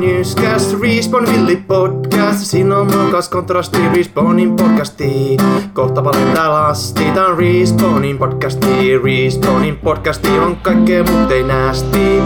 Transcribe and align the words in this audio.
newscast, 0.00 0.80
Respawn 0.80 1.26
Villi 1.32 1.56
podcast. 1.56 2.38
Siinä 2.38 2.76
on 2.76 2.96
mukas 2.96 3.28
kontrasti 3.28 3.78
Respawnin 3.88 4.56
podcasti. 4.56 5.36
Kohta 5.72 6.04
valintaa 6.04 6.52
lasti, 6.52 7.04
tää 7.04 7.26
on 7.26 7.38
Respawnin 7.38 8.18
podcasti. 8.18 8.98
Respawnin 8.98 9.76
podcasti 9.76 10.28
on 10.28 10.56
kaikkea 10.56 11.04
mut 11.04 11.30
ei 11.30 11.42
näästi. 11.42 12.22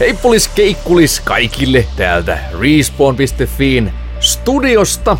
Heippulis 0.00 0.48
keikkulis 0.48 1.20
kaikille 1.20 1.86
täältä 1.96 2.38
Respawn.fiin 2.60 3.92
studiosta. 4.20 5.18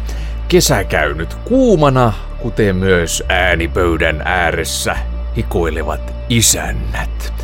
Kesä 0.49 0.85
käynyt 0.85 1.35
kuumana, 1.35 2.13
kuten 2.43 2.77
myös 2.77 3.23
äänipöydän 3.29 4.23
ääressä 4.25 4.97
hikoilevat 5.37 6.15
isännät. 6.29 7.40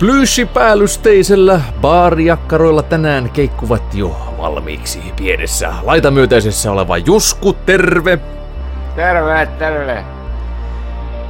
Plyysipäällysteisellä 0.00 1.60
baarijakkaroilla 1.80 2.82
tänään 2.82 3.30
keikkuvat 3.30 3.94
jo 3.94 4.34
valmiiksi 4.38 4.98
pienessä 5.16 5.74
laitamyötäisessä 5.82 6.72
oleva 6.72 6.98
Jusku, 6.98 7.52
terve! 7.52 8.18
Terve, 8.96 9.48
terve. 9.58 10.04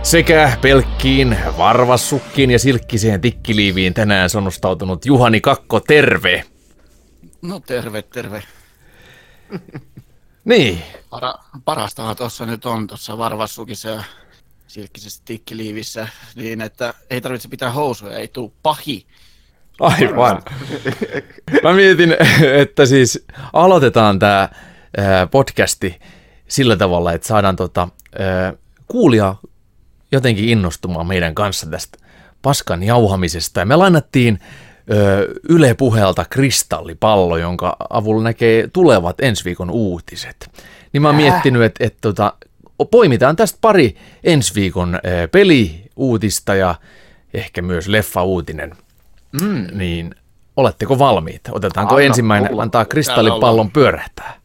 Sekä 0.03 0.53
pelkkiin 0.63 1.39
varvassukkiin 1.59 2.51
ja 2.51 2.59
silkkiseen 2.59 3.21
tikkiliiviin 3.21 3.95
tänään 3.95 4.31
sonnostautunut 4.31 5.07
Juhani 5.07 5.41
Kakko, 5.41 5.81
terve! 5.81 6.45
No 7.43 7.61
terve, 7.61 8.03
terve. 8.03 8.43
Niin, 10.45 10.83
Para, 11.11 11.35
parastahan 11.65 12.17
tuossa 12.17 12.47
nyt 12.47 12.67
on 12.67 12.87
tuossa 12.87 13.19
varvassukissa 13.19 13.89
ja 13.89 14.03
silkkisessä 14.71 15.23
tikkiliivissä, 15.25 16.09
niin 16.35 16.61
että 16.61 16.95
ei 17.11 17.21
tarvitse 17.21 17.49
pitää 17.49 17.71
housuja, 17.71 18.19
ei 18.19 18.29
tuu 18.29 18.55
pahi. 18.63 19.07
Aivan. 19.81 20.43
Mä 21.63 21.73
mietin, 21.73 22.17
että 22.61 22.87
siis 22.87 23.25
aloitetaan 23.53 24.19
tämä 24.19 24.49
podcasti 25.31 26.01
sillä 26.49 26.77
tavalla, 26.77 27.13
että 27.13 27.29
saadaan 27.29 27.57
tota, 27.57 27.89
ää, 28.19 28.55
kuulija 28.87 29.35
jotenkin 30.13 30.49
innostumaan 30.49 31.07
meidän 31.07 31.35
kanssa 31.35 31.67
tästä 31.71 31.99
paskan 32.43 32.83
jauhamisesta. 32.83 33.61
Ja 33.61 33.67
me 33.67 33.77
lainattiin 33.77 34.39
Yle 35.49 35.75
puheelta 35.75 36.25
kristallipallo, 36.31 37.37
jonka 37.37 37.77
avulla 37.91 38.23
näkee 38.23 38.69
tulevat 38.73 39.21
ensi 39.21 39.45
viikon 39.45 39.71
uutiset. 39.71 40.51
Niin 40.93 41.03
mä 41.03 41.09
oon 41.09 41.17
miettinyt, 41.17 41.63
että 41.63 41.85
et, 41.87 41.97
tota, 42.01 42.33
poimitaan 42.85 43.37
tästä 43.37 43.59
pari 43.61 43.97
ensi 44.25 44.55
viikon 44.55 44.95
ö, 44.95 45.29
peliuutista 45.29 46.55
ja 46.55 46.75
ehkä 47.35 47.63
myös 47.63 47.89
leffa-uutinen. 47.89 48.73
Mm. 49.43 49.67
Niin 49.73 50.15
oletteko 50.57 50.99
valmiit? 50.99 51.41
Otetaanko 51.53 51.95
Anna 51.95 52.07
ensimmäinen, 52.07 52.51
tulla. 52.51 52.63
antaa 52.63 52.85
kristallipallon 52.85 53.71
pyörähtää? 53.71 54.41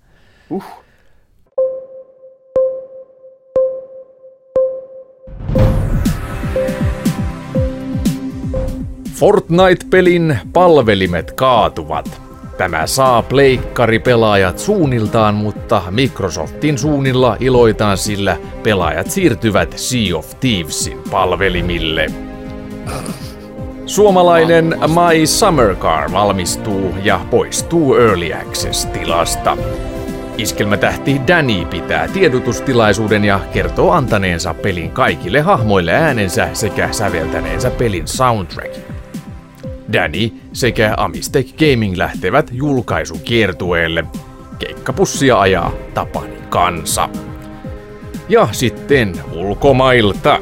Fortnite-pelin 9.14 10.38
palvelimet 10.54 11.32
kaatuvat. 11.32 12.25
Tämä 12.58 12.88
saa 12.88 13.22
pleikkaripelaajat 13.22 14.60
suunniltaan, 14.60 15.36
mutta 15.36 15.82
Microsoftin 15.92 16.78
suunnilla 16.78 17.38
iloitaan 17.40 17.98
sillä 17.98 18.38
pelaajat 18.64 19.12
siirtyvät 19.12 19.74
Sea 19.78 20.18
of 20.18 20.40
Thievesin 20.40 20.98
palvelimille. 21.12 22.06
Suomalainen 23.86 24.66
My 24.66 25.28
Summer 25.28 25.76
Car 25.76 26.12
valmistuu 26.12 26.96
ja 27.04 27.20
poistuu 27.32 27.96
Early 27.96 28.34
Access-tilasta. 28.34 29.58
Iskelmätähti 30.38 31.22
Danny 31.28 31.66
pitää 31.66 32.08
tiedotustilaisuuden 32.08 33.26
ja 33.26 33.40
kertoo 33.54 33.92
antaneensa 33.92 34.54
pelin 34.54 34.92
kaikille 34.92 35.42
hahmoille 35.42 35.92
äänensä 35.92 36.50
sekä 36.54 36.92
säveltäneensä 36.92 37.72
pelin 37.72 38.08
soundtrackin. 38.08 38.95
Danny 39.94 40.32
sekä 40.54 40.94
Amistec 40.98 41.54
Gaming 41.54 41.98
lähtevät 41.98 42.50
julkaisukiertueelle. 42.54 44.06
Keikkapussia 44.60 45.40
ajaa 45.40 45.72
Tapani 45.94 46.38
kansa. 46.50 47.10
Ja 48.30 48.48
sitten 48.52 49.14
ulkomailta. 49.34 50.40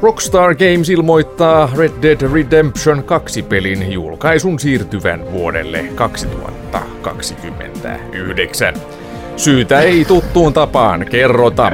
Rockstar 0.00 0.54
Games 0.54 0.90
ilmoittaa 0.90 1.70
Red 1.76 1.92
Dead 2.02 2.32
Redemption 2.32 3.04
2 3.04 3.42
pelin 3.42 3.92
julkaisun 3.92 4.58
siirtyvän 4.58 5.32
vuodelle 5.32 5.84
2029. 5.94 8.74
Syytä 9.36 9.80
ei 9.80 10.04
tuttuun 10.04 10.52
tapaan 10.52 11.06
kerrota. 11.10 11.72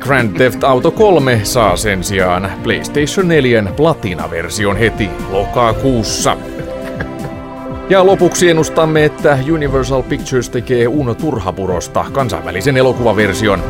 Grand 0.00 0.36
Theft 0.36 0.64
Auto 0.64 0.90
3 0.90 1.40
saa 1.44 1.76
sen 1.76 2.04
sijaan 2.04 2.52
PlayStation 2.62 3.28
4 3.28 3.62
Platina-version 3.76 4.76
heti 4.76 5.10
lokakuussa. 5.30 6.36
Ja 7.90 8.06
lopuksi 8.06 8.50
ennustamme, 8.50 9.04
että 9.04 9.38
Universal 9.52 10.02
Pictures 10.02 10.50
tekee 10.50 10.88
Uno 10.88 11.14
Turhapurosta 11.14 12.04
kansainvälisen 12.12 12.76
elokuvaversion. 12.76 13.62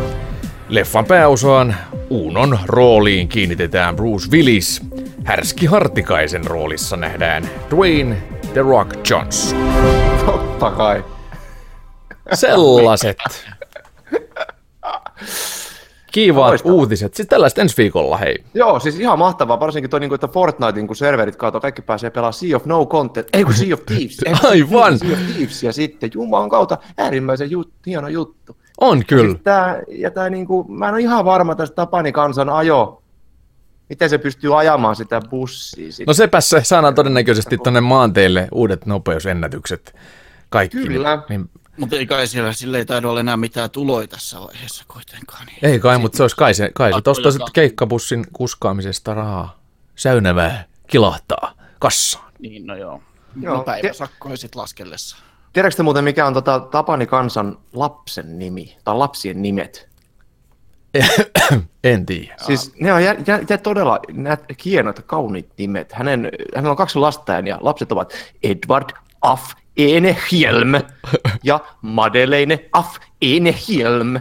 Leffan 0.68 1.04
pääosaan 1.04 1.76
Unon 2.10 2.58
rooliin 2.66 3.28
kiinnitetään 3.28 3.96
Bruce 3.96 4.30
Willis. 4.30 4.82
Härski 5.24 5.66
Hartikaisen 5.66 6.44
roolissa 6.46 6.96
nähdään 6.96 7.50
Dwayne 7.70 8.16
The 8.52 8.60
Rock 8.60 9.10
Johnson. 9.10 9.58
Totta 10.26 10.70
kai. 10.70 11.04
Sellaiset. 12.34 13.18
Kiivaat 16.12 16.48
Loistavaa. 16.48 16.74
uutiset. 16.76 17.14
Siis 17.14 17.28
tällaista 17.28 17.60
ensi 17.60 17.76
viikolla, 17.76 18.16
hei. 18.16 18.44
Joo, 18.54 18.80
siis 18.80 19.00
ihan 19.00 19.18
mahtavaa, 19.18 19.60
varsinkin 19.60 19.90
toi, 19.90 20.00
niinku, 20.00 20.14
että 20.14 20.28
Fortnitein, 20.28 20.86
kun 20.86 20.96
serverit 20.96 21.36
kaatoo, 21.36 21.60
kaikki 21.60 21.82
pääsee 21.82 22.10
pelaamaan 22.10 22.32
Sea 22.32 22.56
of 22.56 22.64
No 22.64 22.86
Content, 22.86 23.28
ei 23.32 23.44
kun 23.44 23.54
Sea 23.54 23.74
of 23.74 23.86
Thieves. 23.86 24.18
ei, 24.26 24.34
Aivan. 24.44 24.98
Sea 24.98 25.12
of 25.12 25.18
Thieves 25.34 25.62
ja 25.62 25.72
sitten 25.72 26.10
Jumalan 26.14 26.48
kautta 26.48 26.78
äärimmäisen 26.98 27.50
jut, 27.50 27.72
hieno 27.86 28.08
juttu. 28.08 28.56
On 28.80 29.06
kyllä. 29.06 29.30
Siis 29.30 29.40
tää, 29.44 29.82
ja 29.88 30.10
tää 30.10 30.30
niinku, 30.30 30.64
mä 30.68 30.88
en 30.88 30.94
ole 30.94 31.00
ihan 31.00 31.24
varma 31.24 31.54
tästä 31.54 31.74
Tapani 31.74 32.12
kansan 32.12 32.48
ajo. 32.48 33.02
Miten 33.88 34.10
se 34.10 34.18
pystyy 34.18 34.58
ajamaan 34.58 34.96
sitä 34.96 35.20
bussia 35.30 35.92
sitten. 35.92 36.04
No 36.06 36.12
sepä 36.14 36.40
se, 36.40 36.60
saadaan 36.64 36.94
todennäköisesti 36.94 37.58
tonne 37.58 37.80
maanteille 37.80 38.48
uudet 38.52 38.86
nopeusennätykset 38.86 39.94
kaikki. 40.48 40.76
Kyllä. 40.76 41.22
Niin, 41.28 41.50
Mutta 41.76 41.96
ei 41.96 42.06
kai 42.06 42.26
siellä 42.26 42.52
sille 42.52 42.78
ei 42.78 42.84
taida 42.84 43.08
olla 43.08 43.20
enää 43.20 43.36
mitään 43.36 43.70
tuloja 43.70 44.08
tässä 44.08 44.40
vaiheessa 44.40 44.84
kuitenkaan. 44.88 45.46
Niin. 45.46 45.58
ei 45.62 45.78
kai, 45.78 45.98
mutta 45.98 46.16
se 46.16 46.22
olisi 46.22 46.36
kai 46.36 46.54
se, 46.54 46.70
kai 46.74 46.92
se 46.92 47.30
sitten 47.30 47.52
keikkabussin 47.52 48.26
kuskaamisesta 48.32 49.14
rahaa. 49.14 49.60
Säynävää 49.96 50.64
kilahtaa 50.86 51.54
kassaan. 51.78 52.32
Niin, 52.38 52.66
no 52.66 52.76
joo. 52.76 53.02
Joo. 53.40 53.56
No 53.56 53.62
päiväsakkoja 53.62 54.36
sit 54.36 54.54
laskellessa. 54.54 55.16
Tiedätkö 55.52 55.76
te 55.76 55.82
muuten, 55.82 56.04
mikä 56.04 56.26
on 56.26 56.34
tota 56.34 56.60
Tapani 56.60 57.06
kansan 57.06 57.58
lapsen 57.72 58.38
nimi, 58.38 58.76
tai 58.84 58.94
lapsien 58.94 59.42
nimet? 59.42 59.90
en 61.84 62.06
tiedä. 62.06 62.34
Siis 62.46 62.72
ne 62.80 62.92
on 62.92 63.04
jä, 63.04 63.16
jä, 63.26 63.40
jä, 63.48 63.58
todella 63.58 64.00
nät, 64.12 64.44
hienot 64.64 64.96
ja 64.96 65.02
kauniit 65.02 65.48
nimet. 65.58 65.92
Hänen, 65.92 66.30
hänellä 66.54 66.70
on 66.70 66.76
kaksi 66.76 66.98
lasta 66.98 67.32
ja 67.32 67.58
lapset 67.60 67.92
ovat 67.92 68.12
Edward 68.42 68.90
Af 69.22 69.42
Enehjelm 69.76 70.72
ja 71.44 71.60
Madeleine 71.82 72.68
Af 72.72 72.86
Enehjelm. 73.22 74.20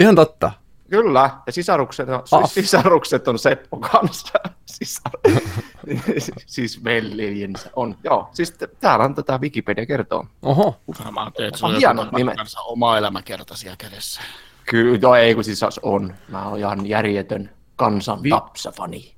Ihan 0.00 0.14
totta. 0.14 0.52
Kyllä, 0.90 1.30
ja 1.46 1.52
sisarukset, 1.52 2.08
on, 2.08 2.22
Af. 2.30 2.50
sisarukset 2.50 3.28
on 3.28 3.38
Seppo 3.38 3.76
kanssa. 3.76 4.32
Sisar, 4.66 5.12
siis 6.46 6.84
veljensä 6.84 7.70
on. 7.76 7.96
Joo, 8.04 8.28
siis 8.32 8.50
t- 8.50 8.78
täällä 8.80 9.04
on 9.04 9.14
tätä 9.14 9.38
Wikipedia 9.42 9.86
kertoo. 9.86 10.26
Oho. 10.42 10.76
Mä 11.12 11.20
ajattelin, 11.20 11.48
että 11.48 11.58
sulla 11.58 11.90
on 12.30 12.36
kanssa 12.36 12.60
oma 12.60 12.98
elämäkerta 12.98 13.56
siellä 13.56 13.76
kädessä. 13.76 14.20
Kyllä, 14.64 14.98
joo, 15.02 15.14
ei 15.14 15.34
kun 15.34 15.44
siis 15.44 15.60
on. 15.82 16.14
Mä 16.28 16.48
oon 16.48 16.58
ihan 16.58 16.86
järjetön 16.86 17.50
kansan 17.76 18.22
Vi- 18.22 18.30
tapsafani. 18.30 19.14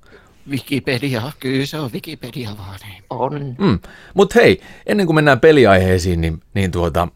Wikipedia, 0.49 1.31
kyllä 1.39 1.65
se 1.65 1.79
on 1.79 1.91
Wikipedia 1.93 2.49
vaan. 2.57 2.79
Niin. 2.83 3.03
On. 3.09 3.55
Mm. 3.57 3.79
Mutta 4.13 4.39
hei, 4.39 4.61
ennen 4.85 5.05
kuin 5.05 5.15
mennään 5.15 5.39
peliaiheisiin, 5.39 6.21
niin, 6.21 6.41
niin 6.53 6.71
tuota, 6.71 7.07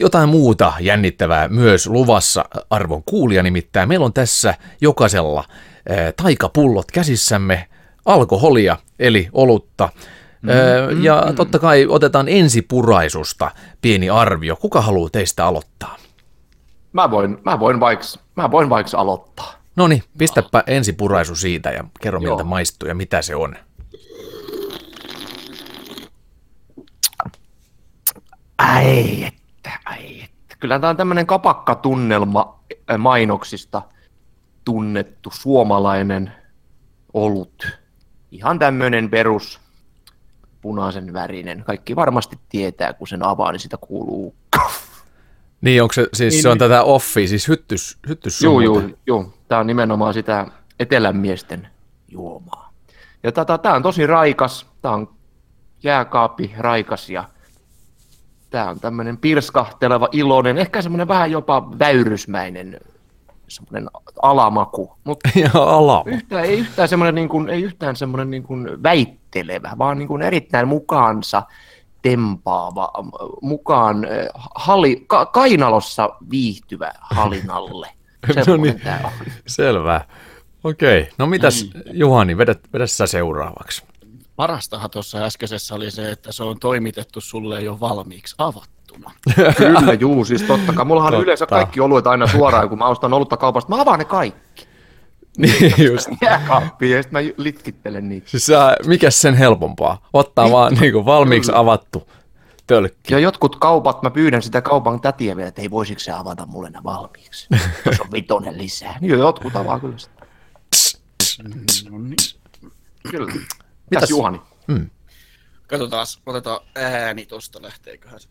jotain 0.00 0.28
muuta 0.28 0.72
jännittävää 0.80 1.48
myös 1.48 1.86
luvassa 1.86 2.44
arvon 2.70 3.02
kuulija 3.06 3.42
nimittäin. 3.42 3.88
Meillä 3.88 4.06
on 4.06 4.12
tässä 4.12 4.54
jokaisella 4.80 5.44
ää, 5.88 6.12
taikapullot 6.12 6.90
käsissämme, 6.90 7.68
alkoholia 8.04 8.76
eli 8.98 9.28
olutta. 9.32 9.88
Mm, 10.42 11.02
ja 11.04 11.32
totta 11.36 11.58
kai 11.58 11.86
otetaan 11.88 12.28
ensipuraisusta 12.28 13.50
pieni 13.82 14.10
arvio. 14.10 14.56
Kuka 14.56 14.80
haluaa 14.80 15.10
teistä 15.10 15.46
aloittaa? 15.46 15.96
Mä 16.92 17.10
voin, 17.10 17.38
mä 17.44 17.60
voin 17.60 17.80
vaiks, 17.80 18.18
mä 18.36 18.50
voin 18.50 18.70
vaiks 18.70 18.94
aloittaa. 18.94 19.61
No 19.76 19.88
niin, 19.88 20.02
pistäpä 20.18 20.64
ensipuraisu 20.66 21.36
siitä 21.36 21.70
ja 21.70 21.84
kerro 22.00 22.20
miltä 22.20 22.40
Joo. 22.40 22.48
maistuu 22.48 22.88
ja 22.88 22.94
mitä 22.94 23.22
se 23.22 23.36
on. 23.36 23.56
Ai 28.58 29.24
että, 29.24 29.70
ai 29.84 30.22
että. 30.22 30.56
Kyllä 30.60 30.78
tämä 30.78 30.90
on 30.90 30.96
tämmöinen 30.96 31.26
kapakkatunnelma 31.26 32.60
äh, 32.90 32.98
mainoksista 32.98 33.82
tunnettu 34.64 35.30
suomalainen 35.34 36.32
olut. 37.14 37.66
Ihan 38.30 38.58
tämmöinen 38.58 39.10
perus 39.10 39.60
punaisen 40.60 41.12
värinen. 41.12 41.64
Kaikki 41.64 41.96
varmasti 41.96 42.38
tietää, 42.48 42.92
kun 42.92 43.08
sen 43.08 43.22
avaa, 43.22 43.52
niin 43.52 43.60
sitä 43.60 43.76
kuuluu. 43.76 44.34
Niin, 45.62 45.82
onko 45.82 45.92
se, 45.92 46.08
siis 46.12 46.34
Niin, 46.34 46.42
se 46.42 46.48
on 46.48 46.52
niin. 46.52 46.58
tätä 46.58 46.82
offia, 46.82 47.28
siis 47.28 47.48
hyttys, 47.48 47.98
hyttys 48.08 48.42
Joo, 48.42 48.60
joo, 48.60 48.82
joo. 49.06 49.34
Tämä 49.48 49.60
on 49.60 49.66
nimenomaan 49.66 50.14
sitä 50.14 50.46
etelämiesten 50.80 51.68
juomaa. 52.08 52.72
Ja 53.22 53.32
tämä 53.32 53.58
tää 53.58 53.74
on 53.74 53.82
tosi 53.82 54.06
raikas. 54.06 54.66
Tämä 54.82 54.94
on 54.94 55.08
jääkaappi 55.82 56.54
raikas 56.58 57.10
ja 57.10 57.24
tämä 58.50 58.70
on 58.70 58.80
tämmöinen 58.80 59.18
pirskahteleva, 59.18 60.08
iloinen, 60.12 60.58
ehkä 60.58 60.82
semmoinen 60.82 61.08
vähän 61.08 61.30
jopa 61.30 61.78
väyrysmäinen 61.78 62.80
semmoinen 63.48 63.90
alamaku. 64.22 64.92
Mutta 65.04 65.30
ala. 65.54 66.02
yhtään, 66.06 66.44
ei 66.44 66.58
yhtään 66.58 66.88
semmoinen, 66.88 67.14
niin 67.14 67.28
kuin, 67.28 67.48
ei 67.48 67.62
yhtään 67.62 67.96
semmoinen 67.96 68.30
niin 68.30 68.42
kuin 68.42 68.82
väittelevä, 68.82 69.72
vaan 69.78 69.98
niin 69.98 70.08
kuin 70.08 70.22
erittäin 70.22 70.68
mukaansa 70.68 71.42
tempaava, 72.02 72.92
mukaan 73.42 74.04
eh, 74.04 74.28
hali, 74.54 75.04
ka, 75.06 75.26
kainalossa 75.26 76.10
viihtyvä 76.30 76.92
halinalle. 77.00 77.88
No 78.46 78.56
niin. 78.56 78.80
Selvä. 79.46 80.00
Okei, 80.64 81.08
no 81.18 81.26
mitäs 81.26 81.70
Juhani, 81.92 82.38
vedät, 82.38 82.60
vedä 82.72 82.86
sä 82.86 83.06
seuraavaksi. 83.06 83.82
Parastahan 84.36 84.90
tuossa 84.90 85.18
äskeisessä 85.18 85.74
oli 85.74 85.90
se, 85.90 86.10
että 86.10 86.32
se 86.32 86.42
on 86.42 86.58
toimitettu 86.58 87.20
sulle 87.20 87.60
jo 87.60 87.80
valmiiksi 87.80 88.34
avattuna. 88.38 89.10
Kyllä, 89.56 89.92
juu, 90.00 90.24
siis 90.24 90.42
totta 90.42 90.72
kai. 90.72 90.84
Mullahan 90.84 91.12
Totta. 91.12 91.22
yleensä 91.24 91.46
kaikki 91.46 91.80
oluet 91.80 92.06
aina 92.06 92.26
suoraan, 92.26 92.68
kun 92.68 92.78
mä 92.78 92.86
ostan 92.86 93.12
olutta 93.12 93.36
kaupasta. 93.36 93.76
Mä 93.76 93.82
avaan 93.82 93.98
ne 93.98 94.04
kaikki. 94.04 94.66
Niin 95.38 95.74
just. 95.84 96.08
Jääkaappiin 96.22 96.92
ja 96.92 97.02
sitten 97.02 97.24
mä 97.24 97.32
litkittelen 97.36 98.08
niitä. 98.08 98.30
Siis 98.30 98.46
sä, 98.46 98.76
mikäs 98.86 99.20
sen 99.20 99.34
helpompaa? 99.34 100.08
Ottaa 100.12 100.50
vaan 100.50 100.74
niinku 100.74 101.04
valmiiksi 101.04 101.52
avattu 101.54 102.10
tölkki. 102.66 103.14
Ja 103.14 103.18
jotkut 103.18 103.56
kaupat, 103.56 104.02
mä 104.02 104.10
pyydän 104.10 104.42
sitä 104.42 104.62
kaupan 104.62 105.00
tätiä 105.00 105.36
vielä, 105.36 105.48
että 105.48 105.62
ei 105.62 105.70
voisiko 105.70 106.00
se 106.00 106.12
avata 106.12 106.46
mulle 106.46 106.70
ne 106.70 106.78
valmiiksi. 106.84 107.46
Tuossa 107.84 108.02
on 108.02 108.12
vitonen 108.12 108.58
lisää. 108.58 108.98
Niin 109.00 109.18
jotkut 109.18 109.56
avaa 109.56 109.80
kyllä 109.80 109.98
sitä. 109.98 110.26
No 111.90 111.98
niin. 111.98 112.16
Kyllä. 113.10 113.26
Mitäs? 113.26 113.48
Mitäs 113.90 114.10
Juhani? 114.10 114.40
Katsotaan, 115.66 116.06
otetaan 116.26 116.60
ääni 116.74 117.26
tosta, 117.26 117.62
lähteeköhän 117.62 118.20
se. 118.20 118.28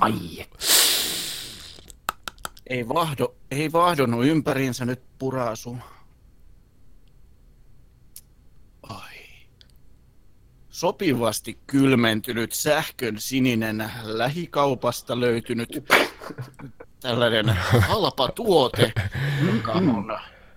Ai, 0.00 0.46
Ei, 2.66 2.88
vahdo, 2.88 3.34
ei 3.50 3.72
vahdonnut 3.72 4.26
ympäriinsä 4.26 4.84
nyt 4.84 5.02
puraasu. 5.18 5.76
Ai. 8.82 9.16
Sopivasti 10.68 11.58
kylmentynyt 11.66 12.52
sähkön 12.52 13.20
sininen 13.20 13.90
lähikaupasta 14.02 15.20
löytynyt 15.20 15.84
tällainen 17.00 17.48
halpa 17.88 18.28
tuote, 18.28 18.92
joka 19.54 19.72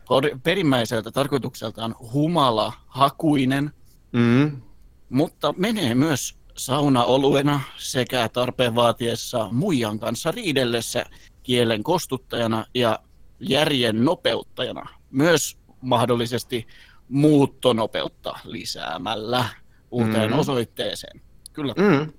on 0.09 0.23
perimmäiseltä 0.43 1.11
tarkoitukseltaan 1.11 1.95
humala 2.13 2.73
hakuinen, 2.87 3.71
mm. 4.11 4.61
mutta 5.09 5.53
menee 5.57 5.95
myös 5.95 6.35
saunaoluena 6.57 7.61
sekä 7.77 8.29
tarpeen 8.29 8.75
vaatiessa 8.75 9.47
muijan 9.51 9.99
kanssa 9.99 10.31
riidellessä 10.31 11.05
kielen 11.43 11.83
kostuttajana 11.83 12.65
ja 12.73 12.99
järjen 13.39 14.05
nopeuttajana. 14.05 14.89
Myös 15.11 15.57
mahdollisesti 15.81 16.67
muuttonopeutta 17.09 18.39
lisäämällä 18.43 19.45
uuteen 19.91 20.31
Mm. 20.31 20.39
osoitteeseen. 20.39 21.21
Kyllä. 21.53 21.73
Mm. 21.77 22.13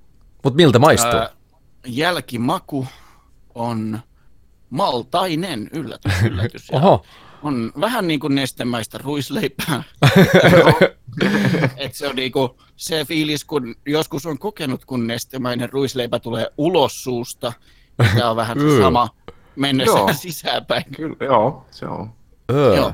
Mut 0.44 0.54
miltä 0.54 0.78
maistuu? 0.78 1.10
Ää, 1.20 1.30
jälkimaku 1.86 2.86
on 3.54 4.00
maltainen, 4.70 5.70
yllätys, 5.72 6.12
yllätys. 6.22 6.70
Oho, 6.72 7.04
on 7.42 7.72
vähän 7.80 8.06
niin 8.08 8.20
kuin 8.20 8.34
nestemäistä 8.34 8.98
ruisleipää. 8.98 9.82
Et 11.76 11.94
se 11.94 12.08
on 12.08 12.16
niinku 12.16 12.60
se 12.76 13.04
fiilis, 13.04 13.44
kun 13.44 13.74
joskus 13.86 14.26
on 14.26 14.38
kokenut, 14.38 14.84
kun 14.84 15.06
nestemäinen 15.06 15.70
ruisleipä 15.72 16.18
tulee 16.18 16.50
ulos 16.58 17.04
suusta. 17.04 17.52
Tämä 17.96 18.30
on 18.30 18.36
vähän 18.36 18.60
se 18.60 18.80
sama 18.80 19.08
mennessä 19.56 19.98
Joo. 19.98 20.12
sisäänpäin. 20.12 20.84
Kyllä, 20.96 21.16
joo, 21.20 21.66
se 21.70 21.86
on. 21.86 22.12
öö. 22.50 22.76
Joo. 22.76 22.92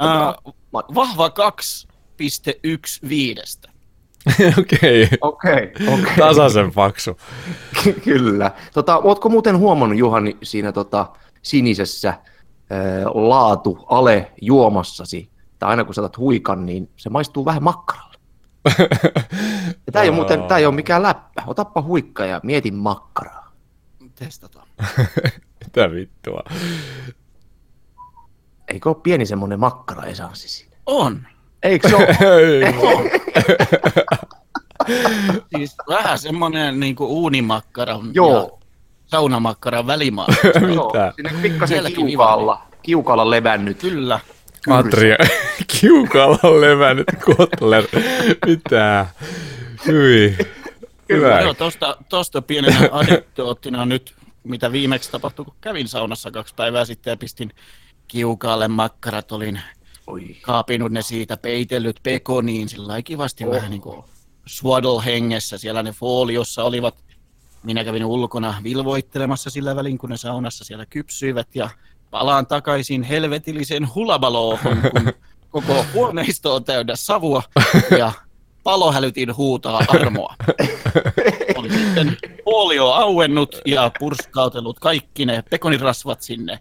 Uh, 0.00 0.54
vahva 0.94 1.28
2,1 1.28 3.08
viidestä. 3.08 3.70
okei. 4.60 5.08
Okei, 5.20 5.72
okei. 5.92 6.16
Tasaisen 6.18 6.72
paksu. 6.72 7.16
Kyllä. 8.04 8.50
Tota, 8.74 8.98
ootko 8.98 9.28
muuten 9.28 9.58
huomannut, 9.58 9.98
Juhani, 9.98 10.36
siinä 10.42 10.72
tota, 10.72 11.06
sinisessä 11.42 12.08
ää, 12.08 12.80
laatu 13.14 13.84
ale 13.90 14.32
juomassasi, 14.42 15.30
tai 15.58 15.70
aina 15.70 15.84
kun 15.84 15.94
sä 15.94 16.00
otat 16.00 16.18
huikan, 16.18 16.66
niin 16.66 16.90
se 16.96 17.10
maistuu 17.10 17.44
vähän 17.44 17.62
makkaralle. 17.62 18.16
Tää 19.92 20.02
ei 20.02 20.08
ole 20.08 20.16
muuten, 20.16 20.42
tää 20.42 20.58
ei 20.58 20.66
ole 20.66 20.74
mikään 20.74 21.02
läppä. 21.02 21.42
Otappa 21.46 21.82
huikka 21.82 22.26
ja 22.26 22.40
mieti 22.42 22.70
makkaraa. 22.70 23.35
Testataan. 24.18 24.66
Mitä 25.64 25.90
vittua? 25.90 26.42
Eikö 28.68 28.88
ole 28.88 28.96
pieni 29.02 29.26
semmonen 29.26 29.60
makkara-esanssi 29.60 30.48
siinä? 30.48 30.76
On. 30.86 31.26
Eikö 31.62 31.88
se 31.88 31.96
ole? 31.96 32.06
Ei. 32.40 32.62
Siis 35.56 35.74
vähän 35.88 36.18
semmoinen 36.18 36.80
niinku 36.80 37.06
uunimakkaran 37.06 38.00
ja 38.06 38.10
Joo. 38.14 38.60
saunamakkaran 39.06 39.86
välimaa. 39.86 40.26
Joo, 40.74 40.86
Mitä? 40.92 41.12
sinne 41.16 41.30
pikkasen 41.42 41.92
kiukaalla, 41.92 42.62
kiukalla 42.82 43.30
levännyt. 43.30 43.78
Kyllä. 43.78 44.20
Adria, 44.70 45.16
kiukalla 45.80 46.38
on 46.42 46.60
levännyt 46.60 47.06
Kotler. 47.24 47.84
Mitä? 48.46 49.06
Hyi. 49.86 50.36
Hyvä. 51.08 51.40
Joo, 51.40 51.54
tosta, 51.54 51.96
tosta 52.08 52.42
pienenä 52.42 52.88
anekdoottina 52.92 53.86
nyt, 53.86 54.14
mitä 54.44 54.72
viimeksi 54.72 55.10
tapahtui, 55.10 55.44
kun 55.44 55.54
kävin 55.60 55.88
saunassa 55.88 56.30
kaksi 56.30 56.54
päivää 56.54 56.84
sitten 56.84 57.10
ja 57.10 57.16
pistin 57.16 57.52
kiukaalle 58.08 58.68
makkarat, 58.68 59.32
olin 59.32 59.60
Oi. 60.06 60.36
kaapinut 60.42 60.92
ne 60.92 61.02
siitä, 61.02 61.36
peitellyt 61.36 62.00
pekoniin, 62.02 62.68
sillä 62.68 62.88
lailla 62.88 63.02
kivasti 63.02 63.44
oh. 63.44 63.50
vähän 63.50 63.70
niin 63.70 63.80
kuin 63.80 64.04
swaddle 64.46 65.04
hengessä, 65.04 65.58
siellä 65.58 65.82
ne 65.82 65.92
foliossa 65.92 66.64
olivat, 66.64 67.04
minä 67.62 67.84
kävin 67.84 68.04
ulkona 68.04 68.54
vilvoittelemassa 68.62 69.50
sillä 69.50 69.76
välin, 69.76 69.98
kun 69.98 70.10
ne 70.10 70.16
saunassa 70.16 70.64
siellä 70.64 70.86
kypsyivät 70.86 71.48
ja 71.54 71.70
palaan 72.10 72.46
takaisin 72.46 73.02
helvetillisen 73.02 73.94
hulabaloohon, 73.94 74.82
kun 74.90 75.12
koko 75.50 75.86
huoneisto 75.94 76.54
on 76.54 76.64
täynnä 76.64 76.96
savua 76.96 77.42
ja 77.98 78.12
palohälytin 78.66 79.36
huutaa 79.36 79.82
armoa. 79.88 80.34
Oli 81.56 81.70
sitten 81.70 82.16
folio 82.44 82.86
auennut 82.86 83.56
ja 83.66 83.90
purskautellut 83.98 84.78
kaikki 84.78 85.26
ne 85.26 85.42
pekonirasvat 85.50 86.22
sinne 86.22 86.58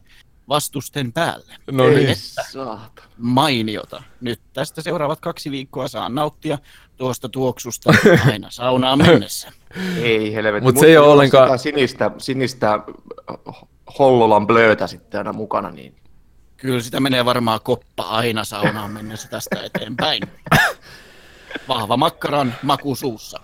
vastusten 0.50 1.14
päälle. 1.14 1.54
No 1.72 1.88
niin. 1.90 2.16
Saata. 2.52 3.04
Mainiota. 3.18 4.04
Nyt 4.22 4.42
tästä 4.54 4.82
seuraavat 4.82 5.20
kaksi 5.20 5.52
viikkoa 5.52 5.88
saan 5.88 6.16
nauttia 6.16 6.58
tuosta 6.98 7.30
tuoksusta 7.30 7.94
aina 8.32 8.48
saunaan 8.52 8.98
mennessä. 8.98 9.52
Ei 10.02 10.34
helvetti. 10.34 10.64
Mut 10.66 10.78
se 10.78 10.86
ei 10.86 10.98
on 10.98 11.08
ollenkaan- 11.08 11.60
Sinistä, 11.60 12.12
sinistä 12.18 12.80
Hollolan 14.00 14.48
blöötä 14.48 14.88
sitten 14.88 15.18
aina 15.18 15.34
mukana, 15.34 15.72
niin 15.72 15.96
Kyllä 16.58 16.82
sitä 16.82 17.00
menee 17.00 17.26
varmaan 17.26 17.60
koppa 17.64 18.04
aina 18.04 18.44
saunaan 18.44 18.92
mennessä 18.92 19.28
tästä 19.30 19.60
eteenpäin. 19.64 20.22
Vahva 21.68 21.98
makkaran 21.98 22.54
maku 22.64 22.96
suussa. 22.96 23.40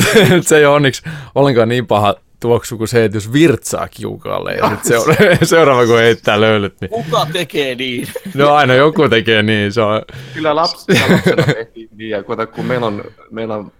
Se 0.40 0.56
ei 0.58 0.64
ole 0.66 0.74
onneksi 0.74 1.02
ollenkaan 1.34 1.68
niin 1.68 1.86
paha 1.86 2.14
tuoksu 2.40 2.78
kuin 2.78 2.88
se, 2.88 3.04
että 3.04 3.16
jos 3.16 3.32
virtsaa 3.32 3.88
kiukalle 3.88 4.52
ja 4.54 4.70
sit 4.70 4.84
seura- 4.84 5.14
seuraava 5.42 5.86
kun 5.86 5.98
heittää 5.98 6.40
löylyt, 6.40 6.80
niin 6.80 6.90
Kuka 6.90 7.26
tekee 7.32 7.74
niin? 7.74 8.08
no 8.34 8.54
aina 8.54 8.74
joku 8.74 9.08
tekee 9.08 9.42
niin, 9.42 9.72
se 9.72 9.80
on, 9.80 10.02
Kyllä 10.34 10.56
lapsena, 10.56 11.00
lapsena 11.12 11.42
tehtiin 11.42 11.88
niin, 11.96 12.10
ja 12.10 12.22
kun, 12.22 12.36
kun 12.54 12.64
meillä 12.64 12.86
on, 12.86 13.04
meillä 13.30 13.54
on 13.54 13.72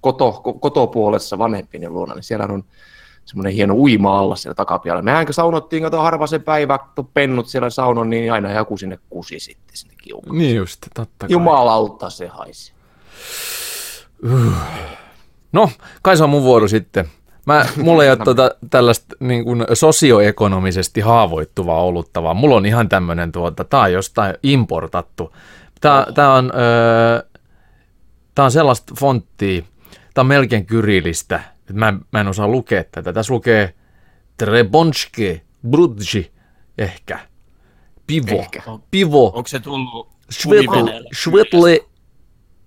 koto, 0.00 0.42
ko- 0.48 0.58
kotopuolessa 0.60 1.38
vanhempien 1.38 1.92
luona, 1.92 2.14
niin 2.14 2.22
siellä 2.22 2.46
on 2.46 2.64
semmoinen 3.24 3.52
hieno 3.52 3.74
uima 3.74 4.18
alla 4.18 4.36
siellä 4.36 4.54
takapialla. 4.54 5.02
Mehän 5.02 5.26
saunottiin, 5.30 5.82
kato 5.82 6.02
harva 6.02 6.26
se 6.26 6.38
päivä, 6.38 6.78
kun 6.94 7.08
pennut 7.14 7.46
siellä 7.46 7.70
saunon, 7.70 8.10
niin 8.10 8.32
aina 8.32 8.52
joku 8.52 8.76
sinne 8.76 8.98
kusi 9.10 9.40
sitten 9.40 9.76
sinne 9.76 9.94
kiukaan. 10.02 10.38
niin 10.38 10.56
just, 10.56 10.80
totta 10.94 11.26
kai. 11.26 11.32
Jumalauta 11.32 12.10
se 12.10 12.26
haisi. 12.26 12.72
No, 15.52 15.70
kai 16.02 16.16
se 16.16 16.24
on 16.24 16.30
mun 16.30 16.42
vuoro 16.42 16.68
sitten. 16.68 17.08
Mä, 17.46 17.66
mulla 17.76 18.04
ei 18.04 18.10
ole 18.10 18.18
tuota, 18.24 18.50
tällaista 18.70 19.16
niin 19.20 19.44
kuin 19.44 19.64
sosioekonomisesti 19.72 21.00
haavoittuvaa 21.00 21.82
olutta, 21.82 22.22
vaan 22.22 22.36
mulla 22.36 22.56
on 22.56 22.66
ihan 22.66 22.88
tämmöinen, 22.88 23.32
tuota, 23.32 23.64
tää 23.64 23.80
on 23.80 23.92
jostain 23.92 24.34
importattu. 24.42 25.32
Tää, 25.80 26.06
tää 26.14 26.34
on, 26.34 26.52
öö, 26.54 27.22
tää 28.34 28.44
on 28.44 28.50
sellaista 28.50 28.94
fonttia, 29.00 29.62
tää 30.14 30.22
on 30.22 30.26
melkein 30.26 30.66
kyrillistä, 30.66 31.40
mä, 31.72 31.88
en- 31.88 32.00
mä 32.12 32.20
en 32.20 32.28
osaa 32.28 32.48
lukea 32.48 32.84
tätä. 32.92 33.12
Tässä 33.12 33.34
lukee 33.34 33.74
Trebonske, 34.36 35.40
Brudji, 35.70 36.32
ehkä. 36.78 37.18
Pivo, 38.06 38.38
Ehkä. 38.38 38.62
pivo, 38.90 39.26
Onko 39.26 39.48
se 39.48 39.60
tullut 39.60 40.08
Svetle, 40.30 41.80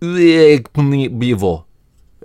Yegni 0.03 1.09
Bivo. 1.09 1.67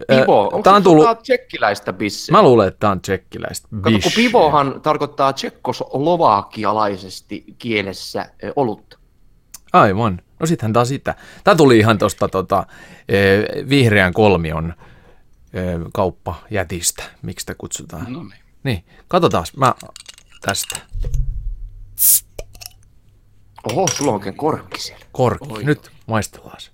Pivo, 0.08 0.42
Ö, 0.42 0.46
onko 0.46 0.62
tää 0.62 0.72
se 0.72 0.76
on 0.76 0.82
tullut, 0.82 1.22
tsekkiläistä 1.22 1.92
bissiä? 1.92 2.32
mä 2.32 2.42
luulen, 2.42 2.68
että 2.68 2.78
tää 2.80 2.90
on 2.90 3.00
tsekkiläistä. 3.00 3.68
Kato, 3.80 3.98
kun 4.02 4.12
pivohan 4.16 4.80
tarkoittaa 4.82 5.32
tsekkoslovakialaisesti 5.32 7.44
kielessä 7.58 8.26
olutta. 8.56 8.98
Aivan. 9.72 10.20
No 10.40 10.46
sittenhän 10.46 10.72
taas 10.72 10.88
sitä. 10.88 11.14
Tämä 11.44 11.54
tuli 11.54 11.78
ihan 11.78 11.98
tuosta 11.98 12.28
tota, 12.28 12.66
eh, 13.08 13.44
vihreän 13.68 14.12
kolmion 14.12 14.74
kauppajätistä. 15.92 17.02
Miksi 17.22 17.42
sitä 17.42 17.54
kutsutaan? 17.58 18.12
No 18.12 18.22
niin. 18.22 18.40
Niin, 18.64 18.84
katsotaan. 19.08 19.46
Mä 19.56 19.74
tästä. 20.40 20.76
Oho, 23.64 23.86
sulla 23.88 24.10
on 24.10 24.14
oikein 24.18 24.36
korkki 24.36 24.80
siellä. 24.80 25.06
Korkki. 25.12 25.48
Oi. 25.52 25.64
Nyt 25.64 25.90
maistellaan. 26.06 26.60
se. 26.60 26.70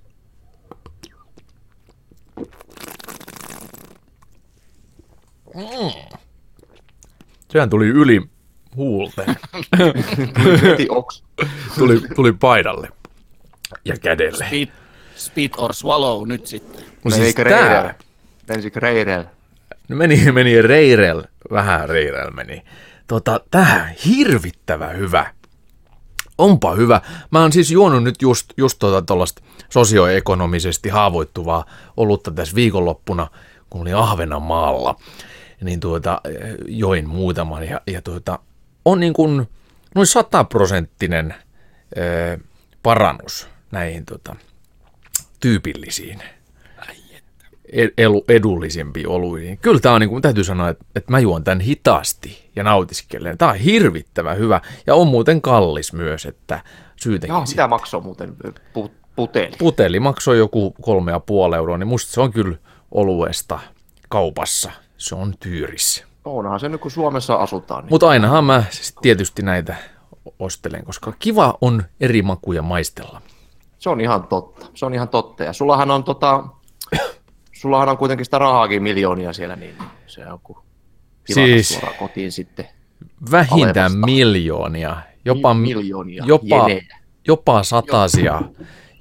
Mm. 5.55 6.17
Sehän 7.53 7.71
tuli 7.71 7.87
yli 7.87 8.23
huulteen. 8.77 9.37
Tuli, 11.79 12.01
tuli 12.15 12.33
paidalle 12.33 12.89
ja 13.85 13.97
kädelle. 13.99 14.45
Spit, 14.47 14.71
spit 15.17 15.53
or 15.57 15.75
swallow 15.75 16.29
nyt 16.29 16.47
sitten. 16.47 16.85
No 17.05 17.11
siis 17.11 17.21
Menikö 17.21 17.45
tää- 17.45 17.95
Reirel? 18.49 18.57
Mensikö 18.57 18.81
Reirel? 18.81 19.25
No 19.89 19.97
meni, 19.97 20.33
meni 20.33 20.63
Reirel, 20.63 21.23
vähän 21.51 21.89
Reirel 21.89 22.31
meni. 22.31 22.63
Tota, 23.07 23.41
tää 23.51 23.95
hirvittävä 24.05 24.89
hyvä. 24.89 25.27
Onpa 26.39 26.75
hyvä. 26.75 27.01
Mä 27.31 27.41
oon 27.41 27.53
siis 27.53 27.71
juonut 27.71 28.05
nyt 28.05 28.23
just, 28.23 28.53
just 28.57 28.79
tota 28.79 29.03
tollasta 29.03 29.43
sosioekonomisesti 29.71 30.89
haavoittuvaa 30.89 31.65
olutta 31.97 32.31
tässä 32.31 32.55
viikonloppuna, 32.55 33.31
kun 33.71 33.81
olin 33.81 33.97
Ahvenanmaalla. 33.97 34.97
Niin 35.61 35.81
tuota, 35.81 36.21
join 36.67 37.09
muutaman 37.09 37.65
ja, 37.65 37.81
ja 37.87 38.03
tuota, 38.03 38.39
on 38.85 39.01
niin 39.01 39.13
kuin 39.13 39.49
noin 39.95 40.07
sataprosenttinen 40.07 41.35
parannus 42.83 43.49
näihin 43.71 44.05
tota, 44.05 44.37
tyypillisiin 45.41 46.23
edullisempi 48.29 49.07
oluihin. 49.07 49.59
Kyllä 49.59 49.81
tämä 49.81 49.95
on, 49.95 50.01
niin 50.01 50.11
kuin, 50.11 50.23
täytyy 50.23 50.45
sanoa, 50.45 50.69
että, 50.69 50.85
että 50.97 51.13
mä 51.13 51.19
juon 51.19 51.45
tämän 51.45 51.61
hitaasti 51.61 52.51
ja 52.57 52.65
nautiskelen. 52.65 53.39
Tämä 53.39 53.51
on 53.51 53.57
hirvittävän 53.57 54.39
hyvä 54.39 54.61
ja 54.87 54.95
on 54.95 55.07
muuten 55.07 55.43
kallis 55.43 55.93
myös, 55.93 56.27
että 56.27 56.61
syytäkin 56.97 57.35
Joo, 57.35 57.45
mitä 57.49 57.69
maksoi 57.69 58.01
muuten 58.01 58.37
puteli? 59.17 59.57
Puteli 59.59 60.01
maksoi 60.01 60.39
joku 60.39 60.75
kolme 60.81 61.13
ja 61.13 61.21
puoli 61.21 61.57
euroa, 61.57 61.79
niin 61.79 61.89
musta 61.89 62.13
se 62.13 62.21
on 62.21 62.33
kyllä 62.33 62.57
oluesta 62.91 63.59
kaupassa. 64.09 64.71
Se 64.97 65.15
on 65.15 65.35
tyyris. 65.41 66.05
Onhan 66.25 66.61
se 66.61 66.69
nyt, 66.69 66.81
kun 66.81 66.91
Suomessa 66.91 67.35
asutaan. 67.35 67.85
Niin. 67.85 67.93
Mutta 67.93 68.09
ainahan 68.09 68.45
mä 68.45 68.65
siis 68.71 68.95
tietysti 69.03 69.43
näitä 69.43 69.77
ostelen, 70.39 70.85
koska 70.85 71.13
kiva 71.19 71.59
on 71.61 71.83
eri 72.01 72.23
makuja 72.23 72.63
maistella. 72.63 73.23
Se 73.79 73.91
on 73.91 74.01
ihan 74.01 74.27
totta. 74.27 74.67
Se 74.75 74.87
on 74.87 74.95
ihan 74.95 75.09
totta. 75.09 75.45
Ja 75.45 75.53
sullahan 75.53 75.91
on, 75.91 76.05
tota, 76.05 76.45
sullahan 77.61 77.89
on 77.89 77.97
kuitenkin 77.99 78.25
sitä 78.25 78.39
rahaakin 78.39 78.83
miljoonia 78.83 79.33
siellä, 79.33 79.57
niin 79.57 79.75
se 80.07 80.21
on 80.27 80.41
tilata 80.45 80.63
Siis- 81.33 81.81
kotiin 81.99 82.33
sitten. 82.33 82.69
Vähintään 83.31 83.87
Alevasta. 83.93 84.07
miljoonia, 84.07 84.97
jopa, 85.25 85.55
Mi- 85.55 85.75
miljoonia 85.75 86.25
jopa, 86.27 86.69
jenejä. 86.69 86.99
jopa 87.27 87.63
satasia, 87.63 88.43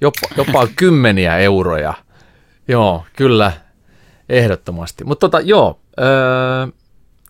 jopa, 0.00 0.20
jopa 0.36 0.68
kymmeniä 0.76 1.38
euroja. 1.38 1.94
Joo, 2.68 3.04
kyllä, 3.16 3.52
ehdottomasti. 4.28 5.04
Mutta 5.04 5.28
tota, 5.28 5.40
joo, 5.40 5.80
öö, 6.00 6.06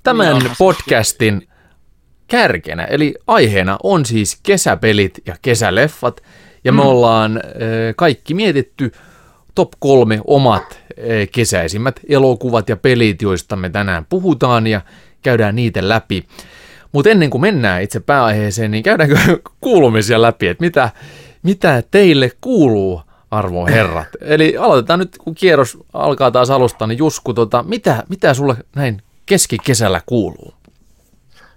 tämän 0.03 0.27
Miljoonasta 0.27 0.55
podcastin 0.59 1.49
kärkenä, 2.29 2.85
eli 2.85 3.15
aiheena 3.27 3.79
on 3.83 4.05
siis 4.05 4.41
kesäpelit 4.43 5.19
ja 5.27 5.37
kesäleffat, 5.43 6.21
ja 6.65 6.73
me 6.73 6.83
ollaan 6.83 7.37
öö, 7.37 7.93
kaikki 7.97 8.35
mietitty 8.35 8.93
top 9.57 9.73
kolme 9.79 10.21
omat 10.25 10.81
öö, 10.99 11.27
kesäisimmät 11.33 12.01
elokuvat 12.09 12.69
ja 12.69 12.77
pelit, 12.77 13.23
joista 13.23 13.57
me 13.57 13.69
tänään 13.71 14.07
puhutaan, 14.09 14.67
ja 14.67 14.81
käydään 15.23 15.57
niitä 15.57 15.89
läpi. 15.89 16.27
Mutta 16.93 17.11
ennen 17.11 17.31
kuin 17.31 17.41
mennään 17.41 17.83
itse 17.83 18.01
pääaiheeseen, 18.01 18.71
niin 18.71 18.83
käydäänkö 18.83 19.19
kuulumisia 19.61 20.23
läpi, 20.23 20.49
että 20.49 20.65
mitä, 20.65 20.91
mitä 21.43 21.83
teille 21.91 22.31
kuuluu, 22.41 23.03
arvon 23.31 23.69
herrat. 23.69 24.09
Eli 24.21 24.57
aloitetaan 24.57 24.99
nyt, 24.99 25.19
kun 25.19 25.35
kierros 25.35 25.79
alkaa 25.93 26.31
taas 26.31 26.51
alusta, 26.51 26.87
niin 26.87 26.99
Jusku, 26.99 27.35
tota, 27.35 27.63
mitä, 27.63 28.05
mitä 28.09 28.35
sulle 28.35 28.57
näin 28.77 29.03
keskikesällä 29.27 30.01
kuuluu? 30.07 30.55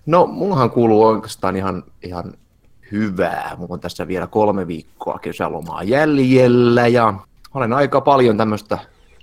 No, 0.05 0.27
mullahan 0.27 0.71
kuuluu 0.71 1.03
oikeastaan 1.03 1.55
ihan, 1.55 1.83
ihan 2.03 2.33
hyvää. 2.91 3.55
Mulla 3.57 3.73
on 3.73 3.79
tässä 3.79 4.07
vielä 4.07 4.27
kolme 4.27 4.67
viikkoa 4.67 5.19
kesälomaa 5.19 5.83
jäljellä 5.83 6.87
ja 6.87 7.13
olen 7.53 7.73
aika 7.73 8.01
paljon 8.01 8.37
tämmöistä 8.37 8.77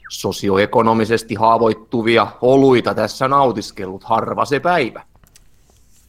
sosioekonomisesti 0.09 1.35
haavoittuvia 1.35 2.27
oluita 2.41 2.95
tässä 2.95 3.29
nautiskellut 3.29 4.05
harva 4.05 4.45
se 4.45 4.61
päivä. 4.61 5.03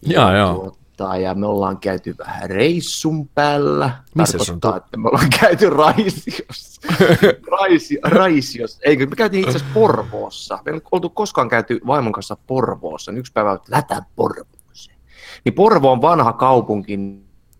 Joo, 0.01 0.35
joo. 0.35 0.53
Tuota, 0.97 1.17
ja 1.17 1.35
me 1.35 1.45
ollaan 1.45 1.77
käyty 1.77 2.15
vähän 2.17 2.49
reissun 2.49 3.27
päällä. 3.27 3.91
Missä 4.15 4.37
se 4.37 4.51
on 4.51 4.59
Tarkoittaa, 4.59 4.85
että 4.85 4.97
me 4.97 5.07
ollaan 5.07 5.29
käyty 5.39 5.69
Raisiossa. 5.69 6.81
Raisio, 7.59 7.99
Raisiossa. 8.03 8.79
Eikö, 8.85 9.05
me 9.05 9.15
käytiin 9.15 9.43
itse 9.43 9.57
asiassa 9.57 9.73
Porvoossa. 9.73 10.59
Me 10.65 10.71
ei 10.71 10.81
oltu 10.91 11.09
koskaan 11.09 11.49
käyty 11.49 11.79
vaimon 11.87 12.13
kanssa 12.13 12.37
Porvoossa. 12.47 13.11
Niin 13.11 13.19
yksi 13.19 13.33
päivä, 13.33 13.59
lätä 13.67 14.01
Porvooseen. 14.15 14.97
Niin 15.45 15.53
Porvo 15.53 15.91
on 15.91 16.01
vanha 16.01 16.33
kaupunki, 16.33 16.99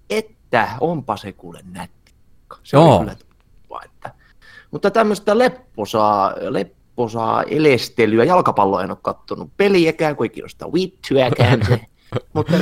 että 0.10 0.70
onpa 0.80 1.18
se 1.18 1.34
kuule 1.34 1.60
nätti. 1.72 2.14
Se 2.64 2.78
Joo. 2.78 2.96
oli 2.96 3.00
kyllä 3.00 3.16
tuppa, 3.16 3.82
että. 3.86 4.17
Mutta 4.72 4.92
tämmöistä 4.92 5.38
lepposaa, 5.38 6.34
lepposaa 6.50 7.44
elestelyä, 7.44 8.24
jalkapalloa 8.24 8.84
en 8.84 8.92
ole 8.92 8.98
kattonut 9.02 9.50
peliäkään, 9.58 10.16
kun 10.16 10.26
ei 10.26 10.30
kiinnosta 10.30 10.74
vittyäkään 10.74 11.66
se. 11.68 11.80
Mutta 12.34 12.54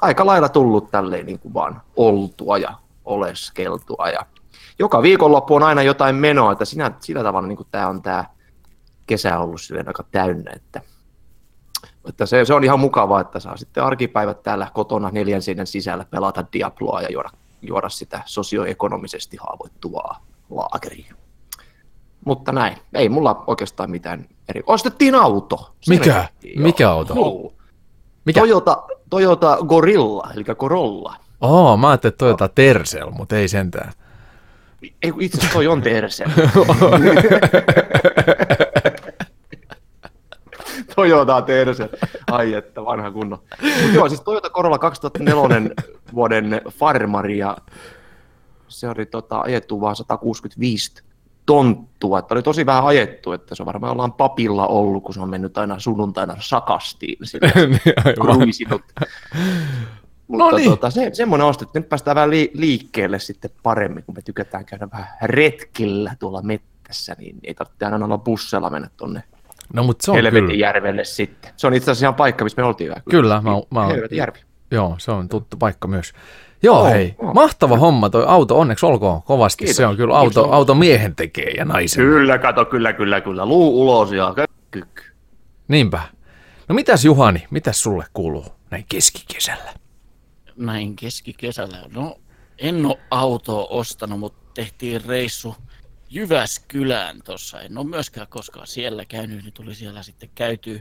aika 0.00 0.26
lailla 0.26 0.48
tullut 0.48 0.90
tälleen 0.90 1.26
niin 1.26 1.38
kuin 1.38 1.54
vaan 1.54 1.82
oltua 1.96 2.58
ja 2.58 2.74
oleskeltua. 3.04 4.08
Ja 4.08 4.26
joka 4.78 5.02
viikonloppu 5.02 5.54
on 5.54 5.62
aina 5.62 5.82
jotain 5.82 6.16
menoa, 6.16 6.52
että 6.52 6.64
sinä, 6.64 6.92
sillä 7.00 7.22
tavalla 7.22 7.48
niin 7.48 7.56
kuin 7.56 7.68
tämä 7.70 7.88
on 7.88 8.02
tämä 8.02 8.24
kesä 9.06 9.38
ollut 9.38 9.60
silleen 9.60 9.88
aika 9.88 10.04
täynnä, 10.10 10.52
että, 10.56 10.80
että 12.08 12.26
se, 12.26 12.44
se, 12.44 12.54
on 12.54 12.64
ihan 12.64 12.80
mukavaa, 12.80 13.20
että 13.20 13.40
saa 13.40 13.56
sitten 13.56 13.84
arkipäivät 13.84 14.42
täällä 14.42 14.68
kotona 14.74 15.10
neljän 15.10 15.42
seinän 15.42 15.66
sisällä 15.66 16.04
pelata 16.10 16.44
Diabloa 16.52 17.02
ja 17.02 17.12
juoda, 17.12 17.30
juoda 17.62 17.88
sitä 17.88 18.22
sosioekonomisesti 18.26 19.36
haavoittuvaa 19.36 20.24
laakeria. 20.50 21.14
Mutta 22.24 22.52
näin, 22.52 22.76
ei 22.94 23.08
mulla 23.08 23.44
oikeastaan 23.46 23.90
mitään 23.90 24.26
eri. 24.48 24.62
Ostettiin 24.66 25.14
auto. 25.14 25.74
Se 25.80 25.94
Mikä? 25.94 26.28
Mikä 26.56 26.90
auto? 26.90 27.14
Joo. 27.14 27.52
Mikä? 28.24 28.40
Toyota, 28.40 28.82
Toyota 29.10 29.58
Gorilla, 29.66 30.30
eli 30.34 30.44
Corolla. 30.44 31.16
Oo, 31.40 31.76
mä 31.76 31.88
ajattelin, 31.88 32.12
että 32.12 32.18
Toyota 32.18 32.48
Tercel, 32.48 33.10
mutta 33.10 33.36
ei 33.36 33.48
sentään. 33.48 33.92
Ei, 34.82 35.12
itse 35.20 35.38
asiassa 35.38 35.54
toi 35.54 35.66
on 35.66 35.82
Tercel. 35.82 36.28
Toyota 40.96 41.42
Tercel. 41.42 41.88
Ai 42.30 42.54
että, 42.54 42.84
vanha 42.84 43.10
kunno. 43.10 43.42
Mut 43.82 43.94
joo, 43.94 44.08
siis 44.08 44.20
Toyota 44.20 44.50
Corolla 44.50 44.78
2004 44.78 45.70
vuoden 46.14 46.60
farmari 46.68 47.38
ja 47.38 47.56
se 48.68 48.88
oli 48.88 49.06
tota, 49.06 49.40
ajettu 49.40 49.80
vaan 49.80 49.96
165 49.96 51.02
tonttua, 51.46 52.18
että 52.18 52.34
oli 52.34 52.42
tosi 52.42 52.66
vähän 52.66 52.84
ajettu, 52.86 53.32
että 53.32 53.54
se 53.54 53.64
varmaan 53.64 53.92
ollaan 53.92 54.12
papilla 54.12 54.66
ollut, 54.66 55.04
kun 55.04 55.14
se 55.14 55.20
on 55.20 55.30
mennyt 55.30 55.58
aina 55.58 55.78
sunnuntaina 55.78 56.36
sakastiin. 56.40 57.18
Niin, 57.68 57.80
kruisinut. 58.20 58.82
Mutta 60.28 60.44
No 60.44 60.56
niin. 60.56 60.70
tota, 60.70 60.90
se, 60.90 61.10
semmoinen 61.12 61.46
ostettu, 61.46 61.70
että 61.70 61.78
nyt 61.80 61.88
päästään 61.88 62.14
vähän 62.14 62.30
li- 62.30 62.50
liikkeelle 62.54 63.18
sitten 63.18 63.50
paremmin, 63.62 64.04
kun 64.04 64.14
me 64.14 64.22
tykätään 64.22 64.64
käydä 64.64 64.88
vähän 64.92 65.06
retkillä 65.22 66.16
tuolla 66.18 66.42
mettässä, 66.42 67.16
niin 67.18 67.36
ei 67.44 67.54
tarvitse 67.54 67.84
aina 67.84 68.04
olla 68.04 68.18
busseilla 68.18 68.70
mennä 68.70 68.88
tuonne 68.96 69.22
No 69.74 69.82
mutta 69.82 70.04
se 70.04 70.10
on 70.10 70.14
Helvetin 70.16 70.44
kyllä. 70.44 70.54
järvelle 70.66 71.04
sitten. 71.04 71.50
Se 71.56 71.66
on 71.66 71.74
itse 71.74 71.90
asiassa 71.90 72.06
ihan 72.06 72.14
paikka, 72.14 72.44
missä 72.44 72.62
me 72.62 72.66
oltiin 72.66 72.88
yökylässä. 72.88 73.10
Kyllä, 73.10 73.34
mä, 73.42 73.50
mä 73.70 73.80
oon, 73.80 73.90
Helvetin 73.92 74.18
järvi. 74.18 74.38
joo, 74.70 74.94
se 74.98 75.10
on 75.10 75.28
tuttu 75.28 75.56
paikka 75.56 75.88
myös. 75.88 76.12
Joo, 76.62 76.78
Oo, 76.80 76.84
hei, 76.84 77.14
oo. 77.18 77.34
mahtava 77.34 77.76
homma 77.76 78.10
toi 78.10 78.24
auto, 78.28 78.58
onneksi 78.58 78.86
olkoon 78.86 79.22
kovasti. 79.22 79.64
Kiitos, 79.64 79.76
Se 79.76 79.86
on 79.86 79.96
kyllä 79.96 80.20
kiitos. 80.20 80.36
auto, 80.36 80.52
auto 80.52 80.74
miehen 80.74 81.16
tekee 81.16 81.50
ja 81.50 81.64
naisen. 81.64 82.04
Kyllä, 82.04 82.38
kato, 82.38 82.64
kyllä, 82.64 82.92
kyllä, 82.92 83.20
kyllä. 83.20 83.46
Luu 83.46 83.82
ulos 83.82 84.12
ja. 84.12 84.34
Niinpä. 85.68 86.00
No 86.68 86.74
mitäs 86.74 87.04
Juhani, 87.04 87.46
mitäs 87.50 87.82
sulle 87.82 88.04
kuuluu 88.12 88.46
näin 88.70 88.84
keskikesällä? 88.88 89.72
Näin 90.56 90.96
keskikesällä. 90.96 91.78
No, 91.94 92.16
en 92.58 92.86
ole 92.86 92.98
autoa 93.10 93.66
ostanut, 93.70 94.20
mutta 94.20 94.38
tehtiin 94.54 95.04
reissu 95.04 95.56
Jyväskylään 96.10 97.20
tuossa. 97.24 97.60
En 97.60 97.78
ole 97.78 97.86
myöskään 97.86 98.26
koskaan 98.30 98.66
siellä 98.66 99.04
käynyt, 99.04 99.42
niin 99.44 99.52
tuli 99.52 99.74
siellä 99.74 100.02
sitten 100.02 100.30
käytyy 100.34 100.80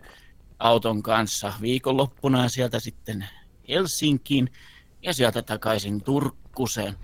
auton 0.60 1.04
kanssa 1.04 1.54
viikonloppuna 1.62 2.44
ja 2.44 2.50
sieltä 2.50 2.80
sitten 2.80 3.26
Helsinkiin 3.70 4.50
ja 5.04 5.14
sieltä 5.14 5.42
takaisin 5.42 6.04
Turkkuseen. 6.04 6.96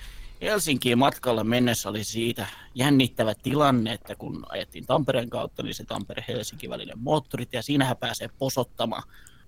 Helsinkiin 0.42 0.98
matkalla 0.98 1.44
mennessä 1.44 1.90
oli 1.90 2.04
siitä 2.04 2.48
jännittävä 2.76 3.34
tilanne, 3.36 3.94
että 3.94 4.16
kun 4.16 4.46
ajettiin 4.50 4.86
Tampereen 4.86 5.30
kautta, 5.30 5.64
niin 5.64 5.74
se 5.76 5.84
Tampere-Helsinki 5.84 6.70
välinen 6.70 7.00
moottorit, 7.00 7.54
ja 7.54 7.62
siinähän 7.62 7.98
pääsee 7.98 8.30
posottamaan 8.40 9.04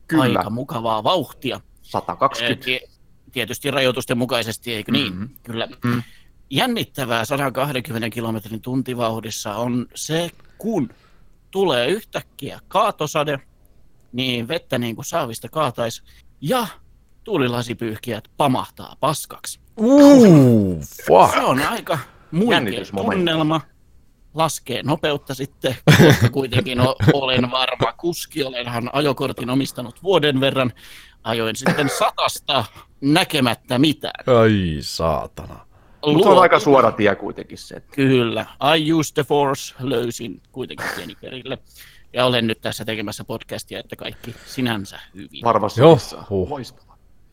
Kyllä. 0.07 0.23
aika 0.23 0.49
mukavaa 0.49 1.03
vauhtia. 1.03 1.61
120. 1.81 2.65
Tie- 2.65 2.87
tietysti 3.31 3.71
rajoitusten 3.71 4.17
mukaisesti, 4.17 4.73
eikö 4.73 4.91
niin? 4.91 5.13
Mhm. 5.15 5.25
Kyllä. 5.43 5.67
Mm. 5.83 6.03
Jännittävää 6.49 7.25
120 7.25 8.09
kilometrin 8.09 8.61
tuntivauhdissa 8.61 9.55
on 9.55 9.87
se, 9.95 10.31
kun 10.57 10.89
tulee 11.51 11.87
yhtäkkiä 11.87 12.59
kaatosade, 12.67 13.39
niin 14.11 14.47
vettä 14.47 14.77
niin 14.77 14.95
kuin 14.95 15.05
saavista 15.05 15.49
kaatais, 15.49 16.03
ja 16.41 16.67
tuulilasipyyhkiät 17.23 18.23
pamahtaa 18.37 18.95
paskaksi. 18.99 19.59
Uuu, 19.77 20.81
fuck. 21.07 21.33
Se 21.33 21.39
on 21.39 21.61
aika 21.61 21.97
muikea 22.31 22.61
tunnelma. 23.03 23.61
Laskee 24.33 24.83
nopeutta 24.83 25.33
sitten, 25.33 25.75
koska 26.07 26.29
kuitenkin 26.29 26.77
olen 27.13 27.51
varma 27.51 27.93
kuski. 27.97 28.43
Olenhan 28.43 28.89
ajokortin 28.93 29.49
omistanut 29.49 30.03
vuoden 30.03 30.39
verran. 30.39 30.73
Ajoin 31.23 31.55
sitten 31.55 31.89
satasta 31.99 32.65
näkemättä 33.01 33.79
mitään. 33.79 34.37
Ai 34.39 34.77
saatana. 34.81 35.65
Mutta 36.05 36.23
se 36.23 36.29
on 36.29 36.39
aika 36.41 36.59
suora 36.59 36.91
tie 36.91 37.15
kuitenkin 37.15 37.57
se. 37.57 37.75
että- 37.75 37.95
Kyllä. 37.95 38.45
I 38.77 38.93
use 38.93 39.13
the 39.13 39.23
force, 39.23 39.75
löysin 39.79 40.41
kuitenkin 40.51 40.85
pieni 40.95 41.15
perille. 41.21 41.57
Ja 42.13 42.25
olen 42.25 42.47
nyt 42.47 42.61
tässä 42.61 42.85
tekemässä 42.85 43.23
podcastia, 43.23 43.79
että 43.79 43.95
kaikki 43.95 44.35
sinänsä 44.45 44.99
hyvin. 45.15 45.43
Varmasti. 45.43 45.81
Joo, 45.81 45.97
huh. 46.29 46.49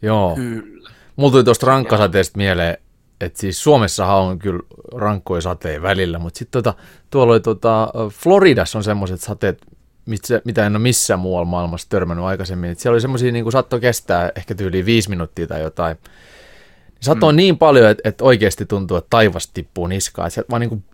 Joo. 0.02 0.34
Kyllä. 0.34 0.90
Mulla 1.16 1.32
tuli 1.32 1.44
tuosta 1.44 1.66
rankkasateesta 1.66 2.36
mieleen, 2.36 2.78
että 3.20 3.40
siis 3.40 3.62
Suomessahan 3.62 4.16
on 4.16 4.38
kyllä 4.38 4.62
rankkoja 4.94 5.40
sateen 5.40 5.82
välillä, 5.82 6.18
mutta 6.18 6.38
sitten 6.38 6.62
tota, 6.62 6.78
tuolla 7.10 7.32
oli 7.32 7.40
tota, 7.40 7.88
Floridassa 8.10 8.78
on 8.78 8.84
semmoiset 8.84 9.20
sateet, 9.20 9.62
mitkä, 10.06 10.40
mitä 10.44 10.66
en 10.66 10.72
ole 10.72 10.82
missään 10.82 11.20
muualla 11.20 11.44
maailmassa 11.44 11.88
törmännyt 11.88 12.24
aikaisemmin. 12.24 12.70
Et 12.70 12.78
siellä 12.78 12.94
oli 12.94 13.00
semmoisia, 13.00 13.32
niin 13.32 13.44
kuin 13.44 13.52
saattoi 13.52 13.80
kestää 13.80 14.32
ehkä 14.36 14.54
tyyliin 14.54 14.86
viisi 14.86 15.10
minuuttia 15.10 15.46
tai 15.46 15.62
jotain. 15.62 15.96
Satoi 17.00 17.32
mm. 17.32 17.36
niin 17.36 17.58
paljon, 17.58 17.90
että, 17.90 18.08
että 18.08 18.24
oikeasti 18.24 18.66
tuntuu, 18.66 18.96
että 18.96 19.10
taivas 19.10 19.48
tippuu 19.48 19.86
niskaan. 19.86 20.26
Että 20.26 20.34
sieltä 20.34 20.50
vaan 20.50 20.60
niin 20.60 20.68
kuin, 20.68 20.84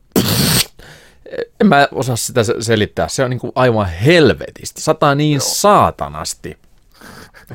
en 1.60 1.66
mä 1.66 1.88
osaa 1.92 2.16
sitä 2.16 2.44
se- 2.44 2.56
selittää. 2.60 3.08
Se 3.08 3.24
on 3.24 3.30
niin 3.30 3.40
kuin 3.40 3.52
aivan 3.54 3.86
helvetisti. 3.86 4.80
Sataa 4.80 5.14
niin 5.14 5.36
Joo. 5.36 5.48
saatanasti. 5.48 6.56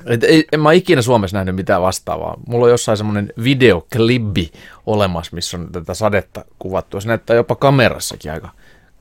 Et 0.06 0.24
ei, 0.24 0.46
en 0.52 0.60
mä 0.60 0.72
ikinä 0.72 1.02
Suomessa 1.02 1.38
nähnyt 1.38 1.56
mitään 1.56 1.82
vastaavaa. 1.82 2.38
Mulla 2.48 2.66
on 2.66 2.72
jossain 2.72 2.98
semmoinen 2.98 3.34
videoklibbi 3.44 4.52
olemassa, 4.86 5.36
missä 5.36 5.58
on 5.58 5.72
tätä 5.72 5.94
sadetta 5.94 6.46
kuvattu. 6.60 7.02
Se 7.02 7.08
näyttää 7.08 7.36
jopa 7.36 7.56
kamerassakin 7.56 8.32
aika 8.32 8.50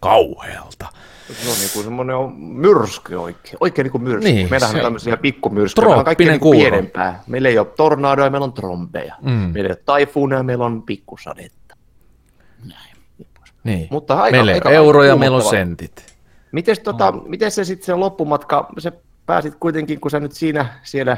kauhealta. 0.01 0.87
Se 1.43 1.51
on 1.51 1.57
niinku 1.59 1.83
semmoinen 1.83 2.17
on 2.17 2.33
myrsky 2.39 3.15
oikein. 3.15 3.57
Oikein 3.61 3.85
niinku 3.85 3.99
myrsky. 3.99 4.33
Niin, 4.33 4.51
Meillähän 4.51 4.73
se- 4.73 4.79
on 4.79 4.85
tämmöisiä 4.85 5.17
pikkumyrskyjä. 5.17 5.85
Meillä 5.87 5.99
on 5.99 6.05
Trooppinen 6.05 6.33
niinku 6.33 6.53
kuuro. 6.53 6.59
pienempää. 6.59 7.23
Meillä 7.27 7.49
ei 7.49 7.59
ole 7.59 7.67
tornadoja, 7.77 8.31
meillä 8.31 8.45
on 8.45 8.53
trombeja. 8.53 9.15
Mm. 9.23 9.31
Meillä 9.31 9.69
ei 9.69 9.73
ole 9.73 9.83
taifuuneja, 9.85 10.43
meillä 10.43 10.65
on 10.65 10.83
pikkusadetta. 10.83 11.77
Näin. 12.69 12.97
Niin. 13.65 13.89
Mutta 13.91 14.21
aika, 14.21 14.37
meillä 14.37 14.53
ei 14.53 14.57
aika 14.57 14.71
euroja, 14.71 15.17
meillä 15.17 15.37
on 15.37 15.43
sentit. 15.43 16.17
Mites, 16.53 16.81
tota, 16.81 17.13
miten 17.13 17.51
se 17.51 17.65
sitten 17.65 17.87
se 17.87 17.95
loppumatka, 17.95 18.69
se 18.79 18.93
pääsit 19.27 19.55
kuitenkin, 19.55 20.01
kun 20.01 20.11
sä 20.11 20.21
nyt 20.21 20.33
siinä 20.33 20.81
siellä 20.83 21.17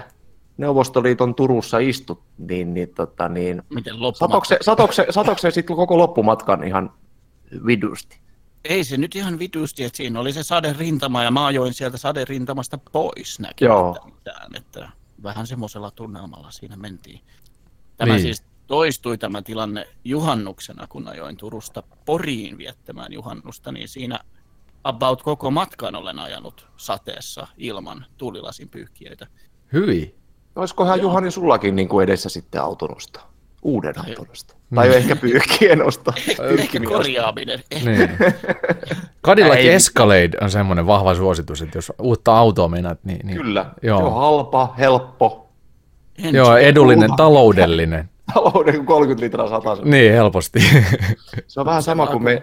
Neuvostoliiton 0.56 1.34
Turussa 1.34 1.78
istut, 1.78 2.22
niin, 2.38 2.74
niin, 2.74 2.88
tota, 2.94 3.28
niin 3.28 3.62
Miten 3.74 3.94
satokse, 4.14 4.58
satokse, 4.60 5.06
satokse 5.10 5.50
sitten 5.50 5.76
koko 5.76 5.98
loppumatkan 5.98 6.64
ihan 6.64 6.92
vidusti. 7.66 8.18
Ei 8.64 8.84
se 8.84 8.96
nyt 8.96 9.16
ihan 9.16 9.38
vitusti, 9.38 9.84
että 9.84 9.96
siinä 9.96 10.20
oli 10.20 10.32
se 10.32 10.42
saderintama 10.42 11.24
ja 11.24 11.30
mä 11.30 11.46
ajoin 11.46 11.74
sieltä 11.74 11.96
saderintamasta 11.96 12.78
pois 12.92 13.40
näkemättä 13.40 14.00
mitään, 14.04 14.56
että 14.56 14.88
vähän 15.22 15.46
semmoisella 15.46 15.90
tunnelmalla 15.90 16.50
siinä 16.50 16.76
mentiin. 16.76 17.20
Tämä 17.96 18.12
niin. 18.12 18.22
siis 18.22 18.42
toistui 18.66 19.18
tämä 19.18 19.42
tilanne 19.42 19.86
juhannuksena, 20.04 20.86
kun 20.86 21.08
ajoin 21.08 21.36
Turusta 21.36 21.82
Poriin 22.04 22.58
viettämään 22.58 23.12
juhannusta, 23.12 23.72
niin 23.72 23.88
siinä 23.88 24.20
about 24.84 25.22
koko 25.22 25.50
matkan 25.50 25.94
olen 25.94 26.18
ajanut 26.18 26.66
sateessa 26.76 27.46
ilman 27.56 28.04
tuulilasin 28.16 28.68
pyyhkiöitä. 28.68 29.26
Hyvin. 29.72 30.14
Olisikohan 30.56 31.00
Juhani 31.00 31.30
sullakin 31.30 31.76
niin 31.76 31.88
kuin 31.88 32.04
edessä 32.04 32.28
sitten 32.28 32.60
autonosta? 32.62 33.20
Uuden 33.62 33.94
Tai- 33.94 34.10
autonosta. 34.10 34.54
Tai 34.74 34.96
ehkä 34.96 35.16
pyyhkien 35.16 35.84
osta. 35.86 36.12
Ehkä 36.58 36.80
korjaaminen. 36.80 37.62
Ehkä 37.70 37.90
Niin. 37.90 38.10
Cadillac. 39.24 39.58
Escalade 39.58 40.30
on 40.40 40.50
semmoinen 40.50 40.86
vahva 40.86 41.14
suositus, 41.14 41.62
että 41.62 41.78
jos 41.78 41.92
uutta 42.02 42.38
autoa 42.38 42.68
meinaat, 42.68 42.98
niin, 43.04 43.26
niin 43.26 43.36
Kyllä. 43.36 43.66
Joo. 43.82 44.06
On 44.06 44.14
halpa, 44.14 44.74
helppo. 44.78 45.48
en 46.24 46.34
joo, 46.34 46.56
edullinen, 46.56 47.10
taloudellinen. 47.16 48.10
Talouden 48.34 48.86
30 48.86 49.24
litraa 49.24 49.48
sataisen. 49.48 49.90
Niin, 49.90 50.12
helposti. 50.12 50.58
Se 51.46 51.60
on 51.60 51.66
vähän 51.66 51.82
sama 51.82 52.06
kuin 52.06 52.22
me, 52.22 52.42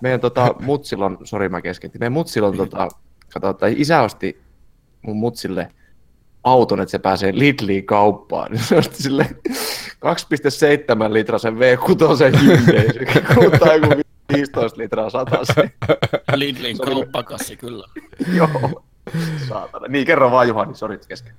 meidän 0.00 0.20
tota, 0.20 0.54
mutsilon, 0.60 1.18
sori 1.24 1.48
mä 1.48 1.62
keskentin, 1.62 1.98
meidän 1.98 2.12
mutsilon, 2.12 2.56
tota, 2.56 2.88
kato, 3.32 3.52
tai 3.52 3.74
isä 3.76 4.02
osti 4.02 4.40
mun 5.02 5.16
mutsille 5.16 5.68
auton, 6.44 6.80
että 6.80 6.90
se 6.90 6.98
pääsee 6.98 7.38
Lidliin 7.38 7.86
kauppaan. 7.86 8.52
niin 8.52 8.64
Se 8.68 8.76
osti 8.76 9.02
sille 9.02 9.26
2,7 10.04 11.12
litrasen 11.12 11.54
V6 11.54 12.40
Hyundai, 12.42 12.92
se 12.92 13.20
kuluttaa 13.34 13.74
joku 13.74 14.02
15 14.32 14.78
litraa 14.78 15.10
sataseen. 15.10 15.72
Lidlin 16.34 16.78
kauppakassi 16.78 17.56
kyllä. 17.56 17.84
Joo, 18.36 18.82
saatana. 19.48 19.86
Niin, 19.88 20.06
kerro 20.06 20.30
vaan 20.30 20.48
Juhani, 20.48 20.74
sori 20.74 20.98
kesken. 21.08 21.34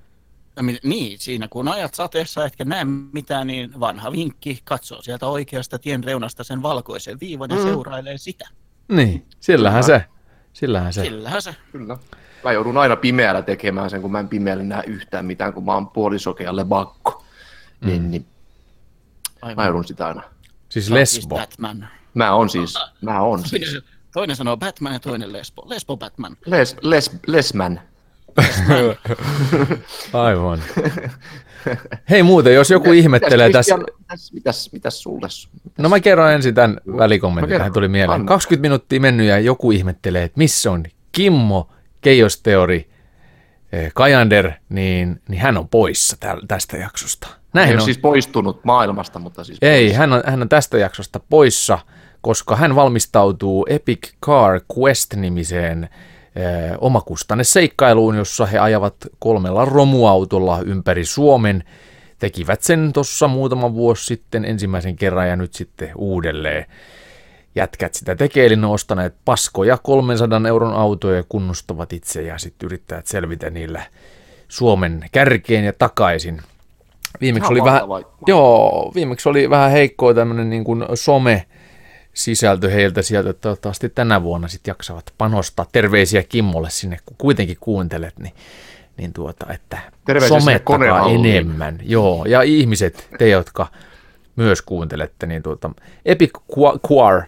Niin, 0.83 1.19
siinä 1.19 1.47
kun 1.47 1.67
ajat 1.67 1.95
sateessa 1.95 2.45
etkä 2.45 2.65
näe 2.65 2.83
mitään, 3.13 3.47
niin 3.47 3.79
vanha 3.79 4.11
vinkki, 4.11 4.59
katsoo 4.63 5.01
sieltä 5.01 5.27
oikeasta 5.27 5.79
tien 5.79 6.03
reunasta 6.03 6.43
sen 6.43 6.61
valkoisen 6.63 7.19
viivan 7.19 7.49
ja 7.49 7.55
Mm. 7.55 7.63
seurailee 7.63 8.17
sitä. 8.17 8.49
niin, 8.87 9.25
sillähän 9.39 9.83
se. 9.83 10.05
Sillähän 10.53 10.93
se. 10.93 11.01
Sillähän 11.03 11.41
se. 11.41 11.55
Kyllä. 11.71 11.97
Mä 12.43 12.51
joudun 12.51 12.77
aina 12.77 12.95
pimeällä 12.95 13.41
tekemään 13.41 13.89
sen, 13.89 14.01
kun 14.01 14.11
mä 14.11 14.19
en 14.19 14.27
pimeällä 14.29 14.63
näe 14.63 14.83
yhtään 14.87 15.25
mitään, 15.25 15.53
kun 15.53 15.65
mä 15.65 15.73
oon 15.73 15.89
puolisokealle 15.89 16.65
bakko. 16.65 17.23
Niin, 17.85 18.11
niin 18.11 18.25
Aivan. 19.41 19.55
mä 19.63 19.65
joudun 19.65 19.85
sitä 19.85 20.07
aina. 20.07 20.21
Siis 20.21 20.91
oot 20.91 20.97
siis 21.07 21.15
lesbo. 21.23 21.35
Batman. 21.35 21.87
Mä 22.13 22.33
on 22.33 22.49
siis, 22.49 22.73
mä 23.01 23.21
on 23.21 23.39
siis. 23.47 23.71
Toinen, 23.71 23.83
toinen 24.13 24.35
sanoo 24.35 24.57
Batman 24.57 24.93
ja 24.93 24.99
toinen 24.99 25.33
Lesbo. 25.33 25.63
Lesbo 25.69 25.97
Batman. 25.97 26.37
Les, 26.45 26.75
les, 26.81 27.11
lesman. 27.27 27.81
Aivan. 30.13 30.63
Hei 32.09 32.23
muuten, 32.23 32.53
jos 32.53 32.69
joku 32.69 32.91
ihmettelee 32.91 33.47
mitäs, 33.47 33.65
tässä... 33.65 33.77
Mitäs, 33.77 34.33
mitäs, 34.33 34.69
mitäs 34.71 35.01
sulle? 35.01 35.27
No 35.77 35.89
mä 35.89 35.99
kerron 35.99 36.31
ensin 36.31 36.55
tämän 36.55 36.77
välikommentin, 36.97 37.57
tähän 37.57 37.73
tuli 37.73 37.87
mieleen. 37.87 38.15
Anna. 38.15 38.27
20 38.27 38.61
minuuttia 38.61 38.99
mennyt 38.99 39.27
ja 39.27 39.39
joku 39.39 39.71
ihmettelee, 39.71 40.23
että 40.23 40.37
missä 40.37 40.71
on 40.71 40.83
Kimmo, 41.11 41.69
Keijosteori, 42.01 42.89
eh, 43.71 43.91
Kajander, 43.93 44.51
niin, 44.69 45.21
niin 45.29 45.41
hän 45.41 45.57
on 45.57 45.69
poissa 45.69 46.17
tästä 46.47 46.77
jaksosta. 46.77 47.27
Hän 47.27 47.39
Näin 47.53 47.67
ei 47.69 47.73
on. 47.73 47.79
ole 47.79 47.85
siis 47.85 47.97
poistunut 47.97 48.63
maailmasta, 48.63 49.19
mutta 49.19 49.43
siis... 49.43 49.57
Ei, 49.61 49.93
hän 49.93 50.13
on, 50.13 50.23
hän 50.25 50.41
on 50.41 50.49
tästä 50.49 50.77
jaksosta 50.77 51.19
poissa, 51.29 51.79
koska 52.21 52.55
hän 52.55 52.75
valmistautuu 52.75 53.65
Epic 53.69 54.13
Car 54.25 54.61
Quest-nimiseen 54.77 55.89
omakustanne 56.81 57.43
seikkailuun, 57.43 58.15
jossa 58.15 58.45
he 58.45 58.59
ajavat 58.59 58.95
kolmella 59.19 59.65
romuautolla 59.65 60.61
ympäri 60.65 61.05
Suomen. 61.05 61.63
Tekivät 62.19 62.61
sen 62.61 62.93
tuossa 62.93 63.27
muutama 63.27 63.73
vuosi 63.73 64.05
sitten 64.05 64.45
ensimmäisen 64.45 64.95
kerran 64.95 65.29
ja 65.29 65.35
nyt 65.35 65.53
sitten 65.53 65.91
uudelleen. 65.95 66.65
jätkät 67.55 67.93
sitä 67.93 68.15
tekee, 68.15 68.45
eli 68.45 68.55
ne 68.55 68.67
on 68.67 68.73
ostaneet 68.73 69.15
paskoja 69.25 69.77
300 69.77 70.41
euron 70.47 70.73
autoja 70.73 71.17
ja 71.17 71.23
kunnostavat 71.29 71.93
itse 71.93 72.21
ja 72.21 72.37
sitten 72.37 72.65
yrittävät 72.65 73.07
selvitä 73.07 73.49
niillä 73.49 73.83
Suomen 74.47 75.05
kärkeen 75.11 75.65
ja 75.65 75.73
takaisin. 75.73 76.41
Viimeksi 77.21 77.45
Ihan 77.45 77.51
oli 77.51 77.63
vähän, 77.63 77.81
joo, 78.27 78.91
viimeksi 78.95 79.29
oli 79.29 79.49
vähän 79.49 79.71
heikkoa 79.71 80.13
tämmöinen 80.13 80.49
niin 80.49 80.63
kuin 80.63 80.85
some 80.93 81.45
sisältö 82.15 82.69
heiltä 82.69 83.01
sieltä, 83.01 83.29
että 83.29 83.41
toivottavasti 83.41 83.89
tänä 83.89 84.23
vuonna 84.23 84.47
sitten 84.47 84.71
jaksavat 84.71 85.13
panostaa. 85.17 85.65
Terveisiä 85.71 86.23
Kimmolle 86.23 86.69
sinne, 86.69 86.99
kun 87.05 87.15
kuitenkin 87.17 87.57
kuuntelet, 87.59 88.19
niin, 88.19 88.33
niin 88.97 89.13
tuota, 89.13 89.53
että 89.53 89.77
Terveisiä 90.05 90.39
somettakaa 90.39 91.09
enemmän. 91.09 91.79
Joo, 91.83 92.25
ja 92.25 92.41
ihmiset, 92.41 93.07
te 93.17 93.29
jotka 93.29 93.67
myös 94.35 94.61
kuuntelette, 94.61 95.25
niin 95.25 95.43
tuota, 95.43 95.71
Epic 96.05 96.31
Qua- 96.51 96.79
Quar, 96.91 97.23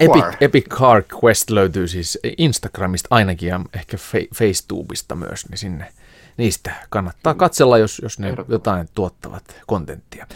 Epic, 0.00 0.22
Quar. 0.22 0.36
Epic 0.40 0.68
Car 0.68 1.02
Quest 1.24 1.50
löytyy 1.50 1.88
siis 1.88 2.18
Instagramista 2.38 3.08
ainakin 3.10 3.48
ja 3.48 3.60
ehkä 3.74 3.96
Fe- 3.96 4.28
Facetubeista 4.34 5.14
myös, 5.14 5.48
niin 5.48 5.58
sinne 5.58 5.92
niistä 6.36 6.72
kannattaa 6.90 7.34
katsella, 7.34 7.78
jos, 7.78 8.00
jos 8.02 8.18
ne 8.18 8.34
jotain 8.48 8.88
tuottavat 8.94 9.44
kontenttia. 9.66 10.26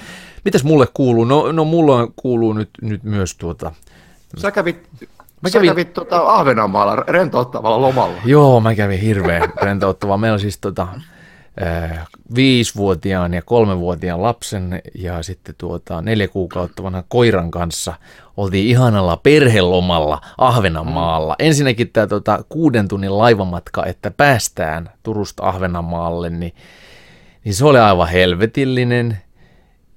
Mitäs 0.44 0.64
mulle 0.64 0.86
kuuluu? 0.94 1.24
No, 1.24 1.52
no 1.52 1.64
mulla 1.64 2.08
kuuluu 2.16 2.52
nyt, 2.52 2.70
nyt 2.82 3.02
myös 3.04 3.34
tuota, 3.34 3.72
Sä 4.36 4.50
kävit, 4.50 4.88
Mä 5.40 5.48
sä 5.48 5.58
kävin- 5.58 5.70
kävit 5.70 5.92
tota 5.92 6.20
Ahvenanmaalla 6.20 6.96
rentouttavalla 6.96 7.80
lomalla. 7.80 8.16
Joo, 8.24 8.60
mä 8.60 8.74
kävin 8.74 9.00
hirveän 9.00 9.52
rentouttavaa. 9.62 10.16
Meillä 10.16 10.34
on 10.34 10.40
siis 10.40 10.58
tota, 10.58 10.88
viisivuotiaan 12.34 13.34
ja 13.34 13.42
kolmevuotiaan 13.42 14.22
lapsen 14.22 14.82
ja 14.94 15.22
sitten 15.22 15.54
tuota, 15.58 16.02
neljä 16.02 16.28
kuukautta 16.28 16.82
vanhan 16.82 17.04
koiran 17.08 17.50
kanssa 17.50 17.94
oltiin 18.36 18.66
ihanalla 18.68 19.16
perhelomalla 19.16 20.20
Ahvenanmaalla. 20.38 21.36
Ensinnäkin 21.38 21.90
tämä 21.92 22.06
tota, 22.06 22.44
kuuden 22.48 22.88
tunnin 22.88 23.18
laivamatka, 23.18 23.86
että 23.86 24.10
päästään 24.10 24.90
Turusta 25.02 25.48
Ahvenanmaalle, 25.48 26.30
niin, 26.30 26.52
niin 27.44 27.54
se 27.54 27.64
oli 27.64 27.78
aivan 27.78 28.08
helvetillinen. 28.08 29.18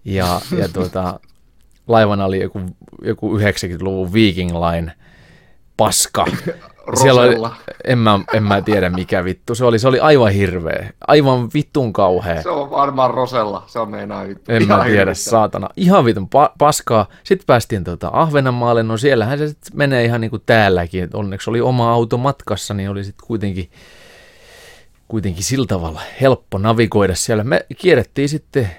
Ja, 0.05 0.41
ja 0.57 0.69
tuota, 0.69 1.19
laivana 1.87 2.25
oli 2.25 2.41
joku, 2.41 2.61
joku 3.01 3.37
90-luvun 3.37 4.13
Viking 4.13 4.51
Line 4.51 4.91
paska. 5.77 6.25
Siellä 7.01 7.21
oli, 7.21 7.35
en, 7.83 7.97
mä, 7.97 8.19
en 8.33 8.43
mä 8.43 8.61
tiedä 8.61 8.89
mikä 8.89 9.23
vittu. 9.23 9.55
Se 9.55 9.65
oli, 9.65 9.79
se 9.79 9.87
oli 9.87 9.99
aivan 9.99 10.31
hirveä. 10.31 10.89
Aivan 11.07 11.49
vittun 11.53 11.93
kauhea. 11.93 12.41
Se 12.41 12.49
on 12.49 12.71
varmaan 12.71 13.11
Rosella, 13.11 13.63
se 13.67 13.79
on 13.79 13.89
meinaa 13.91 14.27
vittu. 14.27 14.51
En 14.51 14.61
Ihan 14.61 14.77
mä 14.79 14.83
tiedä, 14.85 14.99
hirvittävä. 14.99 15.29
saatana. 15.31 15.69
Ihan 15.75 16.05
vitun 16.05 16.29
pa- 16.35 16.51
paskaa. 16.57 17.07
Sitten 17.23 17.45
päästiin 17.45 17.83
tuota 17.83 18.09
Ahvenanmaalle, 18.13 18.83
no 18.83 18.97
siellähän 18.97 19.37
se 19.37 19.47
sitten 19.47 19.71
menee 19.77 20.05
ihan 20.05 20.21
niin 20.21 20.31
kuin 20.31 20.43
täälläkin. 20.45 21.09
Onneksi 21.13 21.49
oli 21.49 21.61
oma 21.61 21.91
auto 21.93 22.17
matkassa, 22.17 22.73
niin 22.73 22.89
oli 22.89 23.03
sitten 23.03 23.27
kuitenkin, 23.27 23.69
kuitenkin 25.07 25.43
sillä 25.43 25.65
tavalla 25.67 26.01
helppo 26.21 26.57
navigoida 26.57 27.15
siellä. 27.15 27.43
Me 27.43 27.65
kierrettiin 27.77 28.29
sitten 28.29 28.69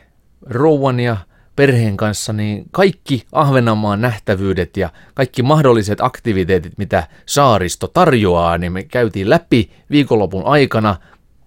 rouvan 0.46 1.00
ja 1.00 1.16
perheen 1.62 1.96
kanssa 1.96 2.32
niin 2.32 2.64
kaikki 2.70 3.26
Ahvenanmaan 3.32 4.00
nähtävyydet 4.00 4.76
ja 4.76 4.90
kaikki 5.14 5.42
mahdolliset 5.42 6.00
aktiviteetit, 6.00 6.72
mitä 6.78 7.06
saaristo 7.26 7.88
tarjoaa, 7.88 8.58
niin 8.58 8.72
me 8.72 8.82
käytiin 8.82 9.30
läpi 9.30 9.70
viikonlopun 9.90 10.44
aikana. 10.44 10.96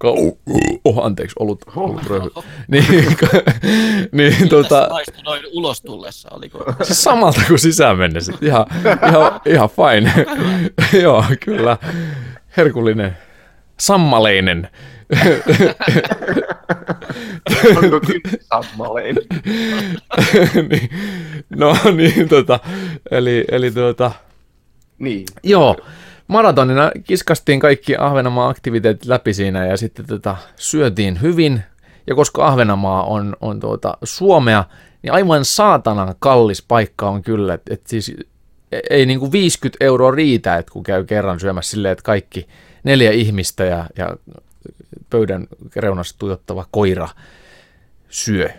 Kau- 0.04 0.38
oh, 0.86 1.06
anteeksi, 1.06 1.36
olut, 1.40 1.66
olut 1.76 2.04
röyhy. 2.04 2.30
niin, 2.68 2.86
niin 4.12 4.50
tota, 4.50 4.90
noin 5.26 5.42
ulos 5.52 5.82
tullessa, 5.82 6.30
oliko? 6.32 6.66
siis 6.84 7.04
samalta 7.04 7.42
kuin 7.48 7.60
sisään 7.60 7.98
mennessä. 7.98 8.34
Ihan, 8.42 8.66
ihan, 9.10 9.42
ihan 9.46 9.70
fine. 9.70 10.26
Joo, 11.04 11.24
kyllä. 11.46 11.78
Herkullinen. 12.58 13.18
Sammaleinen. 13.80 14.70
Onko 17.84 18.00
kyllä 18.00 18.38
sammalein? 18.54 19.16
niin, 20.70 20.90
no 21.56 21.76
niin, 21.96 22.30
tota, 22.30 22.60
eli, 23.12 23.46
eli 23.52 23.72
tuota, 23.72 24.12
Niin. 25.00 25.26
joo, 25.44 25.76
maratonina 26.28 26.92
kiskastiin 27.04 27.60
kaikki 27.60 27.96
Ahvenanmaan 27.98 28.50
aktiviteetit 28.50 29.06
läpi 29.06 29.34
siinä 29.34 29.66
ja 29.66 29.78
sitten 29.78 30.06
tota, 30.06 30.38
syötiin 30.56 31.22
hyvin. 31.22 31.64
Ja 32.08 32.16
koska 32.16 32.48
Ahvenanmaa 32.48 33.04
on, 33.04 33.36
on 33.42 33.60
tuota, 33.60 33.98
Suomea, 34.04 34.64
niin 35.04 35.14
aivan 35.14 35.46
saatanan 35.46 36.16
kallis 36.20 36.62
paikka 36.68 37.10
on 37.10 37.22
kyllä. 37.22 37.54
Et, 37.54 37.62
et 37.70 37.82
siis 37.88 38.16
e- 38.72 38.80
ei 38.90 39.06
niinku 39.06 39.32
50 39.32 39.86
euroa 39.86 40.12
riitä, 40.12 40.58
että 40.58 40.72
kun 40.72 40.84
käy 40.84 41.04
kerran 41.06 41.40
syömässä 41.40 41.72
silleen, 41.72 41.92
että 41.92 42.04
kaikki 42.04 42.48
neljä 42.84 43.12
ihmistä 43.12 43.64
ja, 43.66 43.86
ja 43.98 44.16
pöydän 45.16 45.48
reunassa 45.76 46.16
tuijottava 46.20 46.66
koira 46.72 47.08
syö. 48.10 48.50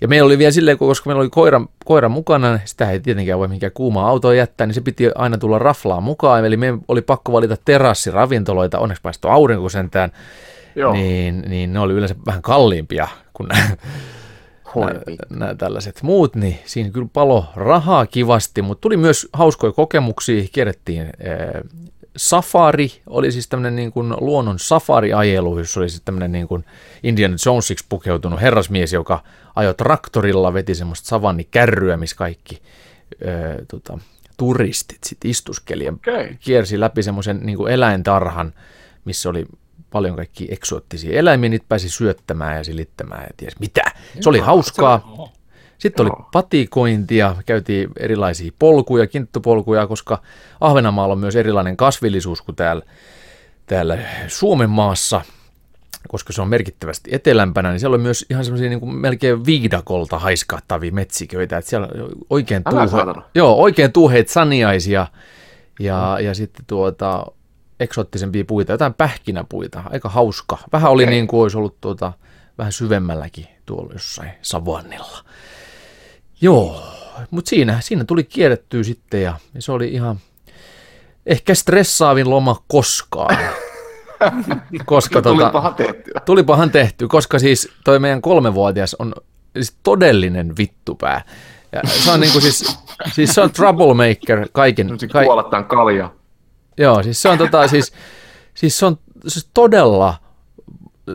Ja 0.00 0.08
meillä 0.08 0.26
oli 0.26 0.38
vielä 0.38 0.50
silleen, 0.50 0.78
koska 0.78 1.10
meillä 1.10 1.20
oli 1.20 1.30
koira, 1.30 1.60
koira 1.84 2.08
mukana, 2.08 2.50
niin 2.50 2.60
sitä 2.64 2.90
ei 2.90 3.00
tietenkään 3.00 3.38
voi 3.38 3.48
mihinkään 3.48 3.72
kuumaa 3.72 4.08
autoa 4.08 4.34
jättää, 4.34 4.66
niin 4.66 4.74
se 4.74 4.80
piti 4.80 5.10
aina 5.14 5.38
tulla 5.38 5.58
raflaa 5.58 6.00
mukaan. 6.00 6.44
Eli 6.44 6.56
meidän 6.56 6.80
oli 6.88 7.02
pakko 7.02 7.32
valita 7.32 7.56
terassiravintoloita, 7.64 8.78
onneksi 8.78 9.02
paistoi 9.02 9.30
aurinko 9.30 9.68
sentään, 9.68 10.12
Joo. 10.74 10.92
niin, 10.92 11.44
niin 11.48 11.72
ne 11.72 11.80
oli 11.80 11.92
yleensä 11.92 12.14
vähän 12.26 12.42
kalliimpia 12.42 13.08
kuin 13.32 13.48
nämä, 13.48 13.68
nämä, 14.76 15.00
nämä 15.30 15.54
tällaiset 15.54 16.02
muut, 16.02 16.36
niin 16.36 16.58
siinä 16.64 16.90
kyllä 16.90 17.08
palo 17.12 17.46
rahaa 17.56 18.06
kivasti, 18.06 18.62
mutta 18.62 18.80
tuli 18.80 18.96
myös 18.96 19.28
hauskoja 19.32 19.72
kokemuksia, 19.72 20.44
kierrettiin 20.52 21.02
eh, 21.02 21.62
safari, 22.16 22.92
oli 23.06 23.32
siis 23.32 23.48
tämmöinen 23.48 23.76
niin 23.76 23.92
kuin 23.92 24.14
luonnon 24.20 24.58
safari-ajelu, 24.58 25.58
jossa 25.58 25.80
oli 25.80 25.88
siis 25.88 26.02
tämmöinen 26.04 26.32
niin 26.32 26.48
kuin 26.48 26.64
Indiana 27.02 27.36
Jonesiksi 27.46 27.86
pukeutunut 27.88 28.40
herrasmies, 28.40 28.92
joka 28.92 29.22
ajoi 29.56 29.74
traktorilla, 29.74 30.54
veti 30.54 30.74
semmoista 30.74 31.08
savannikärryä, 31.08 31.96
missä 31.96 32.16
kaikki 32.16 32.62
eh, 33.20 33.66
tota, 33.68 33.98
turistit 34.36 35.04
sitten 35.04 35.30
istuskeli 35.30 35.84
ja 35.84 35.92
Okei. 35.92 36.36
kiersi 36.40 36.80
läpi 36.80 37.02
semmoisen 37.02 37.40
niin 37.42 37.58
kuin 37.58 37.72
eläintarhan, 37.72 38.54
missä 39.04 39.28
oli 39.30 39.46
paljon 39.90 40.16
kaikki 40.16 40.48
eksoottisia 40.50 41.18
eläimiä, 41.18 41.48
niitä 41.48 41.66
pääsi 41.68 41.88
syöttämään 41.88 42.56
ja 42.56 42.64
silittämään 42.64 43.22
ja 43.22 43.30
ties 43.36 43.60
mitä. 43.60 43.82
Se 44.20 44.28
oli 44.28 44.38
hauskaa. 44.38 45.32
Sitten 45.82 46.06
oli 46.06 46.24
patikointia, 46.32 47.36
käytiin 47.46 47.90
erilaisia 47.96 48.52
polkuja, 48.58 49.06
kinttupolkuja, 49.06 49.86
koska 49.86 50.22
Ahvenanmaalla 50.60 51.12
on 51.12 51.18
myös 51.18 51.36
erilainen 51.36 51.76
kasvillisuus 51.76 52.42
kuin 52.42 52.56
täällä, 52.56 52.82
täällä 53.66 53.98
Suomen 54.28 54.70
maassa, 54.70 55.20
koska 56.08 56.32
se 56.32 56.42
on 56.42 56.48
merkittävästi 56.48 57.10
etelämpänä, 57.14 57.70
niin 57.70 57.80
siellä 57.80 57.94
on 57.94 58.00
myös 58.00 58.26
ihan 58.30 58.44
semmoisia 58.44 58.68
niin 58.68 58.80
kuin 58.80 58.94
melkein 58.94 59.46
viidakolta 59.46 60.18
haiskahtavia 60.18 60.92
metsiköitä, 60.92 61.58
että 61.58 61.70
siellä 61.70 61.88
on 61.94 62.08
oikein, 62.30 62.64
tuuhe, 62.64 63.24
joo, 63.34 63.54
oikein 63.54 63.92
tuuheet 63.92 64.28
saniaisia 64.28 65.06
ja, 65.80 66.18
ja 66.20 66.34
sitten 66.34 66.64
tuota, 66.66 67.26
eksoottisempia 67.80 68.44
puita, 68.44 68.72
jotain 68.72 68.94
pähkinäpuita, 68.94 69.82
aika 69.90 70.08
hauska. 70.08 70.58
Vähän 70.72 70.90
oli 70.90 71.02
Okei. 71.02 71.14
niin 71.14 71.26
kuin 71.26 71.42
olisi 71.42 71.58
ollut 71.58 71.80
tuota, 71.80 72.12
vähän 72.58 72.72
syvemmälläkin 72.72 73.46
tuolla 73.66 73.92
jossain 73.92 74.30
savannilla. 74.42 75.24
Joo, 76.42 76.82
mutta 77.30 77.48
siinä, 77.48 77.78
siinä 77.80 78.04
tuli 78.04 78.24
kierrettyä 78.24 78.82
sitten 78.82 79.22
ja, 79.22 79.36
ja 79.54 79.62
se 79.62 79.72
oli 79.72 79.88
ihan 79.88 80.16
ehkä 81.26 81.54
stressaavin 81.54 82.30
loma 82.30 82.62
koskaan. 82.68 83.38
koska 84.86 85.22
tota, 85.22 85.36
Tulipahan 85.38 85.74
tehtyä. 85.74 86.20
tulipahan 86.24 86.70
tehty, 86.70 87.08
koska 87.08 87.38
siis 87.38 87.68
toi 87.84 87.98
meidän 87.98 88.22
kolmevuotias 88.22 88.96
on 88.98 89.14
siis 89.54 89.76
todellinen 89.82 90.56
vittupää. 90.56 91.24
Ja 91.72 91.80
se 91.84 92.10
on 92.10 92.20
niinku 92.20 92.40
siis, 92.40 92.78
siis 93.12 93.34
se 93.34 93.40
on 93.40 93.50
troublemaker 93.50 94.48
kaiken, 94.52 94.98
Se 95.00 95.08
ka, 95.08 95.24
kuolettaan 95.24 95.64
kalja. 95.64 96.10
joo, 96.78 97.02
siis 97.02 97.22
se 97.22 97.28
on 97.28 97.38
tota, 97.38 97.68
siis, 97.68 97.92
siis 98.54 98.78
se 98.78 98.86
on 98.86 98.98
siis 99.28 99.50
todella 99.54 100.14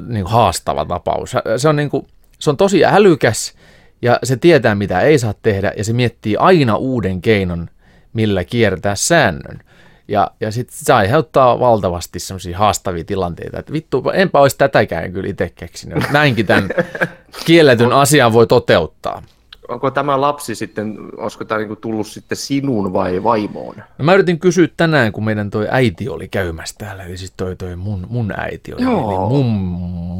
niin 0.07 0.23
kuin 0.23 0.33
haastava 0.33 0.85
tapaus. 0.85 1.35
Se 1.57 1.69
on, 1.69 1.75
niin 1.75 1.89
kuin, 1.89 2.07
se 2.39 2.49
on 2.49 2.57
tosi 2.57 2.85
älykäs 2.85 3.53
ja 4.01 4.19
se 4.23 4.37
tietää, 4.37 4.75
mitä 4.75 5.01
ei 5.01 5.19
saa 5.19 5.33
tehdä 5.41 5.73
ja 5.77 5.83
se 5.83 5.93
miettii 5.93 6.37
aina 6.37 6.75
uuden 6.75 7.21
keinon, 7.21 7.69
millä 8.13 8.43
kiertää 8.43 8.95
säännön. 8.95 9.59
Ja, 10.07 10.31
ja 10.41 10.51
sitten 10.51 10.77
se 10.77 10.93
aiheuttaa 10.93 11.59
valtavasti 11.59 12.19
semmoisia 12.19 12.57
haastavia 12.57 13.03
tilanteita, 13.03 13.59
että 13.59 13.73
vittu, 13.73 14.03
enpä 14.13 14.39
olisi 14.39 14.57
tätäkään 14.57 15.13
kyllä 15.13 15.29
itse 15.29 15.51
keksinyt. 15.55 16.03
Näinkin 16.11 16.45
tämän 16.45 16.69
kielletyn 17.45 17.93
asian 17.93 18.33
voi 18.33 18.47
toteuttaa. 18.47 19.23
Onko 19.67 19.91
tämä 19.91 20.21
lapsi 20.21 20.55
sitten, 20.55 20.97
olisiko 21.17 21.45
tämä 21.45 21.59
niinku 21.59 21.75
tullut 21.75 22.07
sitten 22.07 22.37
sinun 22.37 22.93
vai 22.93 23.23
vaimoon? 23.23 23.75
No 23.97 24.05
mä 24.05 24.13
yritin 24.13 24.39
kysyä 24.39 24.67
tänään, 24.77 25.11
kun 25.11 25.25
meidän 25.25 25.49
toi 25.49 25.67
äiti 25.71 26.09
oli 26.09 26.27
käymässä 26.27 26.75
täällä, 26.77 27.03
eli 27.03 27.17
siis 27.17 27.33
toi, 27.37 27.55
toi 27.55 27.75
mun, 27.75 28.07
mun 28.09 28.33
äiti 28.37 28.73
oli, 28.73 28.81
Joo. 28.81 29.11
eli 29.11 29.29
mun 29.29 29.45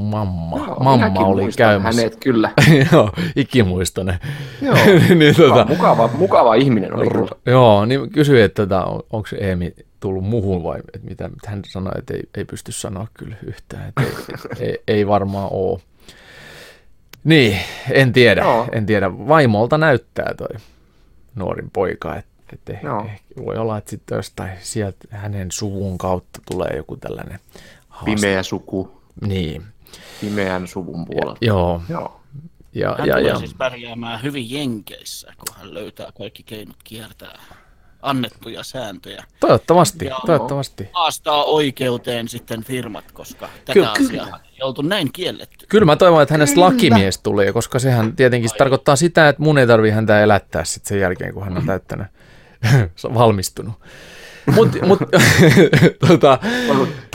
mamma, 0.09 0.57
Joo, 0.57 0.79
mamma 0.83 1.25
oli 1.25 1.51
käymässä. 1.57 2.01
Hänet 2.01 2.17
kyllä. 2.23 2.51
Joo, 2.91 3.11
ikimuistoinen. 3.35 4.19
Joo. 4.61 4.75
niin, 5.15 5.35
Tota... 5.35 5.65
Mukava, 5.69 6.09
mukava 6.13 6.55
ihminen 6.55 6.95
oli 6.95 7.09
kyllä. 7.09 7.27
joo, 7.45 7.85
niin 7.85 8.09
kysyin, 8.09 8.41
että 8.43 8.61
tota, 8.61 8.85
on, 8.85 9.03
onko 9.11 9.29
Eemi 9.39 9.73
tullut 9.99 10.23
muhun 10.23 10.63
vai 10.63 10.79
että 10.79 11.09
mitä, 11.09 11.27
mitä 11.27 11.49
hän 11.49 11.61
sanoi, 11.67 11.93
että 11.97 12.13
ei, 12.13 12.23
ei 12.37 12.45
pysty 12.45 12.71
sanoa 12.71 13.07
kyllä 13.13 13.35
yhtään, 13.47 13.89
että 13.89 14.03
ei, 14.03 14.67
ei, 14.67 14.83
ei 14.87 15.07
varmaan 15.07 15.47
ole. 15.51 15.79
Niin, 17.27 17.57
en 17.91 18.13
tiedä, 18.13 18.41
Joo. 18.41 18.67
en 18.71 18.85
tiedä. 18.85 19.11
Vaimolta 19.27 19.77
näyttää 19.77 20.33
toi 20.37 20.59
nuorin 21.35 21.69
poika, 21.73 22.15
että 22.15 22.31
et 22.53 22.69
ehkä, 22.69 22.87
Joo. 22.87 23.05
ehkä 23.05 23.45
voi 23.45 23.55
olla, 23.57 23.77
että 23.77 23.89
sitten 23.89 24.15
jostain 24.15 24.51
sieltä 24.61 24.97
hänen 25.09 25.51
suvun 25.51 25.97
kautta 25.97 26.39
tulee 26.51 26.73
joku 26.77 26.97
tällainen 26.97 27.39
haaste. 27.89 28.15
Pimeä 28.15 28.43
suku, 28.43 29.01
Niin, 29.27 29.63
pimeän 30.21 30.67
suvun 30.67 31.05
puolelta. 31.05 31.45
joo. 31.45 31.81
Joo. 31.89 32.21
Ja, 32.73 32.95
Hän 32.99 33.07
ja, 33.07 33.15
tulee 33.15 33.29
ja. 33.31 33.37
siis 33.39 33.53
pärjäämään 33.53 34.23
hyvin 34.23 34.51
Jenkeissä, 34.51 35.33
kun 35.37 35.55
hän 35.57 35.73
löytää 35.73 36.11
kaikki 36.17 36.43
keinot 36.43 36.75
kiertää 36.83 37.39
annettuja 38.01 38.63
sääntöjä. 38.63 39.23
Toivottavasti, 39.39 40.05
Joo. 40.05 40.19
toivottavasti. 40.25 40.89
Haastaa 40.93 41.43
oikeuteen 41.43 42.27
sitten 42.27 42.63
firmat, 42.63 43.11
koska 43.11 43.49
tätä 43.65 43.73
Kyllä, 43.73 43.91
asiaa 43.91 44.39
ei 44.53 44.61
oltu 44.61 44.81
näin 44.81 45.09
kielletty. 45.13 45.65
Kyllä 45.69 45.85
mä 45.85 45.95
toivon, 45.95 46.21
että 46.21 46.33
hänestä 46.33 46.59
lakimies 46.59 47.17
tulee, 47.17 47.53
koska 47.53 47.79
sehän 47.79 48.15
tietenkin 48.15 48.49
se 48.49 48.55
tarkoittaa 48.55 48.95
sitä, 48.95 49.29
että 49.29 49.41
mun 49.41 49.57
ei 49.57 49.67
tarvi 49.67 49.89
häntä 49.89 50.23
elättää 50.23 50.63
sitten 50.63 50.89
sen 50.89 50.99
jälkeen, 50.99 51.33
kun 51.33 51.43
hän 51.43 51.57
on 51.57 51.65
täyttänyt, 51.65 52.07
valmistunut. 53.13 53.73
Mutta 54.55 54.85
mut, 54.85 54.99
tota, 56.07 56.39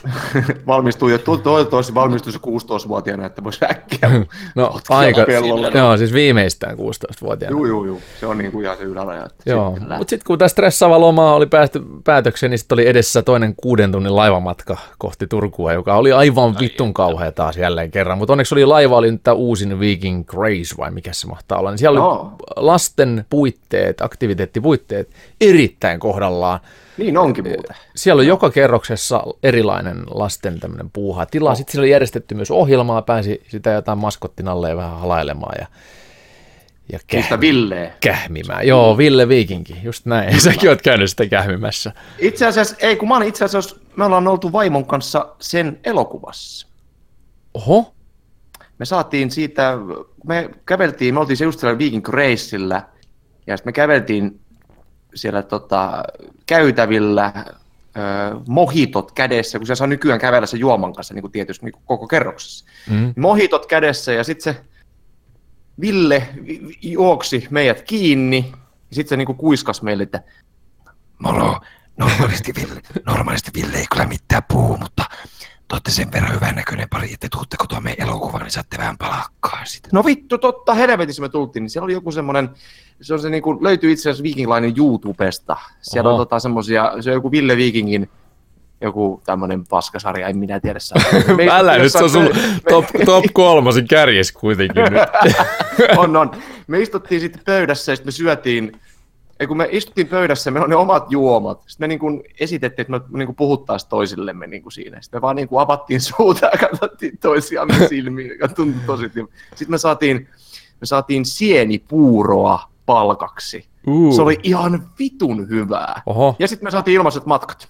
Valmistuu 0.66 1.08
jo, 1.08 1.18
to- 1.18 1.36
toivottavasti 1.36 1.94
valmistuu 1.94 2.32
se 2.32 2.38
16-vuotiaana, 2.38 3.26
että 3.26 3.44
voisi 3.44 3.64
äkkiä. 3.70 4.10
no 4.54 4.80
aika, 4.88 5.24
pellolle. 5.24 5.70
joo, 5.74 5.96
siis 5.96 6.12
viimeistään 6.12 6.76
16-vuotiaana. 6.76 7.56
Juu, 7.56 7.66
juu, 7.66 7.84
juu. 7.84 8.02
Se 8.20 8.26
on 8.26 8.38
niin 8.38 8.52
kuin 8.52 8.64
ihan 8.64 8.76
se 8.76 8.82
yläraja. 8.82 9.26
Joo, 9.46 9.70
mutta 9.70 9.98
sitten 9.98 10.26
kun 10.26 10.38
tämä 10.38 10.48
stressaava 10.48 11.00
loma 11.00 11.34
oli 11.34 11.46
päästy 11.46 11.82
päätökseen, 12.04 12.50
niin 12.50 12.58
sitten 12.58 12.76
oli 12.76 12.88
edessä 12.88 13.22
toinen 13.22 13.54
kuuden 13.56 13.92
tunnin 13.92 14.16
laivamatka 14.16 14.76
kohti 14.98 15.26
Turkua, 15.26 15.72
joka 15.72 15.94
oli 15.94 16.12
aivan 16.12 16.56
vittun 16.60 16.94
kauhea 16.94 17.32
taas 17.32 17.56
jälleen 17.56 17.90
kerran. 17.90 18.18
Mutta 18.18 18.32
onneksi 18.32 18.54
oli 18.54 18.64
laiva, 18.66 18.96
oli 18.96 19.10
nyt 19.10 19.22
tämä 19.22 19.34
uusin 19.34 19.80
Viking 19.80 20.26
Grace 20.26 20.74
vai 20.78 20.90
mikä 20.90 21.12
se 21.12 21.26
mahtaa 21.26 21.58
olla. 21.58 21.70
Niin 21.70 21.78
siellä 21.78 22.00
oli 22.00 22.08
Joo. 22.08 22.32
lasten 22.56 23.26
puitteet, 23.30 24.00
aktiviteettipuitteet 24.00 25.10
erittäin 25.40 26.00
kohdallaan. 26.00 26.60
Niin 26.98 27.18
onkin 27.18 27.44
muuten. 27.44 27.76
Siellä 27.96 28.20
on 28.20 28.26
joka 28.26 28.50
kerroksessa 28.50 29.22
erilainen 29.42 29.91
lasten 30.10 30.60
tämmöinen 30.60 30.90
puuha 30.90 31.26
tila. 31.26 31.54
Sitten 31.54 31.72
siellä 31.72 31.82
oli 31.84 31.90
järjestetty 31.90 32.34
myös 32.34 32.50
ohjelmaa, 32.50 33.02
pääsi 33.02 33.42
sitä 33.48 33.70
jotain 33.70 33.98
maskottinalleen 33.98 34.76
vähän 34.76 34.98
halailemaan 35.00 35.54
ja, 35.60 35.66
ja 36.92 36.98
Mistä 37.12 37.36
käh- 37.36 37.40
Ville? 37.40 37.92
kähmimään. 38.00 38.66
Joo, 38.66 38.98
Ville 38.98 39.28
Viikinki, 39.28 39.76
just 39.82 40.06
näin. 40.06 40.40
Säkin 40.40 40.68
oot 40.70 40.82
käynyt 40.82 41.10
sitä 41.10 41.26
kähmimässä. 41.26 41.92
Itse 42.18 42.46
asiassa, 42.46 42.76
ei 42.80 42.96
kun 42.96 43.08
mä 43.08 43.16
olin 43.16 43.28
itse 43.28 43.44
asiassa, 43.44 43.76
me 43.96 44.04
ollaan 44.04 44.28
oltu 44.28 44.52
vaimon 44.52 44.86
kanssa 44.86 45.26
sen 45.40 45.80
elokuvassa. 45.84 46.66
Oho, 47.54 47.94
Me 48.78 48.84
saatiin 48.84 49.30
siitä, 49.30 49.72
me 50.26 50.50
käveltiin, 50.66 51.14
me 51.14 51.20
oltiin 51.20 51.36
se 51.36 51.44
just 51.44 51.60
siellä 51.60 51.78
Viking 51.78 52.04
Graceillä, 52.04 52.82
ja 53.46 53.56
sitten 53.56 53.68
me 53.68 53.72
käveltiin 53.72 54.40
siellä 55.14 55.42
tota, 55.42 56.02
käytävillä 56.46 57.32
ö, 57.96 58.40
mohitot 58.48 59.12
kädessä, 59.12 59.58
kun 59.58 59.66
se 59.66 59.74
saa 59.74 59.86
nykyään 59.86 60.20
kävellä 60.20 60.46
se 60.46 60.56
juoman 60.56 60.92
kanssa, 60.92 61.14
niin 61.14 61.22
kuin 61.22 61.32
tietysti 61.32 61.64
niin 61.66 61.72
kuin 61.72 61.82
koko 61.86 62.06
kerroksessa. 62.06 62.64
Mm. 62.90 63.14
Mohitot 63.16 63.66
kädessä, 63.66 64.12
ja 64.12 64.24
sitten 64.24 64.54
se 64.54 64.64
Ville 65.80 66.28
vi- 66.46 66.60
vi- 66.68 66.78
juoksi 66.92 67.46
meidät 67.50 67.82
kiinni, 67.82 68.52
ja 68.90 68.94
sitten 68.94 69.08
se 69.08 69.16
niin 69.16 69.26
kuin 69.26 69.38
kuiskas 69.38 69.82
meille, 69.82 70.02
että 70.02 70.22
Moro, 71.18 71.60
normaalisti 71.96 72.52
Ville, 72.54 72.80
normaalisti 73.06 73.50
Ville 73.54 73.76
ei 73.78 73.86
kyllä 73.90 74.06
mitään 74.06 74.42
puhu, 74.48 74.76
mutta 74.76 75.04
te 75.68 75.74
olette 75.74 75.90
sen 75.90 76.12
verran 76.12 76.34
hyvän 76.34 76.54
näköinen 76.54 76.88
pari, 76.88 77.12
että 77.12 77.28
tuutte 77.32 77.56
kotoa 77.56 77.80
meidän 77.80 78.08
elokuvaan, 78.08 78.42
niin 78.42 78.50
saatte 78.50 78.78
vähän 78.78 78.98
palakkaa 78.98 79.64
sitä. 79.64 79.88
No 79.92 80.04
vittu, 80.04 80.38
totta 80.38 80.74
helvetissä 80.74 81.22
me 81.22 81.28
tultiin, 81.28 81.62
niin 81.62 81.70
siellä 81.70 81.84
oli 81.84 81.92
joku 81.92 82.12
semmoinen, 82.12 82.50
se 83.02 83.14
on 83.14 83.20
se 83.20 83.30
niin 83.30 83.42
kuin, 83.42 83.58
löytyy 83.60 83.92
itse 83.92 84.10
asiassa 84.10 84.22
Viking 84.22 84.54
Linen 84.54 84.74
YouTubesta. 84.76 85.56
Siellä 85.80 86.10
Oho. 86.10 86.20
on 86.20 86.26
tota 86.26 86.38
semmosia, 86.38 86.92
se 87.00 87.10
on 87.10 87.14
joku 87.14 87.30
Ville 87.30 87.56
Vikingin 87.56 88.08
joku 88.82 89.22
tämmönen 89.24 89.64
paskasarja, 89.66 90.28
en 90.28 90.36
minä 90.36 90.60
tiedä. 90.60 90.78
saa. 90.78 91.02
Älä 91.58 91.78
nyt, 91.78 91.92
se 91.92 92.04
on 92.04 92.10
sun 92.10 92.30
top, 92.68 92.84
top 93.04 93.24
kolmosin 93.32 93.88
kärjes 93.88 94.32
kuitenkin 94.32 94.82
nyt. 94.82 95.02
on, 95.98 96.16
on. 96.16 96.30
Me 96.66 96.80
istuttiin 96.80 97.20
sitten 97.20 97.42
pöydässä 97.44 97.92
ja 97.92 97.96
sitten 97.96 98.08
me 98.08 98.12
syötiin, 98.12 98.72
ei 99.40 99.46
kun 99.46 99.56
me 99.56 99.68
istuttiin 99.70 100.06
pöydässä, 100.06 100.50
meillä 100.50 100.64
on 100.64 100.70
ne 100.70 100.76
omat 100.76 101.12
juomat. 101.12 101.62
Sitten 101.66 101.84
me 101.84 101.88
niin 101.88 101.98
kuin 101.98 102.22
esitettiin, 102.40 102.94
että 102.94 103.08
me 103.08 103.18
niin 103.18 103.26
kuin 103.26 103.36
puhuttaisiin 103.36 103.90
toisillemme 103.90 104.46
niin 104.46 104.62
kuin 104.62 104.72
siinä. 104.72 105.00
Sitten 105.00 105.18
me 105.18 105.22
vaan 105.22 105.36
niin 105.36 105.48
kuin 105.48 105.60
avattiin 105.60 106.00
suuta 106.00 106.46
ja 106.46 106.68
katsottiin 106.68 107.18
toisiamme 107.18 107.74
silmiin, 107.88 108.28
joka 108.28 108.48
tuntui 108.48 108.82
tosi. 108.86 109.04
Sitten 109.04 109.70
me 109.70 109.78
saatiin, 109.78 110.28
me 110.80 110.86
saatiin 110.86 111.24
sienipuuroa 111.24 112.71
palkaksi. 112.86 113.66
Uh, 113.86 114.14
Se 114.16 114.22
oli 114.22 114.38
ihan 114.42 114.88
vitun 114.98 115.48
hyvää. 115.48 116.02
Oho, 116.06 116.36
Ja 116.38 116.48
sitten 116.48 116.66
me 116.66 116.70
saatiin 116.70 116.94
ilmaiset 116.94 117.26
matkat. 117.26 117.68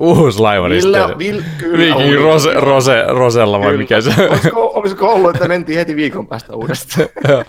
uusi 0.00 0.38
laivaristi. 0.38 0.88
Ville, 0.92 1.18
Ville, 1.18 1.44
kyllä 1.58 1.78
Viikin. 1.96 2.20
Rose, 2.20 2.54
Rose, 2.54 3.02
Rosella 3.08 3.58
vai 3.58 3.66
Kyllä. 3.66 3.78
mikä 3.78 4.00
se 4.00 4.14
Olisiko, 4.30 4.70
olisiko 4.74 5.12
ollut, 5.14 5.34
että 5.36 5.48
mentiin 5.48 5.78
heti 5.78 5.96
viikon 5.96 6.26
päästä 6.26 6.56
uudestaan? 6.56 7.08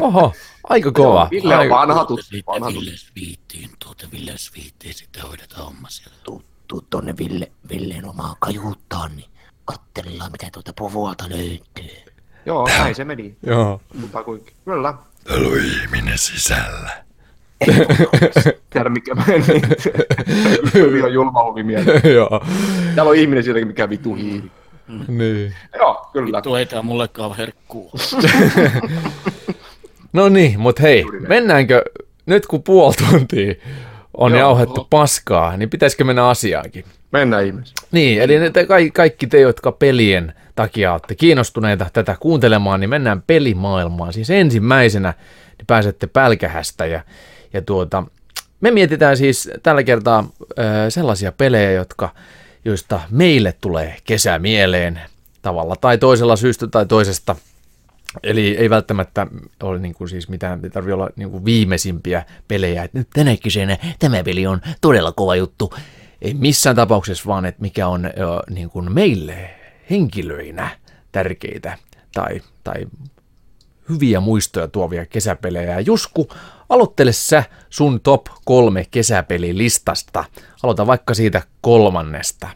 Oho, 0.00 0.32
aika 0.68 0.92
kova. 0.92 1.28
Ville 1.30 1.54
on 1.54 1.60
Aika- 1.60 1.74
vanha 1.74 2.04
tuttu. 2.04 2.24
Vanha 2.46 2.70
tuttu. 2.72 2.90
Sviittiin, 2.94 3.70
tuota 3.84 4.06
Ville 4.12 4.32
Sviittiin, 4.36 4.94
sitten 4.94 5.22
hoidetaan 5.22 5.64
homma 5.64 5.88
siellä. 5.90 6.16
Tuu, 6.24 6.42
tuu 6.68 6.82
tonne 6.90 7.14
Ville, 7.18 7.52
Villeen 7.72 8.08
omaan 8.08 8.36
kajuuttaan, 8.38 9.16
niin 9.16 9.30
katsellaan 9.64 10.32
mitä 10.32 10.46
tuota 10.52 10.72
povualta 10.78 11.24
löytyy. 11.28 11.96
Joo, 12.46 12.68
näin 12.78 12.94
se 12.94 13.04
meni. 13.04 13.36
Joo. 13.46 13.80
Mutta 14.00 14.22
kuinka. 14.24 14.50
Kyllä. 14.64 14.94
Ihminen 15.36 16.18
sisällä. 16.18 16.90
Tiedä 18.70 18.88
mikä 18.88 19.14
meni. 19.14 19.62
On 21.04 21.12
julma 21.12 21.44
huvi 21.44 21.62
mieleen. 21.62 22.02
Joo, 22.14 22.40
Täällä 22.94 23.10
on 23.10 23.16
ihminen 23.16 23.44
sielläkin, 23.44 23.68
mikä 23.68 23.90
vitu 23.90 24.14
hiiri. 24.14 24.50
niin. 25.08 25.54
Joo, 25.78 26.08
kyllä. 26.12 26.42
Tuo 26.42 26.58
ei 26.58 26.66
tää 26.66 26.82
mullekaan 26.82 27.36
herkkuu. 27.36 27.90
No 30.12 30.28
niin, 30.28 30.60
mutta 30.60 30.82
hei, 30.82 31.04
mennäänkö, 31.28 31.82
nyt 32.26 32.46
kun 32.46 32.62
puoli 32.62 32.94
tuntia 33.10 33.54
on 34.14 34.32
Joo. 34.32 34.40
jauhettu 34.40 34.86
paskaa, 34.90 35.56
niin 35.56 35.70
pitäisikö 35.70 36.04
mennä 36.04 36.28
asiaankin? 36.28 36.84
Mennään 37.12 37.46
ihmeessä. 37.46 37.74
Niin, 37.92 38.22
eli 38.22 38.38
ne 38.38 38.50
te, 38.50 38.66
kaikki, 38.94 39.26
te, 39.26 39.40
jotka 39.40 39.72
pelien 39.72 40.34
takia 40.54 40.92
olette 40.92 41.14
kiinnostuneita 41.14 41.86
tätä 41.92 42.16
kuuntelemaan, 42.20 42.80
niin 42.80 42.90
mennään 42.90 43.22
pelimaailmaan. 43.26 44.12
Siis 44.12 44.30
ensimmäisenä 44.30 45.14
niin 45.58 45.66
pääsette 45.66 46.06
pälkähästä 46.06 46.86
ja, 46.86 47.02
ja 47.52 47.62
tuota, 47.62 48.04
me 48.60 48.70
mietitään 48.70 49.16
siis 49.16 49.50
tällä 49.62 49.82
kertaa 49.82 50.28
ö, 50.58 50.62
sellaisia 50.88 51.32
pelejä, 51.32 51.70
jotka, 51.70 52.08
joista 52.64 53.00
meille 53.10 53.54
tulee 53.60 53.96
kesä 54.04 54.38
mieleen 54.38 55.00
tavalla 55.42 55.76
tai 55.76 55.98
toisella 55.98 56.36
syystä 56.36 56.66
tai 56.66 56.86
toisesta. 56.86 57.36
Eli 58.22 58.56
ei 58.56 58.70
välttämättä 58.70 59.26
ole 59.62 59.78
niin 59.78 59.94
kuin 59.94 60.08
siis 60.08 60.28
mitään, 60.28 60.60
ei 60.64 60.70
tarvitse 60.70 60.94
olla 60.94 61.10
niin 61.16 61.30
kuin 61.30 61.44
viimeisimpiä 61.44 62.24
pelejä, 62.48 62.84
että 62.84 62.98
nyt 62.98 63.08
tänä 63.14 63.36
kesänä 63.42 63.78
tämä 63.98 64.24
peli 64.24 64.46
on 64.46 64.60
todella 64.80 65.12
kova 65.12 65.36
juttu. 65.36 65.74
Ei 66.22 66.34
missään 66.34 66.76
tapauksessa 66.76 67.24
vaan, 67.26 67.44
että 67.44 67.62
mikä 67.62 67.88
on 67.88 68.06
ö, 68.06 68.10
niin 68.50 68.70
kuin 68.70 68.92
meille 68.92 69.50
henkilöinä 69.90 70.68
tärkeitä 71.12 71.78
tai, 72.14 72.40
tai 72.64 72.86
hyviä 73.88 74.20
muistoja 74.20 74.68
tuovia 74.68 75.06
kesäpelejä. 75.06 75.72
Ja 75.72 75.80
Jusku, 75.80 76.28
aloittele 76.68 77.12
sä 77.12 77.44
sun 77.70 78.00
top 78.00 78.26
kolme 78.44 78.86
kesäpelilistasta. 78.90 80.24
Aloita 80.62 80.86
vaikka 80.86 81.14
siitä 81.14 81.42
kolmannesta. 81.60 82.48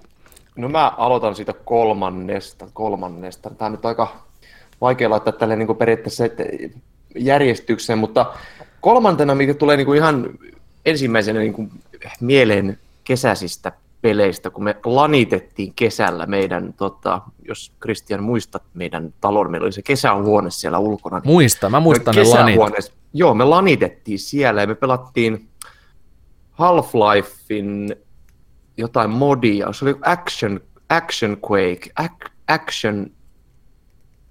No 0.57 0.69
mä 0.69 0.89
aloitan 0.89 1.35
siitä 1.35 1.53
kolmannesta. 1.65 2.69
kolmannesta. 2.73 3.51
Tämä 3.51 3.67
on 3.67 3.73
nyt 3.73 3.87
aika 3.87 4.27
vaikea 4.81 5.11
laittaa 5.11 5.33
tälle 5.33 5.57
niin 5.57 5.77
periaatteessa 5.77 6.25
järjestykseen, 7.17 7.99
mutta 7.99 8.35
kolmantena, 8.81 9.35
mikä 9.35 9.55
tulee 9.55 9.77
niin 9.77 9.87
kuin 9.87 9.97
ihan 9.97 10.31
ensimmäisenä 10.85 11.41
niin 11.41 11.53
kuin 11.53 11.71
mieleen 12.21 12.79
kesäisistä 13.05 13.73
peleistä, 14.03 14.51
kun 14.51 14.65
me 14.65 14.77
lanitettiin 14.85 15.73
kesällä 15.77 16.27
meidän, 16.27 16.75
tota, 16.77 17.21
jos 17.49 17.73
Christian 17.83 18.23
muistat 18.23 18.63
meidän 18.75 19.15
talon, 19.21 19.51
meillä 19.51 19.65
oli 19.65 19.73
se 19.73 19.83
kesähuone 19.83 20.51
siellä 20.51 20.79
ulkona. 20.79 21.19
Niin 21.19 21.33
Muista, 21.33 21.71
mä 21.71 21.81
muistan 21.81 22.15
ne 22.15 22.25
lanit. 22.25 22.93
Joo, 23.13 23.35
me 23.35 23.45
lanitettiin 23.45 24.19
siellä 24.19 24.61
ja 24.61 24.67
me 24.67 24.75
pelattiin 24.75 25.49
Half-Lifein 26.53 27.97
jotain 28.77 29.11
modia, 29.11 29.73
se 29.73 29.85
oli 29.85 29.95
Action, 30.05 30.61
action 30.89 31.37
Quake, 31.51 31.91
ac, 31.97 32.13
Action, 32.49 33.11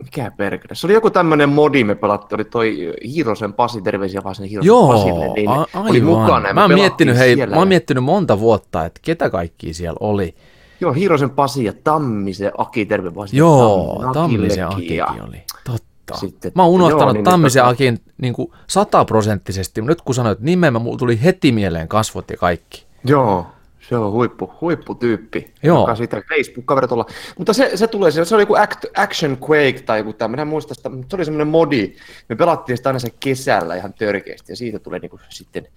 mikä 0.03 0.31
perkele, 0.37 0.75
se 0.75 0.87
oli 0.87 0.93
joku 0.93 1.09
tämmöinen 1.09 1.49
modi, 1.49 1.83
me 1.83 1.95
pelattiin, 1.95 2.37
oli 2.37 2.45
toi 2.45 2.93
Hiirosen 3.05 3.53
Pasi, 3.53 3.81
terveisiä 3.81 4.23
vaan 4.23 4.35
sen 4.35 4.45
Hiirosen 4.45 4.67
Joo, 4.67 4.87
Pasille, 4.93 5.33
niin 5.33 5.49
a- 5.49 5.65
oli 5.89 6.01
mukana. 6.01 6.53
mä, 6.53 6.61
oon 6.61 6.73
miettinyt, 6.73 7.17
hei, 7.17 7.35
mä 7.35 7.55
oon 7.55 7.67
miettinyt 7.67 8.03
monta 8.03 8.39
vuotta, 8.39 8.85
että 8.85 8.99
ketä 9.03 9.29
kaikki 9.29 9.73
siellä 9.73 9.97
oli. 9.99 10.35
Joo, 10.81 10.91
Hiirosen 10.93 11.29
Pasi 11.29 11.63
ja 11.65 11.73
Tammisen 11.83 12.51
Aki, 12.57 12.85
terve 12.85 13.15
vaan 13.15 13.27
Joo, 13.31 14.01
Tam- 14.03 14.13
Tammisen 14.13 14.67
Akillekin 14.67 14.97
ja- 14.97 15.07
oli. 15.27 15.43
Totta. 15.65 16.17
Sitten- 16.17 16.51
mä 16.55 16.63
oon 16.63 16.71
unohtanut 16.71 17.03
joo, 17.05 17.13
niin 17.13 17.23
Tammisen 17.23 17.63
tota- 17.63 17.67
Akin 17.67 17.99
niin 18.21 18.33
kuin 18.33 18.51
sataprosenttisesti. 18.67 19.81
Nyt 19.81 20.01
kun 20.01 20.15
sanoit 20.15 20.39
nimen, 20.39 20.81
mulla 20.81 20.97
tuli 20.97 21.23
heti 21.23 21.51
mieleen 21.51 21.87
kasvot 21.87 22.29
ja 22.29 22.37
kaikki. 22.37 22.85
Joo, 23.05 23.45
se 23.89 23.97
on 23.97 24.11
huippu, 24.11 24.51
huipputyyppi. 24.61 25.53
Joo. 25.63 25.79
Joka 25.79 25.95
sitä 25.95 26.21
Facebook-kaverit 26.29 26.91
olla. 26.91 27.05
Mutta 27.37 27.53
se, 27.53 27.71
se 27.77 27.87
tulee, 27.87 28.11
se 28.11 28.35
oli 28.35 28.41
joku 28.41 28.55
act, 28.55 28.85
Action 28.97 29.37
Quake 29.49 29.81
tai 29.85 29.99
joku 29.99 30.13
tämmöinen, 30.13 30.41
en 30.41 30.47
muista 30.47 30.73
sitä, 30.73 30.89
mutta 30.89 31.07
se 31.09 31.15
oli 31.15 31.25
semmoinen 31.25 31.47
modi. 31.47 31.95
Me 32.29 32.35
pelattiin 32.35 32.77
sitä 32.77 32.89
aina 32.89 32.99
sen 32.99 33.11
kesällä 33.19 33.75
ihan 33.75 33.93
törkeästi 33.93 34.51
ja 34.51 34.55
siitä 34.55 34.79
tulee 34.79 34.99
niinku 34.99 35.19
sitten 35.29 35.67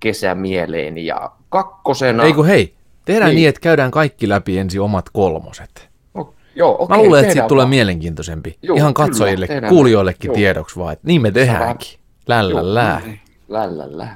kesä 0.00 0.34
mieleen. 0.34 0.98
Ja 0.98 1.30
kakkosena... 1.48 2.24
Ei 2.24 2.32
kun 2.32 2.46
hei, 2.46 2.74
tehdään 3.04 3.28
Niin. 3.28 3.36
niin, 3.36 3.48
että 3.48 3.60
käydään 3.60 3.90
kaikki 3.90 4.28
läpi 4.28 4.58
ensin 4.58 4.80
omat 4.80 5.10
kolmoset. 5.12 5.88
O- 6.18 6.34
joo, 6.54 6.76
okei, 6.78 6.96
Mä 6.96 7.02
luulen, 7.02 7.20
että 7.20 7.32
siitä 7.32 7.48
tulee 7.48 7.62
vaan. 7.62 7.70
mielenkiintoisempi. 7.70 8.58
Joo, 8.62 8.76
Ihan 8.76 8.94
kyllä, 8.94 9.06
katsojille, 9.08 9.46
tehdään. 9.46 9.70
kuulijoillekin 9.74 10.28
Joo. 10.28 10.34
tiedoksi 10.34 10.76
vaan, 10.78 10.92
että 10.92 11.06
niin 11.06 11.22
me 11.22 11.30
tehdäänkin. 11.30 11.98
Lällä 12.26 12.74
lää. 12.74 13.00
Lällällä. 13.48 14.08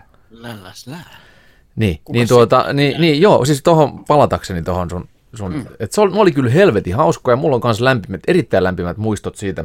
Niin, 1.76 2.00
niin, 2.08 2.28
tuota, 2.28 2.72
niin, 2.72 3.00
niin, 3.00 3.20
joo, 3.20 3.44
siis 3.44 3.62
tuohon 3.62 4.04
palatakseni 4.04 4.62
tuohon 4.62 4.90
sun, 4.90 5.08
sun 5.34 5.52
mm. 5.52 5.66
että 5.80 5.94
se 5.94 6.00
oli, 6.00 6.12
oli 6.18 6.32
kyllä 6.32 6.50
helvetin 6.50 6.94
hauska 6.94 7.32
ja 7.32 7.36
mulla 7.36 7.56
on 7.56 7.62
myös 7.64 7.80
lämpimät, 7.80 8.20
erittäin 8.28 8.64
lämpimät 8.64 8.96
muistot 8.96 9.36
siitä 9.36 9.64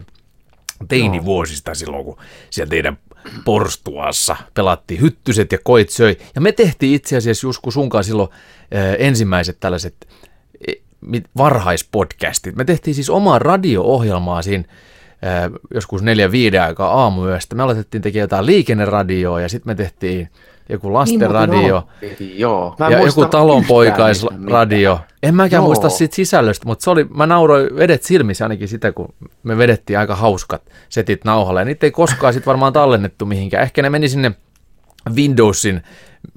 teinivuosista 0.88 1.74
silloin, 1.74 2.06
kun 2.06 2.18
siellä 2.50 2.70
teidän 2.70 2.98
porstuassa 3.46 4.36
pelattiin 4.54 5.02
hyttyset 5.02 5.52
ja 5.52 5.58
koit 5.64 5.90
söi. 5.90 6.18
Ja 6.36 6.42
me 6.42 6.52
tehtiin 6.52 6.96
itse 6.96 7.18
asiassa 7.18 7.48
Jusku 7.48 7.72
sun 7.72 7.90
kanssa 7.90 8.08
silloin 8.08 8.30
äh, 8.76 8.96
ensimmäiset 9.00 9.58
tällaiset 9.60 10.08
eh, 10.68 10.76
varhaispodcastit. 11.38 12.56
Me 12.56 12.66
tehtiin 12.66 12.96
siis 12.96 13.10
omaa 13.10 13.40
radio-ohjelmaa 13.40 14.42
siinä 14.42 14.64
joskus 15.74 16.02
neljä 16.02 16.32
viiden 16.32 16.62
aikaa 16.62 17.02
aamuyöstä. 17.02 17.56
Me 17.56 17.64
aloitettiin 17.64 18.02
tekemään 18.02 18.24
jotain 18.24 18.46
liikenneradioa 18.46 19.42
ja 19.42 19.50
sitten 19.50 19.72
me 19.72 19.76
tehtiin 19.76 20.30
joku 20.70 20.94
lastenradio. 20.94 21.88
Niin, 22.02 22.40
joo. 22.40 22.76
Mä 22.80 22.90
Ja 22.90 23.06
joku 23.06 23.26
talonpoikaisradio. 23.26 25.00
En 25.24 25.36
mäkään 25.36 25.60
Joo. 25.60 25.66
muista 25.66 25.90
siitä 25.90 26.16
sisällöstä, 26.16 26.66
mutta 26.66 26.84
se 26.84 26.90
oli, 26.90 27.04
mä 27.04 27.26
nauroin 27.26 27.76
vedet 27.76 28.04
silmissä 28.04 28.46
ainakin 28.46 28.68
sitä, 28.68 28.92
kun 28.92 29.14
me 29.44 29.58
vedettiin 29.58 30.00
aika 30.00 30.16
hauskat 30.16 30.62
setit 30.90 31.26
nauhalle. 31.26 31.62
Ja 31.62 31.66
niitä 31.66 31.86
ei 31.86 31.92
koskaan 31.92 32.34
sitten 32.34 32.52
varmaan 32.52 32.74
tallennettu 32.74 33.26
mihinkään. 33.26 33.64
Ehkä 33.64 33.82
ne 33.82 33.90
meni 33.90 34.10
sinne 34.10 34.32
Windowsin 35.16 35.82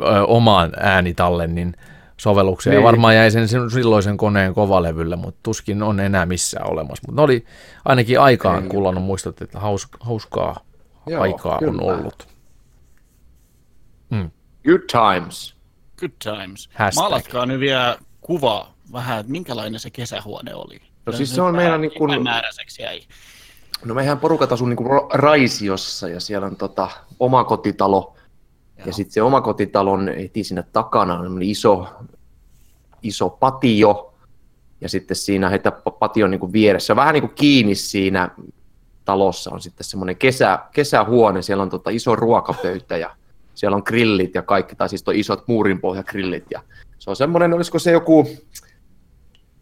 ö, 0.03 0.25
omaan 0.27 0.73
äänitallennin 0.81 1.77
sovellukseen. 2.17 2.71
Niin. 2.73 2.77
Ja 2.77 2.81
Niin. 2.81 2.87
varmaan 2.87 3.15
jäi 3.17 3.31
sen 3.31 3.49
sen 3.49 3.71
silloisen 3.71 4.17
koneen 4.17 4.55
kovalevyllä, 4.55 5.17
mutta 5.17 5.41
tuskin 5.43 5.83
on 5.83 6.01
enää 6.01 6.27
missään 6.27 6.71
olemassa. 6.71 7.03
Mutta 7.09 7.21
ne 7.21 7.25
oli 7.25 7.45
ainakin 7.85 8.21
aikaan 8.21 8.63
Ei. 8.63 8.69
kullannut 8.69 9.05
muistot, 9.05 9.43
että 9.43 9.61
haus, 9.61 9.89
hauskaa 10.01 10.61
Joo, 11.07 11.23
aikaa 11.23 11.53
on 11.53 11.59
kyllä. 11.59 11.93
ollut. 11.93 12.29
Good 14.65 14.81
times. 14.93 15.55
Good 16.01 16.11
times. 16.19 16.69
Hashtag. 16.75 17.03
Maalatkaa 17.03 17.47
nyt 17.47 17.61
vielä 17.61 17.99
kuva 18.21 18.69
vähän, 18.93 19.21
että 19.21 19.33
minkälainen 19.33 19.81
se 19.81 19.91
kesähuone 19.91 20.55
oli. 20.55 20.81
No 21.07 21.13
siis 21.13 21.35
se 21.35 21.43
on 21.43 21.57
meillä 21.57 21.79
niin 21.79 21.93
kuin- 21.99 22.11
Epämääräiseksi 22.11 22.83
jäi. 22.83 23.01
No 23.85 23.95
mehän 23.95 24.19
porukat 24.19 24.53
asuu 24.53 24.67
niinku 24.67 24.85
Ra- 24.85 25.09
Raisiossa 25.13 26.09
ja 26.09 26.21
siellä 26.21 26.47
on 26.47 26.57
tota 26.57 26.89
omakotitalo. 27.21 28.17
Ja 28.87 28.93
sitten 28.93 29.13
se 29.13 29.23
omakotitalon 29.23 30.09
heti 30.21 30.45
siinä 30.45 30.63
takana 30.63 31.19
on 31.19 31.43
iso, 31.43 31.87
iso 33.03 33.31
patio. 33.31 34.15
Ja 34.81 34.89
sitten 34.89 35.17
siinä 35.17 35.49
heitä 35.49 35.73
patio 35.99 36.27
niinku 36.27 36.53
vieressä, 36.53 36.97
vähän 36.97 37.13
niin 37.13 37.23
kuin 37.23 37.35
kiinni 37.35 37.75
siinä 37.75 38.31
talossa 39.05 39.51
on 39.51 39.61
sitten 39.61 39.85
semmoinen 39.85 40.17
kesä, 40.17 40.59
kesähuone. 40.73 41.43
Siellä 41.43 41.63
on 41.63 41.71
tota 41.71 41.91
iso 41.91 42.17
ruokapöytä 42.17 42.97
ja 42.97 43.17
siellä 43.55 43.77
on 43.77 43.83
grillit 43.87 44.35
ja 44.35 44.43
kaikki, 44.43 44.77
tai 44.77 44.89
siis 44.89 45.05
isot 45.15 45.49
muurinpohjagrillit. 45.49 46.45
Ja 46.51 46.63
se 46.99 47.11
on 47.11 47.17
semmoinen, 47.17 47.55
olisiko 47.55 47.79
se 47.79 47.93
joku, 47.93 48.29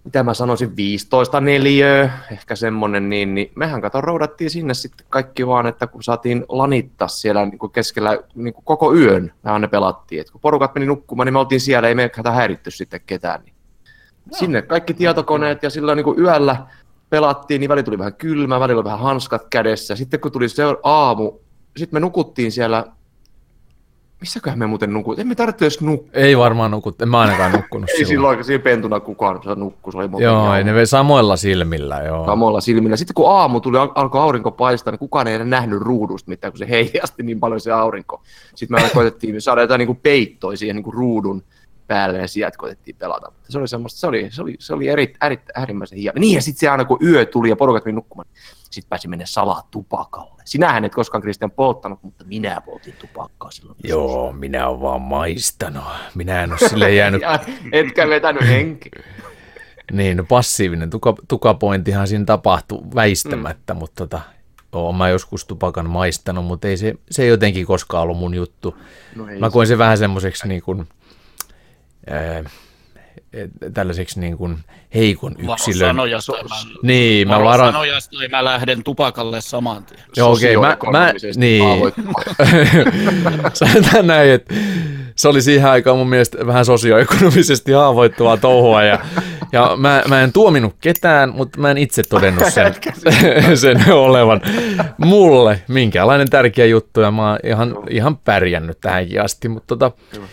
mitä 0.05 0.23
mä 0.23 0.35
sanoisin, 0.35 0.77
15 0.77 1.41
neliöä, 1.41 2.11
ehkä 2.33 2.57
semmoinen, 2.57 3.09
niin, 3.09 3.35
niin 3.35 3.53
mehän 3.57 3.81
kato 3.81 4.01
roudattiin 4.01 4.51
sinne 4.51 4.75
sitten 4.75 5.07
kaikki 5.11 5.47
vaan, 5.47 5.67
että 5.67 5.87
kun 5.87 6.03
saatiin 6.03 6.45
lanittaa 6.49 7.09
siellä 7.09 7.47
niin 7.47 7.59
kuin 7.59 7.73
keskellä 7.73 8.19
niin 8.35 8.55
kuin 8.55 8.65
koko 8.65 8.95
yön, 8.95 9.33
mehän 9.43 9.61
ne 9.61 9.69
pelattiin, 9.69 10.21
että 10.21 10.33
kun 10.33 10.41
porukat 10.41 10.75
meni 10.75 10.87
nukkumaan, 10.87 11.27
niin 11.27 11.33
me 11.33 11.39
oltiin 11.39 11.61
siellä, 11.61 11.89
ei 11.89 11.95
me 11.95 12.11
häiritty 12.33 12.71
sitten 12.71 13.01
ketään. 13.07 13.41
Niin. 13.45 13.55
Sinne 14.33 14.63
kaikki 14.63 14.95
tietokoneet 14.95 15.63
ja 15.63 15.71
silloin 15.71 15.97
niin 15.97 16.05
kuin 16.05 16.19
yöllä 16.19 16.57
pelattiin, 17.11 17.61
niin 17.61 17.69
välillä 17.69 17.85
tuli 17.85 17.99
vähän 17.99 18.15
kylmä, 18.15 18.61
välillä 18.61 18.79
oli 18.79 18.85
vähän 18.85 18.99
hanskat 18.99 19.47
kädessä. 19.51 19.97
Sitten 19.97 20.21
kun 20.21 20.33
tuli 20.33 20.49
se 20.49 20.63
aamu, 20.83 21.33
sitten 21.77 21.97
me 21.97 22.01
nukuttiin 22.01 22.53
siellä, 22.53 22.87
missäköhän 24.21 24.59
me 24.59 24.67
muuten 24.67 24.93
nukuttiin? 24.93 25.23
Emme 25.23 25.35
tarvitse 25.35 25.65
edes 25.65 25.81
nukkua. 25.81 26.11
Ei 26.13 26.39
varmaan 26.39 26.71
nukut, 26.71 27.03
en 27.03 27.09
mä 27.09 27.21
ainakaan 27.21 27.53
nukkunut 27.53 27.89
Ei 27.91 27.95
silloin. 27.97 28.09
silloin, 28.09 28.45
siinä 28.45 28.63
pentuna 28.63 29.01
kukaan 29.01 29.41
se 29.45 29.55
nukkui, 29.55 29.93
se 29.93 29.99
oli 29.99 30.23
Joo, 30.23 30.55
ei 30.55 30.65
ne 30.65 30.75
vei 30.75 30.87
samoilla 30.87 31.37
silmillä, 31.37 32.03
joo. 32.03 32.27
samoilla 32.27 32.61
silmillä. 32.61 32.97
Sitten 32.97 33.15
kun 33.15 33.31
aamu 33.31 33.61
tuli, 33.61 33.79
al- 33.79 33.93
alkoi 33.95 34.21
aurinko 34.21 34.51
paistaa, 34.51 34.91
niin 34.91 34.99
kukaan 34.99 35.27
ei 35.27 35.35
enää 35.35 35.47
nähnyt 35.47 35.81
ruudusta 35.83 36.29
mitään, 36.29 36.53
kun 36.53 36.59
se 36.59 36.69
heijasti 36.69 37.23
niin 37.23 37.41
paljon 37.41 37.61
se 37.61 37.73
aurinko. 37.73 38.23
Sitten 38.55 38.77
me 38.77 38.83
aina 38.83 38.95
koitettiin 38.95 39.43
saada 39.43 39.61
jotain 39.61 39.79
niin 39.79 39.87
kuin 39.87 40.01
peittoa 40.03 40.57
siihen 40.57 40.77
niin 40.77 40.85
kuin 40.85 40.95
ruudun 40.95 41.43
päälle 41.87 42.19
ja 42.19 42.29
sieltä 42.29 42.59
koitettiin 42.59 42.97
pelata. 42.99 43.33
Se 43.49 43.59
oli 43.59 43.69
semmoista, 43.69 44.01
se 44.01 44.07
oli, 44.07 44.29
se 44.31 44.43
oli, 44.43 44.57
se 44.59 44.75
oli 44.75 44.89
eri, 44.89 45.15
eri, 45.27 45.41
äärimmäisen 45.55 45.99
hieno. 45.99 46.19
Niin 46.21 46.35
ja 46.35 46.43
sitten 46.43 46.61
se 46.61 46.69
aina 46.69 46.85
kun 46.85 46.99
yö 47.05 47.27
tuli 47.27 47.49
ja 47.49 47.57
porukat 47.57 47.85
meni 47.85 47.95
nukkumaan, 47.95 48.29
sitten 48.71 48.89
pääsi 48.89 49.09
mennä 49.09 49.27
salaa 49.27 49.69
tupakalle. 49.71 50.43
Sinähän 50.45 50.85
et 50.85 50.95
koskaan 50.95 51.23
Kristian 51.23 51.51
polttanut, 51.51 52.03
mutta 52.03 52.25
minä 52.25 52.61
poltin 52.67 52.95
tupakkaa 53.01 53.51
silloin. 53.51 53.79
Joo, 53.85 54.33
minä 54.33 54.69
olen 54.69 54.81
vaan 54.81 55.03
maistanut. 55.03 55.85
Minä 56.15 56.43
en 56.43 56.51
ole 56.51 56.69
sille 56.69 56.95
jäänyt. 56.95 57.23
Ja 57.23 57.41
etkä 57.73 58.09
vetänyt 58.09 58.49
henki. 58.49 58.91
niin, 59.93 60.17
no 60.17 60.25
passiivinen 60.25 60.91
tuka, 60.91 61.15
tukapointihan 61.29 62.09
siinä 62.09 62.25
tapahtui 62.25 62.83
väistämättä, 62.95 63.75
mm. 63.75 63.79
mutta 63.79 64.07
tota, 64.07 64.21
oon 64.73 64.95
mä 64.95 65.09
joskus 65.09 65.45
tupakan 65.45 65.91
maistanut, 65.91 66.45
mutta 66.45 66.69
ei 66.69 66.77
se, 66.77 66.95
se 67.11 67.23
ei 67.23 67.29
jotenkin 67.29 67.67
koskaan 67.67 68.03
ollut 68.03 68.19
mun 68.19 68.35
juttu. 68.35 68.77
No 69.17 69.27
Mä 69.39 69.51
koin 69.51 69.67
sen 69.69 69.79
vähän 69.79 69.99
semmoiseksi 69.99 70.49
niin 70.49 70.63
kuin, 70.63 70.89
et- 72.07 72.47
tällaiseksi 73.75 74.21
niin 74.21 74.37
kuin 74.37 74.59
heikon 74.95 75.35
yksilön. 75.39 75.89
Sanoja 75.89 76.19
tai 76.27 76.43
mä, 76.43 76.57
Niin, 76.83 77.29
mä 77.29 77.43
varan... 77.43 77.75
mä 78.31 78.45
lähden 78.45 78.85
tupakalle 78.85 79.41
saman 79.41 79.85
tien. 79.85 80.01
Joo, 80.17 80.33
okei, 80.33 80.57
mä, 80.57 80.63
mä, 80.63 80.69
sosioekonomisesti 80.69 81.41
niin. 81.41 81.65
Sanotaan 83.53 84.07
näin, 84.07 84.31
että 84.31 84.55
se 85.17 85.29
oli 85.29 85.43
siihen 85.43 85.71
aikaan 85.71 85.99
mun 85.99 86.09
mielestä 86.09 86.47
vähän 86.47 86.65
sosioekonomisesti 86.65 87.73
haavoittuvaa 87.73 88.37
touhua 88.37 88.83
ja, 88.83 88.99
ja 89.53 89.77
mä, 89.77 90.03
mä 90.09 90.23
en 90.23 90.33
tuominut 90.33 90.75
ketään, 90.81 91.35
mutta 91.35 91.61
mä 91.61 91.71
en 91.71 91.79
itse 91.79 92.03
todennut 92.03 92.45
sen, 92.53 92.75
sen 93.63 93.93
olevan 93.93 94.41
mulle 94.99 95.63
minkäänlainen 95.69 96.31
tärkeä 96.31 96.67
juttu 96.67 97.01
ja 97.01 97.11
mä 97.11 97.31
oon 97.31 97.39
ihan, 97.45 97.77
ihan 97.91 98.17
pärjännyt 98.17 98.79
tähänkin 98.81 99.23
asti, 99.23 99.49
mutta 99.49 99.77
tota, 99.77 99.93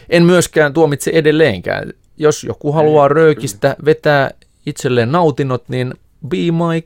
en 0.10 0.24
myöskään 0.24 0.74
tuomitse 0.74 1.12
edelleenkään. 1.14 1.94
Jos 2.18 2.44
joku 2.44 2.72
haluaa 2.72 3.08
röökistä 3.08 3.76
vetää 3.86 4.32
itselleen 4.66 5.12
nautinnot, 5.12 5.70
niin 5.70 5.94
be 6.28 6.38
my 6.38 6.84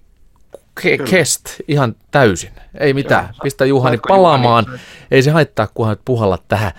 ke- 0.82 1.10
kest 1.10 1.44
ihan 1.68 1.96
täysin. 2.12 2.52
Ei 2.80 2.94
mitään. 2.94 3.34
Pistä 3.44 3.66
Juhani 3.66 3.98
palaamaan. 4.08 4.66
Juhani- 4.68 4.80
Ei 5.12 5.24
se 5.24 5.32
haittaa, 5.32 5.68
kunhan 5.74 5.94
et 5.94 6.02
puhalla 6.06 6.38
tähän. 6.48 6.72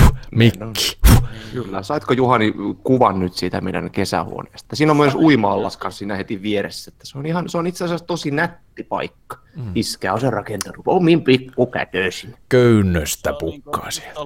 Huh, 0.00 0.12
mikki. 0.30 0.98
Huh. 1.10 1.22
Kyllä. 1.52 1.82
Saitko 1.82 2.12
Juhani 2.14 2.54
kuvan 2.82 3.20
nyt 3.20 3.34
siitä 3.34 3.60
meidän 3.60 3.90
kesähuoneesta? 3.90 4.76
Siinä 4.76 4.92
on 4.92 4.96
myös 4.96 5.14
uima-allas 5.14 5.78
siinä 5.90 6.16
heti 6.16 6.42
vieressä. 6.42 6.90
Että 6.94 7.06
se, 7.06 7.18
on 7.18 7.26
ihan, 7.26 7.48
se 7.48 7.58
on 7.58 7.66
itse 7.66 7.84
asiassa 7.84 8.06
tosi 8.06 8.30
nätti 8.30 8.82
paikka. 8.82 9.38
Mm. 9.56 9.72
Iskä 9.74 10.12
on 10.12 10.20
se 10.20 10.30
rakentanut 10.30 10.82
omin 10.86 11.22
pikkukätöisin. 11.22 12.34
Köynnöstä 12.48 13.30
on 13.30 13.38
niinku 13.42 13.70
pukkaa 13.70 13.90
siellä. 13.90 14.20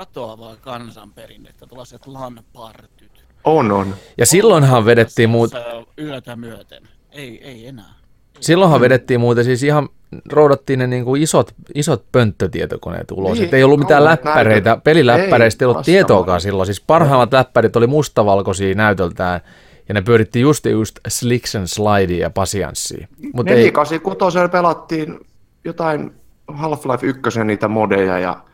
Katoavaa 0.00 0.56
kansanperinnettä, 0.56 1.66
tuollaiset 1.66 2.06
lanpartyt. 2.06 3.24
On, 3.44 3.72
on. 3.72 3.94
Ja 4.18 4.26
silloinhan 4.26 4.84
vedettiin 4.84 5.30
muut, 5.30 5.50
Yötä 5.98 6.36
myöten. 6.36 6.82
Ei, 7.10 7.44
ei 7.44 7.66
enää. 7.66 7.94
silloinhan 8.40 8.80
vedettiin 8.80 9.20
muuten 9.20 9.44
siis 9.44 9.62
ihan, 9.62 9.88
roudattiin 10.32 10.78
ne 10.78 10.86
niin 10.86 11.04
kuin 11.04 11.22
isot, 11.22 11.54
isot 11.74 12.04
pönttötietokoneet 12.12 13.10
ulos. 13.10 13.38
Niin, 13.38 13.54
ei 13.54 13.64
ollut 13.64 13.78
mitään 13.78 14.02
kauheat 14.02 14.24
läppäreitä, 14.24 14.70
näytöt. 14.70 14.84
peliläppäreistä 14.84 15.64
ei, 15.64 15.66
Ei, 15.66 15.70
ollut 15.70 15.84
tietoakaan 15.84 16.40
silloin. 16.40 16.66
Siis 16.66 16.80
parhaimmat 16.80 17.32
läppärit 17.32 17.76
oli 17.76 17.86
mustavalkoisia 17.86 18.74
näytöltään, 18.74 19.40
ja 19.88 19.94
ne 19.94 20.02
pyöritti 20.02 20.40
just 20.40 20.64
just 20.66 20.98
Slicks 21.08 21.56
and 21.56 21.66
Slidea 21.66 22.18
ja 22.18 22.30
Pasianssia. 22.30 23.06
Mutta 23.32 23.52
ei, 23.52 23.58
486 23.58 24.48
pelattiin 24.52 25.20
jotain 25.64 26.12
Half-Life 26.52 27.06
1 27.06 27.44
niitä 27.44 27.68
modeja 27.68 28.18
ja 28.18 28.49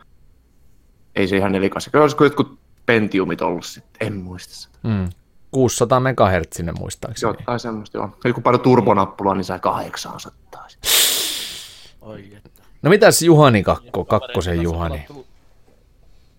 ei 1.17 1.27
se 1.27 1.37
ihan 1.37 1.51
486. 1.51 1.89
Kyllä 1.91 2.03
olisiko 2.03 2.23
jotkut 2.23 2.59
Pentiumit 2.85 3.41
ollut 3.41 3.65
sitten, 3.65 4.07
en 4.07 4.17
muista 4.17 4.53
sitä. 4.55 4.77
mm, 4.83 5.09
600 5.51 5.99
MHz 5.99 6.59
muistaakseni. 6.79 7.33
Jotain 7.39 7.59
semmoista 7.59 7.97
joo. 7.97 8.09
Eli 8.25 8.33
kun 8.33 8.43
paljon 8.43 8.61
turbonappulaa, 8.61 9.35
niin 9.35 9.43
sai 9.43 9.59
800. 9.59 10.67
Oi 12.01 12.31
että. 12.35 12.49
No 12.81 12.89
mitäs 12.89 13.21
Juhani 13.21 13.63
kakko, 13.63 14.05
kakkosen 14.05 14.61
Juhani? 14.61 15.05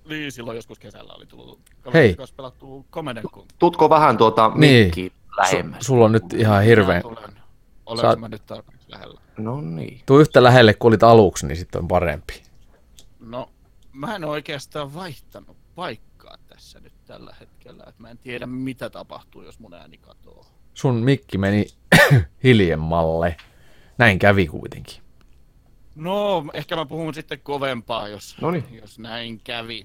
Niin, 0.09 0.33
silloin 0.33 0.57
joskus 0.57 0.79
kesällä 0.79 1.13
oli 1.13 1.27
tullut 1.27 1.61
Hei. 1.95 2.17
Command. 2.93 3.19
Tutko 3.59 3.91
vähän 3.91 4.17
tuota 4.19 4.51
Niin. 4.55 4.87
mikkiä 4.87 5.11
lähemmäs? 5.37 5.87
Sulla 5.87 6.05
on 6.05 6.13
nyt 6.13 6.33
ihan 6.33 6.63
hirveän, 6.63 7.03
tulen. 7.03 7.17
Olenko 7.87 8.03
Saat- 8.03 8.19
mä 8.21 8.29
nyt 8.29 8.47
tarpeeksi 8.47 8.91
lähellä? 8.91 9.21
No 9.39 9.61
niin. 9.61 10.01
tuu 10.07 10.19
yhtä 10.21 10.43
lähelle 10.43 10.75
kuin 10.75 10.91
olit 10.91 11.03
aluksi, 11.03 11.47
niin 11.47 11.57
sitten 11.57 11.81
on 11.83 11.89
parempi. 11.89 12.43
Mä 13.99 14.17
en 14.17 14.25
oikeastaan 14.25 14.95
vaihtanut 14.95 15.57
paikkaa 15.75 16.37
tässä 16.49 16.81
nyt 16.81 16.93
tällä 17.07 17.35
hetkellä. 17.41 17.85
Et 17.89 17.99
mä 17.99 18.11
en 18.11 18.19
tiedä, 18.19 18.47
mitä 18.47 18.91
tapahtuu, 18.91 19.43
jos 19.43 19.59
mun 19.59 19.75
ääni 19.75 19.99
katoaa. 19.99 20.47
Sun 20.75 20.95
mikki 20.95 21.39
meni 21.39 21.67
hiljemmalle. 22.45 23.37
Näin 23.99 24.19
kävi 24.19 24.47
kuitenkin. 24.47 25.03
No, 25.95 26.45
ehkä 26.53 26.77
mä 26.77 26.87
puhun 26.87 27.15
sitten 27.15 27.41
kovempaa, 27.41 28.09
jos, 28.09 28.37
Noniin. 28.41 28.65
jos 28.83 28.99
näin 28.99 29.41
kävi. 29.45 29.85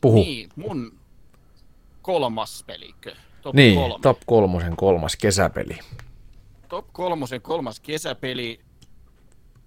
Puhu. 0.00 0.16
Niin, 0.16 0.48
mun 0.56 0.98
kolmas 2.02 2.64
pelikö? 2.66 3.14
Top 3.42 3.54
Niin, 3.54 3.74
kolme. 3.78 4.02
top 4.02 4.18
kolmosen 4.26 4.76
kolmas 4.76 5.16
kesäpeli. 5.16 5.78
top 6.68 6.86
kolmosen 6.92 7.42
kolmas 7.42 7.80
kesäpeli. 7.80 8.60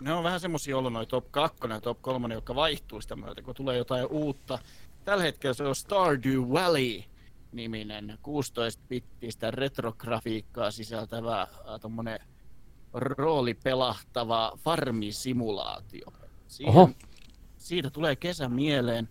Ne 0.02 0.14
on 0.14 0.24
vähän 0.24 0.40
semmosia 0.40 0.78
ollut 0.78 0.94
noin 0.94 1.08
top 1.08 1.32
2 1.32 1.58
ja 1.70 1.82
top 1.82 2.02
3, 2.02 2.34
jotka 2.34 2.56
vaihtuu 2.56 3.02
sitä 3.02 3.16
myötä, 3.16 3.42
kun 3.42 3.56
tulee 3.56 3.78
jotain 3.78 4.08
uutta. 4.08 4.60
Tällä 5.06 5.24
hetkellä 5.24 5.54
se 5.54 5.64
on 5.64 5.76
Stardew 5.76 6.42
Valley 6.52 7.04
niminen 7.52 8.18
16-bittistä 8.28 9.52
retrografiikkaa 9.52 10.72
sisältävä 10.72 11.42
äh, 11.42 11.48
tommonen 11.82 12.20
roolipelahtava 12.94 14.52
farmisimulaatio. 14.58 16.14
Siihen, 16.48 16.76
Oho. 16.76 16.90
Siitä 17.58 17.90
tulee 17.90 18.16
kesä 18.16 18.50
mieleen 18.50 19.10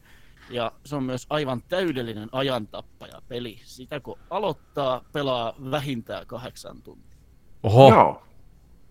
ja 0.51 0.73
se 0.85 0.97
on 0.97 1.03
myös 1.03 1.27
aivan 1.31 1.63
täydellinen 1.69 2.29
ajantappaja 2.33 3.23
peli. 3.29 3.61
Sitä 3.65 4.01
kun 4.01 4.19
aloittaa, 4.31 5.05
pelaa 5.13 5.55
vähintään 5.71 6.27
kahdeksan 6.27 6.83
tuntia. 6.83 7.17
Oho, 7.63 7.91
Joo. 7.91 8.26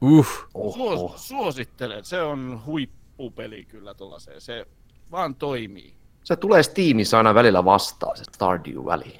Uh. 0.05 0.73
Suos, 0.73 1.27
suosittelen, 1.27 2.05
se 2.05 2.21
on 2.21 2.61
huippupeli 2.65 3.65
kyllä 3.65 3.93
tuollaiseen, 3.93 4.41
se 4.41 4.65
vaan 5.11 5.35
toimii. 5.35 5.95
Se 6.23 6.35
tulee 6.35 6.63
Steamissa 6.63 7.17
aina 7.17 7.33
välillä 7.33 7.65
vastaan, 7.65 8.17
se 8.17 8.23
Stardew 8.23 8.85
Valley. 8.85 9.11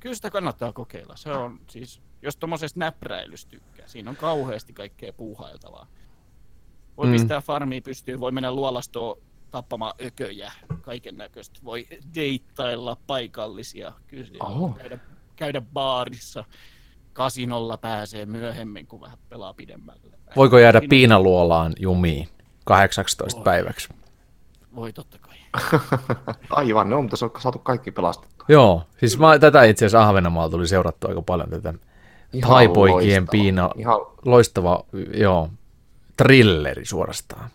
Kyllä 0.00 0.14
sitä 0.14 0.30
kannattaa 0.30 0.72
kokeilla, 0.72 1.16
se 1.16 1.32
on 1.32 1.60
siis, 1.66 2.00
jos 2.22 2.36
tuommoisesta 2.36 2.80
näpräilystä 2.80 3.50
tykkää, 3.50 3.88
siinä 3.88 4.10
on 4.10 4.16
kauheasti 4.16 4.72
kaikkea 4.72 5.12
puuhailtavaa. 5.12 5.86
Voi 6.96 7.06
Mm. 7.06 7.12
pistää 7.12 7.40
farmiin 7.40 7.82
pystyyn, 7.82 8.20
voi 8.20 8.32
mennä 8.32 8.52
luolastoon 8.52 9.18
tappamaan 9.50 9.94
ököjä, 10.04 10.52
kaiken 10.80 11.16
näköistä. 11.16 11.60
Voi 11.64 11.86
deittailla 12.14 12.96
paikallisia, 13.06 13.92
kyllä 14.06 14.74
käydä, 14.78 14.98
käydä 15.36 15.60
baarissa. 15.60 16.44
Kasinolla 17.18 17.76
pääsee 17.76 18.26
myöhemmin, 18.26 18.86
kun 18.86 19.00
vähän 19.00 19.18
pelaa 19.28 19.54
pidemmälle. 19.54 20.18
Voiko 20.36 20.58
jäädä 20.58 20.80
piinaluolaan 20.90 21.72
jumiin 21.78 22.28
18 22.64 23.36
Voi. 23.36 23.44
päiväksi? 23.44 23.88
Voi 24.74 24.92
totta 24.92 25.18
kai. 25.18 25.36
Aivan, 26.50 26.88
ne 26.90 26.94
on, 26.96 27.04
mutta 27.04 27.16
se 27.16 27.24
on 27.24 27.30
saatu 27.38 27.58
kaikki 27.58 27.90
pelastettua. 27.90 28.46
Joo, 28.48 28.82
siis 29.00 29.18
mä, 29.18 29.38
tätä 29.38 29.64
itse 29.64 29.86
asiassa 29.86 30.08
Ahvenanmaalla 30.08 30.50
tuli 30.50 30.66
seurattua 30.66 31.08
aika 31.08 31.22
paljon 31.22 31.50
tätä 31.50 31.74
Ihan 32.32 32.48
loistava. 32.76 33.26
piina, 33.30 33.70
Ihan, 33.76 34.00
loistava, 34.24 34.84
joo, 35.14 35.50
trilleri 36.16 36.84
suorastaan. 36.84 37.50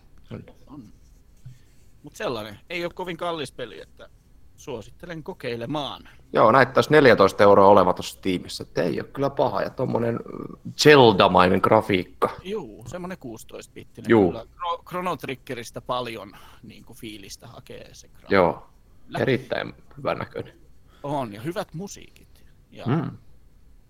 Mutta 2.02 2.16
sellainen, 2.16 2.58
ei 2.70 2.84
ole 2.84 2.92
kovin 2.94 3.16
kallis 3.16 3.52
peli, 3.52 3.80
että 3.80 4.08
suosittelen 4.64 5.22
kokeilemaan. 5.22 6.08
joo, 6.32 6.52
näyttäisi 6.52 6.90
14 6.90 7.42
euroa 7.42 7.66
oleva 7.66 7.92
tuossa 7.92 8.20
tiimissä. 8.20 8.62
että 8.62 8.82
Ei 8.82 9.00
ole 9.00 9.08
kyllä 9.08 9.30
paha. 9.30 9.62
Ja 9.62 9.70
tommonen 9.70 10.20
Zelda-mainen 10.82 11.60
grafiikka. 11.62 12.30
Juu, 12.44 12.84
semmonen 12.88 13.18
16-bittinen. 13.24 14.08
Juu. 14.08 14.30
Kyllä 14.30 14.44
Chro- 14.44 14.82
Chrono 14.88 15.16
Triggeristä 15.16 15.80
paljon 15.80 16.32
niin 16.62 16.84
kuin 16.84 16.96
fiilistä 16.96 17.46
hakee 17.46 17.88
se 17.94 18.08
grafiikka. 18.08 18.34
Joo, 18.34 18.66
erittäin 19.18 19.72
hyvän 19.96 20.18
näköinen. 20.18 20.58
On, 21.02 21.32
ja 21.32 21.40
hyvät 21.40 21.74
musiikit. 21.74 22.44
Ja 22.70 22.84
Mm. 22.86 23.10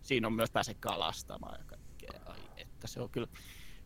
siinä 0.02 0.26
on 0.26 0.32
myös 0.32 0.50
pääse 0.50 0.74
kalastamaan 0.74 1.58
ja 1.58 1.64
kaikkea. 1.66 2.20
Ai, 2.26 2.38
että 2.56 2.86
se 2.86 3.00
on 3.00 3.08
kyllä. 3.10 3.28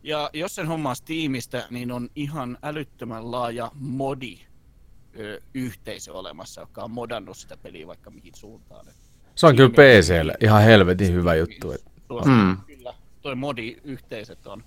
Ja 0.03 0.29
jos 0.33 0.55
sen 0.55 0.67
hommaa 0.67 0.95
Steamista, 0.95 1.57
niin 1.69 1.91
on 1.91 2.09
ihan 2.15 2.57
älyttömän 2.63 3.31
laaja 3.31 3.71
modi 3.75 4.37
ö, 5.19 5.41
yhteisö 5.53 6.13
olemassa, 6.13 6.61
joka 6.61 6.83
on 6.83 6.91
modannut 6.91 7.37
sitä 7.37 7.57
peliä 7.57 7.87
vaikka 7.87 8.09
mihin 8.11 8.35
suuntaan. 8.35 8.85
Se 9.35 9.47
on 9.47 9.55
kyllä 9.55 9.69
PClle 9.69 10.33
ihan 10.41 10.63
helvetin 10.63 11.13
hyvä 11.13 11.35
juttu. 11.35 11.71
Et, 11.71 11.83
Tuo, 12.07 12.21
Mm. 12.25 12.31
mm. 12.31 12.57
Kyllä, 12.67 12.93
toi 13.21 13.35
modi-yhteisöt 13.35 14.47
on 14.47 14.63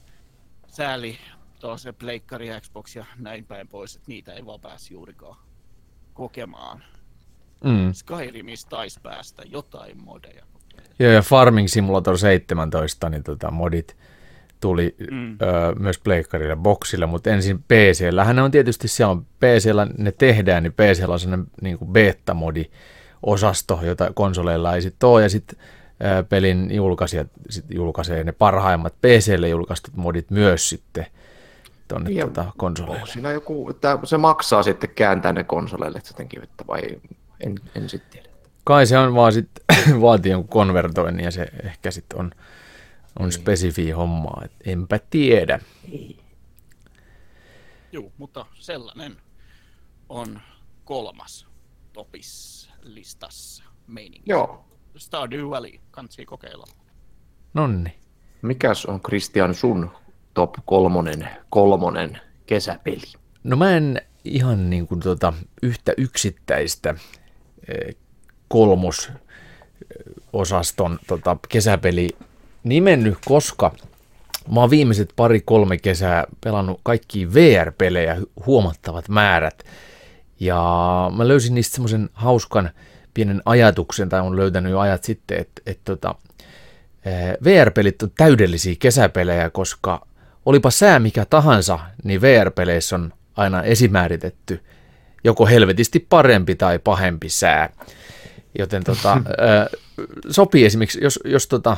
sääli 0.66 1.18
tuo 1.60 1.78
se 1.78 1.92
pleikkari, 1.92 2.48
Xbox 2.60 2.96
ja 2.96 3.04
näin 3.18 3.44
päin 3.44 3.68
pois, 3.68 3.94
että 3.96 4.08
niitä 4.08 4.32
ei 4.32 4.46
vaan 4.46 4.60
pääsi 4.60 4.94
juurikaan 4.94 5.36
kokemaan. 6.14 6.84
mm. 7.64 7.92
Skyrimissa 7.92 8.68
taisi 8.68 9.00
päästä 9.02 9.42
jotain 9.46 10.04
modeja. 10.04 10.44
Joo, 10.98 11.12
ja 11.12 11.22
Farming 11.22 11.68
Simulator 11.68 12.18
17, 12.18 13.08
niin 13.10 13.22
tota, 13.22 13.50
modit 13.50 13.96
tuli 14.62 14.94
mm. 15.10 15.32
Ö, 15.32 15.36
myös 15.78 15.98
Pleikkarille, 15.98 16.56
Boxille, 16.56 17.06
mutta 17.06 17.30
ensin 17.30 17.58
PCllähän 17.58 18.36
ne 18.36 18.42
on 18.42 18.50
tietysti, 18.50 18.88
se 18.88 19.04
on 19.04 19.24
PCllä 19.24 19.86
ne 19.98 20.12
tehdään, 20.12 20.62
niin 20.62 20.72
PCllä 20.72 21.12
on 21.12 21.20
sellainen 21.20 21.46
niin 21.62 21.78
kuin 21.78 21.92
beta-modi 21.92 22.64
osasto, 23.22 23.80
jota 23.82 24.10
konsoleilla 24.14 24.74
ei 24.74 24.82
sitten 24.82 25.08
ole, 25.08 25.22
ja 25.22 25.28
sitten 25.28 25.58
pelin 26.28 26.74
julkaisijat 26.74 27.26
sit 27.50 27.64
julkaisee 27.68 28.24
ne 28.24 28.32
parhaimmat 28.32 28.94
PClle 29.00 29.48
julkaistut 29.48 29.96
modit 29.96 30.30
myös 30.30 30.68
sitten 30.68 31.06
tuonne 31.88 32.10
Ja 32.10 32.26
tota, 32.26 32.44
konsoleille. 32.56 32.96
Onko 32.96 33.06
siinä 33.06 33.32
joku, 33.32 33.70
että 33.70 33.98
se 34.04 34.18
maksaa 34.18 34.62
sitten 34.62 34.90
kääntää 34.90 35.32
ne 35.32 35.44
konsoleille 35.44 35.98
että 35.98 36.10
jotenkin, 36.10 36.42
että 36.42 36.64
vai 36.68 36.80
en, 37.40 37.54
en 37.74 37.88
sitten 37.88 38.10
tiedä. 38.10 38.28
Kai 38.64 38.86
se 38.86 38.98
on 38.98 39.14
vaan 39.14 39.32
sitten 39.32 39.64
vaatii 40.00 40.32
jonkun 40.32 40.48
konvertoinnin 40.48 41.24
ja 41.24 41.30
se 41.30 41.46
ehkä 41.64 41.90
sitten 41.90 42.18
on, 42.20 42.32
on 43.18 43.32
spesifi 43.32 43.90
hommaa, 43.90 44.42
et 44.44 44.52
enpä 44.64 45.00
tiedä. 45.10 45.60
Joo, 47.92 48.12
mutta 48.18 48.46
sellainen 48.54 49.16
on 50.08 50.40
kolmas 50.84 51.46
topis 51.92 52.70
listassa 52.82 53.64
meininki. 53.86 54.30
Joo. 54.30 54.64
Stardew 54.96 55.50
Valley, 55.50 55.72
kansi 55.90 56.26
kokeilla. 56.26 56.66
Nonni. 57.54 57.98
Mikäs 58.42 58.86
on 58.86 59.00
Christian 59.00 59.54
sun 59.54 59.90
top 60.34 60.54
kolmonen, 60.64 61.28
kolmonen 61.50 62.20
kesäpeli? 62.46 63.12
No 63.44 63.56
mä 63.56 63.76
en 63.76 64.02
ihan 64.24 64.70
niin 64.70 64.86
kuin 64.86 65.00
tota 65.00 65.32
yhtä 65.62 65.92
yksittäistä 65.96 66.94
eh, 67.68 67.96
kolmososaston 68.48 70.98
tota 71.06 71.36
kesäpeli 71.48 72.08
nimennyt, 72.64 73.18
koska 73.24 73.74
mä 74.54 74.60
oon 74.60 74.70
viimeiset 74.70 75.12
pari-kolme 75.16 75.78
kesää 75.78 76.24
pelannut 76.44 76.80
kaikki 76.82 77.34
VR-pelejä 77.34 78.14
hu- 78.14 78.46
huomattavat 78.46 79.08
määrät. 79.08 79.64
Ja 80.40 80.60
mä 81.16 81.28
löysin 81.28 81.54
niistä 81.54 81.74
semmoisen 81.74 82.10
hauskan 82.12 82.70
pienen 83.14 83.42
ajatuksen, 83.44 84.08
tai 84.08 84.20
on 84.20 84.36
löytänyt 84.36 84.72
jo 84.72 84.78
ajat 84.78 85.04
sitten, 85.04 85.38
että, 85.38 85.62
että 85.66 85.82
tota, 85.84 86.14
eh, 87.04 87.36
VR-pelit 87.44 88.02
on 88.02 88.10
täydellisiä 88.16 88.74
kesäpelejä, 88.78 89.50
koska 89.50 90.06
olipa 90.46 90.70
sää 90.70 90.98
mikä 90.98 91.24
tahansa, 91.24 91.78
niin 92.04 92.20
VR-peleissä 92.20 92.96
on 92.96 93.12
aina 93.36 93.62
esimääritetty 93.62 94.60
joko 95.24 95.46
helvetisti 95.46 96.06
parempi 96.08 96.54
tai 96.54 96.78
pahempi 96.78 97.28
sää. 97.28 97.68
Joten 98.58 98.84
tota, 98.84 99.20
ö, 99.26 99.78
sopii 100.30 100.64
esimerkiksi, 100.64 100.98
jos, 101.02 101.18
jos 101.24 101.46
tota, 101.46 101.76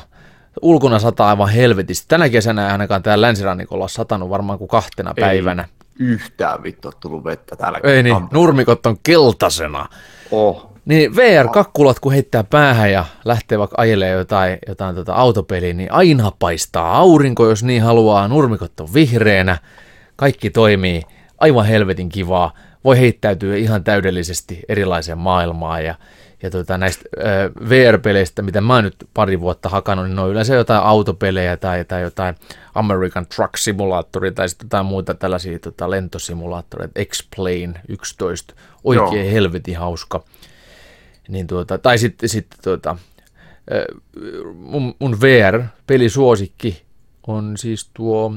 ulkona 0.63 0.99
sataa 0.99 1.29
aivan 1.29 1.49
helvetisti. 1.49 2.05
Tänä 2.09 2.29
kesänä 2.29 2.67
ei 2.67 2.73
ainakaan 2.73 3.03
täällä 3.03 3.27
länsirannikolla 3.27 3.85
ole 3.85 3.89
satanut 3.89 4.31
varmaan 4.31 4.59
kuin 4.59 4.69
kahtena 4.69 5.15
päivänä. 5.21 5.69
Yhtään 5.99 6.63
vittu 6.63 6.89
ole 6.89 6.95
tullut 7.01 7.25
vettä 7.25 7.57
täällä. 7.57 7.81
Ei 7.83 8.03
niin, 8.03 8.17
nurmikot 8.33 8.87
on 8.87 8.97
keltaisena. 9.03 9.89
Oh. 10.31 10.71
Niin 10.85 11.17
VR-kakkulat, 11.17 12.01
kun 12.01 12.13
heittää 12.13 12.45
päähän 12.45 12.93
ja 12.93 13.05
lähtee 13.25 13.59
vaikka 13.59 13.77
ajelee 13.79 14.11
jotain, 14.11 14.59
jotain 14.69 14.95
tota 14.95 15.15
autopeliä, 15.15 15.73
niin 15.73 15.93
aina 15.93 16.33
paistaa 16.39 16.97
aurinko, 16.97 17.49
jos 17.49 17.63
niin 17.63 17.83
haluaa. 17.83 18.29
Nurmikot 18.29 18.81
on 18.81 18.95
vihreänä, 18.95 19.59
kaikki 20.17 20.51
toimii 20.51 21.03
aivan 21.39 21.67
helvetin 21.67 22.09
kivaa. 22.09 22.53
Voi 22.85 22.99
heittäytyä 22.99 23.57
ihan 23.57 23.85
täydellisesti 23.85 24.61
erilaiseen 24.69 25.19
maailmaan 25.19 25.85
ja, 25.85 25.95
ja 26.45 26.51
tota, 26.51 26.79
näistä 26.79 27.05
äh, 27.19 27.69
VR-peleistä, 27.69 28.43
mitä 28.43 28.61
mä 28.61 28.75
oon 28.75 28.85
nyt 28.85 29.09
pari 29.15 29.41
vuotta 29.41 29.69
hakannut, 29.69 30.07
niin 30.07 30.17
ne 30.17 30.23
on 30.23 30.31
yleensä 30.31 30.55
jotain 30.55 30.83
autopelejä 30.83 31.57
tai, 31.57 31.85
tai 31.85 32.03
jotain 32.03 32.35
American 32.75 33.27
Truck 33.27 33.57
Simulatori 33.57 34.33
tai 34.33 34.49
sitten 34.49 34.67
jotain 34.67 34.87
muita 34.87 35.15
tällaisia 35.15 35.59
tota, 35.59 35.91
lentosimulaattoreita, 35.91 37.01
X-Plane 37.05 37.81
11, 37.89 38.55
oikein 38.85 39.25
Joo. 39.25 39.33
helvetin 39.33 39.77
hauska. 39.77 40.25
Niin 41.29 41.47
tuota, 41.47 41.79
tai 41.79 41.99
sitten, 41.99 42.29
sitten 42.29 42.59
tuota, 42.65 42.97
mun, 44.55 44.95
mun 44.99 45.21
VR-pelisuosikki 45.21 46.83
on 47.27 47.57
siis 47.57 47.91
tuo 47.95 48.33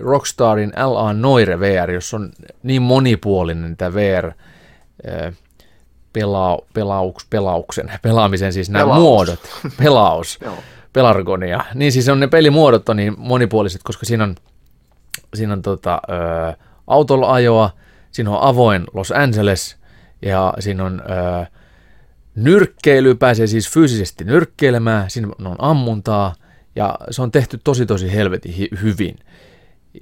Rockstarin 0.00 0.72
L.A. 0.76 1.12
Noire 1.12 1.60
VR, 1.60 1.90
jossa 1.90 2.16
on 2.16 2.32
niin 2.62 2.82
monipuolinen 2.82 3.76
tämä 3.76 3.94
VR 3.94 4.32
ö, 5.08 5.32
pela, 6.14 6.58
pelauks, 6.74 7.26
pelauksen, 7.30 7.90
pelaamisen 8.02 8.52
siis 8.52 8.70
nämä 8.70 8.84
Pelaus. 8.84 9.00
muodot, 9.00 9.40
pelaus, 9.78 10.38
pelargonia. 10.92 11.64
Niin 11.74 11.92
siis 11.92 12.08
on 12.08 12.20
ne 12.20 12.26
pelimuodot 12.26 12.88
on 12.88 12.96
niin 12.96 13.14
monipuoliset, 13.18 13.80
koska 13.84 14.06
siinä 14.06 14.24
on, 14.24 14.34
siinä 15.34 15.52
on 15.52 15.62
tota, 15.62 16.00
ö, 16.50 16.56
autolla 16.86 17.32
ajoa, 17.32 17.70
siinä 18.10 18.30
on 18.30 18.38
avoin 18.42 18.84
Los 18.92 19.12
Angeles 19.12 19.76
ja 20.22 20.54
siinä 20.58 20.84
on 20.84 21.02
ö, 21.40 21.46
nyrkkeily, 22.34 23.14
pääsee 23.14 23.46
siis 23.46 23.70
fyysisesti 23.70 24.24
nyrkkeilemään, 24.24 25.10
siinä 25.10 25.28
on 25.44 25.56
ammuntaa 25.58 26.34
ja 26.76 26.98
se 27.10 27.22
on 27.22 27.32
tehty 27.32 27.60
tosi 27.64 27.86
tosi 27.86 28.12
helvetin 28.12 28.52
hi- 28.54 28.70
hyvin. 28.82 29.18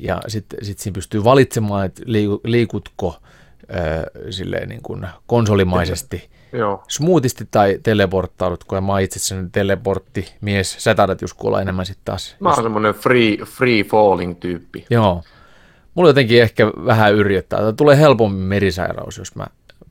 Ja 0.01 0.21
sitten 0.29 0.65
sit 0.65 0.79
siinä 0.79 0.95
pystyy 0.95 1.25
valitsemaan, 1.25 1.87
että 1.87 2.03
liiku, 2.07 2.41
liikutko 2.45 3.17
ö, 3.73 4.31
silleen 4.31 4.69
niin 4.69 4.83
kuin 4.83 5.07
konsolimaisesti 5.27 6.31
Joo. 6.53 6.85
smoothisti 6.89 7.49
tai 7.51 7.79
teleporttaudutko, 7.83 8.75
ja 8.75 8.81
mä 8.81 9.01
itse 9.01 9.19
asiassa 9.19 9.49
teleportti 9.53 10.35
mies, 10.41 10.77
sä 10.79 10.95
taidat 10.95 11.23
just 11.23 11.35
kuulla 11.37 11.61
enemmän 11.63 11.87
sitten 11.87 12.05
taas. 12.05 12.37
Mä 12.41 12.49
oon 12.49 12.63
semmonen 12.63 12.95
free, 12.95 13.37
free 13.45 13.85
falling 13.85 14.41
tyyppi. 14.41 14.87
Joo. 14.91 15.23
Mulla 15.95 16.09
jotenkin 16.09 16.43
ehkä 16.43 16.67
vähän 16.67 17.15
yrjöttää. 17.15 17.61
Tää 17.61 17.73
tulee 17.73 17.99
helpommin 17.99 18.43
merisairaus, 18.43 19.19
jos 19.19 19.35
mä 19.35 19.47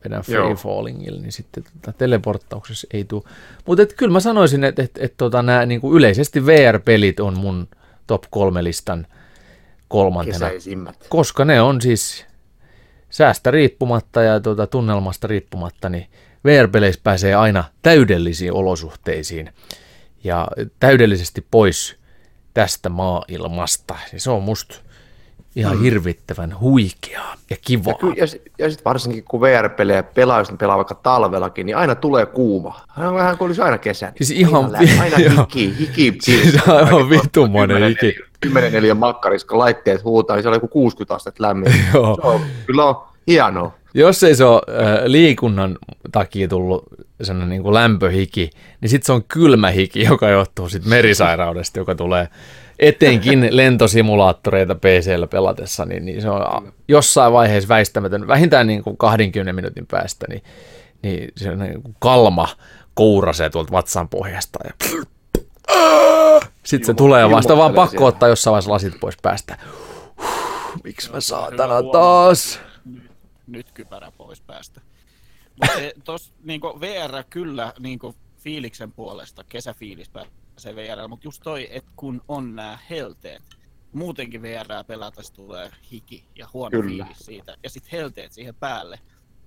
vedän 0.06 0.22
free 0.22 0.38
Joo. 0.38 0.56
fallingilla, 0.56 1.22
niin 1.22 1.32
sitten 1.32 1.64
tota, 1.64 1.98
teleporttauksessa 1.98 2.88
ei 2.94 3.04
tule. 3.04 3.24
Mutta 3.66 3.86
kyllä 3.86 4.12
mä 4.12 4.20
sanoisin, 4.20 4.64
että 4.64 4.84
et, 4.84 4.92
et, 5.00 5.14
tota, 5.18 5.42
nämä 5.42 5.66
niinku 5.66 5.96
yleisesti 5.96 6.46
VR-pelit 6.46 7.20
on 7.20 7.40
mun 7.40 7.68
top 8.08 8.24
kolme 8.30 8.64
listan 8.64 9.08
kolmantena. 9.88 10.46
Kesäisimmät. 10.46 11.06
Koska 11.10 11.46
ne 11.46 11.62
on 11.62 11.82
siis 11.82 12.26
säästä 13.12 13.52
riippumatta 13.52 14.24
ja 14.24 14.40
tuota, 14.40 14.68
tunnelmasta 14.68 15.28
riippumatta, 15.28 15.90
niin 15.90 16.08
VR-peleissä 16.46 17.02
pääsee 17.04 17.36
aina 17.36 17.64
täydellisiin 17.82 18.54
olosuhteisiin 18.54 19.50
ja 20.24 20.48
täydellisesti 20.80 21.46
pois 21.52 21.96
tästä 22.54 22.90
maailmasta. 22.90 23.96
Ja 24.14 24.20
se 24.20 24.32
on 24.32 24.44
musta 24.44 24.76
ihan 25.56 25.78
mm. 25.78 25.84
hirvittävän 25.84 26.60
huikeaa 26.60 27.36
ja 27.50 27.58
kivaa. 27.62 27.96
Ja, 28.16 28.28
sit- 28.28 28.52
ja 28.58 28.70
sitten 28.70 28.86
varsinkin 28.86 29.24
kun 29.24 29.42
VR-pelejä 29.42 30.04
pelaa, 30.04 30.40
jos 30.40 30.52
ne 30.52 30.58
pelaa 30.58 30.78
vaikka 30.78 30.96
talvellakin, 30.96 31.66
niin 31.66 31.78
aina 31.78 31.96
tulee 31.96 32.26
kuuma. 32.26 32.82
Aina 32.98 33.14
vähän 33.14 33.38
kuin 33.38 33.46
olisi 33.46 33.62
aina 33.62 33.78
kesä. 33.78 34.14
Siis 34.18 34.32
ihan 34.32 34.76
aina, 34.76 35.02
aina 35.04 35.42
hiki, 35.42 35.76
hiki 35.80 36.18
Siis 36.22 36.68
aivan 36.68 37.10
vittumainen 37.10 37.78
10 37.78 37.90
hiki. 37.90 38.31
10 38.42 38.72
neliön 38.72 38.98
makkarissa, 38.98 39.48
kun 39.48 39.60
laitteet 39.60 40.04
huutaa, 40.04 40.36
niin 40.36 40.44
se 40.44 40.50
on 40.50 40.56
joku 40.56 40.68
60 40.68 41.16
astetta 41.16 41.44
lämmin. 41.44 41.74
Joo. 41.94 42.16
Se 42.22 42.28
on, 42.28 42.42
kyllä 42.66 42.86
on 42.86 43.04
hienoa. 43.28 43.74
Jos 43.94 44.24
ei 44.24 44.36
se 44.36 44.44
ole 44.44 44.62
äh, 44.70 45.06
liikunnan 45.06 45.78
takia 46.12 46.48
tullut 46.48 46.84
sellainen 47.22 47.50
niin 47.50 47.64
kuin 47.64 47.74
lämpöhiki, 47.74 48.50
niin 48.82 48.90
sitten 48.90 49.06
se 49.06 49.12
on 49.12 49.24
kylmä 49.24 49.70
hiki, 49.70 50.04
joka 50.04 50.30
johtuu 50.30 50.70
sit 50.70 50.86
merisairaudesta, 50.86 51.80
joka 51.80 51.96
tulee 51.96 52.28
etenkin 52.80 53.48
lentosimulaattoreita 53.58 54.76
PCllä 54.76 55.28
pelatessa, 55.28 55.86
niin, 55.86 56.06
niin 56.06 56.22
se 56.22 56.30
on 56.30 56.74
jossain 56.88 57.34
vaiheessa 57.34 57.68
väistämätön, 57.68 58.28
vähintään 58.28 58.68
niin 58.68 58.84
kuin 58.84 58.98
20 58.98 59.54
minuutin 59.54 59.88
päästä, 59.88 60.26
niin, 60.30 60.44
niin 61.02 61.32
se 61.38 61.52
on 61.52 61.60
niin 61.60 61.82
kuin 61.82 61.96
kalma 62.00 62.48
kourasee 62.94 63.50
tuolta 63.50 63.72
vatsan 63.72 64.10
pohjasta 64.10 64.60
ja 64.64 64.74
sitten 66.66 66.86
se 66.86 66.94
tulee 66.94 67.30
vasta 67.30 67.58
vaan 67.58 67.72
ilmoittelee 67.72 67.76
pakko 67.76 67.92
siellä. 67.92 68.08
ottaa 68.08 68.30
jossain 68.30 68.52
vaiheessa 68.52 68.72
lasit 68.72 69.00
pois 69.00 69.18
päästä. 69.22 69.58
Miksi 70.84 71.12
mä 71.12 71.22
saatana 71.22 71.84
taas? 71.92 72.60
nyt 73.48 73.72
kypärä 73.72 74.12
pois 74.18 74.42
päästä. 74.42 74.82
Se 75.76 75.94
tos 76.04 76.34
niinku 76.44 76.80
VR 76.80 77.24
kyllä 77.30 77.74
niinku 77.80 78.16
fiiliksen 78.38 78.92
puolesta, 78.92 79.44
kesäfiilis 79.44 80.10
pääsee 80.10 80.76
VR, 80.76 81.08
mutta 81.08 81.28
just 81.28 81.42
toi, 81.44 81.68
että 81.72 81.92
kun 81.96 82.22
on 82.28 82.56
nämä 82.56 82.78
helteet, 82.90 83.44
muutenkin 83.94 84.42
VR 84.42 84.84
pelata 84.88 85.24
se 85.24 85.34
tulee 85.34 85.72
hiki 85.92 86.26
ja 86.36 86.48
huono 86.54 86.82
Kyllä. 86.82 87.06
fiilis 87.06 87.26
siitä, 87.26 87.58
ja 87.64 87.70
sitten 87.70 87.92
helteet 87.92 88.32
siihen 88.32 88.56
päälle, 88.56 89.00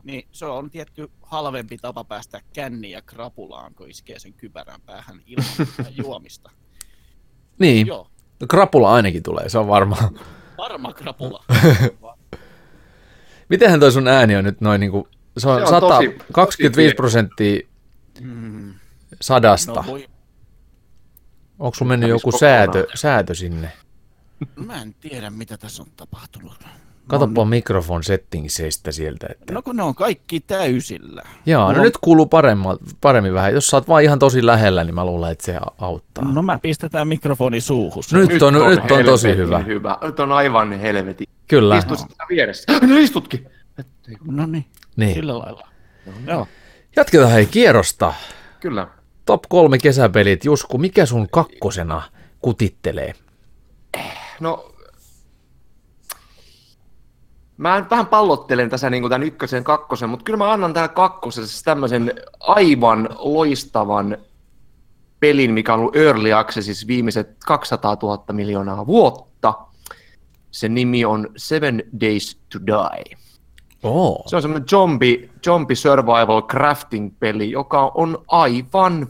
niin 0.04 0.28
se 0.32 0.46
on 0.46 0.70
tietty 0.70 1.10
halvempi 1.22 1.78
tapa 1.78 2.04
päästä 2.04 2.40
känni 2.52 2.90
ja 2.90 3.02
krapulaan, 3.02 3.74
kun 3.74 3.90
iskee 3.90 4.18
sen 4.18 4.32
kypärän 4.32 4.80
päähän 4.80 5.22
ilman 5.26 5.94
juomista. 6.02 6.50
Niin, 7.59 7.86
Joo, 7.86 8.07
krapula 8.48 8.92
ainakin 8.94 9.22
tulee, 9.22 9.48
se 9.48 9.59
on 9.59 9.68
varmaan. 9.68 10.18
varma 10.59 10.92
krapula. 10.92 11.44
Mitenhän 13.48 13.80
toi 13.80 13.92
sun 13.92 14.09
ääni 14.09 14.36
on 14.36 14.44
nyt 14.44 14.61
noin 14.61 14.80
niinku, 14.80 15.09
se 15.38 15.48
on, 15.48 15.57
Se 15.59 15.62
on 15.62 15.68
100, 15.68 15.88
tosi- 15.88 16.09
tosi 16.09 16.18
25 16.32 16.76
pieni. 16.76 16.94
prosenttia 16.94 17.61
Mm, 18.20 18.74
sadasta. 19.20 19.72
no 19.72 19.84
voi, 19.86 20.09
Onko 21.59 21.74
sun 21.74 21.86
mennyt 21.88 22.09
joku 22.11 22.32
säätö, 22.32 22.86
säätö 22.94 23.34
sinne? 23.34 23.72
mä 24.57 24.82
en 24.82 24.94
tiedä 24.94 25.30
mitä 25.30 25.57
tässä 25.57 25.82
on 25.82 25.88
tapahtunut. 25.96 26.64
Katsopa 27.09 27.44
mikrofon 27.44 28.05
settingseistä 28.05 28.92
sieltä. 28.92 29.26
Että... 29.30 29.52
No 29.55 29.62
kun 29.62 29.76
ne 29.76 29.82
on 29.82 29.94
kaikki 29.94 30.40
täysillä. 30.40 31.22
Jaa, 31.46 31.72
no 31.72 31.78
on- 31.78 31.84
nyt 31.84 31.98
kuuluu 32.00 32.26
paremmin, 32.26 32.76
paremmin 33.00 33.34
vähän. 33.34 33.55
Jos 33.55 33.66
sä 33.66 33.76
oot 33.76 33.88
vaan 33.88 34.02
ihan 34.02 34.18
tosi 34.18 34.46
lähellä, 34.46 34.84
niin 34.84 34.94
mä 34.94 35.05
luulen, 35.05 35.32
että 35.32 35.44
se 35.44 35.59
auttaa. 35.78 36.24
No 36.24 36.42
mä 36.42 36.59
pistetään 36.59 37.09
mikrofoni 37.09 37.61
suuhun. 37.61 38.02
Nyt 38.12 38.42
on, 38.42 38.55
nyt 38.55 38.90
on 38.90 39.05
tosi 39.05 39.36
hyvä. 39.36 39.59
hyvä. 39.59 39.98
Nyt 40.02 40.20
on 40.20 40.32
aivan 40.32 40.72
helvetin. 40.80 41.26
Kyllä. 41.48 41.78
Istu 41.78 41.96
sitä 41.96 42.24
vieressä. 42.28 42.72
No 42.88 42.96
istutkin. 42.96 43.46
No 44.24 44.46
niin, 44.46 44.64
Niin. 44.96 45.14
sillä 45.14 45.38
lailla. 45.38 45.68
Joo. 46.26 46.46
Jatketaan 46.96 47.30
hei 47.32 47.46
kierrosta. 47.46 48.14
Kyllä. 48.61 48.88
Top 49.26 49.42
kolme 49.48 49.78
kesäpelit. 49.78 50.44
Jusku, 50.44 50.78
mikä 50.78 51.07
sun 51.07 51.28
kakkosena 51.30 52.02
kutittelee? 52.40 53.12
No, 54.40 54.73
mä 57.57 57.86
vähän 57.90 58.07
pallottelen 58.07 58.70
tässä 58.70 58.90
niin 58.90 59.02
tämän 59.02 59.22
ykkösen 59.22 59.64
kakkosen, 59.64 60.11
mutta 60.11 60.24
kyllä 60.24 60.36
mä 60.36 60.52
annan 60.52 60.74
tähän 60.74 60.90
kakkosessa 60.90 61.64
tämmöisen 61.64 62.12
aivan 62.40 63.09
loistavan 63.18 64.18
pelin, 65.20 65.50
mikä 65.50 65.74
on 65.74 65.80
ollut 65.80 65.96
Early 65.96 66.32
Accessissa 66.32 66.86
viimeiset 66.86 67.36
200 67.46 67.96
000 68.02 68.24
miljoonaa 68.32 68.86
vuotta. 68.86 69.55
Sen 70.50 70.74
nimi 70.74 71.05
on 71.05 71.28
Seven 71.36 71.82
Days 72.00 72.40
to 72.52 72.59
Die. 72.66 73.16
Oo. 73.82 74.22
Se 74.26 74.36
on 74.36 74.42
semmoinen 74.42 74.68
zombie, 74.68 75.30
zombie 75.44 75.76
survival 75.76 76.42
crafting 76.42 77.14
peli, 77.20 77.50
joka 77.50 77.92
on 77.94 78.18
aivan 78.28 79.07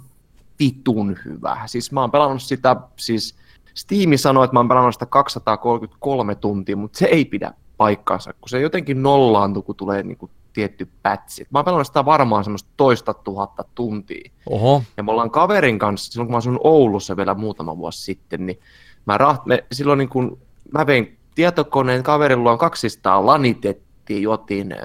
vitun 0.59 1.17
hyvä. 1.25 1.59
Siis 1.67 1.93
mä 1.93 2.01
oon 2.01 2.11
pelannut 2.11 2.43
sitä, 2.43 2.77
siis 2.97 3.35
Steam 3.75 4.11
sanoi, 4.17 4.45
että 4.45 4.55
mä 4.55 4.61
oon 4.61 4.69
pelannut 4.69 4.95
sitä 4.95 5.07
233 5.07 6.35
tuntia, 6.35 6.77
mutta 6.77 6.99
se 6.99 7.07
ei 7.07 7.25
pidä 7.25 7.53
paikkaansa, 7.77 8.33
kun 8.33 8.49
se 8.49 8.61
jotenkin 8.61 9.03
nollaantuu, 9.03 9.63
kun 9.63 9.77
tulee 9.77 10.03
niinku 10.03 10.31
tietty 10.53 10.89
pätsi. 11.03 11.47
Mä 11.51 11.59
oon 11.59 11.65
pelannut 11.65 11.87
sitä 11.87 12.05
varmaan 12.05 12.45
semmoista 12.45 12.71
toista 12.77 13.15
tuhatta 13.15 13.65
tuntia. 13.75 14.31
Oho. 14.51 14.83
Ja 14.97 15.03
me 15.03 15.11
ollaan 15.11 15.31
kaverin 15.31 15.79
kanssa, 15.79 16.13
silloin 16.13 16.27
kun 16.27 16.33
mä 16.33 16.39
asun 16.39 16.61
Oulussa 16.65 17.17
vielä 17.17 17.35
muutama 17.35 17.77
vuosi 17.77 18.03
sitten, 18.03 18.47
niin 18.47 18.61
mä 19.07 19.19
raht, 19.19 19.47
me, 19.47 19.65
silloin 19.73 19.99
niin 19.99 20.09
kun 20.09 20.39
mä 20.73 20.87
vein 20.87 21.19
tietokoneen 21.35 22.03
kaverilla 22.03 22.53
on 22.53 22.59
200 22.59 23.27
lanitettiin, 23.27 24.23
juotiin 24.23 24.77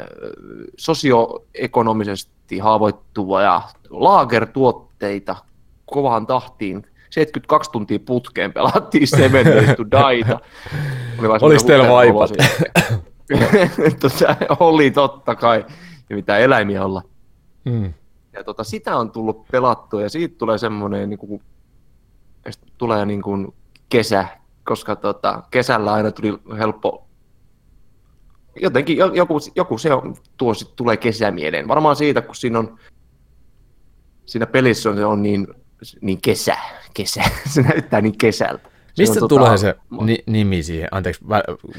sosioekonomisesti 0.77 2.59
haavoittuvia 2.59 3.61
laagertuotteita, 3.89 5.35
kovaan 5.85 6.27
tahtiin. 6.27 6.85
72 7.09 7.71
tuntia 7.71 7.99
putkeen 8.05 8.53
pelattiin 8.53 9.07
Seven 9.07 9.45
Days 9.45 9.77
to 9.77 9.83
Dieta. 9.91 10.39
Oli 11.19 11.27
Oliko 11.41 11.63
teillä 11.63 11.89
vaipat? 11.89 12.31
Tota, 13.99 14.35
oli 14.59 14.91
totta 14.91 15.35
kai, 15.35 15.65
ja 16.09 16.15
mitä 16.15 16.37
eläimiä 16.37 16.85
olla. 16.85 17.01
Mm. 17.65 17.93
Ja 18.33 18.43
tota, 18.43 18.63
sitä 18.63 18.97
on 18.97 19.11
tullut 19.11 19.47
pelattua 19.51 20.01
ja 20.01 20.09
siitä 20.09 20.35
tulee 20.37 20.57
semmoinen, 20.57 21.09
niin 21.09 21.17
kuin, 21.17 21.41
tulee 22.77 23.05
niin 23.05 23.21
kuin 23.21 23.53
kesä, 23.89 24.27
koska 24.63 24.95
tota, 24.95 25.43
kesällä 25.51 25.93
aina 25.93 26.11
tuli 26.11 26.39
helppo, 26.57 27.07
jotenkin 28.61 28.97
jo- 28.97 29.13
joku, 29.13 29.37
joku 29.55 29.77
se 29.77 29.93
on, 29.93 30.15
tuo 30.37 30.53
sit 30.53 30.75
tulee 30.75 30.97
kesä 30.97 31.31
mieleen. 31.31 31.67
Varmaan 31.67 31.95
siitä, 31.95 32.21
kun 32.21 32.35
siinä 32.35 32.59
on, 32.59 32.79
siinä 34.25 34.45
pelissä 34.45 34.89
on, 34.89 34.95
se 34.95 35.05
on 35.05 35.21
niin, 35.21 35.47
niin 36.01 36.21
kesä, 36.21 36.57
kesä, 36.93 37.23
se 37.53 37.61
näyttää 37.61 38.01
niin 38.01 38.17
kesältä. 38.17 38.69
Se 38.93 39.03
Mistä 39.03 39.19
on, 39.21 39.29
tulee 39.29 39.45
tota, 39.45 39.57
se 39.57 39.75
ni- 40.01 40.23
nimi 40.25 40.63
siihen? 40.63 40.87
Anteeksi, 40.91 41.21
vä- 41.21 41.27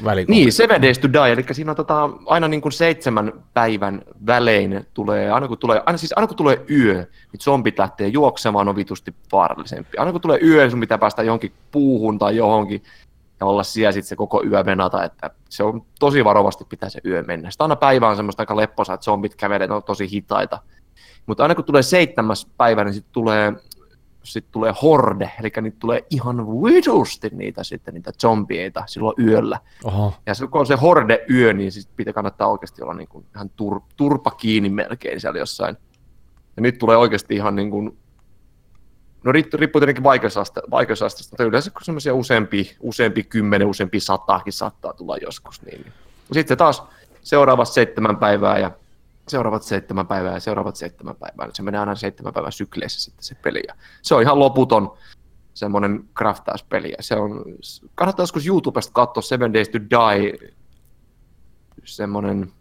välikommentti. 0.05 0.31
Niin, 0.31 0.53
Seven 0.53 0.81
Days 0.81 0.99
to 0.99 1.13
Die, 1.13 1.31
eli 1.31 1.45
siinä 1.51 1.71
on 1.71 1.75
tota, 1.75 2.09
aina 2.25 2.47
niin 2.47 2.61
kuin 2.61 2.71
seitsemän 2.71 3.33
päivän 3.53 4.01
välein 4.25 4.85
tulee, 4.93 5.31
aina 5.31 5.47
kun 5.47 5.57
tulee, 5.57 5.81
aina, 5.85 5.97
siis 5.97 6.13
aina 6.15 6.27
kun 6.27 6.37
tulee 6.37 6.65
yö, 6.69 6.93
niin 7.31 7.41
zombit 7.41 7.79
lähtee 7.79 8.07
juoksemaan, 8.07 8.67
on 8.67 8.75
vitusti 8.75 9.15
vaarallisempi. 9.31 9.97
Aina 9.97 10.11
kun 10.11 10.21
tulee 10.21 10.39
yö, 10.43 10.69
sun 10.69 10.79
pitää 10.79 10.97
päästä 10.97 11.23
johonkin 11.23 11.53
puuhun 11.71 12.19
tai 12.19 12.35
johonkin 12.37 12.83
ja 13.39 13.47
olla 13.47 13.63
siellä 13.63 13.91
sitten 13.91 14.07
se 14.07 14.15
koko 14.15 14.43
yö 14.43 14.65
venata, 14.65 15.03
että 15.03 15.29
se 15.49 15.63
on 15.63 15.81
tosi 15.99 16.25
varovasti 16.25 16.65
pitää 16.65 16.89
se 16.89 17.01
yö 17.05 17.23
mennä. 17.23 17.51
Sitten 17.51 17.65
aina 17.65 17.75
päivä 17.75 18.09
on 18.09 18.15
semmoista 18.15 18.41
aika 18.41 18.55
lepposa, 18.55 18.93
että 18.93 19.03
zombit 19.03 19.35
kävelee, 19.35 19.67
ne 19.67 19.73
on 19.73 19.83
tosi 19.83 20.11
hitaita. 20.11 20.59
Mutta 21.25 21.43
aina 21.43 21.55
kun 21.55 21.63
tulee 21.63 21.81
seitsemäs 21.81 22.47
päivä, 22.57 22.83
niin 22.83 22.93
sitten 22.93 23.13
tulee 23.13 23.53
sitten 24.23 24.51
tulee 24.51 24.73
horde, 24.81 25.31
eli 25.39 25.51
niitä 25.61 25.77
tulee 25.79 26.05
ihan 26.09 26.47
vitusti 26.47 27.29
niitä 27.31 27.63
sitten, 27.63 27.93
niitä 27.93 28.11
zombieita 28.21 28.83
silloin 28.87 29.15
yöllä. 29.27 29.59
Oho. 29.83 30.13
Ja 30.25 30.33
se, 30.33 30.47
kun 30.47 30.59
on 30.59 30.67
se 30.67 30.75
horde 30.75 31.25
yö, 31.29 31.53
niin 31.53 31.71
sitten 31.71 31.95
pitää 31.95 32.13
kannattaa 32.13 32.47
oikeasti 32.47 32.83
olla 32.83 32.93
niin 32.93 33.07
kuin 33.07 33.25
ihan 33.35 33.49
tur, 33.49 33.81
turpa 33.97 34.31
kiinni 34.31 34.69
melkein 34.69 35.21
siellä 35.21 35.39
jossain. 35.39 35.77
Ja 36.55 36.61
nyt 36.61 36.77
tulee 36.77 36.97
oikeasti 36.97 37.35
ihan 37.35 37.55
niin 37.55 37.71
kuin, 37.71 37.97
no 39.23 39.31
riippuu, 39.31 39.81
tietenkin 39.81 40.03
vaikeusaste, 40.03 40.61
vaikeusasteesta, 40.71 41.33
mutta 41.33 41.43
yleensä 41.43 41.71
kun 41.71 41.81
semmoisia 41.83 42.13
useampi, 42.13 42.75
useampi 42.79 43.23
kymmenen, 43.23 43.67
useampi 43.67 43.99
sataakin 43.99 44.53
saattaa 44.53 44.93
tulla 44.93 45.17
joskus. 45.17 45.61
Niin. 45.61 45.81
niin. 45.81 45.93
Sitten 46.31 46.57
taas 46.57 46.83
seuraavat 47.21 47.67
seitsemän 47.67 48.17
päivää 48.17 48.59
ja 48.59 48.71
seuraavat 49.27 49.63
seitsemän 49.63 50.07
päivää 50.07 50.33
ja 50.33 50.39
seuraavat 50.39 50.75
seitsemän 50.75 51.15
päivää. 51.15 51.47
Se 51.53 51.63
menee 51.63 51.79
aina 51.79 51.95
seitsemän 51.95 52.33
päivän 52.33 52.51
sykleissä 52.51 53.01
sitten 53.01 53.23
se 53.23 53.35
peli. 53.35 53.63
Ja 53.67 53.75
se 54.01 54.15
on 54.15 54.21
ihan 54.21 54.39
loputon 54.39 54.97
semmoinen 55.53 56.09
kraftauspeli. 56.13 56.93
Se 56.99 57.15
on, 57.15 57.45
kannattaa 57.95 58.23
joskus 58.23 58.47
YouTubesta 58.47 58.93
katsoa 58.93 59.21
Seven 59.21 59.53
Days 59.53 59.69
to 59.69 59.79
Die, 59.79 60.53
semmoinen, 61.83 62.51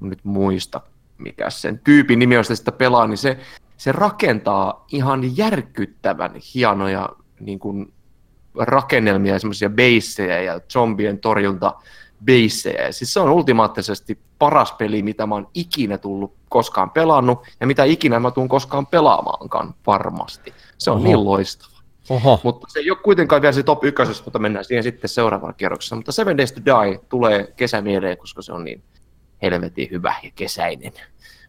nyt 0.00 0.24
muista 0.24 0.80
mikä 1.18 1.50
sen 1.50 1.78
tyypin 1.78 2.18
nimi 2.18 2.34
sitä 2.42 2.54
sitä 2.54 2.72
pelaa, 2.72 3.06
niin 3.06 3.18
se, 3.18 3.38
se 3.76 3.92
rakentaa 3.92 4.86
ihan 4.92 5.36
järkyttävän 5.36 6.32
hienoja 6.54 7.08
niin 7.40 7.58
kuin, 7.58 7.92
rakennelmia 8.58 9.32
ja 9.32 9.38
semmoisia 9.38 9.70
beissejä 9.70 10.42
ja 10.42 10.60
zombien 10.72 11.18
torjunta 11.18 11.74
beissejä. 12.24 12.92
Siis 12.92 13.12
se 13.12 13.20
on 13.20 13.30
ultimaattisesti 13.30 14.18
paras 14.38 14.72
peli, 14.72 15.02
mitä 15.02 15.26
mä 15.26 15.34
oon 15.34 15.48
ikinä 15.54 15.98
tullut 15.98 16.34
koskaan 16.48 16.90
pelannut 16.90 17.38
ja 17.60 17.66
mitä 17.66 17.84
ikinä 17.84 18.20
mä 18.20 18.30
tuun 18.30 18.48
koskaan 18.48 18.86
pelaamaankaan 18.86 19.74
varmasti. 19.86 20.54
Se 20.78 20.90
on 20.90 20.96
Oho. 20.96 21.06
niin 21.06 21.24
loistava. 21.24 21.78
Oho. 22.10 22.40
Mutta 22.44 22.66
se 22.70 22.78
ei 22.78 22.90
ole 22.90 22.98
kuitenkaan 22.98 23.42
vielä 23.42 23.52
se 23.52 23.62
top 23.62 23.84
ykkösessä, 23.84 24.24
mutta 24.24 24.38
mennään 24.38 24.64
siihen 24.64 24.82
sitten 24.82 25.08
seuraavaan 25.08 25.54
kierroksessa. 25.54 25.96
Mutta 25.96 26.12
Seven 26.12 26.38
Days 26.38 26.52
to 26.52 26.60
Die 26.64 27.00
tulee 27.08 27.52
kesämieleen, 27.56 28.18
koska 28.18 28.42
se 28.42 28.52
on 28.52 28.64
niin 28.64 28.82
helvetin 29.42 29.88
hyvä 29.90 30.14
ja 30.22 30.30
kesäinen. 30.34 30.92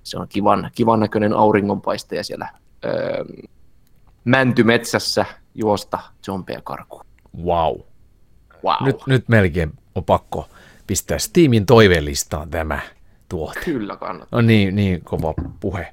Se 0.03 0.17
on 0.17 0.27
kivan, 0.27 0.71
kivan 0.75 0.99
näköinen 0.99 1.33
auringonpaisteja 1.33 2.23
siellä 2.23 2.49
öö, 2.85 3.25
mäntymetsässä 4.23 5.25
juosta 5.55 5.99
zombeja 6.25 6.61
karkuun. 6.63 7.05
Wow. 7.43 7.77
Wow. 8.63 8.85
Nyt, 8.85 8.97
nyt 9.07 9.29
melkein 9.29 9.73
on 9.95 10.03
pakko 10.03 10.47
pistää 10.89 11.19
Steamin 11.19 11.65
toivelistaan 11.65 12.49
tämä 12.49 12.79
tuote. 13.29 13.59
Kyllä 13.65 13.97
kannattaa. 13.97 14.41
No 14.41 14.47
niin, 14.47 14.75
niin 14.75 15.01
kova 15.01 15.33
puhe. 15.59 15.91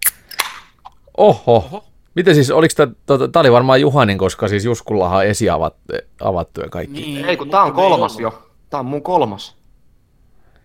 Oho. 1.16 1.56
Oho. 1.56 1.84
Miten 2.14 2.34
siis, 2.34 2.50
oliko 2.50 2.74
tämä, 2.76 2.92
tota, 3.06 3.28
tämä 3.28 3.40
oli 3.40 3.52
varmaan 3.52 3.80
Juhanin, 3.80 4.18
koska 4.18 4.48
siis 4.48 4.64
Juskullahan 4.64 5.18
on 5.18 5.26
esi 5.26 5.50
avat, 5.50 5.74
avattu 6.20 6.60
ja 6.60 6.68
kaikki. 6.68 7.00
Niin, 7.00 7.24
Ei 7.24 7.36
kun 7.36 7.46
mutta 7.46 7.56
tää 7.56 7.64
on 7.64 7.72
kolmas 7.72 8.20
jo. 8.20 8.48
Tää 8.70 8.80
on 8.80 8.86
mun 8.86 9.02
kolmas. 9.02 9.56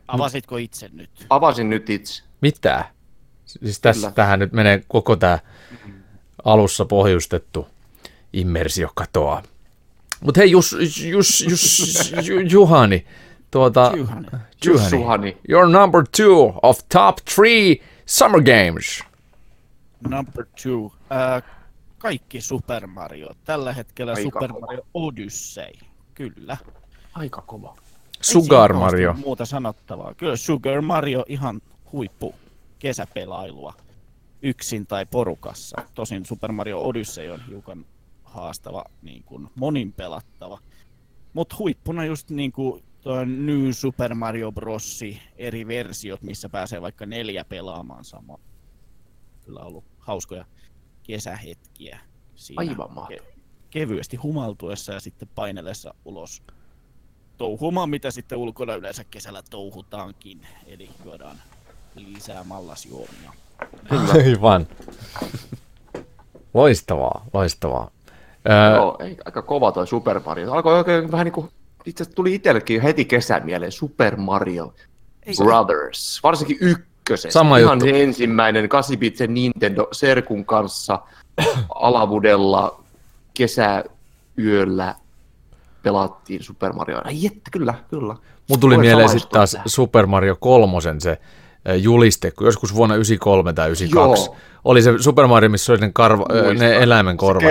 Avasitko 0.07 0.57
itse 0.57 0.89
nyt? 0.93 1.09
Avasin 1.29 1.69
nyt 1.69 1.89
itse. 1.89 2.23
Mitä? 2.41 2.85
Siis 3.45 3.79
tässä, 3.79 4.11
tähän 4.11 4.39
nyt 4.39 4.51
menee 4.51 4.83
koko 4.87 5.15
tämä 5.15 5.39
alussa 6.43 6.85
pohjustettu 6.85 7.67
immersio 8.33 8.89
katoaa. 8.95 9.43
Mutta 10.21 10.39
hei, 10.39 10.51
Jus, 10.51 10.75
Jus, 11.05 11.41
Jus, 11.41 12.13
Ju, 12.23 12.39
Juhani, 12.39 13.05
tuota, 13.51 13.91
Juhani. 13.95 14.27
Jussuhani. 14.65 15.37
you're 15.49 15.71
number 15.71 16.03
two 16.17 16.53
of 16.63 16.79
top 16.89 17.15
three 17.35 17.81
Summer 18.05 18.41
Games. 18.41 19.03
Number 20.09 20.45
two. 20.63 20.91
Äh, 21.11 21.43
kaikki 21.97 22.41
Super 22.41 22.87
Mario. 22.87 23.29
Tällä 23.43 23.73
hetkellä 23.73 24.11
Aika 24.11 24.21
Super 24.23 24.49
kova. 24.53 24.65
Mario 24.65 24.81
Odyssey. 24.93 25.73
Kyllä. 26.13 26.57
Aika 27.13 27.41
kova. 27.41 27.75
Sugar 28.21 28.73
Mario. 28.73 29.13
Muuta 29.13 29.45
sanottavaa. 29.45 30.13
Kyllä 30.13 30.35
Sugar 30.35 30.81
Mario 30.81 31.25
ihan 31.27 31.61
huippu 31.91 32.35
kesäpelailua. 32.79 33.73
Yksin 34.41 34.87
tai 34.87 35.05
porukassa. 35.05 35.81
Tosin 35.93 36.25
Super 36.25 36.51
Mario 36.51 36.81
Odyssey 36.81 37.29
on 37.29 37.39
hiukan 37.47 37.85
haastava, 38.23 38.83
niin 39.01 39.23
kuin 39.23 39.49
monin 39.55 39.93
pelattava. 39.93 40.59
Mutta 41.33 41.55
huippuna 41.59 42.05
just 42.05 42.29
niin 42.29 42.51
kuin 42.51 42.83
tuo 43.01 43.25
New 43.25 43.71
Super 43.71 44.13
Mario 44.15 44.51
Bros. 44.51 44.99
eri 45.35 45.67
versiot, 45.67 46.21
missä 46.21 46.49
pääsee 46.49 46.81
vaikka 46.81 47.05
neljä 47.05 47.45
pelaamaan 47.45 48.05
samaan. 48.05 48.39
Kyllä 49.45 49.59
on 49.59 49.67
ollut 49.67 49.83
hauskoja 49.99 50.45
kesähetkiä 51.03 51.99
siinä. 52.35 52.59
Aivan 52.59 52.93
mahtavaa. 52.93 53.31
kevyesti 53.69 54.17
humaltuessa 54.17 54.93
ja 54.93 54.99
sitten 54.99 55.29
painellessa 55.35 55.93
ulos 56.05 56.43
touhumaan, 57.37 57.89
mitä 57.89 58.11
sitten 58.11 58.37
ulkona 58.37 58.75
yleensä 58.75 59.03
kesällä 59.03 59.43
touhutaankin. 59.49 60.47
Eli 60.67 60.89
juodaan 61.05 61.37
lisää 61.95 62.43
mallasjuomia. 62.43 63.33
Aivan. 64.13 64.67
Loistavaa, 66.53 67.25
loistavaa. 67.33 67.91
Öö, 68.49 68.75
Joo, 68.75 68.97
ei, 68.99 69.17
aika 69.25 69.41
kova 69.41 69.71
toi 69.71 69.87
Super 69.87 70.21
Mario. 70.25 70.53
Alkoi 70.53 70.77
oikein 70.77 71.11
vähän 71.11 71.25
niin 71.25 71.33
kuin, 71.33 71.49
itse 71.85 72.05
tuli 72.05 72.35
itsellekin 72.35 72.81
heti 72.81 73.05
kesän 73.05 73.45
mieleen 73.45 73.71
Super 73.71 74.15
Mario 74.15 74.73
Brothers. 75.37 76.19
Varsinkin 76.23 76.57
ykkösen. 76.61 77.31
Sama 77.31 77.57
Ihan 77.57 77.79
juttu. 77.79 77.85
se 77.85 78.03
ensimmäinen 78.03 78.65
8-bitsen 78.65 79.33
Nintendo 79.33 79.87
Serkun 79.91 80.45
kanssa 80.45 80.99
alavudella 81.75 82.83
kesäyöllä 83.33 84.95
pelattiin 85.83 86.43
Super 86.43 86.73
Mario. 86.73 87.01
Ai 87.03 87.25
että, 87.25 87.51
kyllä, 87.51 87.73
kyllä. 87.89 88.15
Mun 88.49 88.59
tuli 88.59 88.75
Voin 88.75 88.87
mieleen 88.87 89.09
sitten 89.09 89.31
taas. 89.31 89.57
Super 89.65 90.05
Mario 90.05 90.35
3 90.39 90.77
se 90.99 91.17
juliste, 91.65 92.31
kun 92.31 92.47
joskus 92.47 92.75
vuonna 92.75 92.95
93 92.95 93.53
tai 93.53 93.67
92 93.67 94.25
Joo. 94.25 94.35
oli 94.63 94.81
se 94.81 94.93
Super 94.99 95.27
Mario, 95.27 95.49
missä 95.49 95.73
oli 95.73 95.81
ne, 95.81 95.91
karva, 95.93 96.25
Muistan. 96.29 96.57
ne 96.57 96.77
eläimen 96.77 97.17
korvat. 97.17 97.43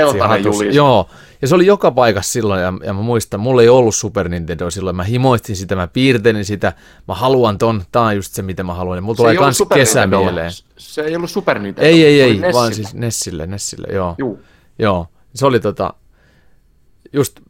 Se. 0.59 0.65
Joo, 0.65 1.07
ja 1.43 1.49
se 1.49 1.55
oli 1.55 1.67
joka 1.67 1.91
paikassa 1.91 2.33
silloin, 2.33 2.61
ja, 2.61 2.73
ja 2.85 2.95
mä 2.95 3.01
muistan, 3.01 3.41
mulla 3.41 3.63
ei 3.63 3.69
ollut 3.69 3.95
Super 3.95 4.29
Nintendo 4.29 4.71
silloin, 4.71 4.97
mä 4.97 5.05
himoistin 5.05 5.57
sitä, 5.57 5.77
mä 5.77 5.89
piirtelin 5.89 6.45
sitä, 6.45 6.73
mä 7.09 7.15
haluan 7.15 7.59
ton, 7.59 7.83
tää 7.93 8.03
on 8.03 8.17
just 8.17 8.35
se, 8.35 8.43
mitä 8.43 8.63
mä 8.63 8.75
haluan, 8.75 8.99
ja 8.99 9.03
mulla 9.03 9.17
tulee 9.17 9.37
kans 9.37 9.63
kesä 9.75 10.07
mieleen. 10.07 10.51
Se 10.77 11.03
ei 11.03 11.17
ollut 11.17 11.31
Super 11.31 11.59
Nintendo. 11.59 11.89
Ei, 11.89 12.05
ei, 12.05 12.21
ei, 12.21 12.41
vaan 12.41 12.69
Nessille. 12.69 12.75
siis 12.75 12.95
Nessille, 12.95 13.47
Nessille, 13.47 13.89
joo. 13.93 14.15
Juu. 14.19 14.41
Joo, 14.79 15.07
se 15.35 15.47
oli 15.47 15.61
tota, 15.61 15.95
just 17.13 17.41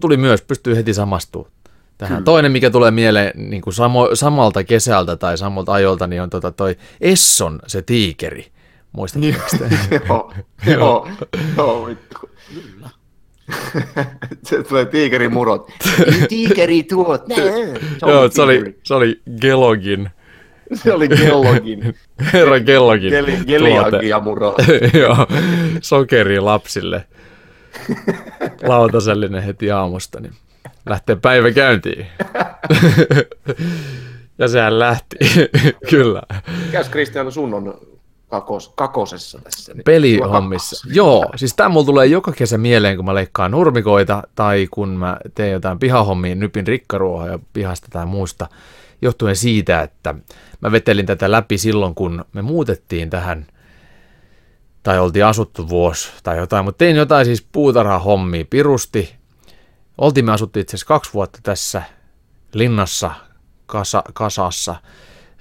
tuli 0.00 0.16
myös, 0.16 0.42
pystyy 0.42 0.76
heti 0.76 0.94
samastumaan 0.94 1.55
tähän. 1.98 2.16
Kyllä. 2.16 2.24
Toinen, 2.24 2.52
mikä 2.52 2.70
tulee 2.70 2.90
mieleen 2.90 3.32
niin 3.50 3.62
kuin 3.62 3.74
samo, 3.74 4.10
samalta 4.14 4.64
kesältä 4.64 5.16
tai 5.16 5.38
samalta 5.38 5.72
ajolta, 5.72 6.06
niin 6.06 6.22
on 6.22 6.30
tota 6.30 6.52
toi 6.52 6.76
Esson, 7.00 7.60
se 7.66 7.82
tiikeri. 7.82 8.46
Muistatteko 8.92 9.40
te? 9.58 10.00
joo, 10.06 10.32
joo, 10.66 11.08
joo, 11.56 11.86
vittu. 11.86 12.16
se 14.48 14.62
tulee 14.62 14.84
tiikerin 14.84 15.32
murot. 15.32 15.70
Tiikeri 16.28 16.82
tuot. 16.82 17.24
Joo, 18.02 18.30
se 18.30 18.42
oli, 18.42 18.78
se 18.82 18.94
oli 18.94 19.20
Gelogin 19.40 20.10
Se 20.74 20.92
oli 20.92 21.08
kellogin. 21.08 21.94
Herra 22.32 22.60
tuote. 22.60 23.44
keliaki 23.46 24.08
ja 24.08 24.20
muro. 24.20 24.54
Joo, 25.00 25.26
sokeri 25.80 26.40
lapsille. 26.40 27.04
Lautasellinen 28.62 29.42
heti 29.42 29.70
aamusta, 29.70 30.20
niin 30.20 30.32
lähtee 30.86 31.16
päivä 31.16 31.50
käyntiin. 31.50 32.06
ja 34.38 34.48
sehän 34.48 34.78
lähti, 34.78 35.16
kyllä. 35.90 36.22
Mikäs 36.66 36.88
Kristian 36.88 37.32
sun 37.32 37.54
on 37.54 37.80
kakos, 38.28 38.72
kakosessa 38.76 39.38
tässä? 39.44 39.74
Niin 39.74 39.84
Pelihommissa. 39.84 40.88
Joo, 40.92 41.26
siis 41.36 41.54
tämä 41.56 41.68
mulla 41.68 41.86
tulee 41.86 42.06
joka 42.06 42.32
kesä 42.32 42.58
mieleen, 42.58 42.96
kun 42.96 43.04
mä 43.04 43.14
leikkaan 43.14 43.50
nurmikoita 43.50 44.22
tai 44.34 44.68
kun 44.70 44.88
mä 44.88 45.16
teen 45.34 45.52
jotain 45.52 45.78
pihahommia, 45.78 46.34
nypin 46.34 46.66
rikkaruohoja 46.66 47.38
pihasta 47.52 47.88
tai 47.90 48.06
muusta, 48.06 48.48
johtuen 49.02 49.36
siitä, 49.36 49.82
että 49.82 50.14
mä 50.60 50.72
vetelin 50.72 51.06
tätä 51.06 51.30
läpi 51.30 51.58
silloin, 51.58 51.94
kun 51.94 52.24
me 52.32 52.42
muutettiin 52.42 53.10
tähän 53.10 53.46
tai 54.82 54.98
oltiin 54.98 55.24
asuttu 55.24 55.68
vuosi 55.68 56.12
tai 56.22 56.36
jotain, 56.36 56.64
mutta 56.64 56.78
tein 56.78 56.96
jotain 56.96 57.26
siis 57.26 57.46
puutarhahommia 57.52 58.44
pirusti. 58.50 59.14
Oltiin 59.98 60.24
me 60.24 60.32
asuttiin 60.32 60.60
itse 60.60 60.70
asiassa 60.76 60.86
kaksi 60.86 61.12
vuotta 61.14 61.38
tässä 61.42 61.82
linnassa, 62.52 63.10
kasa, 63.66 64.02
kasassa 64.14 64.76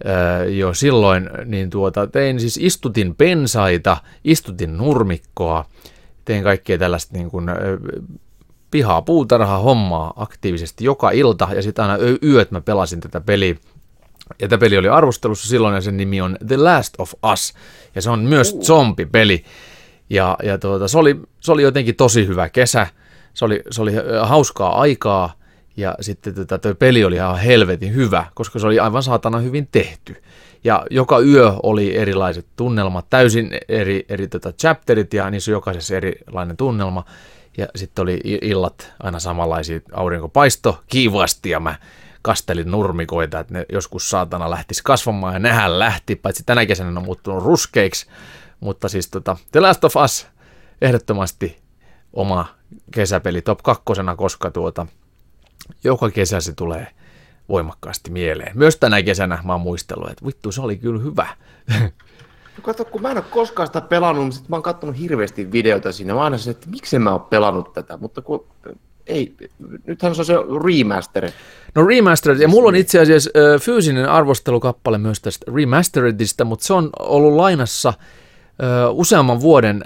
öö, 0.06 0.46
jo 0.50 0.74
silloin, 0.74 1.30
niin 1.46 1.70
tuota, 1.70 2.08
tein 2.08 2.40
siis 2.40 2.58
istutin 2.62 3.16
pensaita, 3.16 3.98
istutin 4.24 4.78
nurmikkoa, 4.78 5.66
tein 6.26 6.44
kaikkea 6.44 6.78
tällaista 6.78 7.18
niin 7.18 7.30
kuin, 7.32 7.50
öö, 7.50 7.78
pihaa 8.72 9.02
puutarha 9.02 9.58
hommaa 9.58 10.14
aktiivisesti 10.16 10.86
joka 10.86 11.12
ilta 11.12 11.48
ja 11.56 11.62
sitten 11.62 11.86
aina 11.86 12.04
yöt 12.24 12.52
mä 12.52 12.62
pelasin 12.62 13.00
tätä 13.00 13.22
peliä. 13.22 13.56
Ja 14.42 14.48
tämä 14.48 14.60
peli 14.60 14.78
oli 14.78 14.90
arvostelussa 14.90 15.48
silloin 15.48 15.76
ja 15.76 15.82
sen 15.82 15.98
nimi 15.98 16.22
on 16.22 16.38
The 16.48 16.58
Last 16.58 16.94
of 16.98 17.14
Us 17.34 17.54
ja 17.96 18.02
se 18.02 18.10
on 18.10 18.20
myös 18.20 18.58
zombipeli. 18.62 19.44
Ja, 20.10 20.38
ja 20.44 20.58
tuota, 20.58 20.88
se, 20.88 20.98
oli, 20.98 21.20
se 21.40 21.52
oli 21.52 21.62
jotenkin 21.62 21.96
tosi 21.96 22.28
hyvä 22.28 22.50
kesä, 22.50 22.88
se 23.36 23.46
oli, 23.46 23.62
se 23.72 23.82
oli 23.82 23.94
hauskaa 24.22 24.82
aikaa 24.82 25.34
ja 25.78 25.96
sitten 26.02 26.36
tota, 26.36 26.58
tuo 26.58 26.76
peli 26.76 27.06
oli 27.06 27.16
ihan 27.16 27.40
helvetin 27.40 27.96
hyvä, 27.96 28.26
koska 28.34 28.60
se 28.60 28.68
oli 28.68 28.80
aivan 28.80 29.04
saatana 29.04 29.38
hyvin 29.38 29.68
tehty. 29.72 30.22
Ja 30.64 30.86
joka 30.90 31.20
yö 31.20 31.54
oli 31.64 31.98
erilaiset 31.98 32.46
tunnelmat, 32.56 33.10
täysin 33.10 33.58
eri, 33.70 34.06
eri 34.10 34.28
tota 34.28 34.52
chapterit 34.52 35.14
ja 35.14 35.30
niissä 35.30 35.52
jokaisessa 35.52 35.96
erilainen 35.96 36.58
tunnelma. 36.58 37.06
Ja 37.58 37.68
sitten 37.76 38.04
oli 38.04 38.22
illat 38.24 38.94
aina 39.04 39.20
samanlaisia, 39.20 39.80
aurinko 39.94 40.30
paisto 40.30 40.84
kiivasti 40.88 41.50
ja 41.50 41.60
mä 41.60 41.76
kastelin 42.22 42.72
nurmikoita, 42.72 43.40
että 43.40 43.54
ne 43.54 43.66
joskus 43.72 44.10
saatana 44.10 44.50
lähtisi 44.50 44.82
kasvamaan 44.84 45.34
ja 45.34 45.40
nehän 45.40 45.80
lähti, 45.80 46.16
paitsi 46.16 46.44
tänä 46.46 46.66
kesänä 46.66 46.92
ne 46.92 47.00
on 47.00 47.06
muuttunut 47.06 47.44
ruskeiksi. 47.44 48.08
Mutta 48.60 48.90
siis 48.90 49.10
tota, 49.10 49.38
The 49.52 49.60
Last 49.60 49.84
of 49.84 49.96
Us 49.96 50.28
ehdottomasti 50.82 51.58
oma 52.14 52.55
kesäpeli 52.92 53.42
top 53.42 53.60
kakkosena, 53.64 54.16
koska 54.16 54.52
tuota, 54.52 54.88
joka 55.84 56.10
kesä 56.10 56.40
se 56.40 56.54
tulee 56.54 56.88
voimakkaasti 57.50 58.12
mieleen. 58.12 58.58
Myös 58.58 58.78
tänä 58.78 59.04
kesänä 59.04 59.40
mä 59.44 59.52
oon 59.52 59.62
muistellut, 59.62 60.10
että 60.10 60.26
vittu 60.26 60.52
se 60.52 60.62
oli 60.62 60.78
kyllä 60.78 61.02
hyvä. 61.02 61.28
Kato, 62.62 62.86
kun 62.86 63.02
mä 63.02 63.12
en 63.12 63.18
ole 63.18 63.26
koskaan 63.30 63.68
sitä 63.68 63.82
pelannut, 63.82 64.26
niin 64.26 64.34
sit 64.34 64.50
mä 64.50 64.56
oon 64.56 64.64
katsonut 64.64 65.00
hirveästi 65.00 65.52
videoita 65.52 65.92
siinä. 65.92 66.14
Mä 66.14 66.24
aina 66.24 66.38
se, 66.38 66.52
että 66.52 66.70
miksi 66.70 67.00
mä 67.00 67.12
oon 67.12 67.22
pelannut 67.22 67.74
tätä, 67.74 67.98
mutta 67.98 68.22
kun 68.22 68.46
ei, 69.08 69.36
nythän 69.86 70.16
se 70.16 70.22
on 70.22 70.26
se 70.26 70.34
remaster. 70.66 71.32
No 71.76 71.86
Remastered, 71.86 72.40
ja 72.40 72.48
mulla 72.48 72.68
on 72.68 72.76
itse 72.76 73.00
asiassa 73.00 73.30
fyysinen 73.62 74.10
arvostelukappale 74.10 74.98
myös 74.98 75.22
tästä 75.22 75.52
Remasteredista, 75.56 76.46
mutta 76.46 76.66
se 76.66 76.74
on 76.74 76.90
ollut 77.00 77.34
lainassa 77.34 77.94
ö, 78.64 78.90
useamman 78.90 79.42
vuoden 79.42 79.84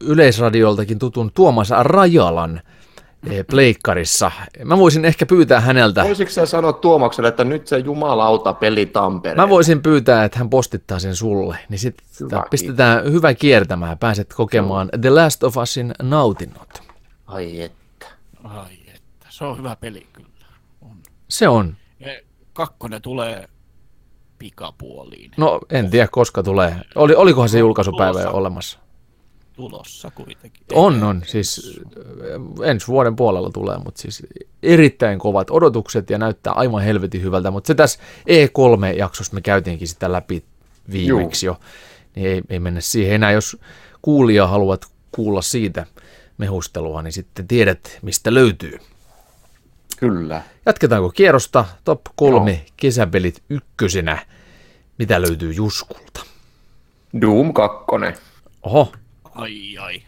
yleisradioltakin 0.00 0.98
tutun 0.98 1.30
Tuomas 1.34 1.70
Rajalan 1.82 2.60
ö, 3.32 3.44
pleikkarissa. 3.50 4.30
Mä 4.64 4.78
voisin 4.78 5.04
ehkä 5.04 5.26
pyytää 5.26 5.60
häneltä, 5.60 6.04
Voisitko 6.04 6.32
sä 6.32 6.46
sanoa 6.46 6.72
Tuomakselle, 6.72 7.28
että 7.28 7.44
nyt 7.44 7.66
se 7.66 7.78
jumalauta 7.78 8.52
peli 8.52 8.86
Tampere? 8.86 9.34
mä 9.34 9.48
voisin 9.48 9.82
pyytää, 9.82 10.24
että 10.24 10.38
hän 10.38 10.50
postittaa 10.50 10.98
sen 10.98 11.16
sulle, 11.16 11.58
niin 11.68 11.78
sitten 11.78 12.06
pistetään 12.50 13.12
hyvä 13.12 13.34
kiertämään, 13.34 13.98
pääset 13.98 14.34
kokemaan 14.34 14.88
The 15.00 15.10
Last 15.10 15.44
of 15.44 15.56
Usin 15.56 15.94
nautinnot. 16.02 16.82
Ai 17.26 17.60
että. 17.62 18.06
Ai 18.44 18.74
että, 18.94 19.26
se 19.28 19.44
on 19.44 19.58
hyvä 19.58 19.76
peli 19.76 20.06
kyllä. 20.12 20.28
On. 20.82 20.96
Se 21.28 21.48
on. 21.48 21.76
Ja 22.00 22.08
kakkonen 22.52 23.02
tulee 23.02 23.48
pikapuoliin. 24.40 25.30
No 25.36 25.60
en 25.70 25.90
tiedä 25.90 26.08
koska 26.10 26.42
tulee. 26.42 26.74
Oli, 26.94 27.14
olikohan 27.14 27.48
se 27.48 27.58
julkaisupäivä 27.58 28.12
Tulossa. 28.12 28.30
olemassa? 28.30 28.78
Tulossa 29.52 30.10
kuitenkin. 30.10 30.62
On, 30.72 31.02
on. 31.04 31.22
Siis 31.26 31.80
äh, 32.64 32.70
ensi 32.70 32.86
vuoden 32.86 33.16
puolella 33.16 33.50
tulee, 33.50 33.78
mutta 33.78 34.02
siis 34.02 34.26
erittäin 34.62 35.18
kovat 35.18 35.50
odotukset 35.50 36.10
ja 36.10 36.18
näyttää 36.18 36.52
aivan 36.52 36.82
helvetin 36.82 37.22
hyvältä. 37.22 37.50
Mutta 37.50 37.66
se 37.66 37.74
tässä 37.74 38.00
E3-jaksossa 38.28 39.34
me 39.34 39.40
käytiinkin 39.40 39.88
sitä 39.88 40.12
läpi 40.12 40.44
viimeksi 40.92 41.46
jo, 41.46 41.60
niin 42.14 42.26
ei, 42.26 42.42
ei 42.50 42.60
mennä 42.60 42.80
siihen 42.80 43.14
enää. 43.14 43.32
Jos 43.32 43.56
kuulija 44.02 44.46
haluat 44.46 44.86
kuulla 45.12 45.42
siitä 45.42 45.86
mehustelua, 46.38 47.02
niin 47.02 47.12
sitten 47.12 47.48
tiedät, 47.48 47.98
mistä 48.02 48.34
löytyy. 48.34 48.78
Kyllä. 50.00 50.42
Jatketaanko 50.66 51.10
kierrosta? 51.10 51.64
Top 51.84 52.00
kolme 52.16 52.64
kesäpelit 52.76 53.42
ykkösenä. 53.50 54.18
Mitä 54.98 55.22
löytyy 55.22 55.52
Juskulta? 55.52 56.20
Doom 57.20 57.52
2. 57.52 57.84
Oho, 58.62 58.92
Ai 59.34 59.78
ai. 59.78 60.02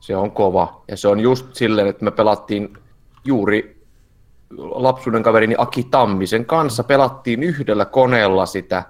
Se 0.00 0.16
on 0.16 0.30
kova. 0.30 0.82
Ja 0.88 0.96
se 0.96 1.08
on 1.08 1.20
just 1.20 1.54
silleen, 1.54 1.86
että 1.86 2.04
me 2.04 2.10
pelattiin 2.10 2.78
juuri 3.24 3.84
lapsuuden 4.58 5.22
kaverini 5.22 5.54
Aki 5.58 5.84
Tammisen 5.84 6.46
kanssa, 6.46 6.84
pelattiin 6.84 7.42
yhdellä 7.42 7.84
koneella 7.84 8.46
sitä. 8.46 8.84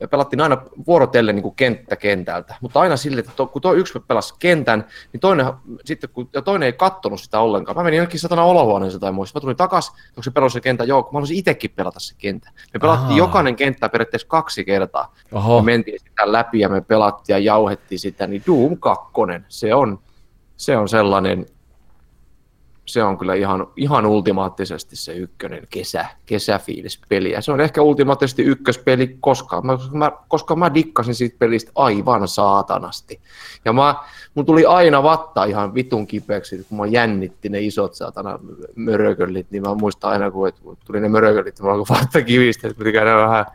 Me 0.00 0.06
pelattiin 0.06 0.40
aina 0.40 0.62
vuorotellen 0.86 1.34
niin 1.34 1.42
kuin 1.42 1.54
kenttä 1.54 1.96
kentältä, 1.96 2.54
mutta 2.60 2.80
aina 2.80 2.96
silleen, 2.96 3.18
että 3.18 3.32
to, 3.36 3.46
kun 3.46 3.62
tuo 3.62 3.74
yksi 3.74 4.00
pelasi 4.08 4.34
kentän, 4.38 4.84
niin 5.12 5.20
toinen, 5.20 5.46
sitten 5.84 6.10
kun, 6.10 6.28
ja 6.32 6.42
toinen 6.42 6.66
ei 6.66 6.72
kattonut 6.72 7.20
sitä 7.20 7.40
ollenkaan. 7.40 7.76
Mä 7.76 7.82
menin 7.82 7.96
jonnekin 7.96 8.20
satana 8.20 8.42
olohuoneeseen 8.42 9.00
tai 9.00 9.12
muista. 9.12 9.36
Mä 9.36 9.40
tulin 9.40 9.56
takas, 9.56 9.92
kun 10.14 10.24
se 10.24 10.30
pelasi 10.30 10.52
se 10.52 10.60
kenttä, 10.60 10.84
joo, 10.84 11.02
kun 11.02 11.12
mä 11.12 11.16
haluaisin 11.16 11.36
itsekin 11.36 11.70
pelata 11.70 12.00
se 12.00 12.14
kenttä. 12.18 12.50
Me 12.74 12.80
pelattiin 12.80 13.06
Ahaa. 13.06 13.18
jokainen 13.18 13.56
kenttä 13.56 13.88
periaatteessa 13.88 14.28
kaksi 14.28 14.64
kertaa. 14.64 15.14
oho. 15.32 15.62
Me 15.62 15.72
mentiin 15.72 16.00
sitä 16.00 16.32
läpi 16.32 16.60
ja 16.60 16.68
me 16.68 16.80
pelattiin 16.80 17.34
ja 17.34 17.38
jauhettiin 17.38 17.98
sitä, 17.98 18.26
niin 18.26 18.42
Doom 18.46 18.76
2, 18.78 19.04
se 19.48 19.74
on, 19.74 19.98
se 20.56 20.76
on 20.76 20.88
sellainen, 20.88 21.46
se 22.88 23.02
on 23.02 23.18
kyllä 23.18 23.34
ihan, 23.34 23.66
ihan 23.76 24.06
ultimaattisesti 24.06 24.96
se 24.96 25.12
ykkönen 25.12 25.66
kesä, 25.70 26.06
kesäfiilispeli. 26.26 27.30
Ja 27.30 27.42
se 27.42 27.52
on 27.52 27.60
ehkä 27.60 27.82
ultimaattisesti 27.82 28.42
ykköspeli 28.42 29.16
koskaan, 29.20 29.66
mä, 29.66 29.76
koska, 29.76 29.96
mä, 29.96 30.12
koska 30.28 30.56
mä 30.56 30.74
dikkasin 30.74 31.14
siitä 31.14 31.36
pelistä 31.38 31.72
aivan 31.74 32.28
saatanasti. 32.28 33.20
Ja 33.64 33.72
mä, 33.72 33.94
mun 34.34 34.46
tuli 34.46 34.66
aina 34.66 35.02
vatta 35.02 35.44
ihan 35.44 35.74
vitun 35.74 36.06
kipeäksi, 36.06 36.66
kun 36.68 36.78
mä 36.78 36.86
jännitti 36.86 37.48
ne 37.48 37.60
isot 37.60 37.94
saatana 37.94 38.38
mörököllit, 38.74 39.50
niin 39.50 39.62
mä 39.62 39.74
muistan 39.74 40.10
aina, 40.10 40.30
kun, 40.30 40.52
tuli 40.84 41.00
ne 41.00 41.08
mörököllit, 41.08 41.58
niin 41.58 41.66
mä 41.66 41.72
alkoi 41.72 41.96
vatta 41.96 42.22
kivistä, 42.22 42.68
että 42.68 42.78
piti 42.78 42.92
käydä 42.92 43.16
vähän 43.16 43.46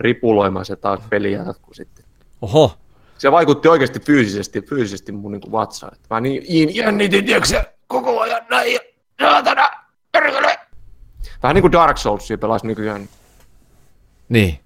ripuloimaan 0.00 0.64
se 0.64 0.76
taas 0.76 1.00
peli 1.10 1.32
jatkuu 1.32 1.74
sitten. 1.74 2.04
Oho. 2.42 2.76
Se 3.18 3.32
vaikutti 3.32 3.68
oikeasti 3.68 4.00
fyysisesti, 4.00 4.62
fyysisesti 4.62 5.12
mun 5.12 5.32
niin 5.32 5.52
vatsaan. 5.52 5.96
Mä 6.10 6.20
niin, 6.20 6.42
niin 6.48 6.76
jännitin, 6.76 7.24
tiedätkö 7.24 7.64
koko 7.90 8.20
ajan 8.20 8.42
näin, 8.50 8.72
ja 8.74 8.80
saatana, 9.20 9.70
perkele. 10.12 10.58
Vähän 11.42 11.54
niin 11.54 11.62
kuin 11.62 11.72
Dark 11.72 11.96
Soulsia 11.98 12.38
pelasi 12.38 12.66
nykyään 12.66 13.08
Niin. 14.28 14.60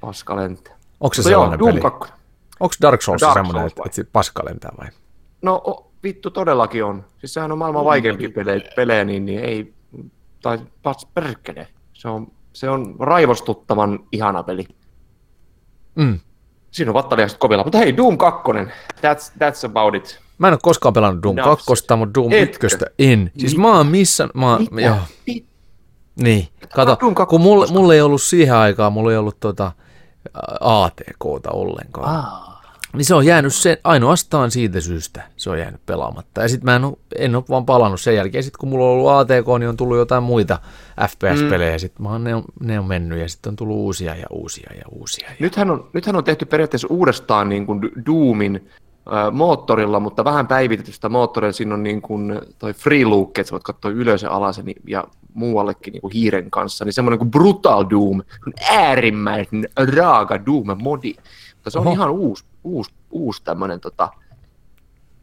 paska 0.00 0.36
lentää. 0.36 0.74
Onko 1.00 1.14
se 1.14 1.20
joo, 1.22 1.28
sellainen 1.30 1.58
Doom 1.58 1.70
peli? 1.70 1.80
2. 1.80 2.12
Onko 2.60 2.74
Dark 2.82 3.02
Souls 3.02 3.20
Dark 3.20 3.34
semmoinen, 3.34 3.60
Souls 3.60 3.72
että, 3.72 3.80
vai? 3.80 3.86
että 3.86 3.96
se 3.96 4.04
paska 4.12 4.44
lentää 4.44 4.70
vai? 4.80 4.88
No 5.42 5.54
o, 5.54 5.92
vittu 6.02 6.30
todellakin 6.30 6.84
on. 6.84 7.04
Siis 7.18 7.34
sehän 7.34 7.52
on 7.52 7.58
maailman 7.58 7.84
vaikeampi 7.84 8.28
pelejä, 8.28 8.60
pelejä 8.76 9.04
niin, 9.04 9.24
niin 9.24 9.44
ei, 9.44 9.74
tai 10.42 10.58
pas 10.82 11.06
perkele. 11.14 11.68
Se 11.92 12.08
on, 12.08 12.26
se 12.52 12.70
on 12.70 12.96
raivostuttavan 13.00 13.98
ihana 14.12 14.42
peli. 14.42 14.66
Mm. 15.94 16.20
Siinä 16.70 16.90
on 16.90 16.94
vattalihakset 16.94 17.38
kovilla. 17.38 17.64
Mutta 17.64 17.78
hei, 17.78 17.96
Doom 17.96 18.18
2, 18.18 18.42
that's, 18.52 19.32
that's 19.38 19.66
about 19.70 19.94
it. 19.94 20.20
Mä 20.42 20.48
en 20.48 20.54
ole 20.54 20.60
koskaan 20.62 20.94
pelannut 20.94 21.22
Doom 21.22 21.36
No, 21.36 21.44
2, 21.44 21.64
mutta 21.96 22.14
Doom 22.14 22.32
etkö? 22.32 22.66
1 22.66 22.78
en. 22.98 23.30
Siis 23.38 23.56
mä 23.56 23.76
oon 23.76 23.86
missä... 23.86 24.28
Mä, 24.34 24.58
joo, 24.82 24.96
niin. 26.20 26.48
Kato, 26.74 26.96
Doom 27.00 27.14
2 27.14 27.30
kun 27.30 27.40
mulla, 27.40 27.62
koskaan. 27.62 27.80
mulla 27.80 27.94
ei 27.94 28.00
ollut 28.00 28.22
siihen 28.22 28.54
aikaan, 28.54 28.92
mulla 28.92 29.12
ei 29.12 29.16
ollut 29.16 29.40
tota 29.40 29.72
ATKta 30.60 31.50
ollenkaan. 31.50 32.16
Ah. 32.16 32.52
Niin 32.92 33.04
se 33.04 33.14
on 33.14 33.26
jäänyt 33.26 33.54
se, 33.54 33.80
ainoastaan 33.84 34.50
siitä 34.50 34.80
syystä 34.80 35.22
se 35.36 35.50
on 35.50 35.58
jäänyt 35.58 35.86
pelaamatta. 35.86 36.42
Ja 36.42 36.48
sitten 36.48 36.64
mä 36.64 36.76
en, 36.76 36.84
oo- 36.84 36.98
en 37.18 37.36
ole 37.36 37.44
vaan 37.48 37.66
palannut 37.66 38.00
sen 38.00 38.14
jälkeen. 38.16 38.44
Sitten 38.44 38.58
kun 38.58 38.68
mulla 38.68 38.84
on 38.84 38.90
ollut 38.90 39.10
ATK, 39.10 39.46
niin 39.58 39.68
on 39.68 39.76
tullut 39.76 39.96
jotain 39.96 40.22
muita 40.22 40.58
FPS-pelejä. 41.08 41.76
Mm. 41.76 41.78
Sitten 41.78 42.02
mä 42.02 42.10
oon, 42.10 42.24
ne, 42.24 42.34
on, 42.34 42.44
ne 42.60 42.78
on 42.78 42.86
mennyt 42.86 43.18
ja 43.18 43.28
sitten 43.28 43.50
on 43.50 43.56
tullut 43.56 43.76
uusia 43.76 44.14
ja 44.16 44.26
uusia 44.30 44.70
ja 44.76 44.82
uusia. 44.90 45.28
Ja... 45.30 45.36
Nythän 45.40 45.70
on, 45.70 45.90
nythän 45.92 46.16
on 46.16 46.24
tehty 46.24 46.44
periaatteessa 46.44 46.88
uudestaan 46.90 47.48
niin 47.48 47.66
kuin 47.66 47.80
Doomin 48.06 48.68
moottorilla, 49.32 50.00
mutta 50.00 50.24
vähän 50.24 50.46
päivitetystä 50.46 51.08
moottorilla. 51.08 51.52
Siinä 51.52 51.74
on 51.74 51.82
niin 51.82 52.02
kuin 52.02 52.40
toi 52.58 52.72
free 52.72 53.04
look, 53.04 53.38
että 53.38 53.48
sä 53.48 53.52
voit 53.52 53.62
katsoa 53.62 53.90
ylös 53.90 54.22
ja 54.22 54.30
alas 54.30 54.62
ja, 54.86 55.04
muuallekin 55.34 55.92
niin 55.92 56.00
kuin 56.00 56.12
hiiren 56.12 56.50
kanssa. 56.50 56.84
Niin 56.84 56.92
semmoinen 56.92 57.18
kuin 57.18 57.30
Brutal 57.30 57.86
Doom, 57.90 58.22
äärimmäisen 58.70 59.68
raaka 59.96 60.46
Doom-modi. 60.46 61.14
Mutta 61.54 61.70
se 61.70 61.78
on 61.78 61.86
Oho. 61.86 61.94
ihan 61.94 62.10
uusi, 62.10 62.44
uusi, 62.64 62.94
uusi 63.10 63.44
tämmöinen, 63.44 63.80
tota, 63.80 64.08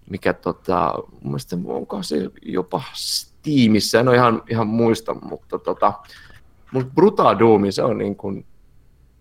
mikä 0.09 0.33
tota, 0.33 0.93
mun 1.11 1.31
mielestä 1.31 1.57
onko 1.65 2.03
se 2.03 2.29
jopa 2.41 2.83
Steamissa, 2.93 3.99
en 3.99 4.07
ole 4.07 4.15
ihan, 4.15 4.43
ihan 4.49 4.67
muista, 4.67 5.13
mutta 5.13 5.59
tota, 5.59 5.93
mutta 6.71 6.93
Brutal 6.95 7.39
Doom, 7.39 7.71
se 7.71 7.83
on 7.83 7.97
niin 7.97 8.15
kuin, 8.15 8.45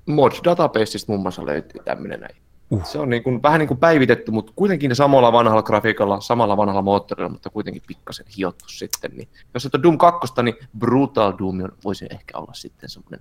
Mod 0.07 0.33
Databaseista 0.45 1.13
muun 1.13 1.23
muassa 1.23 1.47
löytyy 1.47 1.83
tämmöinen 1.85 2.21
näin. 2.21 2.37
Uh. 2.71 2.85
Se 2.85 2.99
on 2.99 3.09
niin 3.11 3.23
kuin, 3.23 3.43
vähän 3.43 3.59
niin 3.59 3.69
kuin 3.69 3.79
päivitetty, 3.81 4.31
mutta 4.31 4.53
kuitenkin 4.57 4.97
samalla 4.97 5.33
vanhalla 5.33 5.63
grafiikalla, 5.63 6.21
samalla 6.21 6.57
vanhalla 6.57 6.83
moottorilla, 6.83 7.29
mutta 7.29 7.51
kuitenkin 7.51 7.83
pikkasen 7.87 8.27
hiottu 8.37 8.69
sitten. 8.69 9.11
Niin, 9.17 9.29
jos 9.55 9.67
et 9.67 9.75
ole 9.75 9.83
Doom 9.83 9.99
2, 9.99 10.43
niin 10.43 10.55
Brutal 10.79 11.33
Doom 11.39 11.61
on- 11.63 11.73
voisi 11.85 12.07
ehkä 12.11 12.39
olla 12.39 12.53
sitten 12.55 12.89
semmoinen 12.89 13.21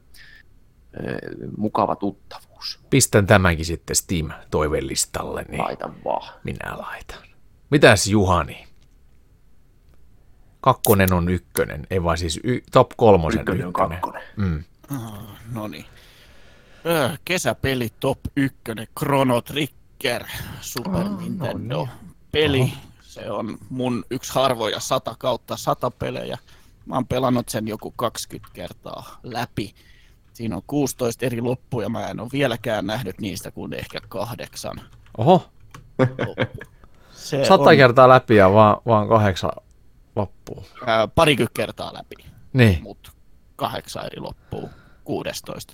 ö, 0.99 1.17
mukava 1.57 1.95
tuttavuus. 1.95 2.79
Pistän 2.89 3.27
tämänkin 3.27 3.65
sitten 3.65 3.95
Steam-toivelistalle, 3.95 5.45
niin 5.49 5.61
Laitan 5.61 5.93
vaan. 6.05 6.33
minä 6.43 6.77
laitan. 6.77 7.19
Mitäs 7.69 8.07
Juhani? 8.07 8.67
Kakkonen 10.61 11.13
on 11.13 11.29
ykkönen, 11.29 11.87
ei 11.89 12.03
vaan 12.03 12.17
siis 12.17 12.39
y- 12.43 12.61
top 12.71 12.89
kolmosen 12.97 13.39
Ykkönen 13.41 13.63
on 13.65 13.69
ykkönen. 13.69 13.89
kakkonen. 13.89 14.23
Mm. 14.35 14.63
No 15.53 15.67
niin. 15.67 15.85
Kesäpeli 17.25 17.89
top 17.99 18.19
1, 18.35 18.57
Chrono 18.99 19.41
Trigger, 19.41 20.25
Super 20.61 21.03
no 21.03 21.17
Nintendo 21.19 21.83
niin. 21.85 22.15
peli. 22.31 22.73
Se 23.01 23.31
on 23.31 23.57
mun 23.69 24.05
yksi 24.11 24.33
harvoja 24.33 24.79
100 24.79 25.15
kautta 25.19 25.57
100 25.57 25.91
pelejä. 25.91 26.37
Mä 26.85 26.95
oon 26.95 27.07
pelannut 27.07 27.49
sen 27.49 27.67
joku 27.67 27.91
20 27.95 28.49
kertaa 28.53 29.19
läpi. 29.23 29.73
Siinä 30.33 30.55
on 30.55 30.61
16 30.67 31.25
eri 31.25 31.41
loppuja, 31.41 31.89
mä 31.89 32.07
en 32.07 32.19
ole 32.19 32.29
vieläkään 32.31 32.87
nähnyt 32.87 33.21
niistä 33.21 33.51
kuin 33.51 33.73
ehkä 33.73 33.99
kahdeksan. 34.09 34.81
Oho, 35.17 35.49
Se 37.11 37.45
sata 37.45 37.63
on, 37.69 37.77
kertaa 37.77 38.09
läpi 38.09 38.35
ja 38.35 38.53
vaan, 38.53 38.77
vaan 38.85 39.07
kahdeksan 39.07 39.51
loppuun. 40.15 40.63
ää, 40.85 41.07
parikymmentä 41.07 41.53
kertaa 41.53 41.93
läpi. 41.93 42.15
Niin, 42.53 42.83
mut 42.83 43.11
kahdeksan 43.55 44.05
eri 44.05 44.19
loppuu 44.19 44.69
16. 45.03 45.73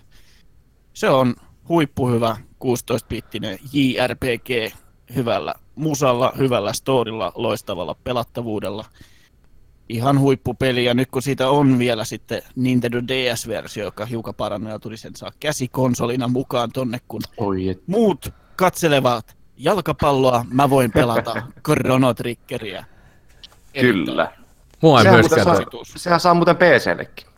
Se 0.94 1.10
on 1.10 1.36
huippuhyvä 1.70 2.38
16-bittinen 2.64 3.60
JRPG 3.74 4.76
hyvällä 5.16 5.54
musalla, 5.76 6.34
hyvällä 6.38 6.74
storilla, 6.74 7.32
loistavalla 7.36 7.96
pelattavuudella. 8.04 8.86
Ihan 9.90 10.20
huippupeli, 10.20 10.86
ja 10.86 10.94
nyt 10.94 11.12
kun 11.12 11.22
siitä 11.22 11.50
on 11.50 11.80
vielä 11.80 12.06
sitten 12.06 12.42
Nintendo 12.56 13.02
DS-versio, 13.02 13.84
joka 13.84 14.06
hiukan 14.06 14.36
parannut 14.36 14.72
ja 14.72 14.80
tuli 14.80 14.98
sen 14.98 15.16
saa 15.16 15.32
käsikonsolina 15.40 16.28
mukaan 16.28 16.72
tonne, 16.72 17.00
kun 17.08 17.22
Oi, 17.38 17.70
et, 17.70 17.84
muut 17.88 18.34
katselevat 18.56 19.38
jalkapalloa, 19.58 20.46
mä 20.50 20.70
voin 20.70 20.92
pelata 20.92 21.44
Chrono 21.68 22.14
Triggeria. 22.14 22.86
kyllä. 23.82 24.32
mua 24.82 25.00
ei 25.00 25.04
Sehän 25.04 25.20
myöskään... 25.20 25.46
saa, 25.46 25.66
sehän 25.96 26.20
saa 26.20 26.34
muuten 26.34 26.56
PCllekin. 26.56 27.33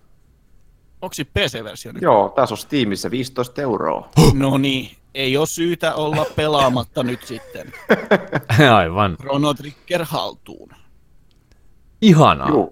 Onko 1.05 1.13
se 1.13 1.23
PC-versio 1.23 1.91
nyt? 1.91 2.01
Joo, 2.01 2.33
tässä 2.35 2.53
on 2.53 2.57
Steamissa 2.57 3.11
15 3.11 3.61
euroa. 3.61 4.09
No 4.33 4.57
niin, 4.57 4.97
ei 5.13 5.37
ole 5.37 5.47
syytä 5.47 5.95
olla 5.95 6.25
pelaamatta 6.35 7.03
nyt 7.03 7.23
sitten. 7.23 7.73
Aivan. 8.75 9.17
Chrono 9.17 9.53
Trigger 9.53 10.05
haltuun. 10.05 10.69
Ihanaa. 12.01 12.49
Joo, 12.49 12.71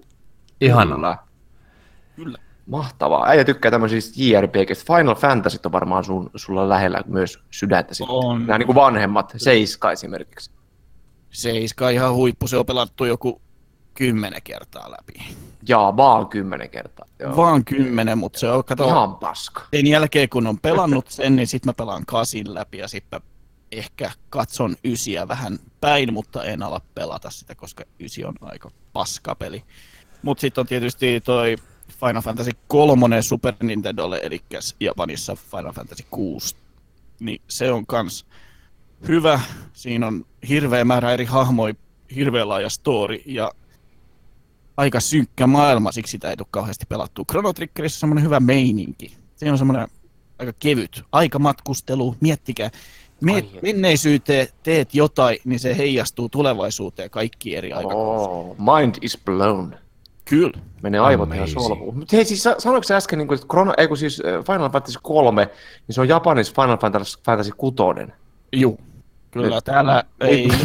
Ihanaa. 0.60 0.96
Kyllä. 0.96 1.18
Kyllä. 2.16 2.38
Mahtavaa. 2.66 3.28
Äijä 3.28 3.44
tykkää 3.44 3.70
tämmöisistä 3.70 4.14
JRPGistä. 4.16 4.96
Final 4.96 5.14
Fantasy 5.14 5.58
on 5.64 5.72
varmaan 5.72 6.04
sun, 6.04 6.30
sulla 6.36 6.68
lähellä 6.68 7.02
myös 7.06 7.38
sydäntä 7.50 7.94
sitten. 7.94 8.16
On. 8.16 8.46
Nämä 8.46 8.58
niin 8.58 8.66
kuin 8.66 8.76
vanhemmat, 8.76 9.32
Seiska 9.36 9.92
esimerkiksi. 9.92 10.50
Seiska 11.30 11.90
ihan 11.90 12.14
huippu, 12.14 12.48
se 12.48 12.56
on 12.56 12.66
pelattu 12.66 13.04
joku 13.04 13.42
kymmenen 13.94 14.42
kertaa 14.42 14.90
läpi. 14.90 15.36
Jaa, 15.68 15.96
vaan 15.96 16.26
kymmenen 16.26 16.70
kertaa. 16.70 17.06
Joo. 17.18 17.36
Vaan 17.36 17.64
kymmenen, 17.64 18.18
mutta 18.18 18.38
se 18.38 18.50
on, 18.50 18.64
kato, 18.64 18.88
Ihan 18.88 19.16
paska. 19.16 19.62
sen 19.70 19.86
jälkeen 19.86 20.28
kun 20.28 20.46
on 20.46 20.58
pelannut 20.58 21.08
sen, 21.08 21.36
niin 21.36 21.46
sitten 21.46 21.68
mä 21.68 21.72
pelaan 21.72 22.06
kasin 22.06 22.54
läpi 22.54 22.78
ja 22.78 22.88
sitten 22.88 23.20
ehkä 23.72 24.10
katson 24.30 24.76
ysiä 24.84 25.28
vähän 25.28 25.58
päin, 25.80 26.12
mutta 26.12 26.44
en 26.44 26.62
ala 26.62 26.80
pelata 26.94 27.30
sitä, 27.30 27.54
koska 27.54 27.84
ysi 28.00 28.24
on 28.24 28.34
aika 28.40 28.70
paskapeli. 28.92 29.62
Mutta 30.22 30.40
sitten 30.40 30.62
on 30.62 30.66
tietysti 30.66 31.20
toi 31.20 31.56
Final 32.00 32.22
Fantasy 32.22 32.50
3 32.68 33.22
Super 33.22 33.54
Nintendolle, 33.62 34.20
eli 34.22 34.40
Japanissa 34.80 35.36
Final 35.36 35.72
Fantasy 35.72 36.04
6. 36.10 36.56
Niin 37.20 37.42
se 37.48 37.72
on 37.72 37.86
kans 37.86 38.26
hyvä. 39.08 39.40
Siinä 39.72 40.06
on 40.06 40.26
hirveä 40.48 40.84
määrä 40.84 41.12
eri 41.12 41.24
hahmoja, 41.24 41.74
hirveän 42.14 42.48
laaja 42.48 42.68
story 42.68 43.18
ja 43.26 43.52
aika 44.76 45.00
synkkä 45.00 45.46
maailma, 45.46 45.92
siksi 45.92 46.10
sitä 46.10 46.30
ei 46.30 46.36
tule 46.36 46.46
kauheasti 46.50 46.84
pelattua. 46.88 47.24
Chrono 47.30 47.52
Triggerissa 47.52 47.96
on 47.96 48.00
semmoinen 48.00 48.24
hyvä 48.24 48.40
meininki. 48.40 49.16
Se 49.36 49.50
on 49.52 49.58
semmoinen 49.58 49.88
aika 50.38 50.52
kevyt 50.58 51.02
aikamatkustelu, 51.12 52.16
miettikää. 52.20 52.70
Meet 53.20 53.44
Ai 53.44 53.50
et. 53.56 53.62
menneisyyteen, 53.62 54.48
teet 54.62 54.94
jotain, 54.94 55.38
niin 55.44 55.60
se 55.60 55.76
heijastuu 55.76 56.28
tulevaisuuteen 56.28 57.10
kaikki 57.10 57.56
eri 57.56 57.72
aikakausina. 57.72 58.34
Oh, 58.34 58.56
mind 58.58 58.94
is 59.02 59.18
blown. 59.24 59.74
Kyllä. 60.24 60.58
Menee 60.82 61.00
aivot 61.00 61.34
ihan 61.34 61.48
solmuun. 61.48 61.96
Mutta 61.98 62.16
hei, 62.16 62.24
siis 62.24 62.42
sa- 62.42 62.54
sanoiko 62.58 62.82
sä 62.82 62.96
äsken, 62.96 63.18
niin 63.18 63.28
kuin, 63.28 63.36
että 63.36 63.46
Chrono, 63.48 63.74
ei 63.78 63.88
kun 63.88 63.96
siis 63.96 64.22
äh, 64.26 64.44
Final 64.44 64.70
Fantasy 64.70 64.98
3, 65.02 65.44
niin 65.88 65.94
se 65.94 66.00
on 66.00 66.08
Japanissa 66.08 66.62
Final 66.62 66.78
Fantasy, 66.78 67.18
Fantasy 67.26 67.50
6. 67.56 67.76
Juu. 68.52 68.80
Kyllä, 69.30 69.54
Nyt- 69.56 69.64
täällä 69.64 70.04
ei... 70.20 70.48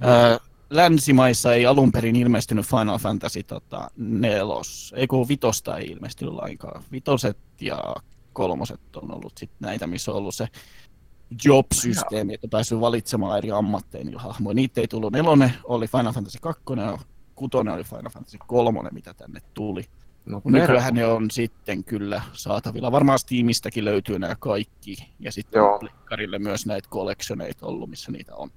Ää, 0.00 0.38
länsimaissa 0.72 1.54
ei 1.54 1.66
alun 1.66 1.92
perin 1.92 2.16
ilmestynyt 2.16 2.66
Final 2.66 2.98
Fantasy 2.98 3.42
tota, 3.42 3.90
nelos, 3.96 4.94
ei 4.96 5.06
kun 5.06 5.28
vitosta 5.28 5.78
ei 5.78 5.86
ilmestynyt 5.86 6.34
lainkaan. 6.34 6.82
Vitoset 6.92 7.38
ja 7.60 7.96
kolmoset 8.32 8.96
on 8.96 9.14
ollut 9.14 9.38
sit 9.38 9.50
näitä, 9.60 9.86
missä 9.86 10.10
on 10.10 10.16
ollut 10.16 10.34
se 10.34 10.48
job-systeemi, 11.44 12.34
että 12.34 12.48
päässyt 12.48 12.80
valitsemaan 12.80 13.38
eri 13.38 13.50
ammatteja 13.50 14.04
niillä 14.04 14.22
hahmoja. 14.22 14.54
Niitä 14.54 14.80
ei 14.80 14.88
tullut. 14.88 15.12
Nelonen 15.12 15.52
oli 15.64 15.86
Final 15.86 16.12
Fantasy 16.12 16.38
2 16.40 16.62
ja 16.76 16.98
kutonen 17.34 17.74
oli 17.74 17.84
Final 17.84 18.10
Fantasy 18.10 18.38
3, 18.46 18.90
mitä 18.92 19.14
tänne 19.14 19.40
tuli. 19.54 19.84
no, 20.24 20.42
Nykyään 20.44 20.94
ne 20.94 21.06
on 21.06 21.30
sitten 21.30 21.84
kyllä 21.84 22.22
saatavilla. 22.32 22.92
Varmaan 22.92 23.18
Steamistäkin 23.18 23.84
löytyy 23.84 24.18
nämä 24.18 24.36
kaikki. 24.38 24.96
Ja 25.20 25.32
sitten 25.32 25.58
Joo. 25.58 25.78
Plikkarille 25.78 26.38
myös 26.38 26.66
näitä 26.66 26.88
collectioneita 26.88 27.66
ollut, 27.66 27.90
missä 27.90 28.12
niitä 28.12 28.34
on. 28.34 28.50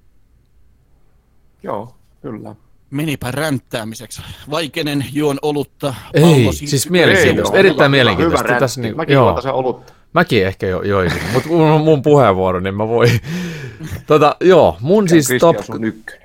Joo, 1.62 1.96
kyllä. 2.30 2.54
Menipä 2.90 3.30
ränttäämiseksi. 3.30 4.22
Vaikeinen 4.50 5.04
juon 5.12 5.38
olutta. 5.42 5.94
Ei, 6.14 6.22
pallo 6.22 6.52
siis 6.52 6.90
mielenkiintoista. 6.90 7.54
Ei, 7.56 7.60
Erittäin 7.60 7.90
mielenkiintoista. 7.90 8.48
Hyvä, 8.48 8.60
Tässä 8.60 8.80
niinku- 8.80 8.96
Mäkin 8.96 9.14
joo. 9.14 9.40
sen 9.40 9.52
olutta. 9.52 9.92
Mäkin 10.12 10.46
ehkä 10.46 10.66
jo 10.66 10.82
joisin, 10.82 11.22
mutta 11.32 11.48
kun 11.48 11.60
on 11.60 11.80
mun 11.80 12.02
puheenvuoro, 12.02 12.60
niin 12.60 12.74
mä 12.74 12.88
voin. 12.88 13.20
tota, 14.06 14.36
joo, 14.40 14.76
mun 14.80 15.08
siis 15.08 15.26
Kristi 15.28 15.40
top, 15.40 15.56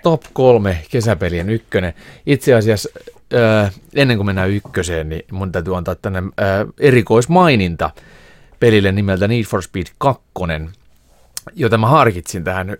top 0.03 0.21
kolme 0.33 0.77
kesäpelien 0.91 1.49
ykkönen. 1.49 1.93
Itse 2.25 2.53
asiassa 2.53 2.89
äh, 3.33 3.73
ennen 3.95 4.17
kuin 4.17 4.25
mennään 4.25 4.49
ykköseen, 4.49 5.09
niin 5.09 5.25
mun 5.31 5.51
täytyy 5.51 5.77
antaa 5.77 5.95
tänne 5.95 6.19
äh, 6.19 6.67
erikoismaininta 6.79 7.89
pelille 8.59 8.91
nimeltä 8.91 9.27
Need 9.27 9.43
for 9.43 9.61
Speed 9.61 9.87
2, 9.97 10.21
jota 11.55 11.77
mä 11.77 11.87
harkitsin 11.87 12.43
tähän 12.43 12.75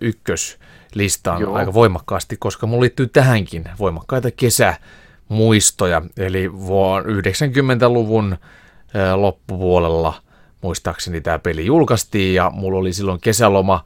ykköslistaan 0.92 1.40
Joo. 1.40 1.54
aika 1.54 1.74
voimakkaasti, 1.74 2.36
koska 2.36 2.66
mulla 2.66 2.80
liittyy 2.80 3.06
tähänkin 3.06 3.64
voimakkaita 3.78 4.28
kesämuistoja. 4.30 6.02
Eli 6.16 6.52
vuonna 6.52 7.12
90-luvun 7.12 8.32
äh, 8.32 9.14
loppupuolella 9.14 10.14
muistaakseni 10.62 11.20
tämä 11.20 11.38
peli 11.38 11.66
julkaistiin 11.66 12.34
ja 12.34 12.50
mulla 12.50 12.78
oli 12.78 12.92
silloin 12.92 13.20
kesäloma 13.20 13.84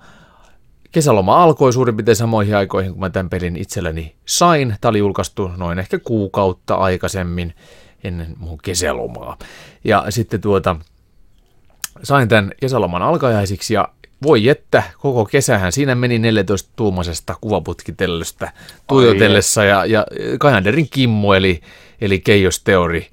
Kesäloma 0.92 1.42
alkoi 1.42 1.72
suurin 1.72 1.96
piirtein 1.96 2.16
samoihin 2.16 2.56
aikoihin, 2.56 2.92
kun 2.92 3.00
mä 3.00 3.10
tämän 3.10 3.30
pelin 3.30 3.56
itselleni 3.56 4.16
sain. 4.26 4.76
Tämä 4.80 4.90
oli 4.90 4.98
julkaistu 4.98 5.50
noin 5.56 5.78
ehkä 5.78 5.98
kuukautta 5.98 6.74
aikaisemmin 6.74 7.54
ennen 8.04 8.34
mun 8.38 8.58
kesälomaa. 8.58 9.36
Ja 9.84 10.04
sitten 10.08 10.40
tuota, 10.40 10.76
sain 12.02 12.28
tämän 12.28 12.52
kesäloman 12.60 13.02
alkajaisiksi 13.02 13.74
ja 13.74 13.88
voi 14.22 14.48
että, 14.48 14.82
koko 14.98 15.24
kesähän 15.24 15.72
siinä 15.72 15.94
meni 15.94 16.18
14-tuumaisesta 16.18 17.36
kuvaputkitellystä 17.40 18.52
tuijotellessa 18.86 19.64
ja, 19.64 19.84
ja 19.84 20.06
Kajanderin 20.40 20.88
Kimmo 20.90 21.34
eli, 21.34 21.60
eli 22.00 22.18
Keijosteori 22.20 23.08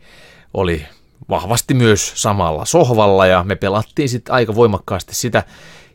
oli 0.53 0.85
vahvasti 1.29 1.73
myös 1.73 2.11
samalla 2.15 2.65
sohvalla 2.65 3.27
ja 3.27 3.43
me 3.43 3.55
pelattiin 3.55 4.09
sitten 4.09 4.35
aika 4.35 4.55
voimakkaasti 4.55 5.15
sitä. 5.15 5.43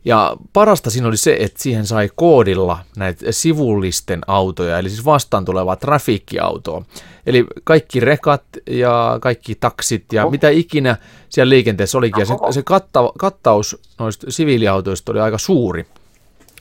Ja 0.09 0.37
parasta 0.53 0.91
siinä 0.91 1.09
oli 1.09 1.17
se, 1.17 1.37
että 1.41 1.63
siihen 1.63 1.87
sai 1.87 2.11
koodilla 2.15 2.79
näitä 2.97 3.33
sivullisten 3.33 4.21
autoja, 4.27 4.79
eli 4.79 4.91
siis 4.91 5.05
vastaan 5.05 5.45
tulevaa 5.45 5.77
trafiikkiautoa. 5.77 6.85
Eli 7.27 7.47
kaikki 7.65 8.01
rekat 8.01 8.43
ja 8.71 9.19
kaikki 9.21 9.55
taksit 9.55 10.13
ja 10.13 10.25
oh. 10.25 10.31
mitä 10.31 10.49
ikinä 10.49 10.97
siellä 11.29 11.51
liikenteessä 11.51 11.99
olikin. 11.99 12.21
Ja 12.21 12.27
se, 12.27 12.35
se 12.51 12.63
katta, 12.63 13.13
kattaus 13.19 13.79
noista 13.99 14.31
siviiliautoista 14.31 15.13
oli 15.13 15.21
aika 15.21 15.39
suuri. 15.39 15.87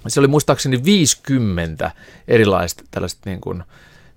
Se 0.08 0.20
oli 0.20 0.28
muistaakseni 0.28 0.84
50 0.84 1.92
erilaista 2.28 2.84
tällaista 2.92 3.30
niin 3.30 3.42
kuin 3.42 3.64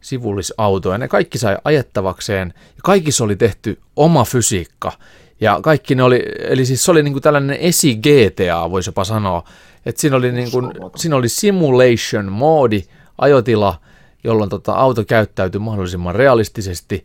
sivullisautoja. 0.00 0.98
Ne 0.98 1.08
kaikki 1.08 1.38
sai 1.38 1.56
ajettavakseen 1.64 2.54
ja 2.56 2.80
kaikissa 2.82 3.24
oli 3.24 3.36
tehty 3.36 3.78
oma 3.96 4.24
fysiikka. 4.24 4.92
Ja 5.40 5.60
kaikki 5.62 5.94
ne 5.94 6.02
oli, 6.02 6.22
eli 6.38 6.66
siis 6.66 6.84
se 6.84 6.90
oli 6.90 7.02
niin 7.02 7.12
kuin 7.12 7.22
tällainen 7.22 7.56
esi 7.60 7.96
GTA, 7.96 8.70
voisi 8.70 8.88
jopa 8.88 9.04
sanoa. 9.04 9.44
Että 9.86 10.00
siinä 10.00 10.16
oli, 10.16 10.32
niin 10.32 10.50
kuin, 10.50 10.72
siinä 10.96 11.16
oli 11.16 11.28
simulation 11.28 12.32
moodi, 12.32 12.82
ajotila, 13.18 13.80
jolloin 14.24 14.50
tota 14.50 14.72
auto 14.72 15.04
käyttäytyi 15.04 15.58
mahdollisimman 15.58 16.14
realistisesti. 16.14 17.04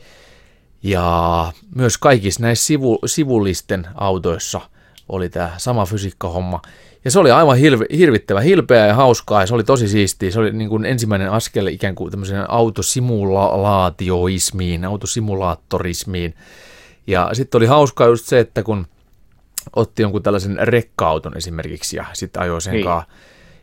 Ja 0.84 1.52
myös 1.76 1.98
kaikissa 1.98 2.42
näissä 2.42 2.66
sivu, 2.66 3.00
sivullisten 3.06 3.88
autoissa 3.96 4.62
oli 5.10 5.30
tämä 5.30 5.52
sama 5.58 5.86
fysiikkahomma. 5.86 6.62
Ja 7.06 7.12
se 7.12 7.20
oli 7.20 7.32
aivan 7.32 7.58
hirvi, 7.58 7.86
hirvittävä, 7.98 8.42
hilpeä 8.42 8.88
ja 8.88 8.94
hauskaa 8.94 9.42
ja 9.42 9.48
se 9.48 9.56
oli 9.56 9.64
tosi 9.64 9.88
siistiä. 9.88 10.32
Se 10.32 10.40
oli 10.40 10.52
niin 10.52 10.70
kuin 10.70 10.86
ensimmäinen 10.86 11.32
askel 11.32 11.68
ikään 11.68 11.96
kuin 11.96 12.12
tämmöiseen 12.12 12.52
autosimulaatioismiin, 12.52 14.86
autosimulaattorismiin. 14.86 16.36
Ja 17.08 17.30
sitten 17.34 17.60
oli 17.60 17.66
hauskaa 17.66 18.08
just 18.08 18.26
se, 18.26 18.40
että 18.40 18.64
kun 18.64 18.88
otti 19.76 20.02
jonkun 20.02 20.24
tällaisen 20.24 20.58
rekka-auton 20.62 21.38
esimerkiksi 21.38 21.98
ja 21.98 22.06
sitten 22.14 22.42
ajoi 22.42 22.62
sen 22.62 22.74
niin. 22.74 22.86
kanssa 22.86 23.12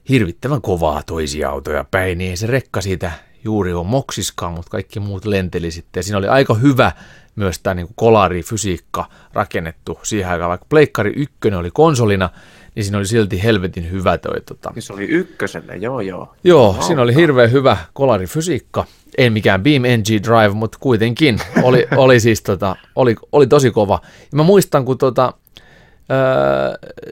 hirvittävän 0.09 0.62
kovaa 0.62 1.03
toisia 1.03 1.51
autoja 1.51 1.84
päin, 1.90 2.18
niin 2.18 2.38
se 2.38 2.47
rekka 2.47 2.80
siitä 2.80 3.11
juuri 3.45 3.72
on 3.72 3.86
moksiskaan, 3.86 4.53
mutta 4.53 4.70
kaikki 4.70 5.01
muut 5.01 5.24
lenteli 5.24 5.70
sitten. 5.70 5.99
Ja 6.01 6.05
siinä 6.05 6.18
oli 6.18 6.28
aika 6.28 6.55
hyvä 6.55 6.93
myös 7.36 7.59
tämä 7.59 7.74
niin 7.74 7.88
kolarifysiikka 7.95 9.09
rakennettu 9.32 10.01
siihen 10.03 10.30
aikaan, 10.30 10.49
vaikka 10.49 10.66
Pleikkari 10.68 11.12
1 11.16 11.36
oli 11.59 11.70
konsolina, 11.70 12.30
niin 12.74 12.84
siinä 12.84 12.98
oli 12.98 13.06
silti 13.06 13.42
helvetin 13.42 13.90
hyvä 13.90 14.18
toi. 14.18 14.40
Tota. 14.46 14.70
Niin 14.74 14.82
se 14.82 14.92
oli 14.92 15.04
ykköselle, 15.04 15.76
joo 15.76 16.00
joo. 16.00 16.34
Joo, 16.44 16.74
no, 16.76 16.82
siinä 16.82 17.02
oli 17.02 17.14
hirveän 17.14 17.52
hyvä 17.52 17.76
kolarifysiikka. 17.92 18.84
Ei 19.18 19.30
mikään 19.30 19.62
Beam 19.62 19.82
NG 19.82 20.24
Drive, 20.24 20.54
mutta 20.54 20.78
kuitenkin 20.80 21.38
oli, 21.62 21.86
oli 21.96 22.20
siis 22.20 22.42
tota, 22.42 22.76
oli, 22.96 23.16
oli 23.32 23.46
tosi 23.46 23.70
kova. 23.70 24.00
Ja 24.04 24.36
mä 24.36 24.42
muistan, 24.42 24.84
kun 24.84 24.98
tota, 24.98 25.32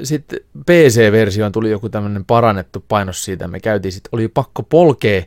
sitten 0.03 0.41
PC-versioon 0.67 1.53
tuli 1.53 1.71
joku 1.71 1.89
tämmöinen 1.89 2.25
parannettu 2.25 2.85
painos 2.89 3.25
siitä, 3.25 3.49
me 3.49 3.61
käytiin 3.61 3.93
sitten, 3.93 4.11
oli 4.13 4.29
pakko 4.29 4.63
polkea 4.63 5.23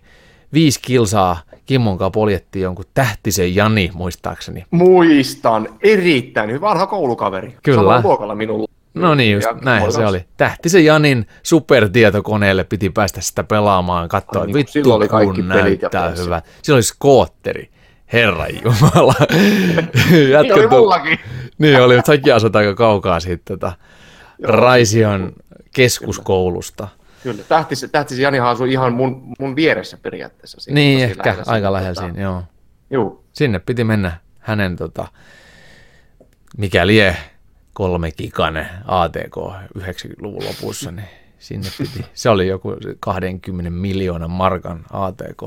viisi 0.53 0.79
kilsaa 0.81 1.41
Kimmon 1.65 1.97
kanssa 1.97 2.11
poljettiin 2.11 2.63
jonkun 2.63 2.85
tähtisen 2.93 3.55
Jani, 3.55 3.91
muistaakseni. 3.93 4.65
Muistan, 4.71 5.69
erittäin 5.83 6.51
hyvä, 6.51 6.67
vanha 6.67 6.87
koulukaveri. 6.87 7.57
Kyllä. 7.63 7.75
Samalla 7.75 8.01
luokalla 8.03 8.35
minulla. 8.35 8.72
No 8.93 9.15
niin, 9.15 9.33
just 9.33 9.47
näin 9.61 9.91
se 9.91 10.05
oli. 10.05 10.25
Tähtisen 10.37 10.85
Janin 10.85 11.27
supertietokoneelle 11.43 12.63
piti 12.63 12.89
päästä 12.89 13.21
sitä 13.21 13.43
pelaamaan, 13.43 14.09
katsoa, 14.09 14.43
että 14.43 14.53
vittu 14.53 14.91
oli 14.91 15.07
kaikki 15.07 15.35
kun 15.35 15.47
näyttää 15.47 16.09
hyvä. 16.09 16.41
Silloin 16.61 16.77
oli 16.77 16.83
skootteri. 16.83 17.69
Herra 18.13 18.47
Jumala. 18.47 19.15
Jätkät 20.31 20.57
oli 20.57 20.67
mullakin. 20.67 21.19
Niin 21.57 21.81
oli, 21.81 21.95
mutta 21.95 22.11
säkin 22.11 22.35
asut 22.35 22.55
aika 22.55 22.75
kaukaa 22.75 23.19
siitä 23.19 23.43
tota, 23.47 23.73
Raision 24.43 25.33
keskuskoulusta. 25.75 26.87
Kyllä, 27.23 27.43
tähtis, 27.43 27.87
tähtis 27.91 28.19
Janihan 28.19 28.49
asui 28.49 28.71
ihan 28.71 28.93
mun, 28.93 29.33
mun 29.39 29.55
vieressä 29.55 29.97
periaatteessa. 29.97 30.61
Siinä, 30.61 30.75
niin, 30.75 31.03
ehkä 31.03 31.29
lähellä 31.29 31.43
aika 31.47 31.73
lähellä 31.73 31.93
tota, 31.93 32.07
siinä, 32.07 32.21
joo. 32.21 32.43
Juu. 32.89 33.23
Sinne 33.33 33.59
piti 33.59 33.83
mennä 33.83 34.17
hänen, 34.39 34.75
tota, 34.75 35.07
mikä 36.57 36.87
lie, 36.87 37.17
kolmekikainen 37.73 38.67
ATK 38.85 39.37
90-luvun 39.77 40.43
lopussa, 40.45 40.91
niin 40.91 41.07
sinne 41.39 41.69
piti. 41.77 42.05
Se 42.13 42.29
oli 42.29 42.47
joku 42.47 42.75
20 42.99 43.69
miljoonan 43.69 44.31
markan 44.31 44.85
ATK. 44.93 45.43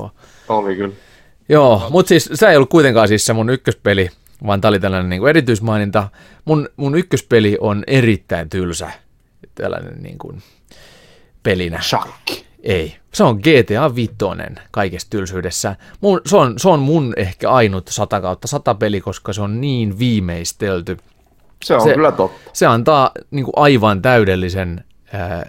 Oli 0.49 0.75
kyllä. 0.75 0.95
Joo, 1.49 1.87
mutta 1.89 2.09
siis 2.09 2.29
se 2.33 2.47
ei 2.47 2.55
ollut 2.55 2.69
kuitenkaan 2.69 3.07
siis 3.07 3.25
se 3.25 3.33
mun 3.33 3.49
ykköspeli, 3.49 4.09
vaan 4.45 4.61
tämä 4.61 4.69
oli 4.69 4.79
tällainen 4.79 5.09
niin 5.09 5.19
kuin 5.19 5.29
erityismaininta. 5.29 6.09
Mun, 6.45 6.69
mun 6.77 6.95
ykköspeli 6.95 7.57
on 7.61 7.83
erittäin 7.87 8.49
tylsä, 8.49 8.91
tällainen 9.55 10.03
niin 10.03 10.17
kuin 10.17 10.41
pelinä. 11.43 11.81
Shakki. 11.81 12.45
Ei. 12.63 12.95
Se 13.13 13.23
on 13.23 13.35
GTA 13.39 13.95
5 13.95 14.13
kaikessa 14.71 15.09
tylsyydessä. 15.09 15.75
Mun, 16.01 16.21
se, 16.25 16.37
on, 16.37 16.59
se 16.59 16.69
on 16.69 16.79
mun 16.79 17.13
ehkä 17.17 17.51
ainut 17.51 17.87
100 17.87 18.21
kautta 18.21 18.47
100 18.47 18.75
peli, 18.75 19.01
koska 19.01 19.33
se 19.33 19.41
on 19.41 19.61
niin 19.61 19.99
viimeistelty. 19.99 20.97
Se 21.63 21.75
on 21.75 21.81
se, 21.81 21.93
kyllä 21.93 22.11
totta. 22.11 22.51
Se 22.53 22.65
antaa 22.65 23.11
niin 23.31 23.45
kuin 23.45 23.53
aivan 23.55 24.01
täydellisen 24.01 24.83
äh, 25.15 25.41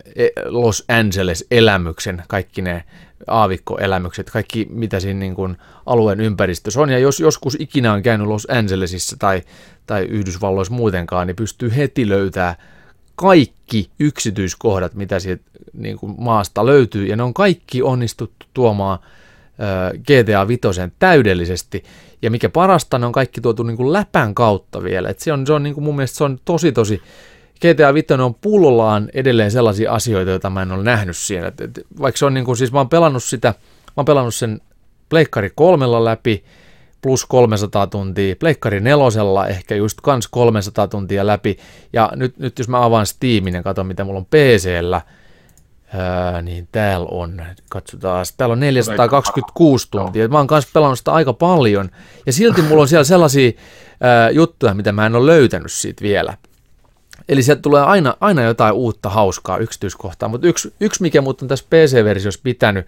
Los 0.45 0.85
Angeles-elämyksen, 0.89 2.23
kaikki 2.29 2.63
ne 2.63 2.85
aavikkoelämykset, 3.27 4.31
kaikki 4.31 4.67
mitä 4.71 5.01
siinä 5.01 5.21
niin 5.21 5.35
kuin 5.35 5.57
alueen 5.87 6.21
ympäristössä 6.21 6.81
on. 6.81 6.91
Ja 6.91 6.99
jos 6.99 7.21
joskus 7.21 7.57
ikinä 7.61 7.93
on 7.93 8.03
käynyt 8.03 8.27
Los 8.27 8.47
Angelesissa 8.51 9.17
tai, 9.19 9.43
tai 9.87 10.03
Yhdysvalloissa 10.03 10.75
muutenkaan, 10.75 11.27
niin 11.27 11.37
pystyy 11.37 11.77
heti 11.77 12.09
löytää 12.09 12.57
kaikki 13.15 13.91
yksityiskohdat, 14.01 14.95
mitä 14.95 15.19
siitä 15.19 15.43
niin 15.73 15.99
kuin 15.99 16.15
maasta 16.19 16.67
löytyy, 16.67 17.07
ja 17.07 17.17
ne 17.17 17.23
on 17.23 17.35
kaikki 17.35 17.83
onnistuttu 17.83 18.47
tuomaan 18.55 18.99
GTA 19.99 20.49
5 20.49 20.61
täydellisesti. 20.99 21.85
Ja 22.23 22.31
mikä 22.31 22.49
parasta, 22.49 22.99
ne 22.99 23.07
on 23.07 23.13
kaikki 23.13 23.41
tuotu 23.41 23.63
niin 23.63 23.77
kuin 23.77 23.93
läpän 23.93 24.35
kautta 24.35 24.83
vielä. 24.83 25.09
Et 25.09 25.19
se 25.19 25.33
on, 25.33 25.47
se 25.47 25.53
on 25.53 25.63
niin 25.63 25.75
kuin 25.75 25.85
mun 25.85 25.97
mielestä 25.97 26.19
se 26.19 26.25
on 26.25 26.39
tosi 26.45 26.73
tosi 26.73 27.03
GTA 27.61 27.95
5 27.95 28.13
on 28.13 28.35
pullollaan 28.35 29.09
edelleen 29.15 29.51
sellaisia 29.51 29.93
asioita, 29.93 30.31
joita 30.31 30.51
mä 30.51 30.63
en 30.63 30.73
ole 30.73 30.83
nähnyt 30.83 31.17
siinä. 31.17 31.47
Et, 31.47 31.61
et, 31.61 31.81
vaikka 32.01 32.19
se 32.19 32.27
on 32.27 32.35
niin 32.35 32.45
kuin, 32.45 32.57
siis 32.57 32.73
mä 32.73 32.79
oon 32.79 32.89
pelannut 32.89 33.25
sitä, 33.25 33.49
mä 33.49 33.93
oon 33.97 34.05
pelannut 34.05 34.35
sen 34.35 34.61
Pleikkari 35.09 35.51
kolmella 35.55 36.05
läpi, 36.05 36.45
plus 37.03 37.27
300 37.27 37.87
tuntia, 37.87 38.37
Pleikkari 38.37 38.81
nelosella 38.81 39.49
ehkä 39.49 39.75
just 39.75 40.01
kans 40.03 40.29
300 40.29 40.89
tuntia 40.89 41.27
läpi, 41.27 41.59
ja 41.93 42.13
nyt, 42.17 42.39
nyt 42.39 42.59
jos 42.59 42.69
mä 42.69 42.85
avaan 42.85 43.07
Steamin 43.07 43.55
ja 43.55 43.63
katson 43.63 43.87
mitä 43.87 44.05
mulla 44.05 44.19
on 44.19 44.27
PCllä, 44.27 45.03
Öö, 45.95 46.43
niin 46.43 46.69
täällä 46.73 47.07
on, 47.11 47.43
katsotaan, 47.71 48.27
täällä 48.37 48.53
on 48.53 48.61
426 48.61 49.89
tuntia. 49.91 50.29
Mä 50.29 50.39
oon 50.39 50.47
kanssa 50.47 50.71
pelannut 50.75 50.99
sitä 50.99 51.13
aika 51.13 51.33
paljon. 51.33 51.91
Ja 52.27 52.33
silti 52.33 52.63
mulla 52.63 52.83
on 52.83 52.89
siellä 52.89 53.05
sellaisia 53.05 53.51
öö, 54.05 54.31
juttuja, 54.31 54.75
mitä 54.75 54.93
mä 54.93 55.07
en 55.07 55.17
ole 55.17 55.27
löytänyt 55.27 55.73
siitä 55.73 56.03
vielä. 56.03 56.37
Eli 57.29 57.43
sieltä 57.43 57.63
tulee 57.63 57.83
aina, 57.83 58.15
aina 58.21 58.43
jotain 58.43 58.75
uutta 58.75 59.09
hauskaa 59.09 59.59
yksityiskohtaa. 59.59 60.29
Mutta 60.29 60.47
yksi, 60.47 60.75
yksi 60.81 61.03
mikä 61.03 61.21
mut 61.21 61.43
on 61.43 61.49
tässä 61.49 61.65
PC-versiossa 61.71 62.41
pitänyt 62.43 62.87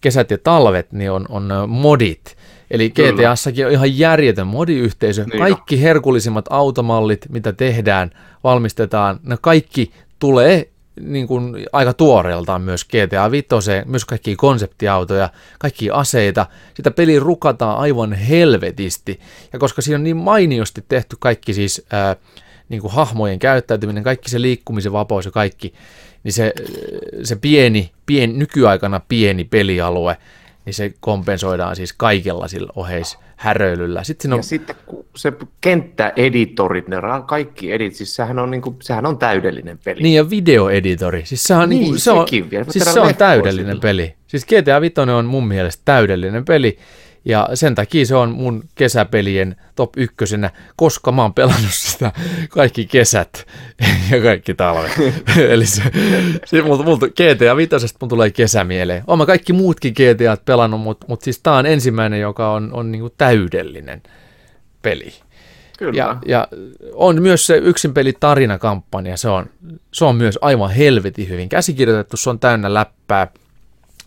kesät 0.00 0.30
ja 0.30 0.38
talvet, 0.38 0.92
niin 0.92 1.10
on, 1.10 1.26
on 1.28 1.52
modit. 1.68 2.36
Eli 2.70 2.90
GTAssakin 2.90 3.66
on 3.66 3.72
ihan 3.72 3.98
järjetön 3.98 4.46
modiyhteisö. 4.46 5.24
Niin 5.24 5.38
kaikki 5.38 5.82
herkullisimmat 5.82 6.44
automallit, 6.50 7.26
mitä 7.28 7.52
tehdään, 7.52 8.10
valmistetaan, 8.44 9.20
ne 9.22 9.36
kaikki 9.40 9.90
tulee 10.18 10.68
niin 11.00 11.26
kuin 11.26 11.66
aika 11.72 11.92
tuoreeltaan 11.92 12.62
myös 12.62 12.84
GTA 12.84 13.30
5, 13.30 13.46
myös 13.84 14.04
kaikki 14.04 14.36
konseptiautoja, 14.36 15.28
kaikki 15.58 15.90
aseita. 15.90 16.46
Sitä 16.74 16.90
peli 16.90 17.18
rukataan 17.18 17.78
aivan 17.78 18.12
helvetisti. 18.12 19.20
Ja 19.52 19.58
koska 19.58 19.82
siinä 19.82 19.96
on 19.96 20.04
niin 20.04 20.16
mainiosti 20.16 20.84
tehty 20.88 21.16
kaikki 21.20 21.54
siis 21.54 21.86
ää, 21.92 22.16
niin 22.68 22.80
kuin 22.80 22.92
hahmojen 22.92 23.38
käyttäytyminen, 23.38 24.02
kaikki 24.04 24.30
se 24.30 24.40
liikkumisen 24.40 24.92
vapaus 24.92 25.24
ja 25.24 25.30
kaikki, 25.30 25.74
niin 26.24 26.32
se, 26.32 26.52
se 27.22 27.36
pieni, 27.36 27.90
pieni, 28.06 28.32
nykyaikana 28.32 29.00
pieni 29.08 29.44
pelialue, 29.44 30.16
niin 30.64 30.74
se 30.74 30.92
kompensoidaan 31.00 31.76
siis 31.76 31.92
kaikella 31.92 32.48
sillä 32.48 32.72
oheis 32.76 33.18
häröilyllä. 33.36 34.04
Sitten 34.04 34.32
on... 34.32 34.38
Ja 34.38 34.42
sitten 34.42 34.76
se 35.16 35.32
kenttäeditorit, 35.60 36.88
ne 36.88 36.96
kaikki 37.26 37.72
edit, 37.72 37.94
siis 37.94 38.16
sehän 38.16 38.38
on, 38.38 38.50
niin 38.50 38.62
kuin, 38.62 38.76
sehän 38.82 39.06
on 39.06 39.18
täydellinen 39.18 39.78
peli. 39.84 40.02
Niin 40.02 40.16
ja 40.16 40.30
videoeditori, 40.30 41.26
siis 41.26 41.44
sehän 41.44 41.68
niin, 41.68 41.82
niin 41.82 41.98
se 41.98 42.10
on, 42.10 42.26
vielä. 42.50 42.64
siis 42.68 42.84
se 42.84 43.00
on 43.00 43.14
täydellinen 43.14 43.70
sillä. 43.70 43.82
peli. 43.82 44.14
Siis 44.26 44.46
GTA 44.46 44.80
5 44.80 44.94
on 45.16 45.26
mun 45.26 45.48
mielestä 45.48 45.82
täydellinen 45.84 46.44
peli. 46.44 46.78
Ja 47.24 47.48
sen 47.54 47.74
takia 47.74 48.06
se 48.06 48.14
on 48.14 48.30
mun 48.30 48.64
kesäpelien 48.74 49.56
top 49.74 49.90
ykkösenä, 49.96 50.50
koska 50.76 51.12
mä 51.12 51.22
oon 51.22 51.34
pelannut 51.34 51.72
sitä 51.72 52.12
kaikki 52.50 52.86
kesät 52.86 53.46
ja 54.10 54.22
kaikki 54.22 54.54
talvet. 54.54 54.92
Eli 55.50 55.66
se, 55.66 55.82
se 56.44 56.62
multa, 56.62 56.82
multa 56.84 57.06
GTA 57.08 57.56
5 57.56 57.70
mun 58.00 58.08
tulee 58.08 58.30
kesä 58.30 58.64
mieleen. 58.64 59.04
Oon 59.06 59.18
mä 59.18 59.26
kaikki 59.26 59.52
muutkin 59.52 59.92
GTA 59.92 60.42
pelannut, 60.44 60.80
mutta 60.80 61.06
mut 61.08 61.22
siis 61.22 61.38
tää 61.38 61.54
on 61.54 61.66
ensimmäinen, 61.66 62.20
joka 62.20 62.52
on, 62.52 62.72
on 62.72 62.92
niinku 62.92 63.10
täydellinen 63.10 64.02
peli. 64.82 65.12
Kyllä. 65.78 65.98
Ja, 65.98 66.16
ja 66.26 66.48
on 66.94 67.22
myös 67.22 67.46
se 67.46 67.56
yksin 67.56 67.94
peli 67.94 68.12
tarinakampanja, 68.20 69.16
se 69.16 69.28
on, 69.28 69.46
se 69.92 70.04
on 70.04 70.16
myös 70.16 70.38
aivan 70.40 70.70
helvetin 70.70 71.28
hyvin 71.28 71.48
käsikirjoitettu, 71.48 72.16
se 72.16 72.30
on 72.30 72.38
täynnä 72.38 72.74
läppää. 72.74 73.28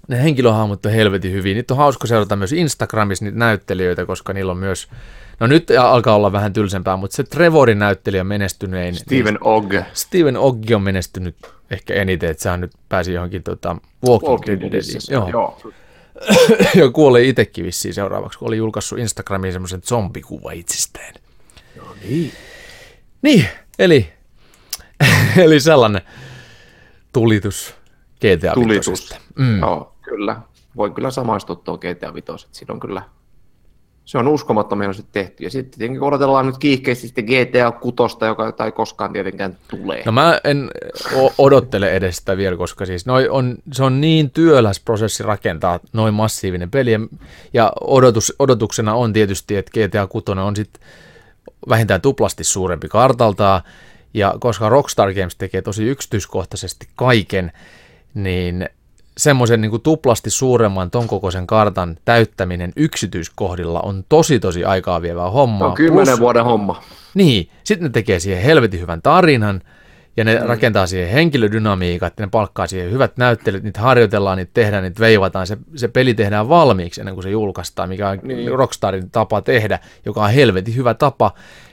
Ne 0.07 0.23
henkilöhahmot 0.23 0.85
on 0.85 0.91
helvetin 0.91 1.31
hyvin. 1.31 1.55
Niitä 1.55 1.73
on 1.73 1.77
hauska 1.77 2.07
seurata 2.07 2.35
myös 2.35 2.53
Instagramissa 2.53 3.25
niitä 3.25 3.37
näyttelijöitä, 3.37 4.05
koska 4.05 4.33
niillä 4.33 4.51
on 4.51 4.57
myös, 4.57 4.87
no 5.39 5.47
nyt 5.47 5.71
alkaa 5.79 6.15
olla 6.15 6.31
vähän 6.31 6.53
tylsempää, 6.53 6.97
mutta 6.97 7.15
se 7.15 7.23
Trevorin 7.23 7.79
näyttelijä 7.79 8.21
on 8.21 8.27
menestynein. 8.27 8.95
Steven 8.95 9.37
Ogg. 9.41 9.73
Steven 9.93 10.37
Oggi 10.37 10.73
on 10.73 10.81
menestynyt 10.81 11.35
ehkä 11.71 11.93
eniten, 11.93 12.29
että 12.29 12.43
sehän 12.43 12.61
nyt 12.61 12.71
pääsi 12.89 13.13
johonkin 13.13 13.43
tota, 13.43 13.75
Walking, 14.07 14.31
Walking 14.31 14.61
Deadiin. 14.61 15.01
Joo. 15.09 15.29
Joo. 15.29 15.59
ja 16.75 16.89
kuolee 16.89 17.23
itsekin 17.23 17.65
vissiin 17.65 17.93
seuraavaksi, 17.93 18.39
kun 18.39 18.47
oli 18.47 18.57
julkaissut 18.57 18.99
Instagramiin 18.99 19.53
semmoisen 19.53 19.81
zombikuva 19.81 20.51
itsestään. 20.51 21.13
Niin, 23.21 23.45
eli, 23.79 24.09
eli 25.43 25.59
sellainen 25.59 26.01
tulitus 27.13 27.75
GTA 28.23 28.53
Tulitus. 28.53 29.15
Mm. 29.35 29.59
Joo, 29.59 29.92
kyllä. 30.15 30.41
Voin 30.77 30.93
kyllä 30.93 31.11
samaistua 31.11 31.55
tuon 31.55 31.79
GTA 31.79 32.13
5. 32.13 32.47
Siinä 32.51 32.73
on 32.73 32.79
kyllä, 32.79 33.01
se 34.05 34.17
on 34.17 34.27
uskomattoman 34.27 34.83
hienosti 34.83 35.05
tehty. 35.11 35.43
Ja 35.43 35.49
sitten 35.49 35.79
tietenkin 35.79 36.03
odotellaan 36.03 36.45
nyt 36.45 36.57
kiihkeästi 36.57 37.07
sitten 37.07 37.25
GTA 37.25 37.71
6, 37.71 38.17
joka 38.27 38.65
ei 38.65 38.71
koskaan 38.71 39.13
tietenkään 39.13 39.57
tulee. 39.67 40.03
No 40.05 40.11
mä 40.11 40.39
en 40.43 40.71
odottele 41.37 41.91
edes 41.91 42.17
sitä 42.17 42.37
vielä, 42.37 42.57
koska 42.57 42.85
siis 42.85 43.05
noi 43.05 43.29
on, 43.29 43.57
se 43.73 43.83
on 43.83 44.01
niin 44.01 44.31
työläs 44.31 44.79
prosessi 44.79 45.23
rakentaa 45.23 45.79
noin 45.93 46.13
massiivinen 46.13 46.71
peli. 46.71 46.91
Ja, 47.53 47.71
odotus, 47.81 48.33
odotuksena 48.39 48.93
on 48.93 49.13
tietysti, 49.13 49.55
että 49.55 49.71
GTA 49.71 50.07
6 50.07 50.25
on 50.31 50.55
sitten 50.55 50.83
vähintään 51.69 52.01
tuplasti 52.01 52.43
suurempi 52.43 52.87
kartaltaan. 52.87 53.61
Ja 54.13 54.33
koska 54.39 54.69
Rockstar 54.69 55.13
Games 55.13 55.35
tekee 55.35 55.61
tosi 55.61 55.83
yksityiskohtaisesti 55.83 56.87
kaiken, 56.95 57.51
niin 58.13 58.69
semmoisen 59.17 59.61
niin 59.61 59.81
tuplasti 59.81 60.29
suuremman 60.29 60.91
ton 60.91 61.07
kokoisen 61.07 61.47
kartan 61.47 61.97
täyttäminen 62.05 62.73
yksityiskohdilla 62.75 63.79
on 63.79 64.05
tosi 64.09 64.39
tosi 64.39 64.65
aikaa 64.65 65.01
vievää 65.01 65.29
hommaa. 65.29 65.67
on 65.67 65.73
kymmenen 65.75 66.07
Plus- 66.07 66.19
vuoden 66.19 66.45
homma. 66.45 66.83
niin, 67.13 67.49
sitten 67.63 67.83
ne 67.83 67.89
tekee 67.89 68.19
siihen 68.19 68.43
helvetin 68.43 68.81
hyvän 68.81 69.01
tarinan, 69.01 69.61
ja 70.17 70.23
ne 70.23 70.39
mm. 70.39 70.45
rakentaa 70.45 70.87
siihen 70.87 71.09
henkilödynamiikat, 71.09 72.13
ja 72.19 72.25
ne 72.25 72.29
palkkaa 72.29 72.67
siihen 72.67 72.91
hyvät 72.91 73.17
näyttelyt, 73.17 73.63
niitä 73.63 73.81
harjoitellaan, 73.81 74.37
niitä 74.37 74.51
tehdään, 74.53 74.83
niitä 74.83 74.99
veivataan, 74.99 75.47
se, 75.47 75.57
se 75.75 75.87
peli 75.87 76.13
tehdään 76.13 76.49
valmiiksi 76.49 77.01
ennen 77.01 77.15
kuin 77.15 77.23
se 77.23 77.29
julkaistaan, 77.29 77.89
mikä 77.89 78.09
on 78.09 78.19
niin. 78.23 78.51
Rockstarin 78.51 79.09
tapa 79.11 79.41
tehdä, 79.41 79.79
joka 80.05 80.23
on 80.23 80.29
helvetin 80.29 80.75
hyvä 80.75 80.93
tapa, 80.93 81.31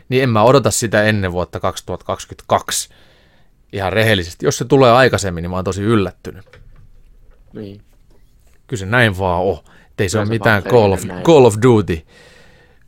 niin 0.08 0.22
en 0.22 0.30
mä 0.30 0.42
odota 0.42 0.70
sitä 0.70 1.02
ennen 1.02 1.32
vuotta 1.32 1.60
2022 1.60 2.88
ihan 3.72 3.92
rehellisesti. 3.92 4.46
Jos 4.46 4.58
se 4.58 4.64
tulee 4.64 4.92
aikaisemmin, 4.92 5.42
niin 5.42 5.50
mä 5.50 5.56
oon 5.56 5.64
tosi 5.64 5.82
yllättynyt. 5.82 6.59
Niin. 7.52 7.80
Kyllä 8.66 8.80
se 8.80 8.86
näin 8.86 9.18
vaan 9.18 9.42
on. 9.42 9.58
Ei 9.98 10.08
se 10.08 10.12
Kyllä 10.12 10.20
ole 10.22 10.26
se 10.26 10.30
mitään 10.30 10.62
Call 10.62 10.92
of, 10.92 11.04
näin. 11.04 11.22
Call 11.22 11.44
of 11.44 11.54
Duty 11.62 12.02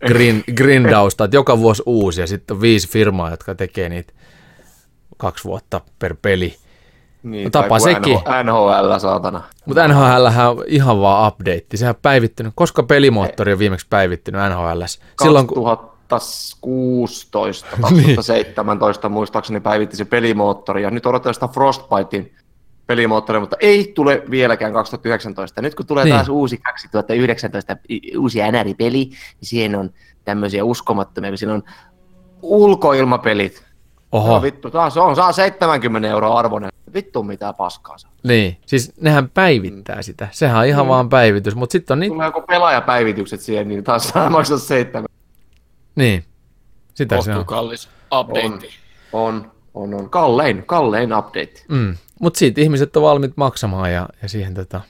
grin, 0.06 0.44
grindausta, 0.58 1.24
että 1.24 1.36
joka 1.36 1.58
vuosi 1.58 1.82
uusi 1.86 2.20
ja 2.20 2.26
sitten 2.26 2.54
on 2.54 2.60
viisi 2.60 2.88
firmaa, 2.88 3.30
jotka 3.30 3.54
tekee 3.54 3.88
niitä 3.88 4.12
kaksi 5.16 5.44
vuotta 5.44 5.80
per 5.98 6.16
peli. 6.22 6.56
Niin, 7.22 7.44
No 7.44 7.50
tapa 7.50 7.78
sekin. 7.78 8.18
NHL, 8.44 8.98
saatana. 8.98 9.42
Mutta 9.66 9.88
NHL 9.88 10.24
on 10.48 10.64
ihan 10.66 11.00
vaan 11.00 11.32
update. 11.32 11.64
Sehän 11.74 11.94
on 11.94 12.00
päivittynyt. 12.02 12.52
Koska 12.56 12.82
pelimoottori 12.82 13.52
on 13.52 13.58
viimeksi 13.58 13.86
päivittynyt 13.90 14.40
NHL? 14.50 14.82
Silloin 15.22 15.46
kun... 15.46 15.64
2016, 16.08 17.66
Niin. 17.76 18.16
2017 18.16 19.08
muistaakseni 19.08 19.60
päivitti 19.60 19.96
se 19.96 20.04
pelimoottori, 20.04 20.82
ja 20.82 20.90
nyt 20.90 21.06
odotetaan 21.06 21.34
sitä 21.34 21.48
Frostbitein 21.48 22.32
pelimoottoria, 22.92 23.40
mutta 23.40 23.56
ei 23.60 23.92
tule 23.94 24.22
vieläkään 24.30 24.72
2019. 24.72 25.62
Nyt 25.62 25.74
kun 25.74 25.86
tulee 25.86 26.04
Niin. 26.04 26.14
taas 26.14 26.28
uusi 26.28 26.58
2019 26.58 27.76
i- 27.90 28.16
uusi 28.18 28.38
NR-peli, 28.38 29.04
niin 29.04 29.12
siihen 29.42 29.74
on 29.76 29.90
tämmöisiä 30.24 30.64
uskomattomia, 30.64 31.30
kun 31.30 31.38
siinä 31.38 31.54
on 31.54 31.62
ulkoilmapelit. 32.42 33.64
Oho, 34.12 34.34
No, 34.34 34.42
vittu, 34.42 34.70
taas 34.70 34.96
on, 34.96 35.16
saa 35.16 35.32
70 35.32 36.08
euroa 36.08 36.38
arvoinen. 36.38 36.70
Vittu 36.94 37.22
mitä 37.22 37.52
paskaa 37.52 37.98
saa. 37.98 38.10
niin. 38.24 38.56
Siis 38.66 38.92
nehän 39.00 39.28
päivittää 39.30 40.02
sitä. 40.02 40.28
Sehän 40.30 40.58
on 40.60 40.66
ihan 40.66 40.88
vaan 40.88 41.08
päivitys, 41.08 41.54
mutta 41.54 41.72
sitten 41.72 41.94
on 41.94 42.00
niitä... 42.00 42.12
Tulee 42.12 42.26
joku 42.26 42.42
pelaajapäivitykset 42.42 43.40
siihen, 43.40 43.68
niin 43.68 43.84
taas 43.84 44.08
saa 44.08 44.30
maksaa 44.36 44.58
seitsemän. 44.58 45.08
Niin. 45.94 46.24
Sitä 46.94 47.14
se 47.14 47.18
Kohtuu 47.18 47.40
on. 47.40 47.46
kallis 47.46 47.88
update. 48.20 48.68
On, 49.12 49.50
on, 49.74 49.94
on. 49.94 50.10
Kallein, 50.10 50.62
kallein 50.66 51.14
update. 51.18 51.52
Mm. 51.68 51.96
Mutta 52.22 52.38
siitä 52.38 52.60
ihmiset 52.60 52.96
on 52.96 53.02
valmiit 53.02 53.32
maksamaan 53.36 53.92
ja, 53.92 54.08
ja 54.22 54.28
siihen 54.28 54.54
tota... 54.54 54.80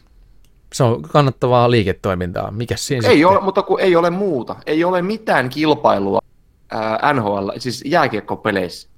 Se 0.72 0.84
on 0.84 1.02
kannattavaa 1.02 1.70
liiketoimintaa. 1.70 2.50
Mikäs 2.50 2.86
siinä 2.86 3.08
Ei 3.08 3.14
sitten? 3.14 3.28
ole, 3.28 3.40
mutta 3.40 3.62
kun 3.62 3.80
ei 3.80 3.96
ole 3.96 4.10
muuta. 4.10 4.56
Ei 4.66 4.84
ole 4.84 5.02
mitään 5.02 5.48
kilpailua 5.48 6.18
ää, 6.70 7.12
NHL, 7.12 7.50
siis 7.58 7.82
jääkiekkopeleissä. 7.86 8.88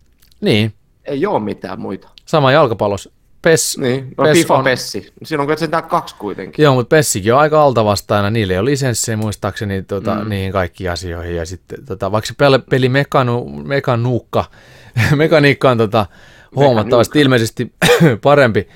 Niin. 0.40 0.72
Ei 1.04 1.26
ole 1.26 1.40
mitään 1.40 1.80
muita. 1.80 2.08
Sama 2.26 2.52
jalkapallossa. 2.52 3.10
PES, 3.42 3.78
Niin, 3.78 4.14
no 4.18 4.24
PES 4.24 4.38
FIFA 4.38 4.56
on- 4.56 4.64
Pessi. 4.64 5.12
Siinä 5.22 5.42
on 5.42 5.58
sentään 5.58 5.84
kaksi 5.84 6.14
kuitenkin. 6.18 6.62
Joo, 6.62 6.74
mutta 6.74 6.96
Pessikin 6.96 7.34
on 7.34 7.40
aika 7.40 7.62
altavastaina. 7.62 8.30
Niillä 8.30 8.52
ei 8.52 8.58
ole 8.58 8.70
lisenssejä 8.70 9.16
muistaakseni 9.16 9.82
tota, 9.82 10.14
mm. 10.14 10.28
niihin 10.28 10.52
kaikkiin 10.52 10.90
asioihin. 10.90 11.36
Ja 11.36 11.46
sitten, 11.46 11.86
tota, 11.86 12.12
vaikka 12.12 12.26
se 12.26 12.34
peli, 12.38 12.58
peli 12.70 12.88
mekanu, 12.88 13.48
mekanuukka, 13.48 14.44
mekaniikka 15.16 15.70
on 15.70 15.78
tota, 15.78 16.06
huomattavasti 16.56 17.20
ilmeisesti 17.20 17.72
parempi 18.22 18.68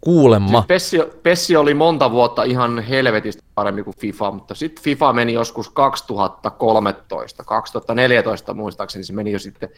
kuulemma. 0.00 0.58
Siis 0.58 0.66
Pessi, 0.66 0.98
Pessi 1.22 1.56
oli 1.56 1.74
monta 1.74 2.10
vuotta 2.10 2.42
ihan 2.44 2.78
helvetistä 2.78 3.42
parempi 3.54 3.82
kuin 3.82 3.96
FIFA, 3.98 4.30
mutta 4.30 4.54
sitten 4.54 4.84
FIFA 4.84 5.12
meni 5.12 5.32
joskus 5.32 5.68
2013, 5.68 7.44
2014 7.44 8.54
muistaakseni 8.54 9.04
se 9.04 9.12
meni 9.12 9.32
jo 9.32 9.38
sitten 9.38 9.68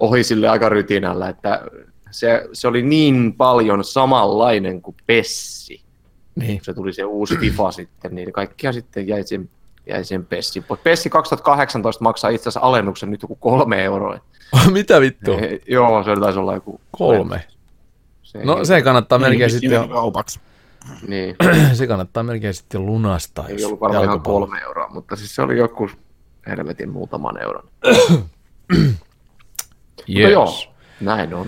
ohi 0.00 0.24
sille 0.24 0.48
aika 0.48 0.68
rytinällä, 0.68 1.28
että 1.28 1.62
se, 2.10 2.48
se 2.52 2.68
oli 2.68 2.82
niin 2.82 3.34
paljon 3.34 3.84
samanlainen 3.84 4.82
kuin 4.82 4.96
Pessi. 5.06 5.82
Niin. 6.34 6.58
kun 6.58 6.64
se 6.64 6.74
tuli 6.74 6.92
se 6.92 7.04
uusi 7.04 7.36
FIFA 7.36 7.70
sitten, 7.80 8.14
niin 8.14 8.32
kaikkia 8.32 8.72
sitten 8.72 9.08
jäi 9.08 9.22
sen, 9.24 9.50
jäi 9.86 10.04
sen 10.04 10.26
Pessi. 10.26 10.64
Pessi 10.82 11.10
2018 11.10 12.04
maksaa 12.04 12.30
itse 12.30 12.42
asiassa 12.42 12.66
alennuksen 12.66 13.10
nyt 13.10 13.22
joku 13.22 13.36
kolme 13.36 13.84
euroa. 13.84 14.18
Mitä 14.72 15.00
vittu? 15.00 15.32
Eh, 15.32 15.60
Joo, 15.68 16.04
se 16.04 16.16
taisi 16.20 16.38
olla 16.38 16.54
joku 16.54 16.80
Kolme. 16.90 17.44
Se, 18.22 18.44
No 18.44 18.64
se 18.64 18.82
kannattaa 18.82 19.18
melkein 19.18 19.50
sitten 19.50 19.70
jo, 19.70 19.88
kaupaksi. 19.88 20.40
Niin, 21.08 21.36
se 21.72 21.86
kannattaa 21.86 22.22
melkein 22.22 22.54
sitten 22.54 22.86
lunastaa. 22.86 23.48
ei 23.48 23.54
jos 23.54 23.64
ollut 23.64 23.80
varmaan 23.80 24.04
ihan 24.04 24.20
kolme 24.20 24.58
euroa, 24.58 24.88
mutta 24.88 25.16
siis 25.16 25.34
se 25.34 25.42
oli 25.42 25.58
joku 25.58 25.90
helvetin 26.46 26.90
muutaman 26.90 27.42
euron. 27.42 27.68
Yes. 30.16 30.30
Joo, 30.32 30.54
näin 31.00 31.34
on. 31.34 31.46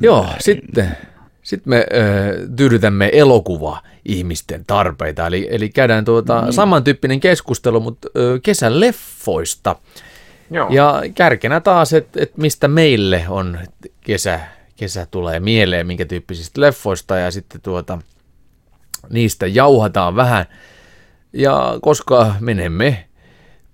Joo, 0.00 0.26
sitten, 0.40 0.96
sitten 1.42 1.70
me 1.70 1.86
ö, 1.92 2.48
tyydytämme 2.56 3.10
elokuva 3.12 3.82
ihmisten 4.04 4.64
tarpeita, 4.66 5.26
eli, 5.26 5.48
eli 5.50 5.68
käydään 5.68 6.04
tuota 6.04 6.42
mm. 6.42 6.52
samantyyppinen 6.52 7.20
keskustelu, 7.20 7.80
mutta 7.80 8.08
ö, 8.16 8.40
kesän 8.42 8.80
leffoista. 8.80 9.76
Joo. 10.50 10.68
Ja 10.70 11.02
kärkenä 11.14 11.60
taas, 11.60 11.92
että 11.92 12.22
et 12.22 12.36
mistä 12.36 12.68
meille 12.68 13.24
on 13.28 13.58
kesä, 14.00 14.40
kesä 14.76 15.06
tulee 15.10 15.40
mieleen, 15.40 15.86
minkä 15.86 16.04
tyyppisistä 16.04 16.60
leffoista, 16.60 17.16
ja 17.16 17.30
sitten 17.30 17.60
tuota, 17.60 17.98
niistä 19.10 19.46
jauhataan 19.46 20.16
vähän. 20.16 20.46
Ja 21.32 21.78
koska 21.82 22.34
menemme 22.40 23.08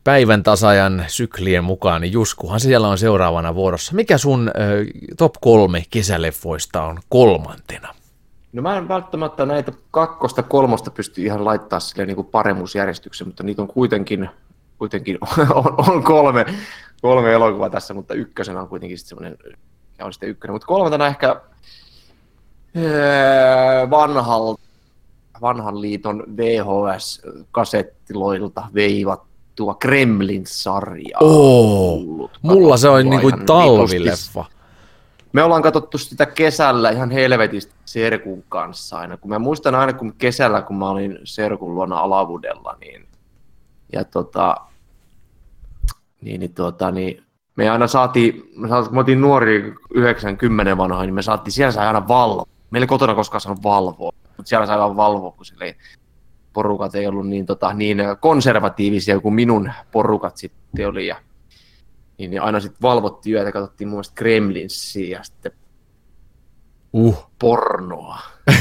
päivän 0.04 0.42
tasajan 0.42 1.04
syklien 1.08 1.64
mukaan, 1.64 2.00
niin 2.00 2.12
Juskuhan 2.12 2.60
siellä 2.60 2.88
on 2.88 2.98
seuraavana 2.98 3.54
vuorossa. 3.54 3.94
Mikä 3.94 4.18
sun 4.18 4.48
ö, 4.48 4.84
top 5.16 5.34
kolme 5.40 5.84
kesäleffoista 5.90 6.82
on 6.82 6.98
kolmantena? 7.08 7.94
No 8.52 8.62
mä 8.62 8.76
en 8.76 8.88
välttämättä 8.88 9.46
näitä 9.46 9.72
kakkosta, 9.90 10.42
kolmosta 10.42 10.90
pysty 10.90 11.22
ihan 11.22 11.44
laittaa 11.44 11.80
sille 11.80 12.06
niin 12.06 12.16
kuin 12.16 12.26
paremmuusjärjestykseen, 12.26 13.28
mutta 13.28 13.42
niitä 13.42 13.62
on 13.62 13.68
kuitenkin, 13.68 14.28
kuitenkin 14.80 15.18
on, 15.54 15.74
on 15.88 16.02
kolme, 16.02 16.46
kolme 17.02 17.32
elokuvaa 17.32 17.70
tässä, 17.70 17.94
mutta 17.94 18.14
ykkösenä 18.14 18.60
on 18.60 18.68
kuitenkin 18.68 18.98
sitten 18.98 19.08
semmoinen, 19.08 19.38
ja 19.98 20.04
on 20.06 20.12
sitten 20.12 20.28
ykkönen. 20.28 20.54
Mutta 20.54 20.66
kolmantena 20.66 21.06
ehkä 21.06 21.40
öö, 22.76 23.90
vanhalta, 23.90 24.62
vanhan 25.40 25.80
liiton 25.80 26.24
VHS-kasettiloilta 26.36 28.62
veivattua 28.74 29.74
Kremlin-sarjaa. 29.74 31.20
Oo, 31.20 31.92
Ollut 31.92 32.38
mulla 32.42 32.76
se 32.76 32.88
on 32.88 33.10
niinku 33.10 33.28
ihan 33.28 33.46
talvileffa. 33.46 34.40
vitusti. 34.40 34.60
Me 35.32 35.42
ollaan 35.42 35.62
katsottu 35.62 35.98
sitä 35.98 36.26
kesällä 36.26 36.90
ihan 36.90 37.10
helvetistä 37.10 37.74
Serkun 37.84 38.44
kanssa 38.48 38.98
aina. 38.98 39.16
Kun 39.16 39.28
mä 39.28 39.38
muistan 39.38 39.74
aina, 39.74 39.92
kun 39.92 40.14
kesällä, 40.18 40.62
kun 40.62 40.76
mä 40.76 40.90
olin 40.90 41.18
Serkun 41.24 41.74
luona 41.74 41.98
Alavudella, 41.98 42.76
niin, 42.80 43.06
ja 43.92 44.04
tota, 44.04 44.56
niin, 46.20 46.40
niin, 46.40 46.54
tota, 46.54 46.90
niin 46.90 47.22
me 47.56 47.70
aina 47.70 47.86
saatiin, 47.86 48.50
me, 48.56 48.68
saatiin, 48.68 48.94
me 48.94 48.98
oltiin 48.98 49.20
nuori 49.20 49.74
90 49.94 50.76
vanhoja, 50.76 51.06
niin 51.06 51.14
me 51.14 51.22
saatiin, 51.22 51.52
siellä 51.52 51.72
sai 51.72 51.86
aina 51.86 52.08
valvoa. 52.08 52.46
Meillä 52.70 52.84
ei 52.84 52.88
kotona 52.88 53.14
koskaan 53.14 53.40
saanut 53.40 53.62
valvoa, 53.62 54.12
mutta 54.36 54.48
siellä 54.48 54.66
sai 54.66 54.78
vaan 54.78 54.96
valvoa, 54.96 55.30
kun 55.30 55.44
sille 55.46 55.76
porukat 56.52 56.94
ei 56.94 57.06
ollut 57.06 57.28
niin, 57.28 57.46
tota, 57.46 57.72
niin 57.72 57.98
konservatiivisia 58.20 59.20
kuin 59.20 59.34
minun 59.34 59.72
porukat 59.92 60.36
sitten 60.36 60.88
oli. 60.88 61.06
Ja, 61.06 61.16
niin, 62.18 62.30
niin 62.30 62.42
aina 62.42 62.60
sitten 62.60 62.82
valvottiin 62.82 63.36
yötä, 63.36 63.52
katsottiin 63.52 63.88
mun 63.88 63.96
mielestä 63.96 64.14
Gremlinsia 64.14 65.18
ja 65.18 65.24
sitten 65.24 65.52
Uh. 66.92 67.30
pornoa. 67.38 68.18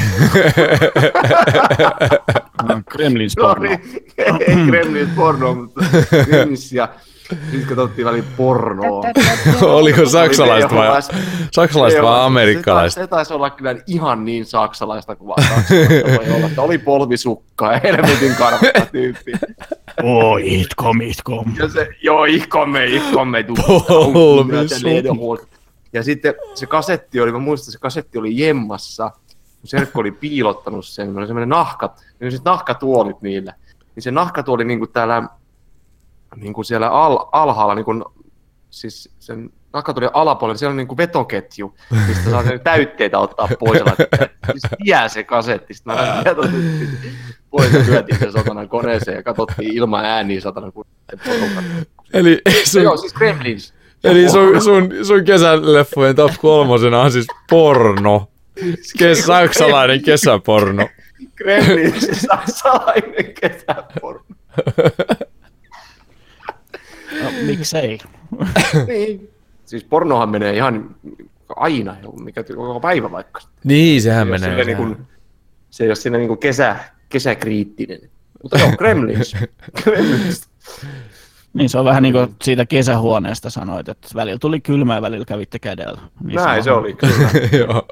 Kremlin 2.90 3.30
No 3.36 3.42
porno. 3.42 3.70
ei 4.46 4.66
Gremlins 4.66 5.10
pornoa, 5.16 5.54
mutta 5.54 5.80
Gremlins 6.24 6.72
ja 6.72 6.88
sitten 7.30 7.66
katsottiin 7.68 8.06
välillä 8.06 8.28
pornoa. 8.36 9.02
Oliko 9.62 10.06
saksalaiset 10.06 10.74
vai, 10.74 10.88
VHS. 10.88 11.08
saksalaiset 11.52 12.02
vai 12.02 12.12
Joo, 12.18 12.22
amerikkalaiset? 12.26 12.94
Se, 12.94 13.00
taisi- 13.00 13.04
se 13.06 13.10
taisi 13.10 13.34
olla 13.34 13.50
kyllä 13.50 13.74
ihan 13.86 14.24
niin 14.24 14.46
saksalaista 14.46 15.16
kuin 15.16 15.28
vaan 15.28 15.42
saksalaista 15.42 16.08
voi 16.28 16.36
olla. 16.36 16.46
Että 16.46 16.62
oli 16.62 16.78
polvisukkaa 16.78 17.72
ja 17.72 17.80
helvetin 17.82 18.34
karvata 18.38 18.86
tyyppi. 18.92 19.32
Oi, 20.02 20.60
itkom, 20.60 21.00
itkom. 21.00 21.44
Ja 21.58 21.68
se, 21.68 21.88
joo, 22.02 22.24
ihkomme, 22.24 22.84
ihkomme. 22.86 23.44
du- 23.48 24.12
Polvisukka. 24.12 25.46
Ja 25.92 26.02
sitten 26.02 26.34
se 26.54 26.66
kasetti 26.66 27.20
oli, 27.20 27.32
mä 27.32 27.38
muistan, 27.38 27.64
että 27.64 27.72
se 27.72 27.78
kasetti 27.78 28.18
oli 28.18 28.38
jemmassa, 28.38 29.10
kun 29.60 29.68
Serkko 29.68 30.00
oli 30.00 30.10
piilottanut 30.12 30.86
sen, 30.86 31.06
niin 31.08 31.18
oli 31.18 31.26
semmoinen 31.26 31.48
nahkat, 31.48 32.00
niin 32.20 32.30
siis 32.30 32.44
nahkatuolit 32.44 33.22
niillä. 33.22 33.54
Niin 33.94 34.02
se 34.02 34.10
nahkatuoli 34.10 34.64
niin 34.64 34.78
kuin 34.78 34.90
täällä, 34.92 35.22
niin 36.36 36.52
kuin 36.52 36.64
siellä 36.64 36.88
al, 36.88 37.18
alhaalla, 37.32 37.74
niin 37.74 37.84
kuin, 37.84 38.04
siis 38.70 39.10
sen 39.18 39.50
nahkatuolin 39.72 40.10
alapuolella, 40.12 40.58
siellä 40.58 40.70
on 40.70 40.76
niin 40.76 40.88
kuin 40.88 40.96
vetoketju, 40.96 41.74
mistä 42.08 42.30
saa 42.30 42.44
sen 42.44 42.60
täytteitä 42.60 43.18
ottaa 43.18 43.48
pois. 43.58 43.82
Siis 44.50 44.62
tie 44.84 45.08
se 45.08 45.24
kasetti, 45.24 45.74
sitten 45.74 45.94
mä 45.94 46.24
pois 47.50 47.70
sen 48.18 48.32
satana 48.32 48.66
koneeseen 48.66 49.16
ja 49.16 49.22
katsottiin 49.22 49.74
ilman 49.74 50.04
ääniä 50.04 50.40
satana 50.40 50.70
kun. 50.70 50.84
Eli 52.12 52.42
sun, 52.64 52.82
Joo, 52.82 52.96
siis 52.96 53.14
Gremlins. 53.14 53.74
eli 54.04 54.28
sun, 54.28 54.62
sun, 54.62 54.88
sun 55.02 55.24
kesäleffojen 55.24 56.16
top 56.16 56.32
kolmosena 56.40 57.00
on 57.00 57.12
siis 57.12 57.26
porno. 57.50 58.28
Kes, 58.98 59.26
saksalainen 59.26 60.02
kesäporno. 60.02 60.88
Gremlins, 61.36 62.08
saksalainen 62.30 63.34
kesäporno. 63.40 64.24
Miksei? 67.46 67.98
niin. 68.86 69.30
Siis 69.64 69.84
pornohan 69.84 70.28
menee 70.28 70.56
ihan 70.56 70.96
aina, 71.56 71.96
mikä 72.22 72.42
koko 72.44 72.80
päivä 72.80 73.10
vaikka. 73.10 73.40
Niin, 73.64 74.02
sehän 74.02 74.26
Se 74.26 74.34
ei 74.34 74.38
ole 74.40 74.50
menee. 74.50 74.64
Niin 74.64 74.76
kuin, 74.76 74.96
se 75.70 75.84
ei 75.84 75.88
ole 75.88 75.94
siinä 75.96 76.18
niin 76.18 76.28
kuin 76.28 76.38
kesä, 76.40 76.76
kesäkriittinen. 77.08 78.00
Mutta 78.42 78.58
joo, 78.58 78.72
Gremlins. 78.76 79.36
Gremlins. 79.84 80.48
Niin 81.52 81.70
se 81.70 81.78
on 81.78 81.84
vähän 81.84 82.02
niin 82.02 82.12
kuin 82.12 82.34
siitä 82.42 82.66
kesähuoneesta 82.66 83.50
sanoit, 83.50 83.88
että 83.88 84.08
välillä 84.14 84.38
tuli 84.38 84.60
kylmä 84.60 84.94
ja 84.94 85.02
välillä 85.02 85.24
kävitte 85.24 85.58
kädellä. 85.58 86.00
Niin 86.24 86.34
Näin 86.36 86.64
se 86.64 86.70
on- 86.72 86.78
oli, 86.78 86.94
kyllä. 86.94 87.30
Joo, 87.64 87.86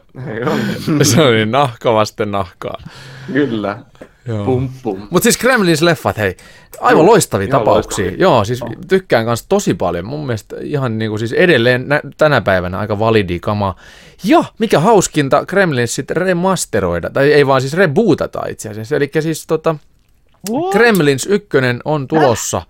se 1.03 1.21
oli 1.23 1.47
nahka 1.47 1.95
vasten 1.95 2.31
nahkaa. 2.31 2.79
Kyllä. 3.33 3.79
Joo. 4.29 4.45
Pum 4.45 4.69
pum. 4.83 5.07
Mutta 5.11 5.25
siis 5.25 5.39
Gremlins-leffat, 5.39 6.19
hei, 6.19 6.37
aivan 6.81 7.07
loistavia 7.07 7.49
Ihan 7.49 7.61
tapauksia. 7.61 8.05
loistavia. 8.05 8.23
Joo, 8.27 8.45
siis 8.45 8.61
tykkään 8.89 9.25
kanssa 9.25 9.47
tosi 9.49 9.75
paljon. 9.75 10.05
Mun 10.07 10.27
mielestä 10.27 10.57
ihan 10.61 10.99
niinku 10.99 11.19
siis 11.19 11.33
edelleen 11.33 11.89
nä- 11.89 12.01
tänä 12.17 12.41
päivänä 12.41 12.79
aika 12.79 12.99
validi 12.99 13.41
kama. 13.41 13.75
Ja 14.25 14.45
mikä 14.59 14.81
hauskinta, 14.81 15.47
Gremlins 15.47 15.95
sitten 15.95 16.17
remasteroida, 16.17 17.11
tai 17.11 17.33
ei 17.33 17.47
vaan 17.47 17.61
siis 17.61 17.75
rebootata 17.75 18.41
itse 18.49 18.69
asiassa. 18.69 18.97
Eli 18.97 19.11
siis 19.21 19.47
tota, 19.47 19.75
What? 20.51 20.73
Gremlins 20.73 21.27
1 21.27 21.49
on 21.85 22.09
tulossa. 22.09 22.63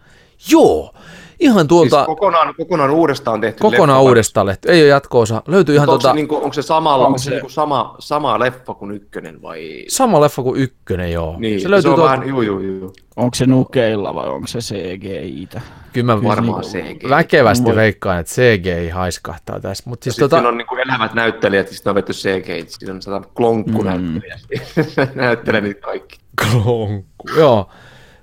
Joo, 0.51 0.94
ihan 1.40 1.69
tuolta 1.69 1.97
Siis 1.97 2.06
kokonaan, 2.06 2.55
kokonaan 2.56 2.90
uudestaan 2.90 3.40
tehty 3.40 3.60
kokonaan 3.60 3.89
leffa. 3.98 4.09
uudestaan 4.09 4.47
lehti. 4.47 4.69
Ei 4.70 4.81
ole 4.82 4.89
jatko-osa. 4.89 5.43
Löytyy 5.47 5.74
ihan 5.74 5.89
Onko, 5.89 5.98
tota, 5.98 6.09
se, 6.09 6.15
niinku, 6.15 6.36
onko 6.36 6.52
se, 6.52 6.62
samalla, 6.62 7.06
onko 7.06 7.19
se, 7.19 7.24
se- 7.24 7.31
niinku 7.31 7.48
sama, 7.48 7.94
sama 7.98 8.39
leffa 8.39 8.74
kuin 8.74 8.90
ykkönen 8.90 9.43
vai? 9.43 9.85
sama 9.89 10.20
leffa 10.20 10.43
kuin 10.43 10.60
ykkönen, 10.60 11.12
joo. 11.12 11.35
Niin, 11.39 11.60
se 11.60 11.70
löytyy 11.70 11.90
on 11.90 11.97
tuolta, 11.97 12.12
vähän, 12.12 12.28
juu, 12.28 12.43
juu, 12.43 12.60
juu. 12.60 12.93
Onko 13.16 13.35
se 13.35 13.47
nukeilla 13.47 14.15
vai 14.15 14.28
onko 14.28 14.47
se 14.47 14.59
CGI-tä? 14.59 15.60
kyllä 15.93 16.06
mä 16.16 16.23
Varmaan 16.23 16.62
niinku 16.62 16.94
CGI. 16.94 17.09
väkevästi 17.10 17.65
Voi- 17.65 17.77
veikkaan, 17.77 18.19
että 18.20 18.32
CGI 18.32 18.89
haiskahtaa 18.89 19.60
tässä. 19.60 19.85
Mutta 19.86 20.05
siis 20.05 20.16
tota, 20.16 20.36
siinä 20.36 20.48
on 20.48 20.56
niinku 20.59 20.74
elävät 20.77 21.15
näyttelijät, 21.15 21.69
sitten 21.69 21.90
on 21.90 21.94
vetty 21.94 22.12
CG, 22.12 22.69
siinä 22.69 22.94
on 22.94 23.02
sata 23.02 23.28
klonkku 23.36 23.82
Mm. 23.82 23.86
näyttelijä. 23.89 24.36
Näyttelee 25.15 25.60
niitä 25.60 25.81
kaikki. 25.81 26.19
Klonkku, 26.43 27.28
joo. 27.36 27.69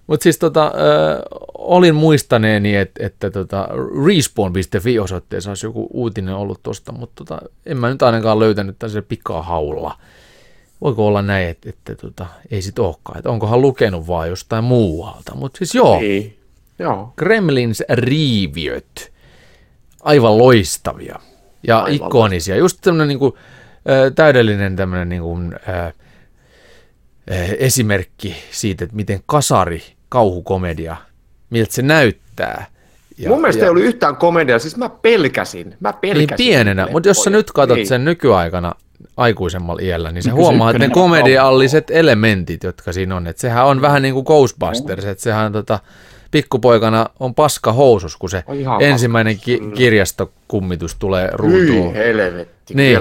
Mutta 0.07 0.23
siis 0.23 0.37
tota, 0.37 0.71
ö, 0.75 1.21
olin 1.57 1.95
muistaneeni, 1.95 2.75
et, 2.75 2.91
että 2.99 3.31
tota, 3.31 3.69
respawn.fi 4.05 4.99
osoitteessa 4.99 5.51
olisi 5.51 5.65
joku 5.65 5.87
uutinen 5.93 6.35
ollut 6.35 6.63
tosta, 6.63 6.91
mutta 6.91 7.23
tota, 7.25 7.41
en 7.65 7.77
mä 7.77 7.89
nyt 7.89 8.01
ainakaan 8.01 8.39
löytänyt 8.39 8.79
tällaisen 8.79 9.03
pikahaulla. 9.03 9.97
Voiko 10.81 11.07
olla 11.07 11.21
näin, 11.21 11.49
että, 11.49 11.69
että 11.69 11.95
tota, 11.95 12.25
ei 12.51 12.61
sit 12.61 12.79
olekaan, 12.79 13.17
että 13.17 13.29
onkohan 13.29 13.61
lukenut 13.61 14.07
vaan 14.07 14.29
jostain 14.29 14.63
muualta. 14.63 15.35
Mutta 15.35 15.57
siis 15.57 15.75
joo, 15.75 15.99
Niin. 15.99 16.37
Joo. 16.79 17.13
Gremlins 17.17 17.83
riiviöt, 17.89 19.11
aivan 20.01 20.37
loistavia 20.37 21.19
ja 21.67 21.79
Aivan 21.79 22.07
ikonisia. 22.07 22.55
Just 22.55 22.77
tämmöinen 22.81 23.07
niinku, 23.07 23.37
ö, 23.89 24.11
täydellinen 24.11 24.75
tämmöinen 24.75 25.09
niinku, 25.09 25.37
ö, 25.69 25.91
esimerkki 27.57 28.35
siitä, 28.51 28.83
että 28.83 28.95
miten 28.95 29.19
kasari 29.25 29.94
kauhukomedia, 30.15 30.95
miltä 31.49 31.73
se 31.73 31.81
näyttää. 31.81 32.65
Ja, 33.17 33.29
Mun 33.29 33.41
mielestä 33.41 33.59
ja, 33.61 33.65
ei 33.65 33.69
ollut 33.69 33.83
yhtään 33.83 34.15
komediaa, 34.15 34.59
siis 34.59 34.77
mä 34.77 34.89
pelkäsin. 34.89 35.75
Mä 35.79 35.93
pelkäsin. 35.93 36.27
niin 36.27 36.37
pienenä, 36.37 36.87
mutta 36.91 37.09
jos 37.09 37.23
sä 37.23 37.29
nyt 37.29 37.51
katsot 37.51 37.75
Niin. 37.75 37.87
sen 37.87 38.05
nykyaikana 38.05 38.71
aikuisemmalla 39.17 39.81
iällä, 39.81 40.09
niin 40.09 40.13
Niin 40.13 40.23
kyllä 40.23 40.35
se 40.35 40.41
huomaat, 40.41 40.75
että 40.75 40.79
ne 40.79 40.85
ykkönen 40.85 41.03
on 41.03 41.09
komedialliset 41.09 41.91
elementit, 41.91 42.63
jotka 42.63 42.93
siinä 42.93 43.15
on, 43.15 43.27
että 43.27 43.41
sehän 43.41 43.65
on 43.65 43.81
vähän 43.81 44.01
niin 44.01 44.13
kuin 44.13 44.25
Ghostbusters, 44.25 45.05
että 45.05 45.23
sehän 45.23 45.51
tota, 45.51 45.79
pikkupoikana 46.31 47.05
on 47.19 47.35
paska 47.35 47.73
housus, 47.73 48.17
kun 48.17 48.29
se 48.29 48.43
On 48.47 48.55
ihan 48.55 48.81
ensimmäinen 48.81 49.39
ki- 49.39 49.61
kirjastokummitus 49.75 50.95
tulee 50.95 51.23
Hyi 51.23 51.31
ruutuun. 51.37 51.67
Niin. 51.67 51.93
helvetti, 51.93 52.73
niin. 52.73 52.99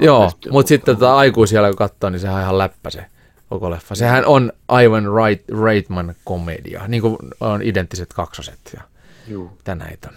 Joo, 0.00 0.30
mutta 0.50 0.68
sitten 0.68 0.96
tota, 0.96 1.16
aikuisella 1.16 1.68
kun 1.68 1.76
katsoo, 1.76 2.10
niin 2.10 2.20
sehän 2.20 2.36
on 2.36 2.42
ihan 2.42 2.58
läppä 2.58 2.90
se 2.90 3.04
koko 3.52 3.70
leffa. 3.70 3.94
Sehän 3.94 4.26
on 4.26 4.52
aivan 4.68 5.04
right, 5.04 5.48
Reitman 5.64 6.14
komedia, 6.24 6.88
niin 6.88 7.02
kuin 7.02 7.16
on 7.40 7.62
identtiset 7.62 8.12
kaksoset 8.12 8.58
ja 8.74 8.82
Juu. 9.28 9.58
näitä 9.74 10.08
on. 10.08 10.16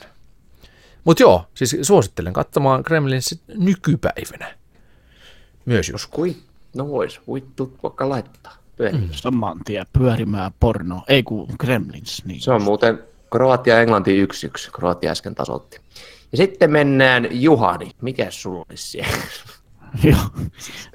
Mutta 1.04 1.24
joo, 1.24 1.46
siis 1.54 1.78
suosittelen 1.82 2.34
katsomaan 2.34 2.84
Gremlinsit 2.86 3.42
nykypäivänä. 3.48 4.56
Myös 5.66 5.90
jos. 5.90 6.08
Kui, 6.08 6.36
no 6.76 6.88
vois, 6.88 7.22
vittu 7.34 7.78
vaikka 7.84 8.10
laittaa. 8.10 8.58
Mm. 8.92 9.10
Saman 9.12 9.60
tien 9.66 9.86
pyörimään 9.94 10.52
porno. 10.60 11.04
Ei 11.08 11.24
kun 11.24 11.48
Gremlins. 11.60 12.26
Niin. 12.26 12.42
Se 12.42 12.52
on 12.52 12.62
muuten 12.62 13.04
Kroatia 13.32 13.82
Englanti 13.82 14.26
1-1. 14.26 14.28
Kroatia 14.72 15.12
äsken 15.12 15.36
tasoitti. 15.36 15.80
Ja 16.32 16.38
sitten 16.38 16.72
mennään 16.72 17.28
Juhani. 17.32 17.92
Mikä 18.02 18.28
sulla 18.30 18.66
olisi 18.70 18.88
siellä? 18.88 19.18
Joo. 20.04 20.48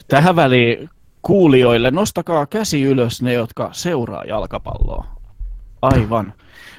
Tähän 0.08 0.36
väliin 0.36 0.90
kuulijoille, 1.22 1.90
nostakaa 1.90 2.46
käsi 2.46 2.82
ylös 2.82 3.22
ne, 3.22 3.32
jotka 3.32 3.68
seuraa 3.72 4.24
jalkapalloa. 4.24 5.04
Aivan. 5.82 6.32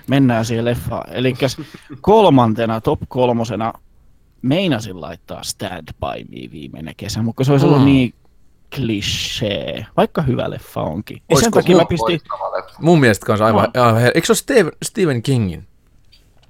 Mennään 0.08 0.46
siihen 0.46 0.66
leffaan. 0.66 1.14
Eli 1.14 1.34
kolmantena, 2.02 2.82
top 2.82 3.00
kolmosena, 3.08 3.74
meinasin 4.42 5.02
laittaa 5.02 5.44
Stand 5.44 5.88
By 5.88 6.24
Me 6.30 6.52
viimeinen 6.52 6.94
kesä, 6.98 7.22
mutta 7.22 7.44
se 7.44 7.52
olisi 7.52 7.66
ollut 7.66 7.80
Mm. 7.80 7.86
niin 7.86 8.14
klisee, 8.76 9.86
vaikka 9.98 10.22
hyvä 10.22 10.50
leffa 10.50 10.82
onkin. 10.82 11.22
Ja 11.30 11.38
sen 11.40 11.52
takia 11.52 11.76
mä 11.76 11.82
mun- 11.82 11.88
pistin. 11.88 12.20
Mun 12.80 13.00
mielestä 13.00 13.26
kanssa 13.26 13.46
aivan, 13.46 13.68
No. 13.76 13.84
aivan 13.84 14.02
Eikö 14.04 14.26
se 14.26 14.32
ole 14.32 14.38
Steve, 14.38 14.72
Stephen 14.84 15.22
Kingin? 15.24 15.68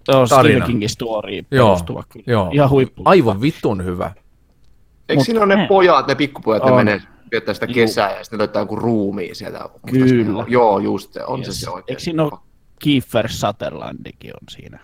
tarina. 0.06 0.26
Stephen 0.28 0.64
Kingin 0.64 0.90
story 0.90 1.34
Joo, 1.52 1.68
perustuva 1.68 2.04
kyllä. 2.10 2.24
joo. 2.28 2.50
Ihan 2.54 2.70
huippu. 2.70 3.02
Aivan 3.06 3.42
vitun 3.42 3.86
hyvä. 3.86 4.12
Eikö 5.10 5.20
Mut- 5.22 5.26
siinä 5.26 5.42
ole 5.44 5.56
ne 5.56 5.62
ne. 5.62 5.68
pojat, 5.68 6.08
ne 6.08 6.16
pikkupojat, 6.16 6.64
ne 6.66 6.72
On. 6.72 6.78
menee 6.78 7.02
viettää 7.32 7.54
sitä 7.54 7.66
Juu. 7.66 7.74
kesää 7.74 8.18
ja 8.18 8.24
sitten 8.24 8.40
löytää 8.40 8.62
joku 8.62 8.76
ruumiin 8.76 9.36
sieltä. 9.36 9.70
Kyllä. 9.92 10.46
Joo, 10.48 10.80
just 10.80 11.14
se, 11.14 11.26
on 11.26 11.40
Yes. 11.40 11.48
se 11.48 11.54
se 11.54 11.70
oikein. 11.70 11.94
Eikö 11.94 12.02
siinä 12.02 12.24
ole 12.24 12.32
Kiefer 12.80 13.30
Sutherlandikin 13.30 14.34
on 14.34 14.48
siinä 14.50 14.80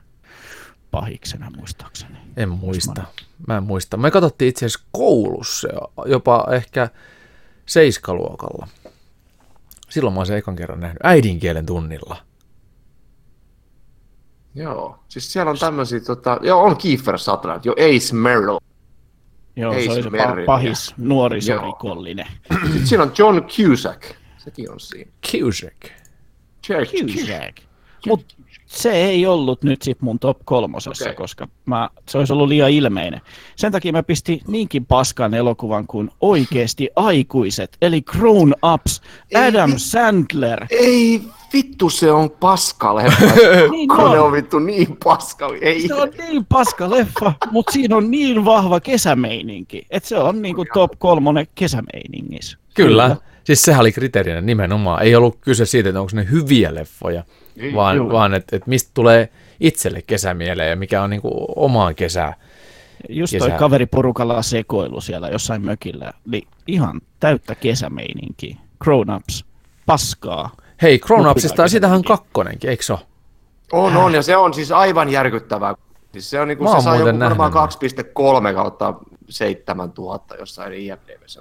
pahiksena 0.92 1.52
muistaakseni? 1.58 2.18
En 2.38 2.50
muista. 2.50 3.04
Mä 3.48 3.58
en 3.58 3.64
muista. 3.64 3.98
Me 3.98 4.12
katsottiin 4.12 4.50
itse 4.50 4.66
asiassa 4.66 4.86
koulussa 4.92 5.68
jopa 6.06 6.46
ehkä 6.52 6.90
seiskaluokalla. 7.66 8.68
Silloin 9.90 10.14
mä 10.14 10.20
oon 10.20 10.28
sen 10.28 10.38
ekan 10.38 10.56
kerran 10.56 10.80
nähnyt 10.80 11.00
äidinkielen 11.04 11.66
tunnilla. 11.66 12.16
Joo, 14.56 15.00
siis 15.10 15.34
siellä 15.34 15.50
on 15.50 15.58
tämmöisiä, 15.60 16.00
tota, 16.00 16.40
joo, 16.42 16.64
on 16.64 16.78
Kiefer 16.78 17.18
Sutherland, 17.20 17.66
jo 17.66 17.72
Ace 17.74 18.16
Merrill. 18.16 18.58
Joo, 19.58 19.74
Ei 19.74 19.86
se 19.86 19.92
oli 19.92 20.04
se 20.04 20.10
pahis 20.46 20.94
nuorisorikollinen. 20.98 22.28
Sitten 22.64 22.88
siinä 22.88 23.04
on 23.04 23.12
John 23.18 23.42
Cusack, 23.42 24.04
sekin 24.38 24.72
on 24.72 24.80
siinä. 24.80 25.12
Cusack. 25.32 25.92
Jack 26.70 26.92
Cusack. 26.92 27.58
Mut 28.08 28.37
se 28.68 28.92
ei 28.92 29.26
ollut 29.26 29.64
nyt 29.64 29.82
sit 29.82 30.02
mun 30.02 30.20
top 30.20 30.38
kolmosessa, 30.46 31.06
okay. 31.06 31.16
koska 31.16 31.48
mä, 31.66 31.90
se 32.10 32.18
olisi 32.18 32.34
ollut 32.34 32.48
liian 32.48 32.72
ilmeinen. 32.72 33.22
Sen 33.56 33.72
takia 33.72 33.92
mä 33.92 34.04
pistin 34.04 34.42
niinkin 34.48 34.86
paskan 34.86 35.34
elokuvan 35.34 35.88
kuin 35.88 36.10
oikeesti 36.22 36.90
aikuiset, 36.96 37.78
eli 37.82 38.02
Grown 38.02 38.54
Ups, 38.74 39.02
Adam 39.48 39.74
Sandler. 39.78 40.66
Ei 40.70 41.22
vittu, 41.54 41.90
se 41.90 42.12
on 42.12 42.30
paska 42.32 42.96
leffa. 42.96 43.26
Niin 43.72 43.90
ne 43.90 44.04
on. 44.04 44.20
on 44.20 44.32
vittu 44.32 44.60
niin 44.60 44.98
paska. 45.04 45.50
Ei. 45.62 45.88
Se 45.88 45.96
on 45.96 46.10
niin 46.18 46.46
paska 46.46 46.90
leffa, 46.90 47.34
mutta 47.52 47.72
siinä 47.72 47.98
on 47.98 48.12
niin 48.12 48.46
vahva 48.46 48.80
kesämeininki, 48.80 49.86
että 49.90 50.10
se 50.10 50.18
on 50.18 50.42
niinku 50.42 50.66
top 50.74 50.92
kolmonen 50.98 51.48
kesämeiningissä. 51.56 52.58
Kyllä. 52.74 53.16
Siis 53.44 53.62
sehän 53.62 53.82
oli 53.82 53.92
kriteerinä 53.92 54.42
nimenomaan. 54.42 55.04
Ei 55.04 55.16
ollut 55.16 55.38
kyse 55.42 55.66
siitä, 55.66 55.90
että 55.90 56.00
onko 56.00 56.12
ne 56.16 56.28
hyviä 56.32 56.76
leffoja, 56.76 57.24
vaan, 57.76 57.98
juu. 57.98 58.12
vaan 58.12 58.34
että, 58.34 58.56
että 58.56 58.70
mistä 58.70 58.92
tulee 58.94 59.30
itselle 59.60 60.02
kesämieleen 60.02 60.70
ja 60.70 60.76
mikä 60.76 61.02
on 61.02 61.10
niinku 61.10 61.46
omaa 61.56 61.94
kesää. 61.94 62.34
Just 63.10 63.32
Kesä. 63.32 63.50
toi 63.50 63.58
kaveriporukalla 63.58 64.42
sekoilu 64.42 65.02
siellä 65.02 65.30
jossain 65.30 65.66
mökillä, 65.66 66.14
niin 66.26 66.48
ihan 66.68 67.02
täyttä 67.20 67.56
kesämeininkiä. 67.56 68.58
Grown 68.80 69.16
Ups, 69.16 69.46
paskaa. 69.86 70.50
Hei, 70.82 71.00
Grown 71.00 71.28
Upsista, 71.28 71.68
sitähän 71.68 71.96
on 71.96 72.02
kesämeininki. 72.02 72.24
kakkonenkin, 72.24 72.70
eikö 72.70 72.84
se 72.84 72.94
ole? 72.94 73.00
On, 73.72 73.98
on, 73.98 74.14
ja 74.14 74.22
se 74.22 74.38
on 74.38 74.54
siis 74.54 74.72
aivan 74.72 75.10
järkyttävää. 75.10 75.76
Siis 76.12 76.30
se 76.30 76.40
on 76.40 76.48
niinku, 76.48 76.64
Mä 76.64 76.76
se 76.76 76.84
saa 76.84 76.96
joku 76.96 77.20
varmaan 77.20 77.52
nähnyt 77.52 78.48
2,3 78.50 78.54
kautta 78.54 78.94
7000 79.30 80.36
jossain 80.36 80.74
IMDb:ssä. 80.74 81.40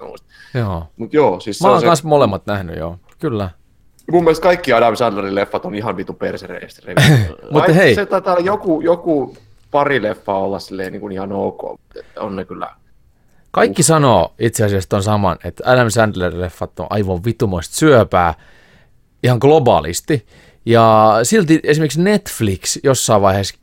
Joo. 0.53 0.87
Mut 0.97 1.13
joo, 1.13 1.39
siis 1.39 1.57
se 1.57 1.63
Mä 1.67 1.73
on 1.73 1.83
oon 1.87 1.97
se, 1.97 2.07
molemmat 2.07 2.45
nähnyt, 2.45 2.77
joo. 2.77 2.99
Kyllä. 3.19 3.49
Mun 4.11 4.23
mielestä 4.23 4.43
kaikki 4.43 4.73
Adam 4.73 4.95
Sandlerin 4.95 5.35
leffat 5.35 5.65
on 5.65 5.75
ihan 5.75 5.97
vitu 5.97 6.13
persereistä. 6.13 6.81
Mutta 7.51 7.73
hei. 7.73 7.95
Se 7.95 8.05
taitaa 8.05 8.33
olla 8.33 8.45
joku, 8.45 8.81
joku 8.81 9.37
pari 9.71 10.01
leffaa 10.01 10.39
olla 10.39 10.59
silleen 10.59 10.91
niin 10.91 11.01
kuin 11.01 11.13
ihan 11.13 11.31
ok, 11.31 11.79
on 12.19 12.35
ne 12.35 12.45
kyllä. 12.45 12.69
Kaikki 13.51 13.83
sanoo 13.83 14.33
itse 14.39 14.65
asiassa 14.65 14.89
ton 14.89 15.03
saman, 15.03 15.37
että 15.43 15.63
Adam 15.71 15.87
Sandler-leffat 15.87 16.79
on 16.79 16.87
aivan 16.89 17.23
vitumoista 17.25 17.75
syöpää 17.75 18.33
ihan 19.23 19.37
globaalisti. 19.41 20.25
Ja 20.65 21.19
silti 21.23 21.59
esimerkiksi 21.63 22.01
Netflix 22.01 22.77
jossain 22.83 23.21
vaiheessa 23.21 23.55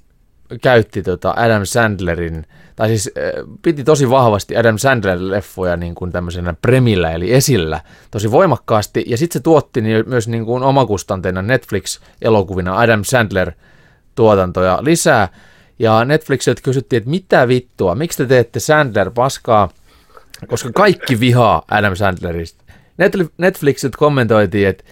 käytti 0.62 1.02
tota 1.02 1.34
Adam 1.36 1.64
Sandlerin, 1.64 2.46
tai 2.76 2.88
siis 2.88 3.10
äh, 3.18 3.22
piti 3.62 3.84
tosi 3.84 4.10
vahvasti 4.10 4.56
Adam 4.56 4.76
Sandler-leffoja 4.76 5.76
niin 5.76 5.94
kuin 5.94 6.12
tämmöisenä 6.12 6.54
premillä, 6.62 7.12
eli 7.12 7.32
esillä, 7.32 7.80
tosi 8.10 8.30
voimakkaasti. 8.30 9.04
Ja 9.06 9.18
sitten 9.18 9.40
se 9.40 9.42
tuotti 9.42 9.80
ni- 9.80 10.02
myös 10.02 10.28
niin 10.28 10.44
kuin 10.44 10.62
omakustanteena 10.62 11.42
Netflix-elokuvina 11.42 12.78
Adam 12.78 13.02
Sandler-tuotantoja 13.04 14.78
lisää. 14.80 15.28
Ja 15.78 16.04
Netflixiltä 16.04 16.62
kysyttiin, 16.62 16.98
että 16.98 17.10
mitä 17.10 17.48
vittua, 17.48 17.94
miksi 17.94 18.18
te 18.18 18.26
teette 18.26 18.60
Sandler 18.60 19.10
paskaa, 19.10 19.68
koska 20.46 20.70
kaikki 20.74 21.20
vihaa 21.20 21.62
Adam 21.70 21.96
Sandlerista. 21.96 22.64
Netfli- 22.98 23.32
Netflixiltä 23.38 23.98
kommentoitiin, 23.98 24.68
että 24.68 24.84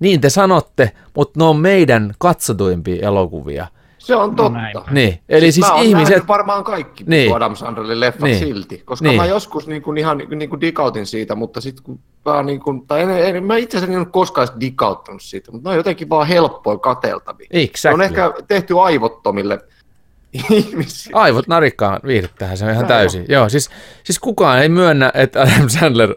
niin 0.00 0.20
te 0.20 0.30
sanotte, 0.30 0.92
mutta 1.16 1.40
ne 1.40 1.44
on 1.44 1.56
meidän 1.56 2.14
katsotuimpia 2.18 3.06
elokuvia. 3.06 3.66
Se 4.06 4.16
on 4.16 4.36
totta. 4.36 4.58
näin. 4.58 4.76
Niin, 4.90 5.20
eli 5.28 5.52
siis, 5.52 5.66
mä 5.66 5.74
oon 5.74 5.84
ihmiset... 5.84 6.28
varmaan 6.28 6.64
kaikki 6.64 7.04
Niin. 7.06 7.36
Adam 7.36 7.56
Sandlerin 7.56 8.00
leffat 8.00 8.22
Niin. 8.22 8.38
silti, 8.38 8.82
koska 8.84 9.08
Niin. 9.08 9.20
mä 9.20 9.26
joskus 9.26 9.66
niin 9.66 9.82
kuin 9.82 9.98
ihan 9.98 10.18
niin 10.18 10.50
kuin 10.50 10.60
digautin 10.60 11.06
siitä, 11.06 11.34
mutta 11.34 11.60
sitten 11.60 11.84
kun 11.84 12.00
mä, 12.24 12.42
niin 12.42 12.60
kuin, 12.60 12.86
tai 12.86 13.00
en, 13.02 13.36
en, 13.36 13.44
mä 13.44 13.56
itse 13.56 13.76
asiassa 13.76 13.92
en 13.92 13.98
ole 13.98 14.06
koskaan 14.06 14.48
edes 14.48 14.60
digauttanut 14.60 15.22
siitä, 15.22 15.52
mutta 15.52 15.68
ne 15.68 15.72
on 15.72 15.76
jotenkin 15.76 16.08
vaan 16.08 16.26
helppoja 16.26 16.78
kateltavia. 16.78 17.46
Ne 17.52 17.60
Exactly. 17.62 17.94
on 17.94 18.02
ehkä 18.02 18.32
tehty 18.48 18.80
aivottomille 18.80 19.60
ihmisille. 20.50 21.20
Aivot 21.20 21.48
narikkaan 21.48 22.00
viihdyttähän 22.06 22.58
se 22.58 22.64
on 22.64 22.70
ihan 22.70 22.86
täysin. 22.86 23.24
Joo, 23.28 23.48
siis, 23.48 23.70
siis 24.04 24.18
kukaan 24.18 24.62
ei 24.62 24.68
myönnä, 24.68 25.10
että 25.14 25.42
Adam 25.42 25.68
Sandler 25.68 26.14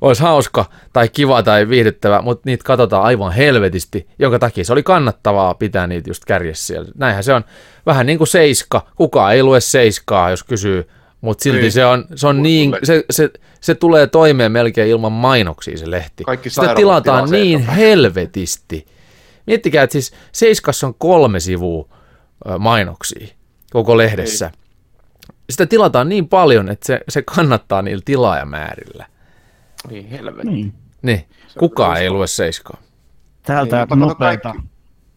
olisi 0.00 0.22
hauska 0.22 0.64
tai 0.92 1.08
kiva 1.08 1.42
tai 1.42 1.68
viihdyttävä, 1.68 2.22
mutta 2.22 2.42
niitä 2.44 2.64
katsotaan 2.64 3.02
aivan 3.02 3.32
helvetisti, 3.32 4.08
jonka 4.18 4.38
takia 4.38 4.64
se 4.64 4.72
oli 4.72 4.82
kannattavaa 4.82 5.54
pitää 5.54 5.86
niitä 5.86 6.10
just 6.10 6.24
kärjessä 6.24 6.66
siellä. 6.66 6.88
Näinhän 6.94 7.24
se 7.24 7.34
on 7.34 7.44
vähän 7.86 8.06
niin 8.06 8.18
kuin 8.18 8.28
seiska. 8.28 8.86
Kukaan 8.96 9.34
ei 9.34 9.42
lue 9.42 9.60
seiskaa, 9.60 10.30
jos 10.30 10.44
kysyy, 10.44 10.88
mutta 11.20 11.42
silti 11.42 11.60
Niin. 11.60 11.72
se 11.72 11.86
on, 11.86 12.04
se 12.14 12.26
on 12.26 12.42
niin, 12.42 12.76
se, 12.82 13.04
se, 13.10 13.30
se 13.60 13.74
tulee 13.74 14.06
toimeen 14.06 14.52
melkein 14.52 14.90
ilman 14.90 15.12
mainoksia 15.12 15.78
se 15.78 15.90
lehti. 15.90 16.24
Kaikki 16.24 16.50
Sitä 16.50 16.74
tilataan 16.74 17.30
niin 17.30 17.60
helvetisti. 17.60 18.86
Miettikää, 19.46 19.82
että 19.82 19.92
siis 19.92 20.12
Seiskassa 20.32 20.86
on 20.86 20.94
kolme 20.98 21.40
sivua 21.40 21.88
mainoksia 22.58 23.26
koko 23.74 23.96
lehdessä. 23.96 24.50
Sitä 25.50 25.66
tilataan 25.66 26.08
niin 26.08 26.28
paljon, 26.28 26.68
että 26.70 26.86
se, 26.86 27.00
se 27.08 27.22
kannattaa 27.22 27.82
niillä 27.82 28.02
tilaajamäärillä. 28.04 29.06
Niin 29.90 30.08
helvetti. 30.08 30.50
Niin. 30.50 30.72
Niin, 31.02 31.24
kukaan 31.58 31.96
ei 31.96 32.10
lue 32.10 32.26
seiskaa. 32.26 32.76
Täältä 33.42 33.86
Niin, 33.96 34.16
kaikki- 34.16 34.48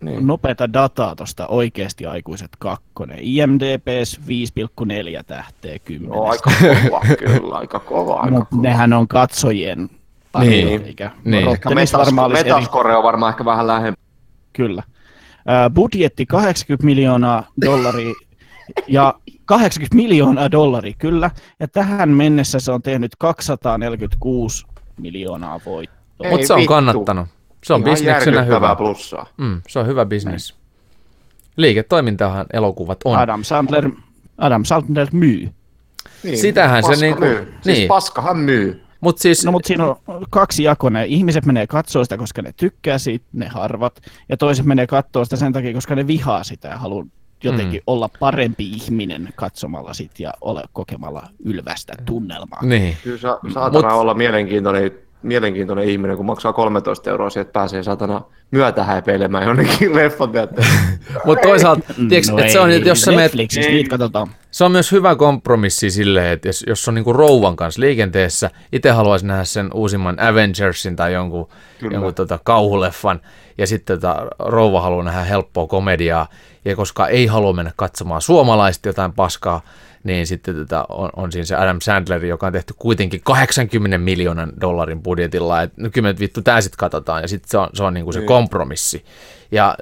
Niin. 0.02 0.28
nopeata 0.28 0.74
dataa 0.74 1.16
tuosta 1.16 1.48
oikeasti 1.48 2.06
aikuiset 2.06 2.50
kakkonen. 2.60 3.18
IMDBs 3.22 4.20
5,4 4.28 5.24
tähteä 5.24 5.80
10. 5.80 6.10
No, 6.18 6.24
aika 6.24 6.52
kova, 6.62 7.02
kyllä, 7.20 7.56
aika 7.56 7.80
kova, 7.80 8.14
aika 8.14 8.32
Mutta 8.32 8.50
kova. 8.50 8.62
nehän 8.62 8.94
on 8.94 9.08
katsojien 9.08 9.90
Niin. 10.40 10.50
niin. 10.68 10.86
eikä 10.86 11.12
Niin. 11.24 11.48
Ehkä 11.48 11.70
metas, 11.70 12.12
metascore 12.32 12.96
on 12.96 13.04
varmaan 13.04 13.30
ehkä 13.30 13.46
vähän 13.46 13.68
lähempi. 13.68 14.02
kyllä. 14.54 14.84
Budjetti 15.74 16.26
80 16.26 16.86
miljoonaa 16.86 17.48
dollaria 17.66 18.14
ja 18.88 19.14
80 19.46 19.96
miljoonaa 19.96 20.52
dollaria, 20.52 20.94
kyllä. 21.00 21.32
Ja 21.60 21.68
tähän 21.68 22.10
mennessä 22.10 22.60
se 22.60 22.72
on 22.72 22.82
tehnyt 22.82 23.12
246 23.20 24.66
miljoonaa 25.00 25.60
voittoa. 25.66 26.30
Mutta 26.30 26.48
se 26.48 26.54
on 26.54 26.60
vittu. 26.60 26.74
kannattanut. 26.74 27.28
Se 27.64 27.74
on 27.74 27.82
Ihan 27.82 27.92
bisneksenä 27.92 28.42
hyvä. 28.42 28.76
plussaa. 28.76 29.26
Mm, 29.38 29.62
se 29.68 29.80
on 29.80 29.88
hyvä 29.88 30.06
bisnes. 30.06 30.56
Liiketoimintahan 31.58 32.46
elokuvat 32.54 33.00
on. 33.06 33.20
Adam 33.20 33.44
Sandler, 33.44 33.90
Adam 34.38 34.66
Sandler 34.66 35.08
myy. 35.12 35.50
Niin, 36.24 36.38
Sitähän 36.38 36.84
se 36.84 36.96
niinku- 37.06 37.20
myy. 37.24 37.54
Siis 37.62 37.78
niin. 37.78 37.88
paskahan 37.88 38.38
myy. 38.38 38.82
Mutta 39.02 39.22
siis, 39.22 39.46
No 39.46 39.52
mutta 39.52 39.68
siinä 39.68 39.86
on 39.86 39.96
kaksi 40.30 40.64
jakoa. 40.64 40.92
Ihmiset 41.08 41.46
menee 41.46 41.68
katsoa 41.68 42.04
sitä, 42.04 42.18
koska 42.18 42.42
ne 42.42 42.54
tykkää 42.58 42.98
siitä, 42.98 43.26
ne 43.34 43.48
harvat. 43.48 44.02
Ja 44.30 44.38
toiset 44.38 44.66
menee 44.66 44.88
katsoa 44.88 45.24
sitä 45.24 45.36
sen 45.36 45.54
takia, 45.54 45.74
koska 45.74 45.96
ne 45.96 46.08
vihaa 46.08 46.44
sitä 46.44 46.68
ja 46.68 46.78
haluaa 46.78 47.06
jotenkin 47.44 47.80
mm. 47.80 47.84
olla 47.88 48.10
parempi 48.20 48.70
ihminen 48.70 49.30
katsomalla 49.36 49.94
sit 49.94 50.20
ja 50.20 50.34
ole 50.42 50.64
kokemalla 50.74 51.24
ylvästä 51.46 51.94
tunnelmaa. 52.06 52.66
niin. 52.66 52.98
Kyllä 53.04 53.18
sa- 53.18 53.40
saatana 53.54 53.90
Mut- 53.90 53.94
olla 53.94 54.14
mielenkiintoinen, 54.14 54.92
mielenkiintoinen 55.24 55.90
ihminen, 55.90 56.18
kun 56.18 56.26
maksaa 56.26 56.54
13 56.54 57.10
euroa, 57.10 57.30
sieltä 57.30 57.52
pääsee 57.52 57.84
saatana 57.84 58.22
myötä 58.52 58.84
häipeilemään 58.84 59.48
jonnekin 59.48 59.96
leffan. 59.96 60.30
Mutta 61.26 61.48
toisaalta, 61.48 61.94
tiedätkö, 62.10 62.32
että 62.38 62.52
se 62.52 62.60
on, 62.60 62.72
että 62.72 62.90
jos 62.90 63.02
sä 63.02 63.12
meet, 63.12 63.34
niitä 63.34 63.90
katsotaan. 63.90 64.28
se 64.52 64.64
on 64.64 64.72
myös 64.72 64.92
hyvä 64.92 65.16
kompromissi 65.16 65.90
silleen, 65.90 66.34
että 66.34 66.48
jos, 66.48 66.64
jos 66.68 66.88
on 66.88 66.96
niinku 66.96 67.14
rouvan 67.14 67.56
kanssa 67.56 67.82
liikenteessä, 67.82 68.52
itse 68.72 68.90
haluaisin 68.92 69.28
nähdä 69.28 69.44
sen 69.44 69.70
uusimman 69.74 70.20
Avengersin 70.20 70.96
tai 70.96 71.14
jonkun, 71.14 71.50
jonkun 71.92 72.14
tota 72.14 72.40
kauhuleffan, 72.44 73.22
ja 73.58 73.68
sitten 73.68 74.00
tota, 74.00 74.28
rouva 74.40 74.82
haluaa 74.82 75.04
nähdä 75.04 75.24
helppoa 75.24 75.68
komediaa, 75.68 76.28
ja 76.66 76.76
koska 76.76 77.08
ei 77.08 77.26
halua 77.26 77.54
mennä 77.54 77.72
katsomaan 77.76 78.22
suomalaista 78.22 78.90
jotain 78.90 79.14
paskaa, 79.14 79.62
niin 80.04 80.28
sitten 80.28 80.56
tota, 80.56 80.86
on, 80.90 81.10
on 81.16 81.32
siinä 81.32 81.46
se 81.46 81.56
Adam 81.56 81.78
Sandler, 81.82 82.26
joka 82.26 82.48
on 82.48 82.54
tehty 82.54 82.74
kuitenkin 82.78 83.22
80 83.24 83.98
miljoonan 83.98 84.54
dollarin 84.62 85.04
budjetilla, 85.04 85.62
että 85.62 85.82
no 85.82 85.90
kyllä 85.94 86.10
me 86.10 86.20
vittu 86.20 86.42
tää 86.42 86.62
sitten 86.62 86.78
katsotaan, 86.78 87.22
ja 87.22 87.28
sitten 87.28 87.50
se 87.50 87.58
on, 87.58 87.70
se 87.74 87.84
on 87.84 87.94
niinku 87.94 88.12
se 88.12 88.22
kompromissi. 88.38 89.06
Ja 89.52 89.78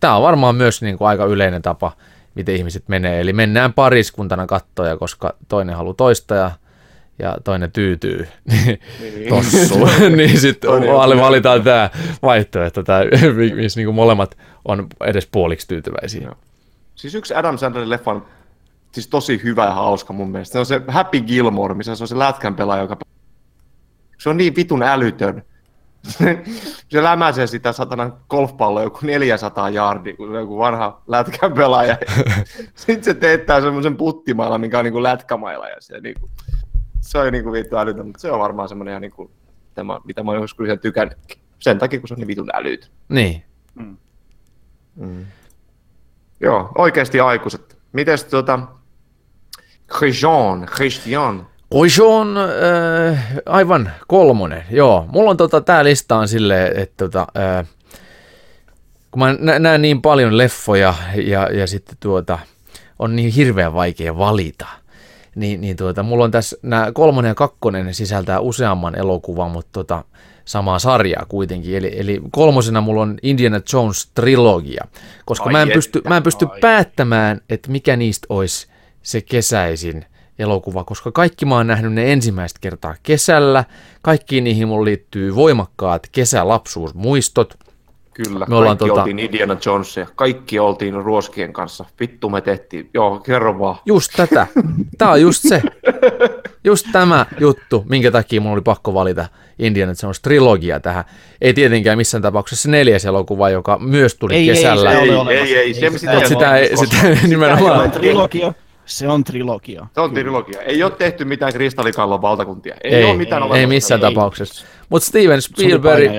tämä 0.00 0.16
on 0.16 0.22
varmaan 0.22 0.56
myös 0.56 0.82
niinku 0.82 1.04
aika 1.04 1.24
yleinen 1.24 1.62
tapa, 1.62 1.92
miten 2.34 2.56
ihmiset 2.56 2.88
menee. 2.88 3.20
Eli 3.20 3.32
mennään 3.32 3.72
pariskuntana 3.72 4.46
kattoja, 4.46 4.96
koska 4.96 5.34
toinen 5.48 5.76
haluaa 5.76 5.94
toista 5.94 6.34
ja, 6.34 6.50
ja 7.18 7.36
toinen 7.44 7.72
tyytyy 7.72 8.28
tossuun, 9.28 9.88
niin 10.16 10.40
sitten 10.46 10.70
valitaan 11.20 11.62
tämä 11.62 11.90
vaihtoehto, 12.22 12.80
missä 13.56 13.80
niin 13.80 13.94
molemmat 13.94 14.36
on 14.64 14.86
edes 15.04 15.28
puoliksi 15.32 15.68
tyytyväisiä. 15.68 16.22
Joo. 16.22 16.34
Siis 16.94 17.14
yksi 17.14 17.34
Adam 17.34 17.58
Sandlerin 17.58 17.90
leffa 17.90 18.10
on 18.10 18.26
siis 18.92 19.08
tosi 19.08 19.40
hyvä 19.44 19.64
ja 19.64 19.74
hauska 19.74 20.12
mun 20.12 20.30
mielestä. 20.30 20.52
Se 20.52 20.58
on 20.58 20.66
se 20.66 20.80
Happy 20.88 21.20
Gilmore, 21.20 21.74
missä 21.74 21.96
se 21.96 22.04
on 22.04 22.08
se 22.08 22.18
lätkän 22.18 22.54
pelaaja, 22.54 22.82
joka... 22.82 22.96
Se 24.18 24.28
on 24.28 24.36
niin 24.36 24.56
vitun 24.56 24.82
älytön. 24.82 25.42
se 26.88 27.02
lämäsee 27.02 27.46
sitä 27.46 27.72
satana 27.72 28.10
golfpalloa 28.30 28.82
joku 28.82 28.98
400 29.02 29.70
jardi, 29.70 30.14
kun 30.14 30.28
se 30.28 30.34
on 30.34 30.40
joku 30.40 30.58
vanha 30.58 31.02
lätkän 31.06 31.52
pelaaja. 31.52 31.98
Sitten 32.74 33.04
se 33.04 33.14
teettää 33.14 33.60
semmoisen 33.60 33.96
puttimailla, 33.96 34.58
mikä 34.58 34.78
on 34.78 34.84
niin 34.84 34.92
kuin 34.92 35.02
lätkämailla. 35.02 35.68
Ja 35.68 35.76
se, 35.78 36.00
niin 36.00 36.14
kuin, 36.20 36.30
se 37.00 37.18
on 37.18 37.32
niin 37.32 37.44
kuin 37.44 37.52
vittu 37.52 37.76
älytön, 37.76 38.06
mutta 38.06 38.20
se 38.20 38.30
on 38.30 38.40
varmaan 38.40 38.68
semmoinen 38.68 38.92
ihan 38.92 39.02
niin 39.02 39.12
kuin, 39.12 39.30
tämä, 39.74 40.00
mitä 40.04 40.22
mä 40.22 40.30
oon 40.30 40.40
joskus 40.40 40.66
ihan 40.66 40.78
tykännytkin. 40.78 41.38
Sen 41.58 41.78
takia, 41.78 42.00
kun 42.00 42.08
se 42.08 42.14
on 42.14 42.18
niin 42.18 42.28
vitun 42.28 42.50
älytön. 42.54 42.90
Niin. 43.08 43.44
Mm. 43.74 43.96
Mm. 44.96 45.26
Joo, 46.40 46.72
oikeasti 46.78 47.20
aikuiset. 47.20 47.78
Mites 47.92 48.24
tuota, 48.24 48.58
Christian, 49.98 50.66
Christian, 50.74 51.46
Oison 51.74 52.36
äh, 52.36 53.26
aivan 53.46 53.90
kolmonen, 54.06 54.64
joo. 54.70 55.06
Mulla 55.12 55.30
on 55.30 55.36
tota, 55.36 55.60
tää 55.60 55.84
lista 55.84 56.16
on 56.16 56.28
silleen, 56.28 56.76
että 56.76 57.04
tota, 57.04 57.26
äh, 57.38 57.66
kun 59.10 59.20
mä 59.20 59.36
nä- 59.38 59.58
näen 59.58 59.82
niin 59.82 60.02
paljon 60.02 60.38
leffoja 60.38 60.94
ja, 61.14 61.48
ja 61.52 61.66
sitten 61.66 61.96
tuota, 62.00 62.38
on 62.98 63.16
niin 63.16 63.30
hirveän 63.30 63.74
vaikea 63.74 64.18
valita, 64.18 64.66
niin, 65.34 65.60
niin 65.60 65.76
tuota, 65.76 66.02
mulla 66.02 66.24
on 66.24 66.30
tässä 66.30 66.56
nämä 66.62 66.92
kolmonen 66.92 67.28
ja 67.28 67.34
kakkonen 67.34 67.94
sisältää 67.94 68.40
useamman 68.40 68.98
elokuvan, 68.98 69.50
mutta 69.50 69.70
tota, 69.72 70.04
samaa 70.44 70.78
sarjaa 70.78 71.26
kuitenkin. 71.28 71.76
Eli, 71.76 71.92
eli 71.96 72.20
kolmosena 72.30 72.80
mulla 72.80 73.02
on 73.02 73.18
Indiana 73.22 73.60
Jones 73.72 74.10
trilogia, 74.14 74.84
koska 75.24 75.44
Ai 75.46 75.52
mä 75.52 75.62
en 75.62 75.70
pysty, 75.70 76.02
mä 76.08 76.16
en 76.16 76.22
pysty 76.22 76.46
päättämään, 76.60 77.40
että 77.48 77.70
mikä 77.70 77.96
niistä 77.96 78.26
olisi 78.28 78.66
se 79.02 79.20
kesäisin 79.20 80.04
elokuva, 80.38 80.84
koska 80.84 81.12
kaikki 81.12 81.44
mä 81.44 81.54
oon 81.54 81.66
nähnyt 81.66 81.92
ne 81.92 82.12
ensimmäistä 82.12 82.58
kertaa 82.60 82.94
kesällä. 83.02 83.64
Kaikkiin 84.02 84.44
niihin 84.44 84.68
mulla 84.68 84.84
liittyy 84.84 85.34
voimakkaat 85.34 86.08
kesälapsuusmuistot. 86.12 87.54
Kyllä, 88.14 88.46
me 88.48 88.54
ollaan 88.54 88.78
kaikki 88.78 88.88
tuota... 88.88 89.02
oltiin 89.02 89.18
Indiana 89.18 89.56
Jonesia, 89.66 90.06
kaikki 90.14 90.58
oltiin 90.58 90.94
ruoskien 90.94 91.52
kanssa. 91.52 91.84
Vittu 92.00 92.30
me 92.30 92.40
tehtiin, 92.40 92.90
joo, 92.94 93.20
kerro 93.20 93.58
vaan. 93.58 93.76
Just 93.86 94.12
tätä. 94.16 94.46
Tämä 94.98 95.10
on 95.10 95.20
just 95.20 95.42
se. 95.48 95.62
Just 96.64 96.86
tämä 96.92 97.26
juttu, 97.40 97.84
minkä 97.88 98.10
takia 98.10 98.40
mun 98.40 98.52
oli 98.52 98.60
pakko 98.60 98.94
valita 98.94 99.28
Indiana 99.58 99.92
Jones 100.02 100.20
trilogia 100.20 100.80
tähän. 100.80 101.04
Ei 101.40 101.54
tietenkään 101.54 101.98
missään 101.98 102.22
tapauksessa 102.22 102.62
se 102.62 102.70
neljäs 102.70 103.04
elokuva, 103.04 103.50
joka 103.50 103.78
myös 103.78 104.14
tuli 104.14 104.34
ei, 104.34 104.46
kesällä. 104.46 104.92
Ei, 104.92 105.10
ei, 105.10 105.38
ei, 105.38 105.38
ei, 105.38 105.56
ei, 105.56 105.74
se, 105.74 105.98
sitä, 105.98 106.28
sitä, 106.28 106.56
ei, 106.56 106.76
sitä, 106.76 106.96
sitä 106.96 107.28
nimenomaan. 107.28 107.90
Trilogia. 107.90 108.52
Se 108.86 109.08
on 109.08 109.24
trilogia. 109.24 109.86
Se 109.94 110.00
on 110.00 110.10
Kyllä. 110.10 110.22
trilogia. 110.22 110.60
Ei 110.60 110.82
ole 110.82 110.92
tehty 110.92 111.24
mitään 111.24 111.52
kristallikallon 111.52 112.22
valtakuntia. 112.22 112.74
Ei, 112.84 112.94
ei 112.94 113.04
ole 113.04 113.16
mitään 113.16 113.42
ei, 113.42 113.60
ei 113.60 113.66
missään 113.66 114.04
ei. 114.04 114.10
tapauksessa. 114.10 114.66
Mutta 114.88 115.06
Steven 115.06 115.42
Spielberg, 115.42 116.10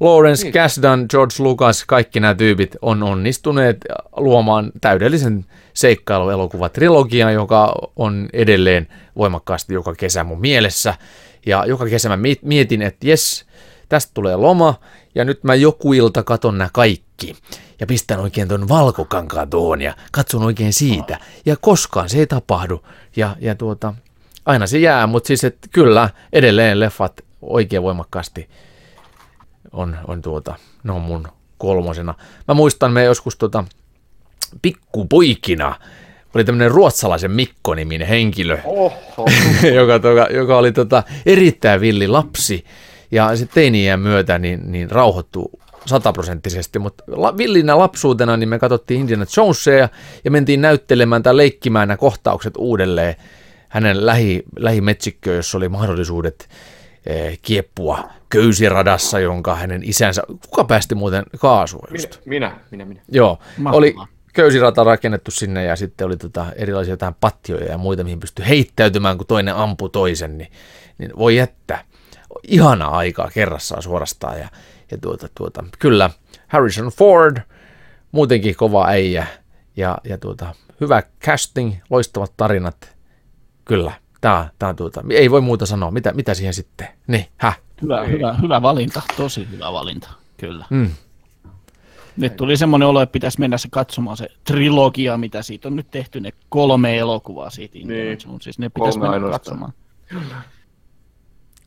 Lawrence 0.00 0.42
niin. 0.42 0.52
Kasdan, 0.52 1.06
George 1.10 1.34
Lucas, 1.38 1.84
kaikki 1.84 2.20
nämä 2.20 2.34
tyypit 2.34 2.76
on 2.82 3.02
onnistuneet 3.02 3.84
luomaan 4.16 4.72
täydellisen 4.80 5.44
seikkailuelokuva-trilogian, 5.74 7.32
joka 7.32 7.74
on 7.96 8.28
edelleen 8.32 8.88
voimakkaasti 9.16 9.74
joka 9.74 9.94
kesä 9.94 10.24
mun 10.24 10.40
mielessä. 10.40 10.94
Ja 11.46 11.64
joka 11.66 11.86
kesä 11.86 12.08
mä 12.08 12.18
mietin, 12.42 12.82
että 12.82 13.08
jes, 13.08 13.46
tästä 13.88 14.10
tulee 14.14 14.36
loma, 14.36 14.74
ja 15.14 15.24
nyt 15.24 15.44
mä 15.44 15.54
joku 15.54 15.92
ilta 15.92 16.22
katon 16.22 16.58
nämä 16.58 16.70
kaikki 16.72 17.36
ja 17.80 17.86
pistän 17.86 18.20
oikein 18.20 18.48
tuon 18.48 18.68
valkokankaan 18.68 19.50
tuohon 19.50 19.82
ja 19.82 19.94
katson 20.12 20.42
oikein 20.42 20.72
siitä. 20.72 21.18
Ja 21.46 21.56
koskaan 21.56 22.08
se 22.08 22.18
ei 22.18 22.26
tapahdu. 22.26 22.82
Ja, 23.16 23.36
ja 23.40 23.54
tuota, 23.54 23.94
aina 24.46 24.66
se 24.66 24.78
jää, 24.78 25.06
mutta 25.06 25.26
siis 25.26 25.44
että 25.44 25.68
kyllä 25.72 26.10
edelleen 26.32 26.80
leffat 26.80 27.20
oikein 27.42 27.82
voimakkaasti 27.82 28.48
on, 29.72 29.98
on 30.06 30.22
tuota, 30.22 30.54
ne 30.84 30.92
on 30.92 31.02
mun 31.02 31.28
kolmosena. 31.58 32.14
Mä 32.48 32.54
muistan 32.54 32.92
me 32.92 33.04
joskus 33.04 33.36
tuota, 33.36 33.64
pikkupoikina 34.62 35.74
oli 36.34 36.44
tämmöinen 36.44 36.70
ruotsalaisen 36.70 37.30
Mikko-niminen 37.30 38.08
henkilö, 38.08 38.58
joka, 39.78 39.98
tuota, 39.98 40.26
joka 40.30 40.58
oli 40.58 40.72
tota, 40.72 41.02
erittäin 41.26 41.80
villi 41.80 42.08
lapsi. 42.08 42.64
Ja 43.10 43.36
sitten 43.36 43.54
teiniän 43.54 44.00
myötä 44.00 44.38
niin, 44.38 44.72
niin 44.72 44.90
rauhoittu 44.90 45.50
sataprosenttisesti, 45.86 46.78
mutta 46.78 47.04
villinä 47.38 47.78
lapsuutena 47.78 48.36
niin 48.36 48.48
me 48.48 48.58
katsottiin 48.58 49.00
Indiana 49.00 49.26
Jonesia 49.36 49.88
ja 50.24 50.30
mentiin 50.30 50.60
näyttelemään 50.60 51.22
tai 51.22 51.36
leikkimään 51.36 51.88
nämä 51.88 51.96
kohtaukset 51.96 52.54
uudelleen 52.58 53.14
hänen 53.68 54.06
lähi, 54.06 54.42
lähimetsikköön, 54.58 55.36
jossa 55.36 55.58
oli 55.58 55.68
mahdollisuudet 55.68 56.48
eh, 57.06 57.38
kieppua 57.42 58.08
köysiradassa, 58.28 59.18
jonka 59.18 59.54
hänen 59.54 59.82
isänsä, 59.84 60.22
kuka 60.26 60.64
päästi 60.64 60.94
muuten 60.94 61.24
kaasua 61.38 61.86
just? 61.92 62.20
Minä, 62.24 62.58
minä, 62.70 62.84
minä. 62.84 63.00
Joo, 63.08 63.38
Mahtavaa. 63.58 63.78
oli 63.78 63.94
köysirata 64.32 64.84
rakennettu 64.84 65.30
sinne 65.30 65.64
ja 65.64 65.76
sitten 65.76 66.06
oli 66.06 66.16
tota 66.16 66.46
erilaisia 66.56 66.92
jotain 66.92 67.14
patjoja 67.20 67.64
ja 67.66 67.78
muita, 67.78 68.04
mihin 68.04 68.20
pystyi 68.20 68.48
heittäytymään, 68.48 69.16
kun 69.16 69.26
toinen 69.26 69.54
ampui 69.54 69.90
toisen, 69.90 70.38
niin, 70.38 70.52
niin 70.98 71.10
voi 71.18 71.36
jättää. 71.36 71.84
Ihana 72.48 72.86
aikaa 72.86 73.30
kerrassaan 73.34 73.82
suorastaan 73.82 74.38
ja 74.38 74.48
ja 74.90 74.98
tuota, 74.98 75.28
tuota, 75.34 75.64
kyllä 75.78 76.10
Harrison 76.48 76.86
Ford, 76.86 77.36
muutenkin 78.12 78.56
kova 78.56 78.86
äijä 78.86 79.26
ja, 79.76 79.98
ja 80.04 80.18
tuota, 80.18 80.54
hyvä 80.80 81.02
casting, 81.20 81.74
loistavat 81.90 82.32
tarinat. 82.36 82.96
Kyllä, 83.64 83.92
tää, 84.20 84.50
tää 84.58 84.74
tuota, 84.74 85.04
ei 85.10 85.30
voi 85.30 85.40
muuta 85.40 85.66
sanoa. 85.66 85.90
Mitä, 85.90 86.12
mitä 86.12 86.34
siihen 86.34 86.54
sitten? 86.54 86.88
Niin, 87.06 87.26
häh? 87.36 87.60
Hyvä, 87.82 88.04
hyvä, 88.04 88.32
hyvä 88.32 88.62
valinta, 88.62 89.02
tosi 89.16 89.48
hyvä 89.50 89.72
valinta, 89.72 90.10
kyllä. 90.36 90.64
Mm. 90.70 90.90
Nyt 92.16 92.36
tuli 92.36 92.56
semmoinen 92.56 92.88
olo, 92.88 93.02
että 93.02 93.12
pitäisi 93.12 93.40
mennä 93.40 93.58
se 93.58 93.68
katsomaan 93.70 94.16
se 94.16 94.28
trilogia, 94.44 95.18
mitä 95.18 95.42
siitä 95.42 95.68
on 95.68 95.76
nyt 95.76 95.90
tehty, 95.90 96.20
ne 96.20 96.32
kolme 96.48 96.98
elokuvaa 96.98 97.50
siitä 97.50 97.78
niin. 97.78 98.18
Siis 98.40 98.58
ne 98.58 98.68
pitäisi 98.68 98.98
kolme 98.98 99.14
mennä 99.14 99.30
katsomaan. 99.30 99.72
Kyllä 100.08 100.36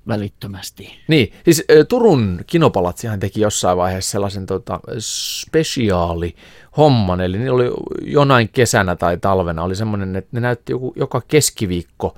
välittömästi. 0.07 0.99
Niin, 1.07 1.34
siis 1.45 1.65
Turun 1.88 2.39
kinopalatsihan 2.47 3.19
teki 3.19 3.41
jossain 3.41 3.77
vaiheessa 3.77 4.11
sellaisen 4.11 4.45
tota, 4.45 4.80
spesiaali 4.99 6.35
homman, 6.77 7.21
eli 7.21 7.38
ne 7.38 7.51
oli 7.51 7.71
jonain 8.01 8.49
kesänä 8.49 8.95
tai 8.95 9.17
talvena 9.17 9.63
oli 9.63 9.76
semmoinen, 9.76 10.15
että 10.15 10.30
ne 10.31 10.39
näytti 10.39 10.71
joku, 10.71 10.93
joka 10.95 11.21
keskiviikko 11.27 12.17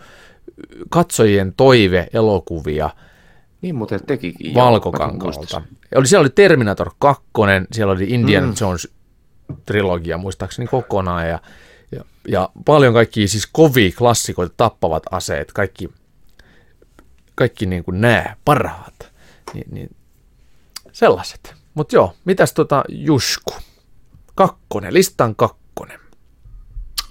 katsojien 0.89 1.53
toive-elokuvia 1.57 2.89
niin 3.61 3.75
muuten 3.75 3.99
tekikin. 4.05 4.53
Valkokankaalta. 4.53 5.61
Oli, 5.95 6.07
siellä 6.07 6.21
oli 6.21 6.29
Terminator 6.29 6.91
2, 6.99 7.23
siellä 7.71 7.93
oli 7.93 8.03
Indiana 8.03 8.47
mm. 8.47 8.53
Jones 8.61 8.87
trilogia 9.65 10.17
muistaakseni 10.17 10.67
kokonaan 10.67 11.29
ja, 11.29 11.39
ja, 11.91 12.05
ja 12.27 12.49
paljon 12.65 12.93
kaikki 12.93 13.27
siis 13.27 13.47
kovia 13.51 13.91
klassikoita, 13.97 14.53
tappavat 14.57 15.03
aseet, 15.11 15.51
kaikki 15.51 15.89
kaikki 17.35 17.65
niin 17.65 17.83
kuin 17.83 18.01
nämä 18.01 18.35
parhaat. 18.45 19.11
Niin, 19.53 19.67
niin 19.71 19.95
sellaiset. 20.91 21.55
Mutta 21.73 21.95
joo, 21.95 22.13
mitäs 22.25 22.53
tota 22.53 22.83
Jusku? 22.89 23.53
Kakkonen, 24.35 24.93
listan 24.93 25.35
kakkonen. 25.35 25.99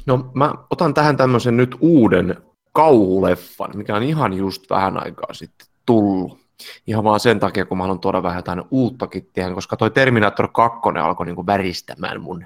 No 0.07 0.31
mä 0.35 0.55
otan 0.71 0.95
tähän 0.95 1.17
tämmöisen 1.17 1.57
nyt 1.57 1.77
uuden 1.81 2.37
kauhuleffan, 2.73 3.71
mikä 3.75 3.97
on 3.97 4.03
ihan 4.03 4.33
just 4.33 4.71
vähän 4.71 5.03
aikaa 5.03 5.35
sitten 5.35 5.67
tullut. 5.87 6.41
Ihan 6.87 7.05
vaan 7.05 7.21
sen 7.21 7.41
takia, 7.41 7.67
kun 7.67 7.79
mä 7.79 7.85
haluan 7.85 8.01
tuoda 8.01 8.23
vähän 8.23 8.39
jotain 8.39 8.63
uuttakin 8.71 9.31
tähän, 9.33 9.55
koska 9.55 9.77
toi 9.77 9.91
Terminator 9.91 10.49
2 10.53 10.79
alkoi 11.03 11.27
niin 11.27 11.37
kuin 11.37 11.47
väristämään 11.47 12.21
mun 12.21 12.45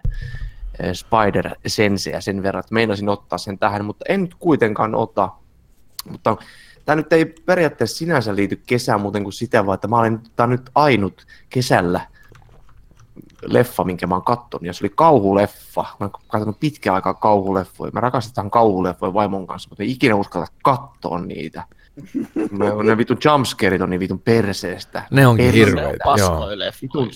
eh, 0.80 0.92
Spider-senseä 0.92 2.20
sen 2.20 2.42
verran, 2.42 2.60
että 2.60 2.74
meinasin 2.74 3.08
ottaa 3.08 3.38
sen 3.38 3.58
tähän, 3.58 3.84
mutta 3.84 4.04
en 4.08 4.22
nyt 4.22 4.34
kuitenkaan 4.34 4.94
ota. 4.94 5.28
Mutta 6.10 6.36
tämä 6.84 6.96
nyt 6.96 7.12
ei 7.12 7.24
periaatteessa 7.24 7.96
sinänsä 7.96 8.36
liity 8.36 8.62
kesään 8.66 9.00
muuten 9.00 9.22
kuin 9.22 9.32
sitä, 9.32 9.66
vaan 9.66 9.74
että 9.74 9.88
mä 9.88 9.98
olen, 9.98 10.20
tämä 10.36 10.44
on 10.44 10.50
nyt 10.50 10.70
ainut 10.74 11.26
kesällä 11.50 12.00
leffa, 13.46 13.84
minkä 13.84 14.06
mä 14.06 14.14
oon 14.14 14.24
kattonut, 14.24 14.66
ja 14.66 14.72
se 14.72 14.84
oli 14.84 14.92
kauhuleffa. 14.94 15.82
Mä 16.00 16.06
oon 16.06 16.10
katsonut 16.28 16.60
pitkään 16.60 16.94
aikaa 16.94 17.14
kauhuleffoja. 17.14 17.92
Mä 17.94 18.00
rakastetaan 18.00 18.50
kauhuleffoja 18.50 19.14
vaimon 19.14 19.46
kanssa, 19.46 19.68
mutta 19.68 19.82
ei 19.82 19.90
ikinä 19.90 20.14
uskalla 20.14 20.46
katsoa 20.62 21.20
niitä. 21.20 21.64
Mä, 22.50 22.64
ne 22.84 22.96
vitun 22.96 23.18
jumpscaret 23.24 23.80
on 23.80 23.90
niin 23.90 24.00
vitun 24.00 24.18
perseestä. 24.18 25.02
Ne 25.10 25.26
onkin 25.26 25.52
hirveitä. 25.52 26.04
Paskoja 26.04 26.72
Vitun 26.82 27.10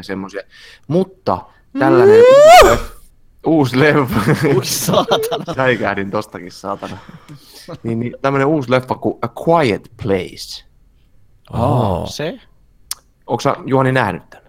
semmoisia. 0.00 0.42
Mutta 0.88 1.38
tällainen, 1.78 2.24
uusi 3.46 3.80
leffa. 3.80 4.20
Ui 4.54 4.64
saatana. 4.64 5.54
Säikähdin 5.54 6.10
tostakin, 6.10 6.52
saatana. 6.52 6.96
Niin, 7.82 8.00
niin 8.00 8.16
tämmönen 8.22 8.46
uusi 8.46 8.70
leffa 8.70 8.94
kuin 8.94 9.18
A 9.22 9.28
Quiet 9.46 9.90
Place. 10.02 10.64
Oh. 11.52 12.08
Se 12.08 12.40
Onko 13.26 13.40
sä, 13.40 13.56
Juhani 13.66 13.92
nähnyt 13.92 14.30
tämän? 14.30 14.44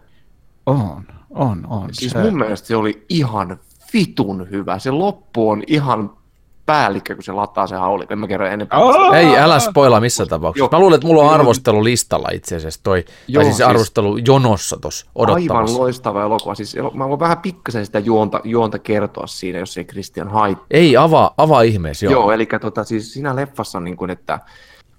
on, 0.65 1.03
on, 1.29 1.67
on. 1.67 1.89
Siis 1.93 2.11
se, 2.11 2.21
mun 2.21 2.37
mielestä 2.37 2.67
se 2.67 2.75
oli 2.75 3.05
ihan 3.09 3.59
vitun 3.93 4.49
hyvä. 4.49 4.79
Se 4.79 4.91
loppu 4.91 5.49
on 5.49 5.63
ihan 5.67 6.17
päällikkö, 6.65 7.15
kun 7.15 7.23
se 7.23 7.31
lataa 7.31 7.67
se 7.67 7.75
haulikko. 7.75 8.13
En 8.13 8.19
mä 8.19 8.27
kerro 8.27 8.47
enempää. 8.47 8.79
Oh! 8.79 9.13
Ei, 9.13 9.37
älä 9.37 9.59
spoila 9.59 9.99
missään 9.99 10.29
tapauksessa. 10.29 10.69
Mä 10.71 10.79
luulen, 10.79 10.95
että 10.95 11.07
mulla 11.07 11.23
on 11.23 11.29
arvostelu 11.33 11.83
listalla 11.83 12.29
itse 12.33 12.55
asiassa 12.55 12.79
toi, 12.83 13.05
Joo, 13.27 13.39
tai 13.41 13.43
siis 13.45 13.57
siis- 13.57 13.69
arvostelu 13.69 14.17
jonossa 14.17 14.77
tuossa 14.81 15.05
Aivan 15.15 15.33
odottamassa. 15.35 15.77
loistava 15.79 16.23
elokuva. 16.23 16.55
Siis 16.55 16.75
mä 16.93 17.09
voin 17.09 17.19
vähän 17.19 17.37
pikkasen 17.37 17.85
sitä 17.85 17.99
juonta, 17.99 18.41
juonta 18.43 18.79
kertoa 18.79 19.27
siinä, 19.27 19.59
jos 19.59 19.77
ei 19.77 19.85
Christian 19.85 20.27
haittaa. 20.31 20.65
Ei, 20.71 20.97
avaa, 20.97 21.33
avaa 21.37 21.61
ihmeessä, 21.61 22.05
Joo, 22.05 22.13
joo. 22.13 22.31
Eli 22.31 22.47
tota, 22.61 22.83
siis 22.83 23.13
siinä 23.13 23.35
leffassa 23.35 23.77
on 23.77 23.83
niin 23.83 23.97
kuin, 23.97 24.09
että 24.11 24.39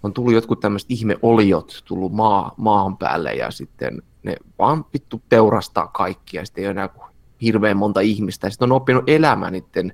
on 0.02 0.12
tullut 0.12 0.32
jotkut 0.32 0.60
tämmöiset 0.60 0.90
ihmeoliot 0.90 1.82
tullut 1.84 2.12
maa, 2.12 2.54
maahan 2.56 2.96
päälle 2.96 3.32
ja 3.34 3.50
sitten 3.50 4.02
ne 4.22 4.36
vaan 4.58 4.84
vittu 4.92 5.22
teurastaa 5.28 5.86
kaikkia 5.86 6.40
ja 6.40 6.46
sitten 6.46 6.62
ei 6.62 6.66
ole 6.68 6.70
enää 6.70 6.88
hirveän 7.42 7.76
monta 7.76 8.00
ihmistä 8.00 8.46
ja 8.46 8.50
sitten 8.50 8.72
on 8.72 8.76
oppinut 8.76 9.04
elämään 9.06 9.52
niiden 9.52 9.92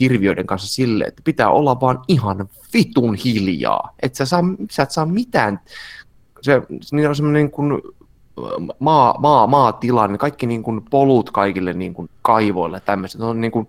hirviöiden 0.00 0.46
kanssa 0.46 0.68
silleen, 0.68 1.08
että 1.08 1.22
pitää 1.24 1.50
olla 1.50 1.80
vaan 1.80 2.02
ihan 2.08 2.48
vitun 2.74 3.14
hiljaa. 3.14 3.94
Et 4.02 4.14
sä, 4.14 4.24
saa, 4.24 4.42
sä 4.70 4.82
et 4.82 4.90
saa 4.90 5.06
mitään, 5.06 5.60
se, 6.42 6.62
niin 6.92 7.08
on 7.08 7.16
semmoinen 7.16 7.42
niin 7.42 7.50
kuin 7.50 7.82
maa, 8.78 9.46
maa, 9.46 9.78
niin 10.08 10.18
kaikki 10.18 10.46
niin 10.46 10.62
kuin 10.62 10.82
polut 10.90 11.30
kaikille 11.30 11.72
niin 11.72 11.94
kuin 11.94 12.10
kaivoille 12.22 12.76
ja 12.76 12.80
tämmöiset, 12.80 13.20
on 13.20 13.40
niin 13.40 13.52
kuin 13.52 13.68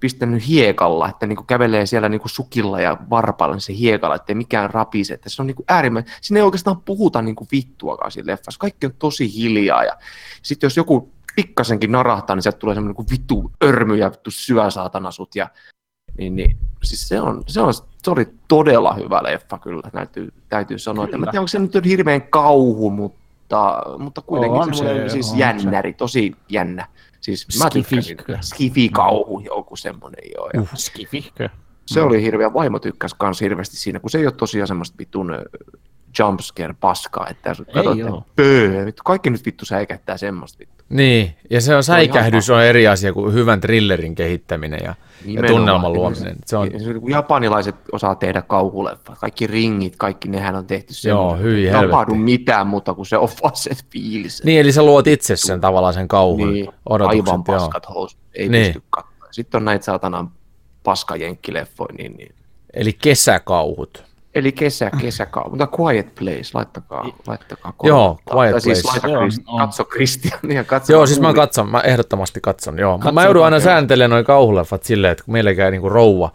pistänyt 0.00 0.48
hiekalla, 0.48 1.08
että 1.08 1.26
niin 1.26 1.36
kuin 1.36 1.46
kävelee 1.46 1.86
siellä 1.86 2.08
niin 2.08 2.20
kuin 2.20 2.30
sukilla 2.30 2.80
ja 2.80 2.96
varpailla 3.10 3.54
niin 3.54 3.60
se 3.60 3.74
hiekalla, 3.74 4.14
ettei 4.14 4.34
mikään 4.34 4.70
rapise, 4.70 5.14
että 5.14 5.28
se 5.28 5.42
on 5.42 5.46
niin 5.46 5.54
kuin 5.54 5.66
äärimmäisen, 5.68 6.12
siinä 6.20 6.38
ei 6.38 6.44
oikeastaan 6.44 6.80
puhuta 6.80 7.22
niin 7.22 7.36
kuin 7.36 7.48
vittuakaan 7.52 8.10
siinä 8.10 8.32
leffassa, 8.32 8.58
kaikki 8.58 8.86
on 8.86 8.92
tosi 8.98 9.34
hiljaa 9.34 9.84
ja 9.84 9.96
sitten 10.42 10.66
jos 10.66 10.76
joku 10.76 11.12
pikkasenkin 11.40 11.92
narahtaa, 11.92 12.36
niin 12.36 12.42
sieltä 12.42 12.58
tulee 12.58 12.74
semmoinen 12.74 12.94
kuin 12.94 13.06
vittu 13.10 13.52
örmy 13.64 13.96
ja 13.96 14.10
vittu 14.10 14.30
syö 14.30 14.70
saatana 14.70 15.10
sut 15.10 15.36
ja 15.36 15.48
niin, 16.18 16.36
niin 16.36 16.56
siis 16.82 17.08
se, 17.08 17.20
on, 17.20 17.42
se, 17.46 17.60
on, 17.60 17.74
se 17.74 18.10
oli 18.10 18.28
todella 18.48 18.94
hyvä 18.94 19.22
leffa 19.22 19.58
kyllä, 19.58 19.90
täytyy, 19.90 20.32
täytyy 20.48 20.78
sanoa. 20.78 21.04
Että 21.04 21.16
en 21.16 21.38
onko 21.38 21.48
se 21.48 21.58
nyt 21.58 21.84
hirveän 21.84 22.22
kauhu, 22.22 22.90
mutta, 22.90 23.82
mutta 23.98 24.20
kuitenkin 24.20 24.60
On 24.60 24.74
se, 24.74 24.84
se, 24.84 25.08
siis 25.08 25.30
on 25.32 25.38
jännäri, 25.38 25.92
tosi 25.92 26.36
jännä. 26.48 26.86
Siis 27.20 27.46
mä 27.58 27.70
Skifi. 27.70 28.02
tykkäsin. 28.02 28.42
Skifi-kauhu, 28.42 29.40
joku 29.40 29.76
semmoinen 29.76 30.30
joo. 30.34 30.50
Ja 30.54 30.62
Skifihkö? 30.74 31.48
se 31.86 32.02
oli 32.02 32.22
hirveä, 32.22 32.52
vaimo 32.52 32.78
tykkäsi 32.78 33.16
kans 33.18 33.40
hirveästi 33.40 33.76
siinä, 33.76 34.00
kun 34.00 34.10
se 34.10 34.18
ei 34.18 34.26
ole 34.26 34.32
tosiaan 34.32 34.68
semmoista 34.68 34.98
vitun 34.98 35.32
ö, 36.20 36.22
jumpscare 36.24 36.74
paskaa, 36.80 37.26
että 37.30 37.54
sä 37.54 37.64
katsot, 37.64 37.98
että 37.98 38.12
oo. 38.12 38.24
pöö, 38.36 38.86
vittu, 38.86 39.02
kaikki 39.04 39.30
nyt 39.30 39.46
vittu 39.46 39.64
säikättää 39.64 40.16
semmoista 40.16 40.58
vittu. 40.58 40.84
Niin, 40.88 41.36
ja 41.50 41.60
se 41.60 41.76
on 41.76 41.82
säikähdys 41.84 42.50
on 42.50 42.62
eri 42.62 42.88
asia 42.88 43.12
kuin 43.12 43.34
hyvän 43.34 43.60
thrillerin 43.60 44.14
kehittäminen 44.14 44.80
ja, 44.84 44.94
ja 45.24 45.42
tunnelman 45.42 45.92
luominen. 45.92 46.36
Se 46.46 46.56
on, 46.56 46.68
kun 47.00 47.10
japanilaiset 47.10 47.74
osaa 47.92 48.14
tehdä 48.14 48.42
kauhuleffat, 48.42 49.18
kaikki 49.18 49.46
ringit, 49.46 49.96
kaikki 49.96 50.28
nehän 50.28 50.54
on 50.56 50.66
tehty 50.66 50.92
Joo, 51.08 51.28
semmoinen, 51.30 51.44
hyi 51.44 51.66
että 51.66 51.80
ei 51.80 51.84
tapahdu 51.86 52.12
helvetti. 52.12 52.24
mitään 52.32 52.66
muuta 52.66 52.94
kuin 52.94 53.06
se 53.06 53.16
on 53.16 53.28
vaan 53.42 53.56
se 53.56 53.70
fiilis. 53.92 54.44
niin, 54.44 54.60
eli 54.60 54.72
sä 54.72 54.82
luot 54.82 55.06
itse 55.06 55.36
sen 55.36 55.60
tavallaan 55.60 55.94
sen 55.94 56.08
kauhun 56.08 56.52
niin 56.52 56.68
odotukset. 56.88 57.28
aivan 57.28 57.42
joo. 57.48 57.58
paskat 57.58 57.88
housut, 57.88 58.20
ei 58.34 58.48
Niin. 58.48 58.64
pysty 58.66 58.82
katsomaan. 58.90 59.28
Sitten 59.34 59.58
on 59.58 59.64
näitä 59.64 59.84
saatanan 59.84 60.30
paskajenkkileffoja, 60.82 61.94
niin, 61.98 62.12
niin. 62.16 62.34
Eli 62.74 62.92
kesäkauhut. 62.92 64.04
Eli 64.34 64.52
kesä, 64.52 64.90
kesäkauhu, 65.00 65.50
mutta 65.50 65.68
Quiet 65.78 66.14
Place, 66.14 66.50
laittakaa, 66.54 67.06
laittakaa 67.26 67.72
Joo. 67.82 68.18
Quiet 68.34 68.50
Tai 68.50 68.60
siis 68.60 68.82
Place. 68.82 69.08
laita 69.08 69.08
Joo, 69.08 69.58
katso 69.58 69.84
Kristiania, 69.84 70.64
katso 70.64 70.92
Joo, 70.92 71.06
siis 71.06 71.20
mä 71.20 71.34
katson, 71.34 71.70
mä 71.70 71.80
ehdottomasti 71.80 72.40
katson, 72.40 72.78
joo. 72.78 72.92
Katso, 72.92 72.98
mä 72.98 73.04
Katsotaan 73.04 73.26
joudun 73.26 73.44
aina 73.44 73.60
sääntelemään 73.60 74.10
noin 74.10 74.24
kauhuleffat 74.24 74.82
silleen, 74.82 75.12
että 75.12 75.24
kun 75.24 75.32
meilläkään 75.32 75.72
niinku 75.72 75.88
rouva 75.88 76.30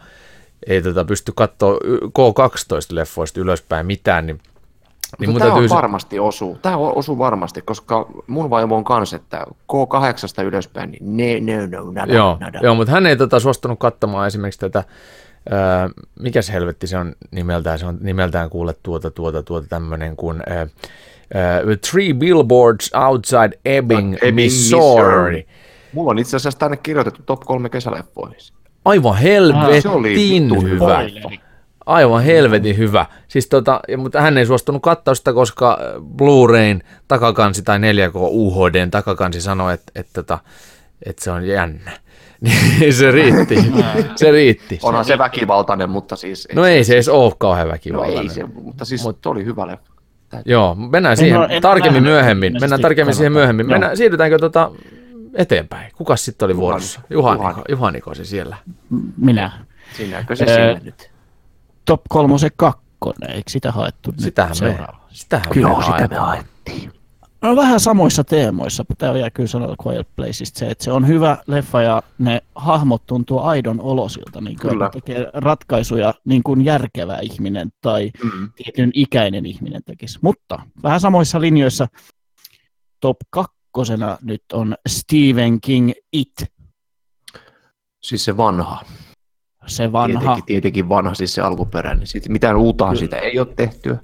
ei 0.66 0.82
tota 0.82 1.04
pysty 1.04 1.32
katsoa 1.34 1.78
K12-leffoista 2.18 3.40
ylöspäin 3.40 3.86
mitään, 3.86 4.26
niin, 4.26 4.40
niin 5.18 5.30
mun 5.30 5.38
Tämä 5.38 5.50
täytyy... 5.50 5.64
on 5.64 5.76
varmasti 5.76 6.18
osuu. 6.18 6.58
Tämä 6.62 6.76
osuu 6.76 7.18
varmasti, 7.18 7.62
koska 7.62 8.08
mun 8.26 8.50
vaimo 8.50 8.76
on 8.76 8.84
kanssa, 8.84 9.16
että 9.16 9.46
K8 9.72 10.44
ylöspäin, 10.44 10.90
niin 10.90 11.46
ne, 11.46 11.56
no, 11.56 11.84
no, 11.84 11.92
nada, 11.92 12.14
Joo, 12.14 12.36
nada. 12.40 12.60
joo, 12.62 12.74
mutta 12.74 12.92
hän 12.92 13.06
ei 13.06 13.16
tota 13.16 13.40
suostunut 13.40 13.78
katsomaan 13.78 14.26
esimerkiksi 14.26 14.60
tätä, 14.60 14.84
ää, 15.50 15.90
mikäs 16.20 16.52
helvetti 16.52 16.86
se 16.86 16.98
on 16.98 17.14
nimeltään, 17.30 17.78
se 17.78 17.86
on 17.86 17.98
nimeltään 18.00 18.50
kuule 18.50 18.74
tuota, 18.82 19.10
tuota, 19.10 19.42
tuota 19.42 19.66
tämmöinen 19.68 20.16
kuin 20.16 20.42
ää, 20.46 20.56
ää, 21.34 21.60
Three 21.90 22.14
Billboards 22.14 22.90
Outside 22.94 23.58
Ebbing, 23.64 24.14
Ebbing, 24.14 24.34
Missouri. 24.34 25.46
Mulla 25.92 26.10
on 26.10 26.18
itse 26.18 26.36
asiassa 26.36 26.58
tänne 26.58 26.76
kirjoitettu 26.76 27.22
top 27.26 27.40
kolme 27.40 27.68
kesäleffoihin. 27.68 28.36
Aivan 28.84 29.18
se 29.22 29.88
oli 29.88 30.08
helvetin 30.08 30.42
vittu 30.42 30.60
hyvä. 30.60 31.00
Aivan 31.86 32.22
helvetin 32.22 32.76
hyvä. 32.76 33.06
Siis 33.28 33.48
tota, 33.48 33.80
mutta 33.96 34.20
hän 34.20 34.38
ei 34.38 34.46
suostunut 34.46 34.82
katsoa 34.82 35.14
sitä, 35.14 35.32
koska 35.32 35.78
Blu-rayn 36.16 36.82
takakansi 37.08 37.62
tai 37.62 37.78
4K 37.78 38.14
UHDn 38.14 38.90
takakansi 38.90 39.40
sanoi, 39.40 39.74
että, 39.74 39.92
että, 39.94 40.20
että, 40.20 40.38
että 41.06 41.24
se 41.24 41.30
on 41.30 41.46
jännä. 41.46 41.90
Niin 42.40 42.92
se 42.94 43.10
riitti. 43.10 43.56
se 44.16 44.30
riitti. 44.30 44.78
Onhan 44.82 45.04
se 45.04 45.18
väkivaltainen, 45.18 45.90
mutta 45.90 46.16
siis... 46.16 46.48
No 46.54 46.64
ei 46.64 46.84
se 46.84 46.92
edes 46.94 47.08
ole 47.08 47.32
kauhean 47.38 47.66
no 47.68 47.72
väkivaltainen. 47.72 48.18
ei 48.22 48.28
se, 48.28 48.44
mutta 48.62 48.84
siis 48.84 49.04
Mut- 49.04 49.26
oli 49.30 49.44
hyvä 49.44 49.66
leffa. 49.66 49.92
Joo, 50.44 50.74
mennään 50.74 51.16
siihen 51.16 51.38
ole- 51.38 51.46
en 51.50 51.62
tarkemmin 51.62 52.02
nähnyt, 52.02 52.12
myöhemmin. 52.12 52.52
Mennään 52.60 52.80
tarkemmin 52.82 53.14
siihen 53.14 53.32
kannattaa. 53.32 53.40
myöhemmin. 53.42 53.64
Joo. 53.64 53.70
Mennään, 53.74 53.96
siirrytäänkö 53.96 54.38
tota 54.38 54.70
eteenpäin? 55.34 55.92
Kukas 55.96 56.24
sitten 56.24 56.46
oli 56.46 56.56
vuorossa? 56.56 57.00
Juhani. 57.10 57.38
Juhaniko, 57.38 57.62
Juhaniko 57.68 58.14
se 58.14 58.24
siellä. 58.24 58.56
Minä. 59.16 59.50
Sinäkö 59.96 60.36
se 60.36 60.44
sinne 60.46 60.80
nyt? 60.84 61.10
Top 61.84 62.00
kolmosen 62.08 62.50
kakkonen, 62.56 63.30
eikö 63.30 63.50
sitä 63.50 63.72
haettu 63.72 64.10
nyt 64.10 64.20
Sitähän 64.20 64.50
me, 64.50 64.54
seuraava? 64.54 65.00
sitähän 65.08 65.46
Kyllä, 65.52 65.68
me 65.68 65.74
sitä 65.74 65.90
haetaan. 65.90 66.26
haettiin. 66.26 66.92
No 67.42 67.56
vähän 67.56 67.80
samoissa 67.80 68.24
teemoissa. 68.24 68.84
Pitää 68.84 69.14
vielä 69.14 69.30
kyllä 69.30 69.46
sanoa 69.48 69.74
Quiet 69.86 70.08
Placeista 70.16 70.58
se, 70.58 70.66
että 70.66 70.84
se 70.84 70.92
on 70.92 71.06
hyvä 71.06 71.36
leffa 71.46 71.82
ja 71.82 72.02
ne 72.18 72.40
hahmot 72.54 73.06
tuntuu 73.06 73.38
aidon 73.38 73.80
olosilta. 73.80 74.40
Niin 74.40 74.58
kuin, 74.62 74.70
Kyllä. 74.70 74.90
tekee 74.92 75.30
ratkaisuja 75.34 76.14
niin 76.24 76.42
kuin 76.42 76.64
järkevä 76.64 77.18
ihminen 77.22 77.68
tai 77.80 78.10
Mm. 78.24 78.50
tietyn 78.56 78.90
ikäinen 78.94 79.46
ihminen 79.46 79.82
tekisi. 79.86 80.18
Mutta 80.22 80.58
vähän 80.82 81.00
samoissa 81.00 81.40
linjoissa 81.40 81.86
top 83.00 83.16
kakkosena 83.30 84.18
nyt 84.22 84.42
on 84.52 84.74
Stephen 84.88 85.60
King 85.60 85.90
It, 86.12 86.32
Siis 88.02 88.24
se 88.24 88.36
vanha. 88.36 88.82
se 89.66 89.92
vanha. 89.92 90.18
Tietenkin, 90.20 90.44
tietenkin 90.46 90.88
vanha, 90.88 91.14
siis 91.14 91.34
se 91.34 91.42
alkuperäinen. 91.42 92.06
Sitten 92.06 92.32
mitään 92.32 92.56
uutahan 92.56 92.96
sitä 92.96 93.16
ei 93.18 93.38
ole 93.38 93.48
tehty. 93.56 93.96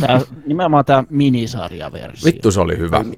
Tää, 0.00 0.20
nimenomaan 0.46 0.84
tämä 0.84 1.04
minisarjaversio. 1.10 2.26
Vittu 2.26 2.50
se 2.50 2.60
oli 2.60 2.78
hyvä. 2.78 3.04
Tämä 3.04 3.14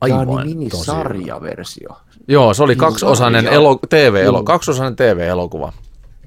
Aivan 0.00 0.20
on 0.20 0.26
tosi 0.26 0.48
hyvä. 0.48 0.58
minisarjaversio. 0.58 1.88
Joo, 2.28 2.54
se 2.54 2.62
oli 2.62 2.76
kaksiosainen 2.76 3.46
elo, 3.46 3.78
TV-elo, 3.88 4.42
kaksiosainen 4.42 4.96
TV-elokuva. 4.96 5.72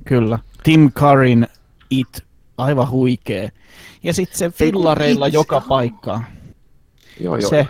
Kyllä. 0.06 0.40
Tim 0.64 0.92
Curryn 0.92 1.48
It, 1.90 2.26
aivan 2.58 2.90
huikee. 2.90 3.52
Ja 4.04 4.14
sitten 4.14 4.38
se 4.38 4.50
fillareilla 4.50 5.28
joka 5.28 5.62
paikkaan. 5.62 6.26
Joo, 7.20 7.38
joo. 7.38 7.50
Se, 7.50 7.68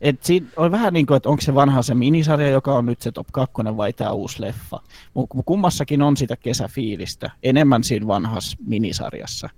et 0.00 0.24
siinä 0.24 0.46
on 0.56 0.70
vähän 0.70 0.92
niin 0.92 1.06
kuin, 1.06 1.16
että 1.16 1.28
onko 1.28 1.40
se 1.40 1.54
vanha 1.54 1.82
se 1.82 1.94
minisarja, 1.94 2.48
joka 2.50 2.74
on 2.74 2.86
nyt 2.86 3.02
se 3.02 3.12
top 3.12 3.26
2 3.32 3.54
vai 3.76 3.92
tämä 3.92 4.10
uusi 4.10 4.40
leffa. 4.40 4.80
Mutta 5.14 5.36
kummassakin 5.44 6.02
on 6.02 6.16
sitä 6.16 6.36
kesäfiilistä, 6.36 7.30
enemmän 7.42 7.84
siinä 7.84 8.06
vanhassa 8.06 8.56
minisarjassa. 8.66 9.48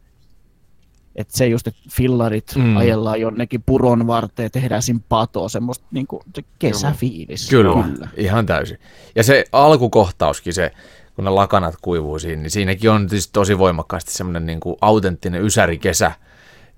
Et 1.16 1.30
se 1.30 1.46
just, 1.46 1.66
että 1.66 1.80
fillarit 1.90 2.52
Mm. 2.56 2.76
ajellaan 2.76 3.20
jonnekin 3.20 3.62
puron 3.66 4.06
varteen, 4.06 4.50
tehdään 4.50 4.82
siinä 4.82 5.00
patoa, 5.08 5.48
semmoista 5.48 5.84
niin 5.90 6.06
kuin, 6.06 6.22
se 6.34 6.42
kesäfiilis. 6.58 7.48
Kyllä, 7.50 8.08
ihan 8.16 8.46
täysin. 8.46 8.78
Ja 9.14 9.22
se 9.22 9.44
alkukohtauskin, 9.52 10.52
se, 10.54 10.72
kun 11.14 11.24
ne 11.24 11.30
lakanat 11.30 11.74
kuivuu 11.82 12.18
siinä, 12.18 12.42
niin 12.42 12.50
siinäkin 12.50 12.90
on 12.90 13.06
tietysti 13.06 13.32
tosi 13.32 13.58
voimakkaasti 13.58 14.12
semmoinen 14.12 14.46
niin 14.46 14.60
kuin 14.60 14.76
autenttinen 14.80 15.42
ysärikesä, 15.42 16.12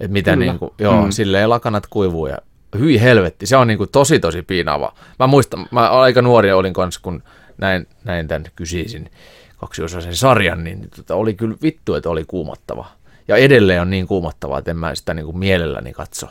että 0.01 0.12
mitä 0.12 0.31
Kyllä. 0.32 0.44
niin 0.44 0.59
kuin, 0.59 0.70
joo, 0.78 1.05
mm. 1.05 1.10
Silleen 1.10 1.51
lakanat 1.51 1.86
kuivuu 1.86 2.27
ja 2.27 2.39
hyi 2.78 3.01
helvetti, 3.01 3.47
se 3.47 3.56
on 3.56 3.66
niin 3.66 3.78
kuin 3.78 3.90
tosi 3.90 4.20
tosi 4.20 4.43
piinaava. 4.43 4.94
Mä 5.19 5.27
muistan, 5.27 5.66
mä 5.70 5.89
aika 5.89 6.23
nuori 6.23 6.52
olin 6.52 6.73
kanssa, 6.73 7.01
kun 7.02 7.23
näin, 7.59 7.86
näin 8.05 8.28
tämän 8.28 8.44
kysyisin 8.56 9.10
kaksiosaisen 9.56 10.16
sarjan, 10.16 10.65
niin 10.65 10.89
tota, 10.97 11.15
oli 11.15 11.35
kyllä 11.35 11.56
vittu, 11.62 11.94
että 11.94 12.10
oli 12.10 12.24
kuumottava. 12.27 12.86
Ja 13.29 13.37
edelleen 13.37 13.83
on 13.83 13.91
niin 13.91 14.07
kuumottavaa, 14.07 14.59
että 14.59 14.71
en 14.71 14.77
mä 14.77 14.95
sitä 14.95 15.15
niin 15.15 15.27
kuin 15.27 15.39
mielelläni 15.39 15.93
katso, 15.93 16.27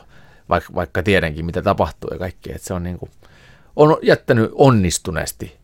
vaikka, 0.49 0.74
vaikka 0.76 1.03
tiedänkin, 1.03 1.45
mitä 1.45 1.61
tapahtuu 1.61 2.10
ja 2.14 2.19
kaikkea. 2.19 2.56
Että 2.56 2.68
se 2.68 2.74
on, 2.74 2.84
niin 2.84 2.99
kuin, 2.99 3.11
on 3.76 3.98
jättänyt 4.02 4.52
onnistuneesti 4.53 5.57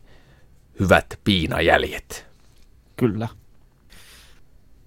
hyvät 0.80 1.18
piinajäljet. 1.24 2.26
Kyllä. 2.96 3.28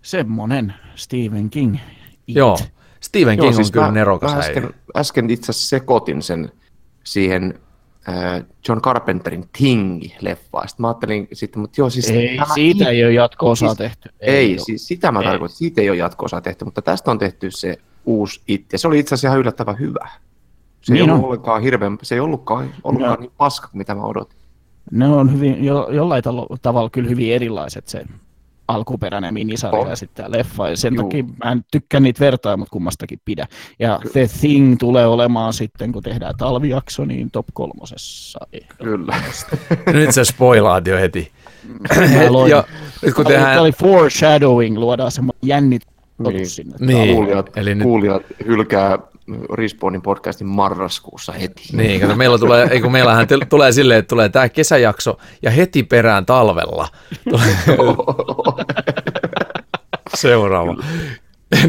Semmonen 0.01 0.73
Stephen 0.95 1.49
King. 1.49 1.75
It. 2.27 2.35
Joo, 2.35 2.59
Stephen 2.99 3.37
King 3.37 3.47
on 3.47 3.53
siis 3.53 3.71
kyllä 3.71 3.85
mä- 3.85 3.91
nerokas 3.91 4.33
mä 4.33 4.39
äsken, 4.39 4.73
äsken 4.95 5.29
itse 5.29 5.51
asiassa 5.51 5.69
sekoitin 5.69 6.21
sen 6.21 6.51
siihen 7.03 7.59
John 8.69 8.81
Carpenterin 8.81 9.45
Ting-leffaan. 9.57 10.67
Sitten 10.67 10.81
mä 10.83 10.87
ajattelin 10.87 11.27
sitten, 11.33 11.59
mutta 11.61 11.81
joo, 11.81 11.89
siis 11.89 12.09
Ei, 12.09 12.35
tämä 12.37 12.53
siitä 12.53 12.83
It- 12.83 12.89
ei 12.89 13.03
ole 13.05 13.13
jatko-osaa 13.13 13.69
siis- 13.69 13.77
tehty. 13.77 14.09
Ei, 14.19 14.57
oo. 14.57 14.65
siis 14.65 14.87
sitä 14.87 15.11
mä 15.11 15.19
Ei. 15.19 15.25
tarkoitan, 15.25 15.57
siitä 15.57 15.81
ei 15.81 15.89
ole 15.89 15.97
jatko 15.97 16.25
tehty, 16.43 16.65
mutta 16.65 16.81
tästä 16.81 17.11
on 17.11 17.19
tehty 17.19 17.51
se 17.51 17.77
uusi 18.05 18.41
It, 18.47 18.65
ja 18.73 18.79
se 18.79 18.87
oli 18.87 18.99
itse 18.99 19.15
asiassa 19.15 19.27
ihan 19.27 19.39
yllättävän 19.39 19.79
hyvä. 19.79 20.09
Se 20.81 20.93
ei 20.93 20.99
Niin 20.99 21.09
ollut 21.09 21.23
on. 21.23 21.27
ollenkaan 21.27 21.61
hirveän, 21.61 21.97
se 22.03 22.15
ei 22.15 22.21
ollutkaan, 22.21 22.69
ollutkaan 22.83 23.11
Joo. 23.13 23.21
niin 23.21 23.31
paska 23.37 23.67
kuin 23.67 23.77
mitä 23.77 23.95
mä 23.95 24.01
odotin. 24.03 24.37
Ne 24.91 25.07
on 25.07 25.33
hyvin, 25.33 25.63
jo, 25.65 25.87
jollain 25.91 26.23
tavalla 26.61 26.89
kyllä 26.89 27.09
hyvin 27.09 27.33
erilaiset 27.33 27.87
se 27.87 28.05
alkuperäinen 28.67 29.33
minisarja 29.33 29.81
On. 29.81 29.89
ja 29.89 29.95
sitten 29.95 30.25
tämä 30.25 30.37
leffa. 30.37 30.69
Ja 30.69 30.77
sen 30.77 30.95
Juu. 30.95 31.03
takia 31.03 31.23
mä 31.43 31.51
en 31.51 31.65
tykkää 31.71 31.99
niitä 31.99 32.19
vertaa, 32.19 32.57
mutta 32.57 32.71
kummastakin 32.71 33.19
pidä. 33.25 33.47
Ja 33.79 33.99
The 34.11 34.27
Thing 34.39 34.75
tulee 34.79 35.07
olemaan 35.07 35.53
sitten, 35.53 35.91
kun 35.91 36.03
tehdään 36.03 36.33
talvijakso, 36.37 37.05
niin 37.05 37.31
top 37.31 37.45
kolmosessa. 37.53 38.39
Kyllä. 38.83 39.15
Nyt 39.93 40.13
se 40.13 40.25
spoilaat 40.25 40.87
jo 40.87 40.97
heti. 40.97 41.31
Mä 41.95 42.31
loin. 42.31 42.51
ja 42.51 42.63
nyt 43.01 43.13
kun 43.13 43.25
Tämä 43.25 43.29
oli, 43.29 43.33
tehdään... 43.33 43.51
tämä 43.51 43.61
oli 43.61 43.71
foreshadowing, 43.71 44.77
luodaan 44.77 45.11
semmoinen 45.11 45.39
jännit 45.43 45.81
Niin. 46.19 46.49
sinne. 46.49 46.75
Niin. 46.79 47.15
Kuulijat, 47.15 47.57
eli 47.57 47.75
nyt- 47.75 47.83
kuulijat 47.83 48.21
hylkää 48.45 48.97
Respawnin 49.53 50.01
podcastin 50.01 50.47
marraskuussa 50.47 51.31
heti. 51.31 51.63
Niin, 51.73 52.01
kato, 52.01 52.15
meillä 52.15 52.37
tulee, 52.37 52.67
ei 52.71 52.81
kun 52.81 52.91
meillähän 52.91 53.27
t- 53.27 53.49
tulee 53.49 53.71
silleen, 53.71 53.99
että 53.99 54.09
tulee 54.09 54.29
tämä 54.29 54.49
kesäjakso 54.49 55.17
ja 55.41 55.51
heti 55.51 55.83
perään 55.83 56.25
talvella 56.25 56.87
tulee 57.29 57.55
seuraava. 60.17 60.75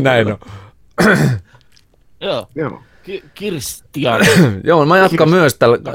Näin 0.03 0.27
on. 0.33 0.39
Joo. 2.21 2.47
Joo. 2.55 2.83
Ki- 3.03 3.25
Kirstian. 3.35 4.21
Joo, 4.65 4.87
mä 4.87 4.99
jatkan 4.99 5.31
myös 5.31 5.55
tällä 5.55 5.79
äh, 5.89 5.95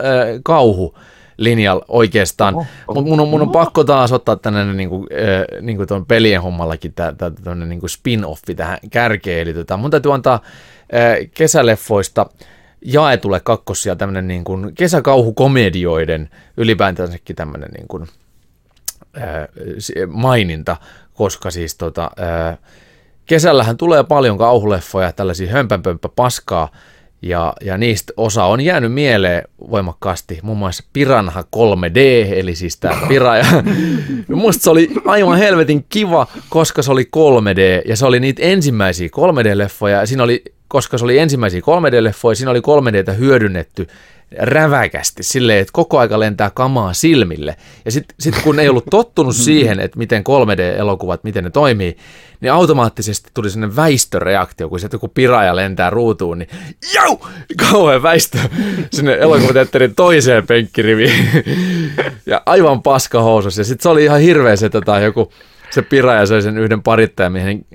kauhulinjalla 1.37 1.85
oikeastaan, 1.87 2.55
Oho, 2.55 2.65
mutta 2.87 3.01
mun, 3.01 3.19
on- 3.19 3.27
mun 3.27 3.41
on 3.41 3.51
pakko 3.51 3.83
taas 3.83 4.11
ottaa 4.11 4.35
tänne 4.35 4.73
niin 4.73 4.89
kuin, 4.89 5.07
äh, 5.13 5.61
niin 5.61 5.77
kuin 5.77 5.87
tuon 5.87 6.05
pelien 6.05 6.41
hommallakin 6.41 6.93
tämä 6.93 7.13
niin 7.65 7.81
spin-offi 7.81 8.55
tähän 8.55 8.77
kärkeen, 8.91 9.41
eli 9.41 9.53
tota, 9.53 9.77
mun 9.77 9.91
täytyy 9.91 10.13
antaa 10.13 10.33
äh, 10.93 11.29
kesäleffoista 11.33 12.25
jaetulle 12.85 13.39
kakkosia 13.39 13.95
tämmöinen 13.95 14.27
niin 14.27 14.43
kuin 14.43 14.75
kesäkauhukomedioiden 14.75 16.29
ylipäätänsäkin 16.57 17.35
tämmöinen 17.35 17.69
niin 17.71 17.87
kuin, 17.87 18.07
äh, 19.17 19.47
maininta, 20.07 20.77
koska 21.13 21.51
siis 21.51 21.75
tota, 21.75 22.11
äh, 22.49 22.57
kesällähän 23.25 23.77
tulee 23.77 24.03
paljon 24.03 24.37
kauhuleffoja, 24.37 25.11
tällaisia 25.11 25.51
hömpänpömppä 25.51 26.09
paskaa, 26.15 26.69
ja, 27.23 27.53
ja 27.61 27.77
niistä 27.77 28.13
osa 28.17 28.45
on 28.45 28.61
jäänyt 28.61 28.93
mieleen 28.93 29.43
voimakkaasti, 29.71 30.39
muun 30.41 30.57
muassa 30.57 30.83
Piranha 30.93 31.43
3D, 31.55 31.99
eli 32.35 32.55
siis 32.55 32.77
tämä 32.77 32.95
Piraja. 33.07 33.45
Musta 34.27 34.63
se 34.63 34.69
oli 34.69 34.89
aivan 35.05 35.37
helvetin 35.37 35.85
kiva, 35.89 36.27
koska 36.49 36.81
se 36.81 36.91
oli 36.91 37.09
3D, 37.17 37.89
ja 37.89 37.95
se 37.95 38.05
oli 38.05 38.19
niitä 38.19 38.41
ensimmäisiä 38.43 39.07
3D-leffoja, 39.07 39.89
ja 39.89 40.05
siinä 40.05 40.23
oli, 40.23 40.43
koska 40.67 40.97
se 40.97 41.05
oli 41.05 41.17
ensimmäisiä 41.17 41.59
3D-leffoja, 41.59 42.35
siinä 42.35 42.51
oli 42.51 42.59
3Dtä 42.59 43.11
hyödynnetty 43.11 43.87
räväkästi 44.37 45.23
silleen, 45.23 45.59
että 45.59 45.71
koko 45.73 45.99
aika 45.99 46.19
lentää 46.19 46.51
kamaa 46.53 46.93
silmille. 46.93 47.55
Ja 47.85 47.91
sitten 47.91 48.15
sit 48.19 48.41
kun 48.43 48.59
ei 48.59 48.69
ollut 48.69 48.85
tottunut 48.89 49.35
siihen, 49.35 49.79
että 49.79 49.97
miten 49.97 50.23
3D-elokuvat, 50.23 51.23
miten 51.23 51.43
ne 51.43 51.49
toimii, 51.49 51.97
niin 52.41 52.51
automaattisesti 52.51 53.29
tuli 53.33 53.49
sellainen 53.49 53.75
väistöreaktio, 53.75 54.69
kun 54.69 54.79
sieltä 54.79 54.95
joku 54.95 55.07
piraja 55.07 55.55
lentää 55.55 55.89
ruutuun, 55.89 56.39
niin 56.39 56.49
jau! 56.93 57.19
Kauhean 57.69 58.03
väistö 58.03 58.37
sinne 58.91 59.17
elokuvateatterin 59.19 59.95
toiseen 59.95 60.47
penkkiriviin. 60.47 61.29
ja 62.25 62.41
aivan 62.45 62.81
paska 62.81 63.21
housus. 63.21 63.57
Ja 63.57 63.63
sitten 63.63 63.83
se 63.83 63.89
oli 63.89 64.03
ihan 64.03 64.19
hirveä 64.19 64.55
se 64.55 64.69
tota, 64.69 64.99
joku, 64.99 65.31
se 65.69 65.81
piraja 65.81 66.25
söi 66.25 66.41
sen 66.41 66.57
yhden 66.57 66.83
parittajamiehen 66.83 67.65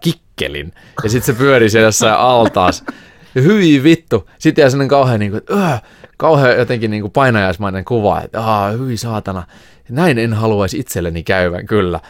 kikkelin. 0.00 0.72
Ja 1.02 1.10
sitten 1.10 1.34
se 1.34 1.38
pyöri 1.38 1.70
siellä 1.70 1.88
jossain 1.88 2.14
altaas. 2.14 2.84
Ja 3.34 3.42
hyi 3.42 3.82
vittu. 3.82 4.30
Sitten 4.38 4.62
jäi 4.62 4.70
sellainen 4.70 4.88
kauhean, 4.88 5.20
niin 5.20 5.30
kuin, 5.30 5.38
että 5.38 5.54
öö, 5.54 5.78
kauhean 6.16 6.58
jotenkin 6.58 6.90
niin 6.90 7.00
kuin 7.02 7.12
painajaismainen 7.12 7.84
kuva, 7.84 8.20
että 8.20 8.40
Aa, 8.40 8.70
hyi 8.70 8.96
saatana. 8.96 9.42
Näin 9.88 10.18
en 10.18 10.32
haluaisi 10.32 10.78
itselleni 10.78 11.22
käyvän, 11.22 11.66
kyllä. 11.66 12.00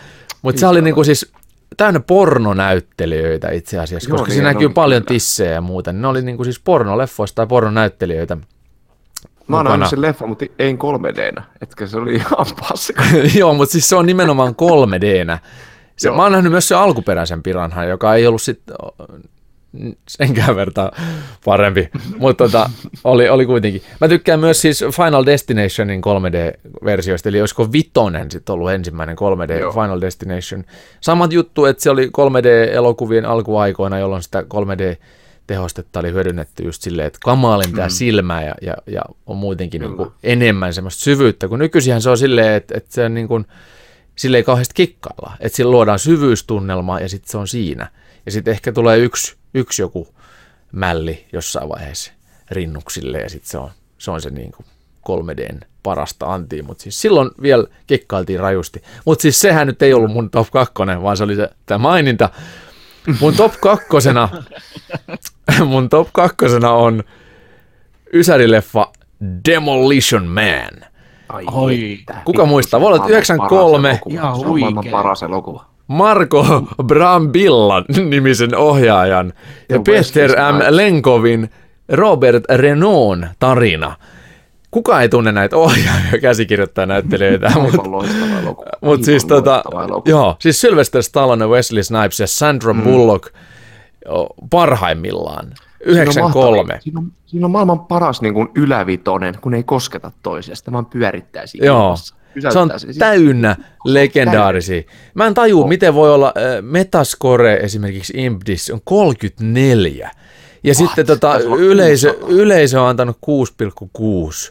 Mutta 0.42 0.60
se 0.60 0.66
oli 0.66 0.82
niin 0.82 0.94
kuin 0.94 1.04
siis 1.04 1.32
täynnä 1.76 2.00
pornonäyttelijöitä 2.00 3.50
itse 3.50 3.78
asiassa, 3.78 4.08
Joo, 4.08 4.14
koska 4.14 4.28
niin 4.28 4.34
siinä 4.34 4.52
näkyy 4.52 4.66
on, 4.66 4.74
paljon 4.74 5.04
tissejä 5.04 5.50
ja 5.50 5.60
muuta. 5.60 5.92
Ne 5.92 6.06
oli 6.06 6.22
niin 6.22 6.36
kuin 6.36 6.44
siis 6.44 6.60
pornoleffoista 6.60 7.36
tai 7.36 7.46
pornonäyttelijöitä. 7.46 8.36
Mä 9.46 9.56
oon 9.56 9.64
nähnyt 9.64 9.88
sen 9.88 10.02
leffan, 10.02 10.28
mutta 10.28 10.44
ei 10.58 10.72
3D-nä. 10.72 11.42
Etkä 11.60 11.86
se 11.86 11.96
oli 11.96 12.14
ihan 12.14 12.46
paska. 12.60 13.02
Joo, 13.38 13.54
mutta 13.54 13.72
siis 13.72 13.88
se 13.88 13.96
on 13.96 14.06
nimenomaan 14.06 14.54
3D-nä. 14.54 15.38
Se, 15.96 16.08
Joo. 16.08 16.16
mä 16.16 16.22
oon 16.22 16.32
nähnyt 16.32 16.52
myös 16.52 16.68
se 16.68 16.74
alkuperäisen 16.74 17.42
piranhan, 17.42 17.88
joka 17.88 18.14
ei 18.14 18.26
ollut 18.26 18.42
sitten 18.42 18.76
senkään 20.08 20.56
vertaa 20.56 20.92
parempi, 21.44 21.90
mutta 22.18 22.44
tota, 22.44 22.70
oli, 23.04 23.28
oli 23.28 23.46
kuitenkin. 23.46 23.82
Mä 24.00 24.08
tykkään 24.08 24.40
myös 24.40 24.60
siis 24.60 24.84
Final 24.96 25.26
Destinationin 25.26 26.00
3D-versioista, 26.00 27.28
eli 27.28 27.40
olisiko 27.40 27.72
Vitonen 27.72 28.30
sitten 28.30 28.52
ollut 28.52 28.70
ensimmäinen 28.70 29.16
3D 29.16 29.52
Joo. 29.52 29.72
Final 29.72 30.00
Destination. 30.00 30.64
Samat 31.00 31.32
juttu, 31.32 31.64
että 31.64 31.82
se 31.82 31.90
oli 31.90 32.06
3D-elokuvien 32.06 33.24
alkuaikoina, 33.24 33.98
jolloin 33.98 34.22
sitä 34.22 34.40
3D 34.40 34.96
tehostetta 35.46 36.00
oli 36.00 36.12
hyödynnetty 36.12 36.62
just 36.62 36.82
silleen, 36.82 37.06
että 37.06 37.18
kamaa 37.22 37.58
lentää 37.58 37.86
mm. 37.86 37.90
silmää 37.90 38.44
ja, 38.44 38.54
ja, 38.62 38.76
ja 38.86 39.02
on 39.26 39.36
muutenkin 39.36 39.80
niin 39.80 39.96
kuin 39.96 40.10
enemmän 40.22 40.74
semmoista 40.74 41.02
syvyyttä, 41.02 41.48
kun 41.48 41.58
nykyisinhän 41.58 42.02
se 42.02 42.10
on 42.10 42.18
silleen, 42.18 42.54
että, 42.54 42.74
että 42.76 42.94
se 42.94 43.04
on 43.04 43.14
niin 43.14 43.28
kuin, 43.28 43.46
sille 44.16 44.36
ei 44.36 44.42
kauheasti 44.42 44.74
kikkailla. 44.74 45.32
Että 45.40 45.56
sillä 45.56 45.70
luodaan 45.70 45.98
syvyystunnelma 45.98 47.00
ja 47.00 47.08
sitten 47.08 47.30
se 47.30 47.38
on 47.38 47.48
siinä. 47.48 47.90
Ja 48.26 48.32
sitten 48.32 48.52
ehkä 48.52 48.72
tulee 48.72 48.98
yksi, 48.98 49.36
yksi 49.54 49.82
joku 49.82 50.08
mälli 50.72 51.26
jossain 51.32 51.68
vaiheessa 51.68 52.12
rinnuksille 52.50 53.18
ja 53.18 53.28
sitten 53.28 53.50
se 53.50 53.58
on, 53.58 53.70
se 53.98 54.10
on 54.10 54.20
se 54.20 54.30
niin 54.30 54.52
kuin 54.52 54.66
3Dn 55.08 55.58
parasta 55.82 56.26
antia, 56.26 56.62
mutta 56.62 56.82
siis 56.82 57.00
silloin 57.00 57.30
vielä 57.42 57.66
kikkailtiin 57.86 58.40
rajusti. 58.40 58.82
Mutta 59.04 59.22
siis 59.22 59.40
sehän 59.40 59.66
nyt 59.66 59.82
ei 59.82 59.94
ollut 59.94 60.10
mun 60.12 60.30
top 60.30 60.50
2, 60.50 60.74
vaan 61.02 61.16
se 61.16 61.24
oli 61.24 61.36
se, 61.36 61.50
tämä 61.66 61.78
maininta. 61.78 62.30
Mun 63.20 63.34
top 63.34 63.52
kakkosena, 63.60 64.28
mun 65.66 65.88
top 65.88 66.08
kakkosena 66.12 66.72
on 66.72 67.04
Ysärileffa 68.12 68.92
Demolition 69.48 70.26
Man. 70.26 70.90
Ai 71.28 71.44
Oi. 71.52 71.98
Kuka 72.24 72.46
muistaa? 72.46 72.80
Voi 72.80 72.86
olla, 72.86 72.96
on 72.96 73.02
että 73.02 73.12
93. 73.12 73.88
paras 73.88 74.02
elokuva. 74.02 74.14
Ihan 74.14 74.34
Se 74.40 74.46
on 74.46 74.50
maailman 74.60 74.74
huikea. 74.74 74.92
paras 74.92 75.22
elokuva. 75.22 75.71
Marko 75.92 76.44
Brambillan 76.86 77.84
nimisen 78.10 78.56
ohjaajan 78.56 79.32
ja, 79.68 79.80
Peter 79.80 80.30
M. 80.30 80.76
Lenkovin 80.76 81.50
Robert 81.88 82.44
Renault 82.50 83.24
tarina. 83.38 83.96
Kuka 84.70 85.00
ei 85.00 85.08
tunne 85.08 85.32
näitä 85.32 85.56
ohjaajia, 85.56 86.20
käsikirjoittaa 86.20 86.86
näyttelijöitä, 86.86 87.52
mutta 87.60 87.82
mut 88.80 89.04
siis 89.04 89.24
tota, 89.24 89.62
joo, 90.04 90.36
siis 90.38 90.60
Sylvester 90.60 91.02
Stallone, 91.02 91.46
Wesley 91.46 91.82
Snipes 91.82 92.20
ja 92.20 92.26
Sandra 92.26 92.72
mm. 92.72 92.82
Bullock 92.82 93.34
parhaimmillaan. 94.50 95.44
Siinä 95.44 96.02
on 96.02 96.08
93. 96.08 96.78
Siinä 96.80 96.98
on, 96.98 97.12
siinä 97.26 97.46
on 97.46 97.50
maailman 97.50 97.80
paras 97.80 98.22
niin 98.22 98.34
kuin 98.34 98.48
ylävitonen, 98.54 99.34
kun 99.40 99.54
ei 99.54 99.62
kosketa 99.62 100.10
toisiaan, 100.22 100.72
vaan 100.72 100.86
pyörittää 100.86 101.46
siinä 101.46 101.66
Joo. 101.66 101.84
ilmassa. 101.84 102.14
Se 102.52 102.58
on. 102.58 102.72
Siis- 102.76 102.98
täynnä 102.98 103.56
legendaarisia. 103.84 104.82
Mä 105.14 105.26
en 105.26 105.34
taju, 105.34 105.66
miten 105.66 105.94
voi 105.94 106.14
olla 106.14 106.26
äh, 106.36 106.62
Metascore 106.62 107.54
esimerkiksi 107.54 108.12
Impdis 108.16 108.70
on 108.70 108.80
34. 108.84 110.10
Ja 110.64 110.74
sitten 110.74 111.06
tota, 111.06 111.38
yleisö, 111.38 112.08
600. 112.12 112.36
yleisö 112.36 112.82
on 112.82 112.88
antanut 112.88 113.18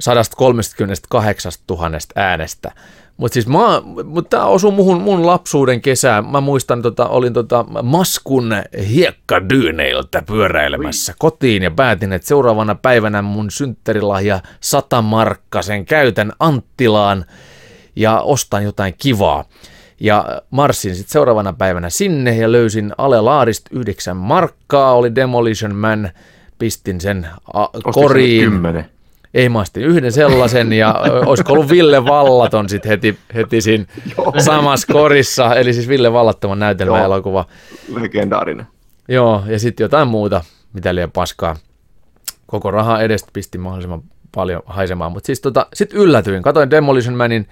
138 0.00 1.52
000 1.70 1.90
äänestä. 2.14 2.72
Mutta 3.16 3.34
siis 3.34 3.46
mä, 3.46 3.82
mut 4.04 4.30
tää 4.30 4.44
osuu 4.46 4.70
muhun, 4.70 5.00
mun 5.00 5.26
lapsuuden 5.26 5.80
kesään. 5.80 6.26
Mä 6.26 6.40
muistan, 6.40 6.82
tota, 6.82 7.08
olin 7.08 7.32
tota 7.32 7.64
Maskun 7.82 8.54
hiekkadyyneiltä 8.88 10.22
pyöräilemässä 10.26 11.14
kotiin 11.18 11.62
ja 11.62 11.70
päätin, 11.70 12.12
että 12.12 12.28
seuraavana 12.28 12.74
päivänä 12.74 13.22
mun 13.22 13.50
synttärilahja 13.50 14.40
100 14.60 15.02
markkasen 15.02 15.84
käytän 15.86 16.32
Anttilaan 16.40 17.24
ja 17.96 18.20
ostan 18.20 18.64
jotain 18.64 18.94
kivaa. 18.98 19.44
Ja 20.00 20.42
marssin 20.50 20.94
sitten 20.96 21.12
seuraavana 21.12 21.52
päivänä 21.52 21.90
sinne 21.90 22.36
ja 22.36 22.52
löysin 22.52 22.92
Ale 22.98 23.20
Laarista 23.20 23.70
9 23.72 24.16
markkaa, 24.16 24.92
oli 24.92 25.14
Demolition 25.14 25.74
Man, 25.74 26.10
pistin 26.58 27.00
sen 27.00 27.26
a- 27.54 27.68
koriin. 27.92 28.44
Kymmenen. 28.44 28.95
Ei 29.36 29.48
mä 29.48 29.64
yhden 29.76 30.12
sellaisen 30.12 30.72
ja 30.72 30.94
olisiko 31.26 31.52
ollut 31.52 31.70
Ville 31.70 32.04
Vallaton 32.04 32.68
sitten 32.68 32.88
heti, 32.90 33.18
heti 33.34 33.60
siinä 33.60 33.84
samassa 34.38 34.92
korissa, 34.92 35.54
eli 35.54 35.72
siis 35.72 35.88
Ville 35.88 36.12
Vallattoman 36.12 36.58
näytelmäelokuva. 36.58 37.44
Legendaarinen. 38.00 38.66
Joo, 39.08 39.42
ja 39.46 39.58
sitten 39.58 39.84
jotain 39.84 40.08
muuta, 40.08 40.44
mitä 40.72 40.94
liian 40.94 41.12
paskaa. 41.12 41.56
Koko 42.46 42.70
raha 42.70 43.00
edestä 43.00 43.30
pisti 43.32 43.58
mahdollisimman 43.58 44.02
paljon 44.34 44.62
haisemaan, 44.66 45.12
mutta 45.12 45.26
siis 45.26 45.40
tota, 45.40 45.66
sitten 45.74 45.98
yllätyin. 45.98 46.42
Katoin 46.42 46.70
Demolition 46.70 47.16
Manin 47.16 47.48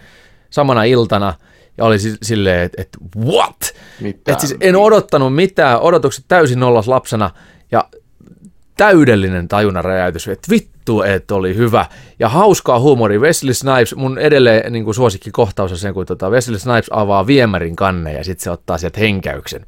samana 0.51 0.85
iltana 0.85 1.35
ja 1.79 1.85
oli 1.85 1.99
si- 1.99 2.19
silleen, 2.23 2.61
että 2.61 2.83
et, 2.83 2.89
what? 3.25 3.75
Mitä? 4.01 4.33
Et 4.33 4.41
siis 4.41 4.57
en 4.61 4.77
odottanut 4.77 5.35
mitään, 5.35 5.81
odotukset 5.81 6.25
täysin 6.29 6.61
nollas 6.61 6.89
lapsena 6.89 7.31
ja 7.73 7.85
täydellinen 8.77 9.49
tajunnan 9.49 9.85
räjäytys, 9.85 10.29
että 10.29 10.51
vittu, 10.51 10.74
että 11.07 11.35
oli 11.35 11.57
hyvä. 11.57 11.87
Ja 12.19 12.29
hauskaa 12.29 12.81
huumori. 12.81 13.19
Wesley 13.19 13.55
Snipes, 13.55 13.95
mun 13.97 14.19
edelleen 14.19 14.73
niin 14.73 14.85
kuin 14.85 14.95
suosikki 14.95 15.31
kohtaus 15.31 15.73
on 15.73 15.79
se, 15.79 15.93
kun 15.93 16.07
tota 16.07 16.31
Wesley 16.31 16.59
Snipes 16.59 16.87
avaa 16.91 17.27
viemärin 17.27 17.77
kanne 17.77 18.13
ja 18.13 18.25
sitten 18.25 18.45
se 18.45 18.51
ottaa 18.51 18.79
sieltä 18.79 19.01
henkäyksen. 19.01 19.67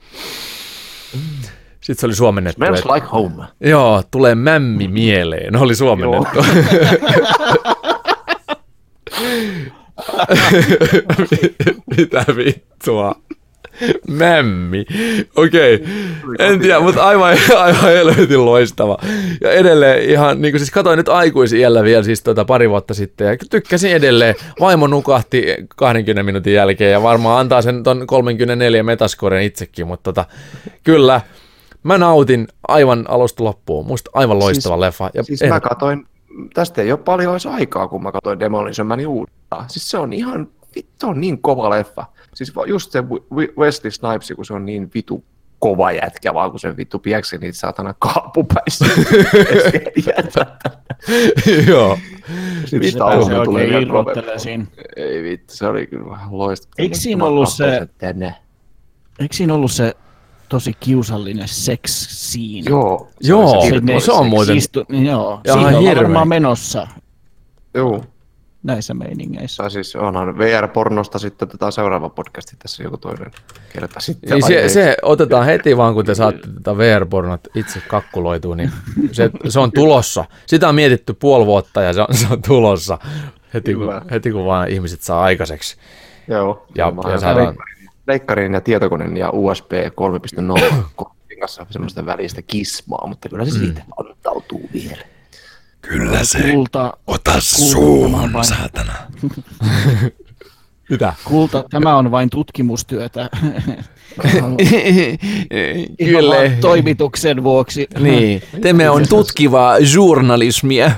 Sitten 1.80 2.00
se 2.00 2.06
oli 2.06 2.14
suomennettu. 2.14 2.56
Smells 2.58 2.78
että- 2.80 2.94
like 2.94 3.06
home. 3.12 3.44
Joo, 3.60 4.02
tulee 4.10 4.34
mämmi 4.34 4.88
mieleen, 4.88 5.56
oli 5.56 5.74
suomennettu. 5.74 6.44
Mitä 11.96 12.24
vittua? 12.36 13.14
Mämmi. 14.10 14.86
Okei, 15.36 15.74
okay. 15.74 15.86
en 16.38 16.60
tiedä, 16.60 16.80
mutta 16.80 17.04
aivan, 17.04 17.36
aivan 17.56 17.82
helvetin 17.82 18.44
loistava. 18.44 18.98
Ja 19.40 19.50
edelleen 19.52 20.10
ihan, 20.10 20.42
niin 20.42 20.52
kuin 20.52 20.60
siis 20.60 20.70
katsoin 20.70 20.96
nyt 20.96 21.08
aikuisiellä 21.08 21.82
vielä 21.84 22.02
siis 22.02 22.22
tota 22.22 22.44
pari 22.44 22.70
vuotta 22.70 22.94
sitten 22.94 23.26
ja 23.26 23.36
tykkäsin 23.50 23.92
edelleen. 23.92 24.34
Vaimo 24.60 24.86
nukahti 24.86 25.46
20 25.76 26.22
minuutin 26.22 26.54
jälkeen 26.54 26.92
ja 26.92 27.02
varmaan 27.02 27.40
antaa 27.40 27.62
sen 27.62 27.82
ton 27.82 28.06
34 28.06 28.82
metaskoren 28.82 29.42
itsekin, 29.42 29.86
mutta 29.86 30.12
tota, 30.12 30.24
kyllä, 30.84 31.20
mä 31.82 31.98
nautin 31.98 32.48
aivan 32.68 33.04
alusta 33.08 33.44
loppuun. 33.44 33.86
Musta 33.86 34.10
aivan 34.14 34.38
loistava 34.38 34.74
Siis- 34.74 34.80
leffa. 34.80 35.10
Ja 35.14 35.22
Siis 35.22 35.42
en- 35.42 35.48
mä 35.48 35.60
katoin, 35.60 36.06
tästä 36.54 36.82
ei 36.82 36.92
ole 36.92 37.00
paljon 37.04 37.32
edes 37.32 37.46
aikaa, 37.46 37.88
kun 37.88 38.02
mä 38.02 38.12
katoin 38.12 38.40
Demolition 38.40 38.86
Manin 38.86 39.06
uudestaan. 39.06 39.70
Siis 39.70 39.90
se 39.90 39.98
on 39.98 40.12
ihan, 40.12 40.48
vittu 40.76 41.06
on 41.08 41.20
niin 41.20 41.42
kova 41.42 41.70
leffa. 41.70 42.06
Siis 42.36 42.56
va- 42.56 42.66
just 42.66 42.92
se 42.92 43.04
Wesley 43.58 43.90
Snipes, 43.90 44.32
kun 44.36 44.44
se 44.44 44.54
on 44.54 44.66
niin 44.66 44.90
vitu 44.94 45.24
kova 45.58 45.92
jätkä, 45.92 46.34
vaan 46.34 46.50
kun 46.50 46.60
se 46.60 46.76
vittu 46.76 46.98
pieksi 46.98 47.38
niitä 47.38 47.58
saatana 47.58 47.94
kaapupäissä. 47.98 48.84
Joo. 51.68 51.98
Sitten 52.64 52.92
se 52.92 52.98
tulee 52.98 53.38
oikein 53.38 53.56
vielä 53.56 53.78
irrottelee 53.78 54.38
siinä. 54.38 54.66
Ei 54.96 55.22
vittu, 55.22 55.54
se 55.54 55.66
oli 55.66 55.86
kyllä 55.86 56.10
vähän 56.10 56.38
loistava. 56.38 56.72
Eikö 56.78 56.96
siinä 56.96 57.24
ollut 57.24 57.48
se- 57.48 57.88
Tänne. 57.98 58.34
Eikö 59.18 59.36
siinä 59.36 59.54
ollut 59.54 59.72
se 59.72 59.94
tosi 60.48 60.72
kiusallinen 60.80 61.48
sex 61.48 61.90
scene? 61.90 62.62
Joo. 62.68 63.08
se 63.22 63.28
Joo, 63.30 63.60
se- 63.60 63.66
hirveä 63.66 64.00
se 64.00 64.12
on 64.12 64.26
muuten- 64.26 64.56
Istu, 64.56 64.84
joo, 64.88 65.40
siihen 65.44 65.58
ollaan 65.66 65.82
hirveä. 65.82 66.02
varmaan 66.02 66.28
menossa 66.28 66.86
Joo. 67.74 68.04
Näissä 68.66 68.94
meiningeissä. 68.94 69.62
Tai 69.62 69.70
siis 69.70 69.96
onhan 69.96 70.38
VR-pornosta 70.38 71.18
sitten 71.18 71.48
tätä 71.48 71.70
seuraava 71.70 72.08
podcasti 72.08 72.56
tässä 72.58 72.82
joku 72.82 72.96
toinen 72.96 73.30
kerta 73.72 74.00
sitten. 74.00 74.30
Niin 74.30 74.46
se, 74.46 74.54
ei? 74.54 74.68
se, 74.68 74.96
otetaan 75.02 75.44
heti 75.46 75.76
vaan, 75.76 75.94
kun 75.94 76.04
te 76.04 76.14
saatte 76.14 76.48
tätä 76.54 76.76
VR-pornot 76.78 77.40
itse 77.54 77.80
kakkuloitua, 77.88 78.56
niin 78.56 78.70
se, 79.12 79.30
se 79.48 79.60
on 79.60 79.72
tulossa. 79.72 80.24
Sitä 80.46 80.68
on 80.68 80.74
mietitty 80.74 81.14
puoli 81.14 81.46
vuotta 81.46 81.82
ja 81.82 81.92
se 81.92 82.00
on, 82.00 82.06
se 82.14 82.26
on 82.30 82.42
tulossa 82.42 82.98
heti 83.54 83.74
kun, 83.74 83.82
Kyllä. 83.86 84.02
heti 84.10 84.30
kun 84.32 84.44
vaan 84.44 84.68
ihmiset 84.68 85.00
saa 85.02 85.22
aikaiseksi. 85.22 85.76
Joo. 86.28 86.66
Ja- 86.74 86.92
ja 87.12 87.18
saadaan- 87.20 87.56
leikkarin- 88.06 88.54
ja 88.54 88.60
tietokoneen 88.60 89.16
ja 89.16 89.30
USB 89.32 89.72
3.0 89.94 90.74
kortin 90.96 91.40
kanssa 91.40 91.66
semmoista 91.70 92.06
välistä 92.06 92.42
kismaa, 92.42 93.06
mutta 93.06 93.28
kyllä 93.28 93.44
se 93.44 93.50
Mm. 93.50 93.58
siitä 93.58 93.82
antautuu 94.00 94.68
vielä. 94.72 95.02
Kyllä 95.88 96.24
se. 96.24 96.38
Kulta, 96.52 96.92
Ota 97.06 97.32
on 97.76 98.32
vain- 98.32 98.44
saatana. 98.44 98.92
Mitä? 100.90 101.14
kulta, 101.24 101.64
tämä 101.70 101.96
on 101.96 102.10
vain 102.10 102.30
tutkimustyötä. 102.30 103.30
Kyllä. 106.04 106.36
Toimituksen 106.60 107.42
vuoksi. 107.42 107.86
Niin, 107.98 108.42
tämä 108.60 108.92
on 108.92 109.08
tutkivaa 109.08 109.78
journalismia. 109.78 110.90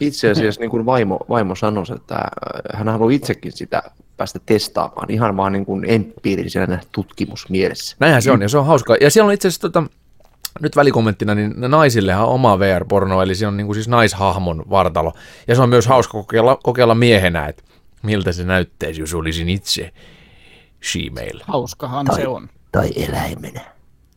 Itse 0.00 0.30
asiassa 0.30 0.60
niin 0.60 0.70
kuin 0.70 0.86
vaimo, 0.86 1.18
vaimo 1.28 1.54
sanoi, 1.54 1.84
että 1.96 2.14
äh, 2.14 2.22
hän 2.74 2.88
haluaa 2.88 3.10
itsekin 3.10 3.52
sitä 3.52 3.82
päästä 4.16 4.38
testaamaan 4.46 5.10
ihan 5.10 5.36
vaan 5.36 5.52
niin 5.52 5.66
kuin 5.66 5.84
empiirisenä 5.88 6.80
tutkimusmielessä. 6.92 7.96
Näinhän 8.00 8.22
se 8.22 8.30
on, 8.30 8.42
ja 8.42 8.48
se 8.48 8.58
on 8.58 8.66
hauskaa. 8.66 8.96
Ja 9.00 9.10
siellä 9.10 9.28
on 9.28 9.34
itse 9.34 9.48
asiassa, 9.48 9.68
tota, 9.70 9.82
nyt 10.60 10.76
välikommenttina, 10.76 11.34
niin 11.34 11.54
naisillehan 11.58 12.26
on 12.26 12.34
oma 12.34 12.58
VR-porno, 12.58 13.22
eli 13.22 13.34
se 13.34 13.46
on 13.46 13.56
niin 13.56 13.66
kuin 13.66 13.74
siis 13.74 13.88
naishahmon 13.88 14.62
vartalo. 14.70 15.12
Ja 15.48 15.54
se 15.54 15.62
on 15.62 15.68
myös 15.68 15.86
hauska 15.86 16.12
kokeilla, 16.12 16.58
kokeilla 16.62 16.94
miehenä, 16.94 17.46
että 17.46 17.62
miltä 18.02 18.32
se 18.32 18.44
näyttäisi, 18.44 19.00
jos 19.00 19.14
olisin 19.14 19.48
itse 19.48 19.92
she-mail. 20.82 21.40
Hauskahan 21.42 22.06
se 22.14 22.28
on. 22.28 22.48
Tai 22.72 22.90
eläimenä. 22.96 23.60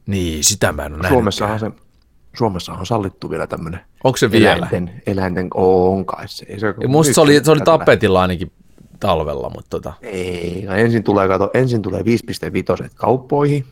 Niin, 0.07 0.43
sitä 0.43 0.71
mä 0.71 0.85
en 0.85 0.93
ole. 0.95 1.09
Suomessahan 1.09 1.59
se 1.59 1.71
Suomessa 2.37 2.73
on 2.73 2.85
sallittu 2.85 3.29
vielä 3.29 3.47
tämmöinen 3.47 3.79
Onko 4.03 4.17
se 4.17 4.31
vielä? 4.31 4.53
eläinten, 4.53 5.01
eläinten 5.07 5.47
on 5.53 6.05
kai 6.05 6.27
se. 6.27 6.45
Ei 6.49 6.59
se 6.59 6.73
Ja 6.81 6.87
Musta 6.87 7.13
se 7.13 7.21
oli, 7.21 7.43
se 7.43 7.51
oli 7.51 7.59
tapetilla 7.59 8.21
ainakin 8.21 8.51
talvella, 8.99 9.49
mutta 9.49 9.69
tota, 9.69 9.93
Ei, 10.01 10.65
no 10.67 10.75
ensin 10.75 11.03
tulee, 11.03 11.27
kato, 11.27 11.49
ensin 11.53 11.81
tulee 11.81 12.01
5.5 12.01 12.89
kauppoihin, 12.95 13.65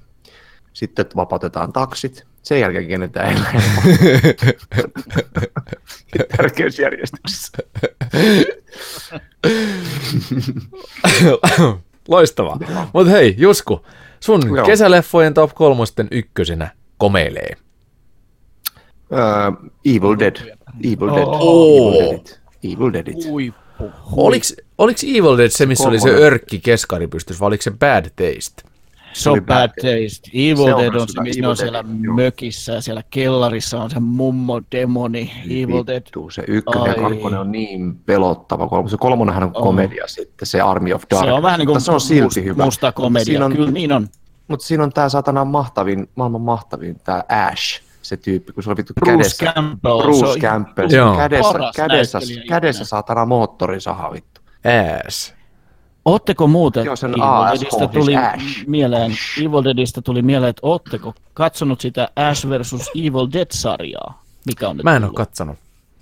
sitten 0.73 1.05
vapautetaan 1.15 1.73
taksit, 1.73 2.25
sen 2.41 2.59
jälkeen 2.59 2.87
kennetään 2.87 3.37
eläin. 3.37 3.61
Tärkeysjärjestyksessä. 6.37 7.57
loistavaa. 12.07 12.59
Mutta 12.93 13.11
hei, 13.11 13.35
Jusku, 13.37 13.85
sun 14.19 14.55
Joo. 14.55 14.65
kesäleffojen 14.65 15.33
top 15.33 15.55
kolmosten 15.55 16.07
ykkösenä 16.11 16.69
komeilee. 16.97 17.55
Uh, 19.11 19.71
Evil 19.85 20.19
Dead. 20.19 20.35
Evil 20.83 21.15
Dead. 21.15 21.25
Oh. 21.27 21.93
Evil 21.93 22.13
Deadit. 22.13 22.41
Evil 22.63 22.93
Deadit. 22.93 23.25
Huippu. 23.27 23.91
Oliks, 24.11 24.55
oliks 24.77 25.03
Evil 25.03 25.37
Dead 25.37 25.49
se, 25.49 25.65
missä 25.65 25.89
oli 25.89 25.99
se 25.99 26.09
örkki 26.09 26.59
keskari 26.59 27.07
pystys, 27.07 27.39
vai 27.39 27.47
oliko 27.47 27.61
se 27.61 27.71
Bad 27.71 28.05
Taste? 28.05 28.70
Se 29.13 29.29
on 29.29 29.45
bad 29.45 29.69
taste. 29.69 30.29
Evil 30.33 30.55
Se 30.65 30.73
on 30.73 30.81
Dead 30.81 30.91
myös 30.91 31.01
on 31.01 31.07
se, 31.09 31.21
missä 31.21 31.41
ne 31.41 31.47
on 31.47 31.57
siellä 31.57 31.83
Dead, 31.83 32.03
joo. 32.03 32.15
mökissä 32.15 32.73
ja 32.73 32.81
siellä 32.81 33.03
kellarissa 33.09 33.83
on 33.83 33.89
se 33.89 33.99
mummo 33.99 34.61
demoni. 34.71 35.31
Evil 35.49 35.83
Dead. 35.87 35.95
Vittu, 35.95 36.29
se 36.29 36.43
ykkönen 36.47 36.87
ja 36.87 36.93
kakkonen 37.09 37.39
on 37.39 37.51
niin 37.51 37.95
pelottava. 37.95 38.89
Se 38.89 38.97
kolmonenhan 38.99 39.43
on 39.43 39.53
komedia 39.53 40.07
sitten, 40.07 40.47
se 40.47 40.61
Army 40.61 40.93
of 40.93 41.01
Darkness. 41.11 41.25
Se 41.29 41.31
on 41.33 41.43
vähän 41.43 41.59
niin 41.59 41.65
kuin 41.67 41.75
Mutta 41.75 41.85
se 41.85 41.91
on 41.91 42.01
silti 42.01 42.39
must- 42.41 42.43
hyvä. 42.43 42.65
musta 42.65 42.91
komedia. 42.91 43.25
Siinä 43.25 43.45
on, 43.45 43.51
Kyllä 43.55 43.71
niin 43.71 43.91
on. 43.91 44.07
Mutta 44.47 44.65
siinä 44.65 44.83
on 44.83 44.93
tää 44.93 45.09
satana 45.09 45.45
mahtavin, 45.45 46.09
maailman 46.15 46.41
mahtavin, 46.41 46.99
tää 47.03 47.23
Ash, 47.51 47.81
se 48.01 48.17
tyyppi, 48.17 48.53
kun 48.53 48.63
se 48.63 48.69
on 48.69 48.77
vittu 48.77 48.93
Bruce 48.93 49.11
kädessä. 49.17 49.45
Campbell, 49.55 49.99
se 49.99 50.03
Bruce 50.03 50.25
on 50.25 50.37
ihan 50.37 50.65
Campbell. 50.65 50.89
Se 50.89 51.01
on 51.01 51.17
kädessä, 51.17 51.53
kädessä, 51.75 52.19
kädessä 52.49 52.81
ikinä. 52.81 52.85
saatana 52.87 53.25
moottorisaha 53.25 54.11
vittu. 54.11 54.41
Ass. 55.07 55.33
Ootteko 56.05 56.47
muuten 56.47 56.85
Joo, 56.85 56.95
se 56.95 57.05
on 57.05 57.11
Evil 57.13 57.23
asshole, 57.23 57.87
tuli 57.87 58.15
Ash. 58.15 58.67
mieleen, 58.67 59.11
Evil 59.37 59.63
Deadistä 59.63 60.01
tuli 60.01 60.21
mieleen, 60.21 60.49
että 60.49 60.59
ootteko 60.63 61.13
katsonut 61.33 61.81
sitä 61.81 62.09
Ash 62.15 62.47
vs. 62.47 62.89
Evil 62.95 63.27
Dead-sarjaa? 63.33 64.23
Mikä 64.45 64.69
on 64.69 64.79
Mä 64.83 64.95
en 64.95 65.03
oo 65.03 65.07
tullut? 65.07 65.17
kattonut. 65.17 65.57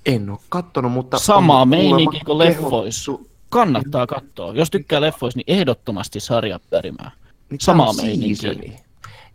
En 0.05 0.29
oo 0.29 0.41
kattonut, 0.49 0.91
mutta... 0.91 1.17
Kuulemma 1.25 1.65
meininki 1.65 2.19
kuin 2.25 2.37
leffoissa. 2.37 3.11
kehottu. 3.11 3.29
Kannattaa 3.49 4.07
katsoa. 4.07 4.53
Jos 4.53 4.69
tykkää 4.71 5.01
leffoista, 5.01 5.37
niin 5.37 5.57
ehdottomasti 5.59 6.19
sarja 6.19 6.59
perimään. 6.69 7.11
Niin 7.49 7.59
meininkiä. 8.01 8.35
seasoni. 8.35 8.79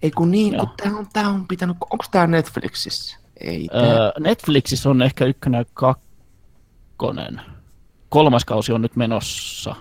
Ei 0.02 0.10
kun 0.10 0.30
niin, 0.30 0.56
kun 0.58 0.68
tää 0.82 0.92
on, 0.96 1.06
tää 1.12 1.28
on 1.28 1.48
pitänyt, 1.48 1.76
onko 1.90 2.04
tää 2.10 2.26
Netflixissä? 2.26 3.18
Ei 3.40 3.68
tää. 3.72 3.80
Öö, 3.82 4.12
Netflixissä 4.20 4.90
on 4.90 5.02
ehkä 5.02 5.24
ykkönen 5.24 5.58
ja 5.58 5.64
kakkonen. 5.74 7.40
Kolmas 8.08 8.44
kausi 8.44 8.72
on 8.72 8.82
nyt 8.82 8.96
menossa. 8.96 9.74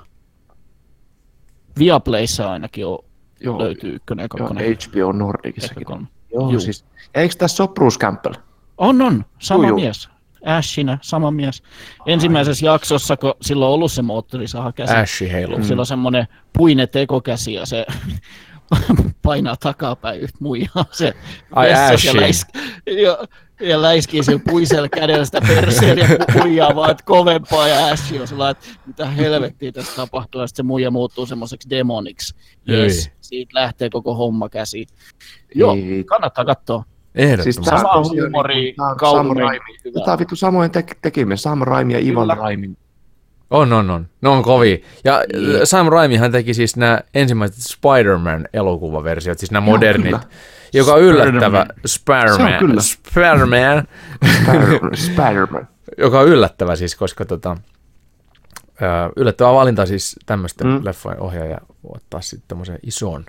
Viaplayssa 1.80 2.52
ainakin 2.52 2.86
on, 2.86 3.00
Joo, 3.40 3.60
löytyy 3.60 3.96
ykkönen 3.96 4.24
ja 4.24 4.28
joo, 4.40 4.48
kakkonen. 4.48 4.78
HBO 4.92 5.12
Nordicissakin. 5.12 5.78
Ehkä 5.82 5.86
kolme. 5.86 6.08
Joo, 6.34 6.50
Juu. 6.50 6.60
siis. 6.60 6.86
Eikö 7.16 7.36
tässä 7.38 7.64
ole 7.64 7.70
Bruce 7.74 8.00
Campbell? 8.00 8.34
On, 8.78 9.02
on. 9.02 9.26
Sama 9.40 9.68
Juu, 9.68 9.76
mies. 9.80 10.10
Ashina, 10.46 10.98
sama 11.02 11.32
mies. 11.32 11.64
Ensimmäisessä 12.06 12.66
jaksossa, 12.66 13.18
kun 13.18 13.34
silloin 13.42 13.68
on 13.68 13.74
ollut 13.74 13.92
se 13.92 14.02
moottorisaha 14.02 14.72
käsi, 14.72 14.94
Ashi 14.94 15.32
heilu. 15.32 15.58
mm. 15.58 15.64
sillä 15.64 15.80
on 15.80 15.86
semmoinen 15.86 16.28
puine 16.58 16.88
tekokäsi 16.88 17.54
ja 17.54 17.66
se 17.66 17.86
painaa 19.22 19.56
takapäin 19.60 20.20
yhtä 20.22 20.38
muijaa 20.40 20.86
se 20.92 21.14
Ai 21.52 21.74
Ashi. 21.74 22.08
is- 22.30 22.46
ja, 23.04 23.18
ja 23.64 23.82
läiskii 23.82 24.24
sillä 24.24 24.42
puisella 24.50 24.90
kädellä 24.90 25.26
sitä 25.26 25.42
perseen 25.48 25.98
ja 25.98 26.08
huijaa 26.42 26.76
vaan, 26.76 26.92
että 26.92 27.04
kovempaa 27.06 27.68
ja 27.68 27.88
ässi 27.88 28.20
on 28.20 28.28
sellainen, 28.28 28.62
että 28.62 28.80
mitä 28.88 29.06
helvettiä 29.06 29.72
tässä 29.72 29.96
tapahtuu 29.96 30.42
ja 30.42 30.48
sitten 30.48 30.64
se 30.64 30.68
muija 30.68 30.92
muuttuu 30.92 31.26
semmoiseksi 31.26 31.70
demoniksi. 31.70 32.36
Yes, 32.70 33.12
siitä 33.22 33.52
lähtee 33.60 33.90
koko 33.90 34.16
homma 34.16 34.50
käsiin. 34.50 34.88
Joo, 35.56 35.76
Ei. 35.76 36.04
kannattaa 36.04 36.46
katsoa. 36.46 36.84
Ehdottomasti. 37.16 37.54
Siis 37.54 37.66
Sama 37.82 38.04
huumori, 38.04 38.74
tää 38.78 38.86
on 38.88 38.98
kauniin, 38.98 39.36
Sam 39.36 39.38
Raimi. 39.44 39.66
hyvä. 39.86 40.00
Tämä 40.06 40.14
on 40.14 40.20
vittu 40.20 40.36
samoin 40.36 40.72
tek- 40.72 40.98
tekeminen. 41.02 41.38
Sam 41.38 41.62
Raimi 41.62 41.94
ja 41.94 42.00
Ivan. 42.00 42.38
Raimi. 42.38 42.72
On, 43.50 43.74
on, 43.74 43.90
on. 43.90 44.08
Ne 44.22 44.30
on 44.30 44.44
kovia. 44.44 44.78
Ja 45.04 45.24
niin. 45.34 45.68
Sam 45.68 45.88
Raimihan 45.88 46.32
teki 46.32 46.54
siis 46.54 46.78
nämä 46.78 47.00
ensimmäiset 47.14 47.58
Spider-Man-elokuvaversiot, 47.60 49.40
siis 49.40 49.52
nämä 49.52 49.68
Joo, 49.68 49.76
modernit, 49.76 50.06
kyllä. 50.06 50.20
Joka 50.74 50.94
on 50.94 51.02
yllättävä 51.02 51.66
Spider-Man. 51.86 52.82
Spider-Man, 52.82 53.88
Spider- 54.26 54.96
Spider-Man. 55.06 55.68
joka 55.98 56.20
on 56.20 56.28
yllättävä 56.28 56.76
siis, 56.76 56.96
koska 56.96 57.26
tota, 57.26 57.58
yllättävä 59.16 59.54
valinta 59.54 59.86
siis 59.86 60.20
tämmöisten 60.26 60.68
mm. 60.68 60.80
Leffojen 60.84 61.20
ohjaaja 61.20 61.58
ottaa 61.84 62.22
sitten 62.22 62.48
tämmöisen 62.48 62.80
ison 62.84 63.26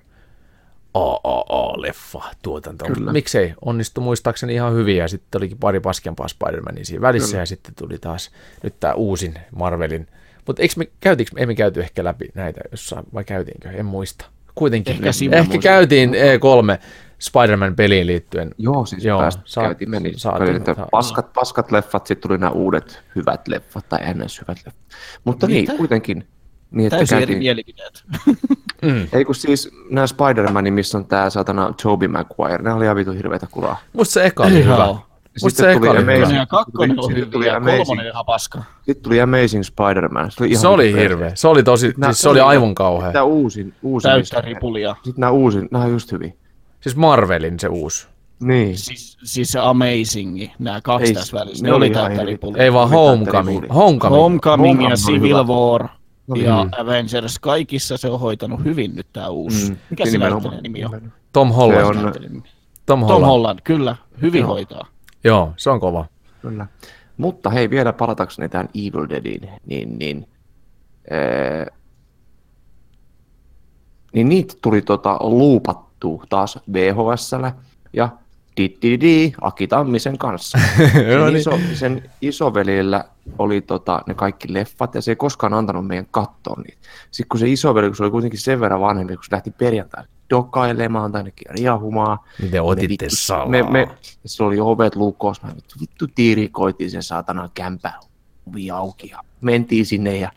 AAA-leffa 0.95 2.23
tuotanto. 2.43 2.85
Kyllä. 2.85 3.13
Miksei? 3.13 3.55
Onnistu 3.65 4.01
muistaakseni 4.01 4.55
ihan 4.55 4.75
hyvin 4.75 4.97
ja 4.97 5.09
sitten 5.09 5.39
olikin 5.39 5.59
pari 5.59 5.81
paskempaa 5.81 6.27
Spider-Mania 6.27 6.85
siinä 6.85 7.01
välissä 7.01 7.29
Kyllä. 7.29 7.43
ja 7.43 7.47
sitten 7.47 7.75
tuli 7.75 7.99
taas 7.99 8.31
nyt 8.63 8.81
tämä 8.81 8.95
uusin 8.95 9.35
Marvelin. 9.57 10.07
Mutta 10.47 10.63
eikö 10.63 10.75
me 10.77 10.89
käytiinkö, 11.01 11.33
ei 11.37 11.47
me 11.47 11.55
käyty 11.55 11.81
ehkä 11.81 12.05
läpi 12.05 12.29
näitä 12.35 12.61
jossain, 12.71 13.05
vai 13.15 13.25
käytiinkö? 13.25 13.71
En 13.71 13.87
muista. 13.87 14.25
Kuitenkin. 14.55 14.93
Ehkä 14.95 15.11
ehkä 15.33 15.59
käytiin 15.59 16.11
E3 16.11 16.79
Spider-Man-peliin 17.25 18.07
liittyen. 18.07 18.51
Joo, 18.59 18.87
siis 18.87 19.05
Joo, 19.05 19.15
Joo, 19.15 19.21
päästä 19.23 19.43
saa- 19.45 19.65
käytiin 19.65 19.91
meni. 19.91 20.13
saatiin, 20.17 20.57
Että 20.57 20.75
saa- 20.75 20.89
paskat, 20.91 21.33
paskat 21.33 21.73
leffat, 21.73 22.07
sitten 22.07 22.29
tuli 22.29 22.39
nämä 22.39 22.51
uudet 22.53 23.03
hyvät 23.17 23.49
leffat, 23.49 23.89
tai 23.89 23.99
ns. 24.15 24.41
hyvät 24.41 24.59
leffat. 24.67 24.85
Mutta 25.25 25.47
Mitä? 25.47 25.73
niin, 25.73 25.79
kuitenkin. 25.79 26.27
Niin, 26.71 26.87
että 26.87 26.97
Täysin 26.97 27.17
eri 27.17 27.23
käytiin, 27.27 27.39
mielipiteet. 27.39 28.05
Mm. 28.83 29.09
ei 29.13 29.25
kun 29.25 29.35
siis 29.35 29.71
nämä 29.91 30.07
Spider-Man, 30.07 30.73
missä 30.73 30.99
on 30.99 31.07
tää 31.07 31.31
satana 31.31 31.75
Tobey 31.83 32.09
Maguire, 32.09 32.59
ne 32.63 32.73
oli 32.73 32.85
ihan 32.85 32.97
vitu 32.97 33.13
hirveitä 33.13 33.47
kuraa. 33.51 33.77
Musta 33.93 34.13
se 34.13 34.25
eka 34.25 34.43
oli 34.45 34.65
hyvä. 34.65 34.75
Joo. 34.75 35.07
Musta 35.43 35.63
se 35.63 35.73
eka 35.73 35.91
oli 35.91 35.99
hyvä. 36.01 36.13
Ykkönen 36.15 36.37
ja 36.37 36.47
kakkonen 36.47 36.97
Sitten 36.97 37.25
on 37.25 37.31
tuli 37.31 37.45
hyviä, 37.45 37.53
ja 37.53 37.59
Amazing- 37.59 37.77
kolmonen 37.87 38.07
ihan 38.13 38.25
paska. 38.27 38.63
Sitten 38.83 39.03
tuli 39.03 39.21
Amazing 39.21 39.65
Spider-Man. 39.65 40.31
Se 40.31 40.43
oli, 40.43 40.51
ihan 40.51 40.61
Se 40.61 40.69
oli 40.69 40.93
hirveä. 40.93 41.31
Se 41.35 41.49
oli 41.49 41.63
tosi, 41.63 41.93
siis 42.05 42.21
se 42.21 42.29
oli 42.29 42.41
aivan 42.41 42.75
kauhea. 42.75 43.13
Tämä 43.13 43.23
uusin, 43.25 43.75
uusin 43.83 44.11
Täyttä 44.11 44.41
ripulia. 44.41 44.95
Sitten 44.95 45.21
nämä 45.21 45.31
uusin, 45.31 45.69
nämä 45.71 45.85
on 45.85 45.91
just 45.91 46.13
hyvin. 46.13 46.39
Siis 46.85 46.97
Marvelin 46.97 47.61
se 47.61 47.69
uusi. 47.69 48.09
Niin. 48.41 48.79
Siis, 48.79 49.19
siis 49.25 49.49
se 49.53 49.59
Amazing, 49.59 50.49
nämä 50.59 50.81
kaksi 50.81 51.07
Ei, 51.07 51.15
tässä 51.15 51.39
välissä, 51.39 51.65
ne 51.65 51.69
ne 51.71 51.75
oli 51.75 51.87
oli 51.87 51.93
ihan 51.93 52.05
täyttä 52.07 52.23
eri- 52.23 52.31
ripulia. 52.33 52.63
Ei 52.63 52.73
vaan 52.73 52.91
Homecoming. 52.91 53.65
Homecoming. 53.75 54.23
Homecoming 54.23 54.89
ja 54.91 54.97
Civil 54.97 55.29
hyvä. 55.39 55.43
War 55.55 55.89
Oli 56.31 56.45
ja 56.45 56.57
hyvä. 56.65 56.71
Avengers, 56.79 57.39
kaikissa 57.39 57.97
se 57.97 58.09
on 58.09 58.21
hoitanut 58.21 58.65
hyvin 58.65 58.95
nyt 58.97 59.07
tää 59.13 59.29
uusi. 59.31 59.71
Mm, 59.71 59.77
Mikä 59.91 60.07
se 60.07 60.19
näyttelijän 60.19 60.63
nimi 60.63 60.85
on? 60.85 61.13
Tom 61.33 61.53
Holland. 61.53 61.81
Se 61.81 61.87
on- 61.87 61.97
Näyttelijän 62.03 62.33
nimi. 62.33 62.49
Tom 62.87 63.01
Tom 63.01 63.01
Holland. 63.01 63.25
Holland, 63.25 63.59
kyllä, 63.65 63.97
hyvin 64.23 64.41
Joo. 64.41 64.49
hoitaa. 64.51 64.87
Joo, 65.25 65.53
se 65.57 65.71
on 65.71 65.81
kova. 65.81 66.07
Kyllä. 66.43 66.67
Mutta 67.17 67.51
hei, 67.51 67.71
vielä 67.71 67.93
palatakseni 67.93 68.49
tähän 68.49 68.69
Evil 68.75 69.09
Deadiin, 69.09 69.49
niin, 69.67 69.99
niin, 69.99 70.29
ee, 71.11 71.67
niin 74.13 74.29
niitä 74.29 74.55
tuli 74.63 74.83
tota 74.83 75.17
luupattu 76.05 76.27
taas 76.29 76.59
VHSllä 76.73 77.53
ja 77.93 78.09
Dididi 78.57 79.33
Aki 79.41 79.69
Tammisen 79.69 80.19
kanssa. 80.19 80.59
No 81.19 81.25
Sen, 81.25 81.25
niin. 81.25 81.37
iso, 81.37 81.59
sen 81.75 82.11
isovelillä 82.21 83.05
oli 83.39 83.61
tota, 83.61 84.03
ne 84.07 84.15
kaikki 84.15 84.53
leffat 84.55 84.95
ja 84.95 85.03
se 85.03 85.11
ei 85.11 85.17
koskaan 85.17 85.55
antanut 85.55 85.87
meidän 85.87 86.07
katsoa 86.11 86.63
niitä. 86.67 86.79
Sitten 87.11 87.29
kun 87.29 87.41
se 87.41 87.49
isoveli, 87.49 87.87
kun 87.87 87.97
se 87.97 88.03
oli 88.03 88.11
kuitenkin 88.11 88.41
sen 88.41 88.61
verran 88.61 88.81
vanhempi, 88.81 89.15
kun 89.17 89.25
se 89.25 89.33
lähti 89.33 89.51
perjantaina 89.51 90.09
dokailemaan 90.31 91.13
tai 91.13 91.21
ainakin 91.21 91.47
riahumaan, 91.51 92.19
me 92.53 92.61
otitte 92.61 93.07
salaa? 93.09 93.49
Me, 93.49 93.63
me, 93.63 93.89
se 94.27 94.45
oli 94.45 94.61
ovet 94.61 94.97
lukos, 94.97 95.43
mä 95.43 95.49
vittu, 95.57 95.75
vittu 95.81 96.07
tiirikoitiin 96.15 96.91
sen 96.91 97.03
saatana 97.03 97.51
kämpä 97.55 97.93
ovi 98.51 98.71
auki 98.71 99.09
ja 99.09 99.21
mentiin 99.41 99.87
sinne 99.87 100.17
ja 100.17 100.33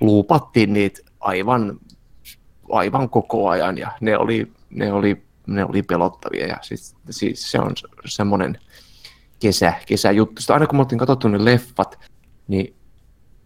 luupattiin 0.00 0.72
niitä 0.72 1.00
aivan, 1.20 1.78
aivan 2.72 3.08
koko 3.08 3.48
ajan 3.48 3.78
ja 3.78 3.92
ne 4.00 4.18
oli, 4.18 4.52
ne 4.70 4.92
oli, 4.92 5.22
ne 5.46 5.64
oli 5.64 5.82
pelottavia 5.82 6.46
ja 6.46 6.56
siis, 6.62 6.96
siis 7.10 7.50
se 7.50 7.58
on 7.58 7.72
semmoinen 8.06 8.58
kesä, 9.40 9.72
kesäjuttu. 9.86 10.40
Sitten 10.42 10.54
aina 10.54 10.66
kun 10.66 10.76
me 10.76 10.80
oltiin 10.80 10.98
katsottu 10.98 11.28
ne 11.28 11.44
leffat, 11.44 11.98
niin 12.48 12.76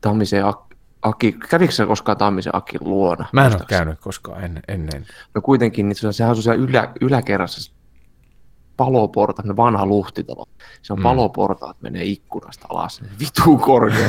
Tammisen 0.00 0.44
Ak- 0.44 0.76
Aki, 1.02 1.32
kävikö 1.32 1.72
se 1.72 1.86
koskaan 1.86 2.18
Tammisen 2.18 2.56
Akin 2.56 2.80
luona? 2.84 3.26
Mä 3.32 3.46
en 3.46 3.52
ole 3.52 3.62
käynyt 3.68 4.00
koskaan 4.00 4.44
en, 4.44 4.62
ennen. 4.68 5.06
No 5.34 5.40
kuitenkin, 5.40 5.88
niin 5.88 5.96
se, 5.96 6.12
sehän 6.12 6.30
on 6.30 6.42
siellä 6.42 6.64
ylä, 6.64 6.92
yläkerrassa 7.00 7.72
paloportaat, 8.76 9.46
ne 9.46 9.56
vanha 9.56 9.86
luhtitalo. 9.86 10.44
Se 10.82 10.92
on 10.92 10.98
Mm. 10.98 11.02
paloportaat, 11.02 11.82
menee 11.82 12.04
ikkunasta 12.04 12.66
alas, 12.70 13.02
vitu 13.20 13.58
korkea. 13.58 14.08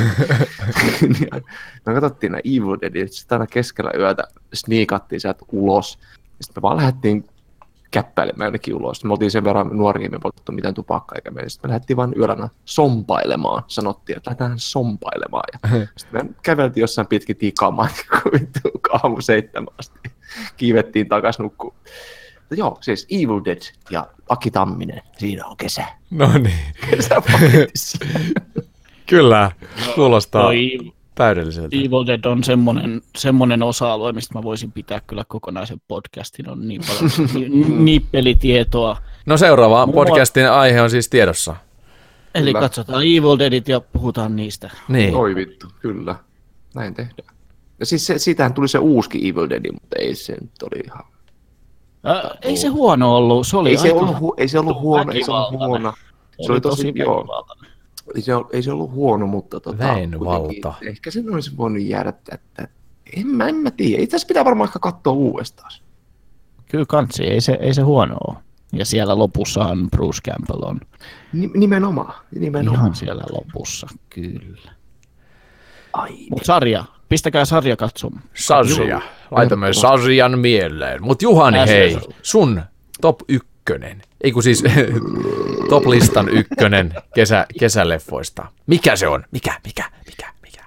Me 1.86 1.94
katsottiin 1.94 2.32
nämä 2.32 2.40
Evil 2.44 2.76
Deadit, 2.80 3.12
sitten 3.12 3.36
aina 3.36 3.46
keskellä 3.46 3.90
yötä 3.98 4.22
sniikattiin 4.54 5.20
sieltä 5.20 5.44
ulos. 5.52 5.98
Sitten 6.40 6.60
me 6.60 6.62
vaan 6.62 6.76
lähdettiin 6.76 7.24
käppäilemään 7.90 8.46
jonnekin 8.46 8.74
ulos. 8.74 9.04
Me 9.04 9.12
oltiin 9.12 9.30
sen 9.30 9.44
verran 9.44 9.68
nuoria, 9.72 10.10
me 10.10 10.16
ei 10.16 10.20
poltettu 10.20 10.52
mitään 10.52 10.74
tupakkaa 10.74 11.16
eikä 11.16 11.30
meidän. 11.30 11.50
Sitten 11.50 11.68
me 11.68 11.72
lähdettiin 11.72 11.96
vaan 11.96 12.14
yöllä 12.18 12.48
sompailemaan. 12.64 13.62
Sanottiin, 13.66 14.16
että 14.16 14.30
lähdetään 14.30 14.58
sompailemaan. 14.58 15.44
Ja 15.52 15.86
sitten 15.96 16.26
me 16.26 16.34
käveltiin 16.42 16.80
jossain 16.80 17.06
pitkin 17.06 17.36
tikamaan, 17.36 17.90
kun 18.10 18.32
vittu 18.32 18.60
aamu 18.92 19.20
seitsemän 19.20 19.74
asti. 19.78 19.98
Kiivettiin 20.56 21.08
takas 21.08 21.38
nukkuun. 21.38 21.74
Mutta 22.38 22.54
joo, 22.54 22.78
siis 22.80 23.06
Evil 23.10 23.40
Dead 23.44 23.62
ja 23.90 24.06
Aki 24.28 24.50
Tamminen, 24.50 25.02
siinä 25.18 25.46
on 25.46 25.56
kesä. 25.56 25.84
No 26.10 26.38
niin. 26.38 26.58
Kesäpaketissa. 26.90 27.98
Kyllä, 29.06 29.50
kuulostaa 29.94 30.42
Toi 30.42 30.78
täydelliseltä. 31.16 31.76
Evil 31.76 32.06
Dead 32.06 32.24
on 32.24 32.44
semmonen, 32.44 33.02
semmonen 33.18 33.62
osa-alue, 33.62 34.12
mistä 34.12 34.34
mä 34.34 34.42
voisin 34.42 34.72
pitää 34.72 35.00
kyllä 35.06 35.24
kokonaisen 35.28 35.80
podcastin. 35.88 36.48
On 36.50 36.68
niin 36.68 36.80
paljon 36.88 37.10
ni- 37.34 37.74
nippelitietoa. 37.84 38.96
No 39.26 39.36
seuraava 39.36 39.86
Mua- 39.86 39.94
podcastin 39.94 40.50
aihe 40.50 40.80
on 40.82 40.90
siis 40.90 41.08
tiedossa. 41.08 41.56
Eli 42.34 42.44
Kyllä. 42.50 42.60
katsotaan 42.60 43.02
Evil 43.02 43.38
Deadit 43.38 43.68
ja 43.68 43.80
puhutaan 43.80 44.36
niistä. 44.36 44.70
Niin. 44.88 45.14
Oi 45.14 45.34
vittu, 45.34 45.66
kyllä. 45.80 46.14
Näin 46.74 46.94
tehdään. 46.94 47.36
Ja 47.80 47.86
siis 47.86 48.06
se, 48.06 48.18
siitähän 48.18 48.54
tuli 48.54 48.68
se 48.68 48.78
uusi 48.78 49.28
Evil 49.28 49.48
Dead, 49.50 49.72
mutta 49.72 49.96
ei 49.98 50.14
se 50.14 50.32
nyt 50.40 50.62
oli 50.62 50.82
ihan... 50.84 51.04
Ää, 52.04 52.30
ei 52.42 52.56
se 52.56 52.68
huono 52.68 53.16
ollut, 53.16 53.46
se 53.46 53.56
oli 53.56 53.70
Ei 53.70 53.76
se, 53.76 53.92
ollut, 53.92 54.16
hu- 54.16 54.34
ei 54.36 54.48
se 54.48 54.58
ollut 54.58 54.80
huono, 54.80 55.12
ei 55.12 55.24
se 55.24 55.30
ollut 55.32 55.50
huono. 55.66 55.94
Se 56.46 56.52
oli 56.52 56.60
tosi, 56.60 56.92
joo. 56.94 57.46
Ei 58.14 58.22
se, 58.22 58.32
ei 58.52 58.62
se 58.62 58.72
ollut 58.72 58.90
huono, 58.90 59.26
mutta 59.26 59.60
tota, 59.60 59.94
kuitenkin 60.18 60.88
Ehkä 60.88 61.10
sen 61.10 61.34
olisi 61.34 61.56
voinut 61.56 61.82
jäädä, 61.82 62.08
että, 62.08 62.34
että 62.34 62.68
en, 63.16 63.26
mä, 63.26 63.48
en 63.48 63.54
mä 63.54 63.70
tiedä. 63.70 64.02
Itse 64.02 64.16
asiassa 64.16 64.28
pitää 64.28 64.44
varmaan 64.44 64.68
ehkä 64.68 64.78
katsoa 64.78 65.12
uudestaan. 65.12 65.70
Kyllä 66.70 66.84
kansi, 66.88 67.24
ei 67.24 67.40
se, 67.40 67.58
ei 67.60 67.74
se 67.74 67.82
huono 67.82 68.16
ole. 68.28 68.36
Ja 68.72 68.84
siellä 68.84 69.18
lopussahan 69.18 69.90
Bruce 69.90 70.20
Campbell 70.30 70.62
on 70.70 70.80
Ni- 71.32 71.50
Nimenomaan, 71.54 72.14
nimenomaan. 72.38 72.80
ihan 72.80 72.94
siellä 72.94 73.22
lopussa, 73.32 73.86
kyllä. 74.10 74.72
Ai, 75.92 76.16
Mut 76.30 76.44
sarja, 76.44 76.84
pistäkää 77.08 77.44
sarja 77.44 77.76
katsomaan. 77.76 78.22
Sarja. 78.34 79.00
Laitamme 79.30 79.72
sarjan 79.72 80.38
mieleen. 80.38 81.02
Mut 81.02 81.22
Juhani, 81.22 81.58
Äs- 81.64 81.68
hei, 81.68 81.98
sun 82.22 82.62
top 83.00 83.20
ykkönen. 83.28 84.02
Ei 84.20 84.32
kun 84.32 84.42
siis 84.42 84.64
top 85.70 85.86
listan 85.86 86.28
ykkönen 86.28 86.94
kesä, 87.14 87.46
kesäleffoista. 87.60 88.46
Mikä 88.66 88.96
se 88.96 89.08
on? 89.08 89.24
Mikä, 89.30 89.60
mikä, 89.64 89.84
mikä, 90.06 90.32
mikä? 90.42 90.64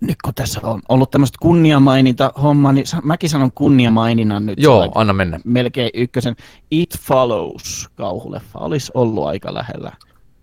Nyt 0.00 0.16
kun 0.24 0.34
tässä 0.34 0.60
on 0.62 0.80
ollut 0.88 1.10
tämmöistä 1.10 1.38
kunniamaininta 1.40 2.32
homma, 2.42 2.72
niin 2.72 2.86
mäkin 3.02 3.30
sanon 3.30 3.52
kunniamaininnan 3.54 4.46
nyt. 4.46 4.58
Joo, 4.58 4.92
anna 4.94 5.12
mennä. 5.12 5.40
Melkein 5.44 5.90
ykkösen. 5.94 6.36
It 6.70 6.98
Follows 6.98 7.88
kauhuleffa 7.94 8.58
olisi 8.58 8.92
ollut 8.94 9.26
aika 9.26 9.54
lähellä 9.54 9.92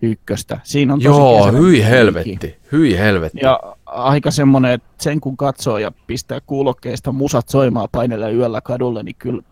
ykköstä. 0.02 0.60
Siinä 0.62 0.92
on 0.92 0.98
tosi 0.98 1.08
Joo, 1.08 1.52
hyi 1.52 1.84
helvetti, 1.84 2.56
hyi 2.72 2.98
helvetti. 2.98 3.38
Ja 3.42 3.60
aika 3.86 4.30
semmoinen, 4.30 4.70
että 4.70 4.88
sen 5.00 5.20
kun 5.20 5.36
katsoo 5.36 5.78
ja 5.78 5.92
pistää 6.06 6.40
kuulokkeista 6.40 7.12
musat 7.12 7.48
soimaan 7.48 7.88
painella 7.92 8.28
yöllä 8.28 8.60
kadulle, 8.60 9.02
niin 9.02 9.16
kyllä 9.18 9.42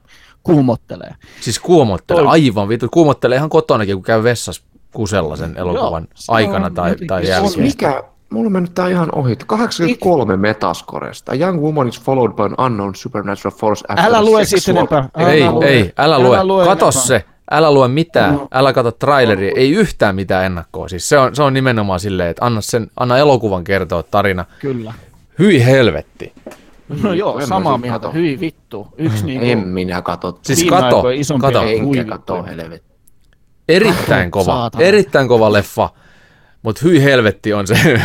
kuumottelee. 0.42 1.14
Siis 1.40 1.58
kuumottelee, 1.58 2.22
Toi- 2.22 2.30
aivan 2.32 2.68
vittu. 2.68 2.88
Kuumottelee 2.90 3.36
ihan 3.36 3.48
kotonakin, 3.50 3.96
kun 3.96 4.02
käy 4.02 4.22
vessassa 4.22 4.62
kusella 4.94 5.36
sen 5.36 5.54
elokuvan 5.56 6.08
se 6.14 6.32
aikana 6.32 6.66
on 6.66 6.74
tai, 6.74 6.96
tai 7.06 7.28
jälkeen. 7.28 7.60
mikä, 7.62 8.02
mulla 8.30 8.46
on 8.46 8.52
mennyt 8.52 8.74
tää 8.74 8.88
ihan 8.88 9.08
ohi. 9.14 9.36
83 9.46 10.36
metaskoresta. 10.36 11.34
Young 11.34 11.60
woman 11.60 11.88
is 11.88 12.00
followed 12.00 12.32
by 12.36 12.42
an 12.42 12.66
unknown 12.66 12.94
supernatural 12.94 13.56
force 13.58 13.84
after 13.88 14.06
Älä 14.06 14.24
lue 14.24 14.44
siitä 14.44 14.70
enempää. 14.70 15.08
Älä 15.16 15.30
Ei, 15.30 15.50
lue. 15.50 15.64
ei, 15.66 15.92
älä 15.98 16.18
lue. 16.18 16.36
Älä 16.36 16.44
lue 16.46 16.64
Kato 16.64 16.84
enempää. 16.86 17.02
se. 17.02 17.24
Älä 17.50 17.72
lue 17.72 17.88
mitään, 17.88 18.34
No. 18.34 18.48
älä 18.52 18.72
katso 18.72 18.90
traileria, 18.92 19.52
ei 19.56 19.70
yhtään 19.72 20.14
mitään 20.14 20.44
ennakkoa. 20.46 20.88
Siis 20.88 21.08
se 21.08 21.18
on, 21.18 21.36
se 21.36 21.42
on 21.42 21.54
nimenomaan 21.54 22.00
silleen, 22.00 22.28
että 22.30 22.44
anna, 22.46 22.60
sen, 22.60 22.90
anna 22.96 23.18
elokuvan 23.18 23.64
kertoa 23.64 24.02
tarina. 24.02 24.44
Kyllä. 24.60 24.92
Hyi 25.38 25.64
helvetti. 25.64 26.32
No 27.02 27.12
joo, 27.12 27.38
en 27.38 27.46
samaa 27.46 27.78
mieltä. 27.78 27.98
kato. 27.98 28.12
Hyi 28.12 28.40
vittu. 28.40 28.88
Yksi 28.98 29.26
niinku 29.26 29.46
En 29.46 29.58
minä 29.58 30.02
katso. 30.02 30.38
Siis 30.42 30.60
viime 30.60 30.76
kato, 30.76 31.02
kato. 31.40 31.62
Enkä 31.62 32.04
katso 32.04 32.44
helvetti. 32.44 32.92
Erittäin 33.68 34.30
kova, 34.30 34.44
Saatana. 34.44 34.84
erittäin 34.84 35.28
kova 35.28 35.52
leffa. 35.52 35.90
Mutta 36.62 36.80
hyi 36.84 37.02
helvetti 37.02 37.52
on 37.52 37.66
se, 37.66 37.74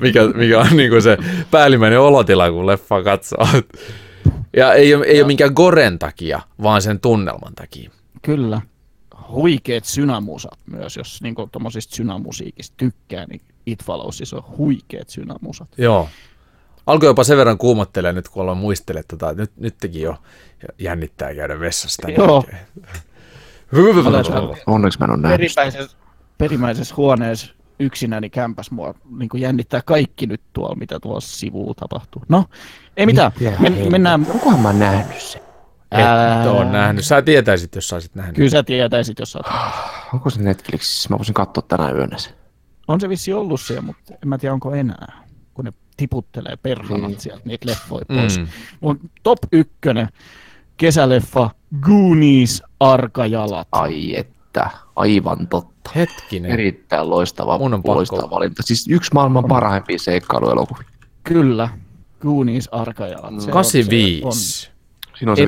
mikä, 0.00 0.20
mikä 0.34 0.60
on 0.60 0.76
niinku 0.76 1.00
se 1.00 1.18
päällimmäinen 1.50 2.00
olotila, 2.00 2.50
kun 2.50 2.66
leffa 2.66 3.02
katsoo. 3.02 3.46
Ja 4.56 4.74
ei 4.74 4.94
ole, 4.94 5.06
ei 5.06 5.20
ole 5.22 5.26
minkään 5.26 5.52
goren 5.54 5.98
takia, 5.98 6.40
vaan 6.62 6.82
sen 6.82 7.00
tunnelman 7.00 7.54
takia. 7.54 7.90
Kyllä. 8.22 8.60
Huikeet 9.30 9.84
synamusat 9.84 10.58
myös, 10.66 10.96
jos 10.96 11.22
niinku 11.22 11.48
tommosista 11.52 11.96
synamusiikista 11.96 12.74
tykkää, 12.76 13.26
niin 13.26 13.40
It 13.66 13.84
Followsissa 13.84 14.36
on 14.36 14.44
huikeet 14.58 15.08
synamusat. 15.08 15.68
Joo. 15.78 16.08
Alkoi 16.88 17.08
jopa 17.08 17.24
sen 17.24 17.36
verran 17.36 17.58
kuumottelee 17.58 18.12
nyt, 18.12 18.28
kun 18.28 18.42
aloin 18.42 18.58
muistella, 18.58 19.00
että 19.00 19.16
tota, 19.16 19.32
nyt, 19.32 19.50
nyt 19.56 19.74
teki 19.80 20.00
jo 20.00 20.16
jännittää 20.78 21.34
käydä 21.34 21.60
vessassa. 21.60 22.02
tämän 22.02 22.16
Joo. 22.16 22.44
Onneksi 24.66 24.98
mä 24.98 25.04
en 25.04 25.10
ole 25.10 25.18
nähnyt. 25.18 25.96
perimäisessä 26.38 26.94
huoneessa 26.96 27.54
yksinäni 27.78 28.30
kämpäs 28.30 28.70
mua 28.70 28.94
niin 29.18 29.28
jännittää 29.34 29.80
kaikki 29.84 30.26
nyt 30.26 30.40
tuolla, 30.52 30.74
mitä 30.74 31.00
tuolla 31.00 31.20
sivulla 31.20 31.74
tapahtuu. 31.74 32.22
No, 32.28 32.44
ei 32.96 33.06
mitään. 33.06 33.32
Men, 33.58 33.90
mennään. 33.90 34.26
Onkohan 34.30 34.60
mä 34.60 34.72
nähnyt 34.72 35.20
sen? 35.20 35.40
Et 35.92 36.46
ole 36.46 36.64
nähnyt. 36.64 37.04
Sä 37.04 37.22
tietäisit, 37.22 37.74
jos 37.74 37.88
sä 37.88 37.96
olisit 37.96 38.14
nähnyt. 38.14 38.36
Kyllä 38.36 38.50
sä 38.50 38.62
tietäisit, 38.62 39.18
jos 39.18 39.32
sä 39.32 39.38
oot. 39.38 39.46
Onko 40.14 40.30
se 40.30 40.42
Netflixissä? 40.42 41.08
Mä 41.10 41.18
voisin 41.18 41.34
katsoa 41.34 41.64
tänä 41.68 41.90
yönä 41.90 42.18
sen. 42.18 42.32
On 42.88 43.00
se 43.00 43.08
vissi 43.08 43.32
ollut 43.32 43.60
siellä, 43.60 43.82
mutta 43.82 44.14
en 44.22 44.28
mä 44.28 44.38
tiedä, 44.38 44.52
onko 44.52 44.74
enää. 44.74 45.27
Tiputtelee 45.98 46.56
perhanat 46.56 47.08
Niin. 47.10 47.20
sieltä 47.20 47.42
niitä 47.44 47.66
leffoja 47.68 48.04
pois. 48.08 48.38
Mm. 48.38 48.46
Mun 48.80 49.00
top 49.22 49.38
ykkönen 49.52 50.08
kesäleffa 50.76 51.50
Goonies 51.80 52.62
Arkajalat. 52.80 53.68
Ai 53.72 54.16
että, 54.16 54.70
aivan 54.96 55.46
totta. 55.46 55.90
Hetkinen. 55.94 56.50
Erittäin 56.50 57.10
loistava, 57.10 57.58
Mun 57.58 57.74
on 57.74 57.80
pakko- 57.82 57.94
loistava 57.94 58.30
valinta. 58.30 58.62
Siis 58.62 58.86
yksi 58.90 59.10
maailman 59.14 59.44
parhaimpia 59.48 59.98
seikkailuelokuvia. 59.98 60.88
Kyllä. 61.24 61.68
Goonies 62.20 62.68
Arkajalat. 62.72 63.30
Se 63.30 63.34
on- 63.34 63.40
se 63.40 63.50
85. 63.50 64.70
Siinä 65.18 65.30
on 65.32 65.36
se 65.36 65.44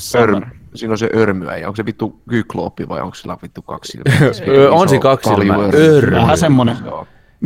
summer. 0.00 0.46
siinä 0.74 0.92
on 0.92 0.98
se 0.98 1.10
örmyä, 1.14 1.56
ja 1.56 1.66
onko 1.68 1.76
se 1.76 1.84
vittu 1.86 2.20
kykloopi 2.28 2.88
vai 2.88 3.00
onko 3.00 3.14
sillä 3.14 3.36
vittu 3.42 3.62
kaksi 3.62 3.92
silmää? 4.32 4.70
On 4.70 4.88
se 4.88 4.98
kaksi 4.98 5.28
silmää. 5.30 5.58
Örmy. 5.74 6.16
Vähän 6.16 6.38
semmonen. 6.38 6.76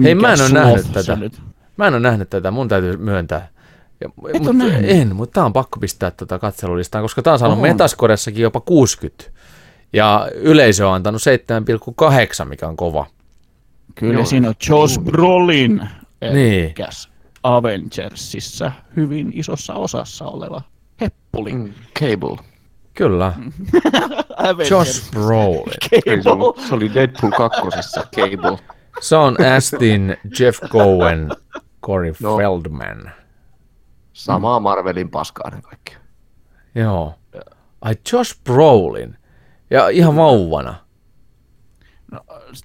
Hei, 0.03 0.15
mä 0.15 0.33
en 0.33 0.41
ole 0.41 0.49
nähnyt 0.53 0.93
tätä. 0.93 1.17
nyt. 1.17 1.43
Mä 1.81 1.87
en 1.87 1.95
ole 1.95 2.01
nähnyt 2.01 2.31
tätä, 2.31 2.51
mun 2.51 2.69
täytyy 2.69 2.97
myöntää. 2.97 3.49
Ja, 4.01 4.09
Et 4.35 4.43
mut? 4.43 4.57
En, 4.83 5.17
mutta 5.17 5.35
tää 5.35 5.45
on 5.45 5.53
pakko 5.53 5.81
pistää 5.81 6.11
tota 6.11 6.39
katselulistaan, 6.39 7.05
koska 7.05 7.23
tää 7.23 7.33
on 7.33 7.39
saanut 7.39 7.59
On. 7.59 7.63
Metascoressakin 7.63 8.43
jopa 8.43 8.61
60. 8.61 9.25
Ja 9.93 10.29
yleisö 10.35 10.89
on 10.89 10.95
antanut 10.95 11.21
7,8, 12.43 12.49
mikä 12.49 12.69
on 12.69 12.77
kova. 12.77 13.07
Kyllä 13.95 14.15
Joo. 14.15 14.25
siinä 14.25 14.49
on 14.49 14.55
Josh 14.69 15.01
Brolin, 15.01 15.77
Niin. 16.33 16.65
elikkäs 16.65 17.09
Avengersissa 17.43 18.73
hyvin 18.97 19.31
isossa 19.35 19.75
osassa 19.75 20.25
oleva 20.25 20.63
heppuli. 21.01 21.53
Mm, 21.53 21.73
Cable. 21.99 22.37
Kyllä. 22.95 23.33
Avengers. 24.37 24.71
Josh 24.71 25.11
Brolin. 25.11 25.63
Ei, 26.07 26.23
se, 26.23 26.31
oli, 26.31 26.69
se 26.69 26.75
oli 26.75 26.95
Deadpool 26.95 27.31
kakkosessa, 27.33 28.07
Cable. 28.17 28.59
Sean 29.01 29.37
Astin, 29.57 30.17
Jeff 30.41 30.61
Cohen, 30.69 31.29
Corey 31.87 32.13
No. 32.23 32.37
Feldman. 32.37 33.11
Samaa 34.13 34.61
Marvelin 34.61 35.11
paskaa 35.11 35.51
ne 35.51 35.63
kaikki. 35.63 35.97
Joo. 36.75 37.15
Ai 37.81 37.95
Josh 38.13 38.41
Brolin. 38.45 39.17
Ja 39.71 39.89
ihan 39.89 40.17
vauvana. 40.17 40.75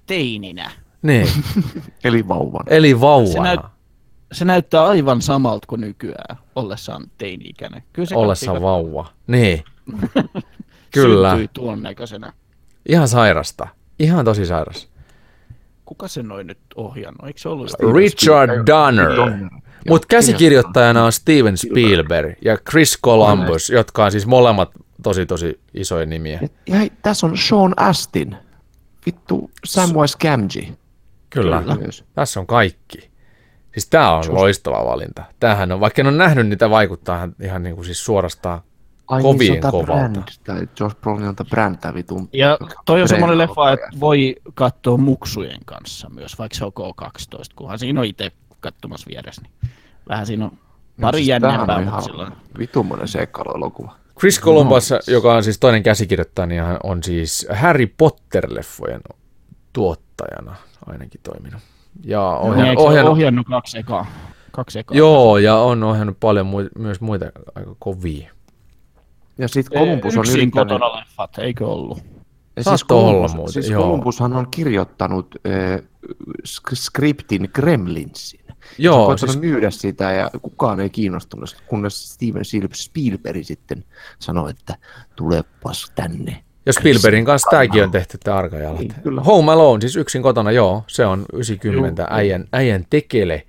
Teininä. 0.05 0.71
Niin, 1.01 1.27
Eli 2.03 2.27
vauvan. 2.27 2.63
eli 2.67 3.01
vauvana. 3.01 3.55
näyt- 3.55 3.65
Se 4.31 4.45
näyttää 4.45 4.85
aivan 4.85 5.21
samalta 5.21 5.67
kuin 5.67 5.81
nykyään, 5.81 6.37
ollessaan 6.55 7.03
teini-ikäinen. 7.17 7.83
Kyllä 7.93 8.05
se 8.05 8.15
Ollessa 8.15 8.45
kattii, 8.45 8.61
vauva. 8.63 9.09
Niin. 9.27 9.63
Kyllä. 10.93 11.29
Syntyi 11.29 11.47
tuon 11.53 11.83
näköisenä. 11.83 12.33
Ihan 12.89 13.07
sairasta. 13.07 13.67
Ihan 13.99 14.25
tosi 14.25 14.45
sairas. 14.45 14.89
Kuka 15.85 16.07
se 16.07 16.23
noin 16.23 16.47
nyt 16.47 16.57
ohjannut? 16.75 17.27
Eikö 17.27 17.39
se 17.39 17.49
ollut 17.49 17.71
Richard 17.95 18.67
Donner. 18.67 19.15
Donner. 19.15 19.49
Mutta 19.89 20.07
käsikirjoittajana 20.07 21.05
on 21.05 21.11
Steven 21.11 21.57
Spielberg 21.57 22.33
ja 22.41 22.57
Chris 22.57 22.99
Columbus, 23.03 23.69
jotka 23.69 24.05
on 24.05 24.11
siis 24.11 24.25
molemmat 24.25 24.71
tosi 25.03 25.25
tosi 25.25 25.59
isoja 25.73 26.05
nimiä. 26.05 26.39
Ja, 26.67 26.77
tässä 27.01 27.27
on 27.27 27.37
Sean 27.37 27.73
Astin. 27.77 28.35
Vittu 29.05 29.51
Samwise 29.65 30.17
Gamgee. 30.21 30.67
Kyllä. 31.29 31.61
Kyllä. 31.61 31.75
Tässä 32.13 32.39
on 32.39 32.47
kaikki. 32.47 33.09
Siis 33.73 33.89
tää 33.89 34.15
on 34.15 34.23
loistava 34.27 34.85
valinta. 34.85 35.23
Tämähän 35.39 35.71
on, 35.71 35.79
vaikka 35.79 36.01
en 36.01 36.07
ole 36.07 36.17
nähnyt 36.17 36.47
niitä, 36.47 36.69
vaikuttaa 36.69 37.15
ihan, 37.15 37.35
ihan 37.41 37.63
niin 37.63 37.75
kuin 37.75 37.85
siis 37.85 38.05
suorastaan 38.05 38.61
Ai 39.07 39.21
kovin 39.21 39.39
niin, 39.39 39.47
se 39.47 39.53
on 39.53 39.61
tää 39.61 39.71
kovalta. 39.71 39.93
Brand, 39.93 40.27
tai 40.43 40.67
Josh 40.79 40.97
Brolin 41.01 41.27
on 41.27 41.35
tää 41.35 41.45
Brand, 41.49 41.75
tää 41.81 41.93
vitun. 41.93 42.29
Ja 42.33 42.57
toi 42.85 43.01
on 43.01 43.07
semmoinen 43.07 43.37
leffa, 43.37 43.71
että 43.71 43.87
voi 43.99 44.35
katsoa 44.53 44.97
muksujen 44.97 45.59
kanssa 45.65 46.09
myös, 46.09 46.39
vaikka 46.39 46.57
se 46.57 46.65
on 46.65 46.71
K12, 46.79 47.43
kunhan 47.55 47.79
siinä 47.79 47.99
on 47.99 48.05
itse 48.05 48.31
katsomassa 48.59 49.07
vieressä. 49.09 49.41
Niin 49.41 49.71
vähän 50.09 50.25
siinä 50.25 50.45
on 50.45 50.51
pari 51.01 51.17
siis 51.17 51.27
jännempää, 51.27 51.65
tämähän 51.65 51.93
on 51.93 52.03
silloin... 52.03 52.33
Vitummonen 52.59 53.07
seikkailuelokuva. 53.07 53.95
Chris 54.19 54.41
Columbus, 54.41 54.89
joka 55.07 55.35
on 55.35 55.43
siis 55.43 55.59
toinen 55.59 55.83
käsikirjoittaja, 55.83 56.45
niin 56.45 56.63
hän 56.63 56.77
on 56.83 57.03
siis 57.03 57.47
Harry 57.53 57.87
Potter-leffojen 57.87 59.01
tuottajana 59.73 60.55
ainakin 60.85 61.21
toiminut. 61.23 61.61
Ja 62.03 62.21
Ohjannut, 62.21 62.45
ohjannut, 62.47 62.77
ohjannut, 62.77 62.87
ohjannut, 62.87 63.11
ohjannut 63.11 63.47
kaksi 63.47 63.77
ekaa. 63.77 64.05
Kaksi 64.51 64.79
ekaa. 64.79 64.97
joo, 64.97 65.37
ja 65.37 65.55
on 65.55 65.83
ohjannut 65.83 66.19
paljon 66.19 66.45
mui, 66.45 66.69
myös 66.77 67.01
muita 67.01 67.25
aika 67.55 67.75
kovia. 67.79 68.34
Ja 69.37 69.47
sit 69.47 69.69
Columbus 69.69 70.17
on 70.17 70.21
Yksin 70.21 70.39
yrittänyt... 70.39 70.67
kotona 70.67 70.95
leffat, 70.95 71.37
eikö 71.37 71.67
ollut? 71.67 71.99
Ja 72.55 72.63
Saattoi 72.63 73.03
olla 73.03 73.27
muuten, 73.27 73.53
siis 73.53 73.69
joo. 73.69 73.83
Columbushan 73.83 74.33
on 74.33 74.47
kirjoittanut 74.51 75.35
äh, 75.47 75.79
sk- 76.47 76.75
skriptin 76.75 77.49
Gremlinsin. 77.53 78.39
Joo, 78.77 79.17
se 79.17 79.27
siis- 79.27 79.39
myydä 79.39 79.71
sitä 79.71 80.11
ja 80.11 80.31
kukaan 80.41 80.79
ei 80.79 80.89
kiinnostunut, 80.89 81.57
kunnes 81.67 82.13
Steven 82.13 82.45
Spielberg 82.73 83.43
sitten 83.43 83.83
sanoi, 84.19 84.49
että 84.49 84.75
tulepas 85.15 85.91
tänne. 85.95 86.43
Ja 86.65 86.73
Spielbergin 86.73 87.25
kanssa 87.25 87.49
tämäkin 87.51 87.83
on 87.83 87.91
tehty, 87.91 88.17
tämä 88.23 88.37
Arkajalat. 88.37 88.79
Niin, 88.79 88.93
kyllä. 89.03 89.21
Home 89.21 89.51
Alone, 89.51 89.81
siis 89.81 89.95
yksin 89.95 90.21
kotona, 90.21 90.51
joo, 90.51 90.83
se 90.87 91.05
on 91.05 91.25
90 91.33 92.07
äijän, 92.09 92.45
äijän 92.53 92.85
tekele. 92.89 93.43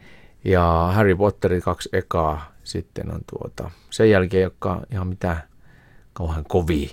Ja 0.45 0.91
Harry 0.95 1.17
Potterin 1.17 1.63
kaksi 1.63 1.89
ekaa 1.93 2.53
sitten 2.65 3.13
on 3.15 3.21
tuota, 3.33 3.71
sen 3.91 4.11
jälkeen, 4.11 4.43
joka 4.43 4.81
ihan 4.93 5.07
mitään 5.07 5.43
kauhean 6.17 6.45
kovia. 6.49 6.89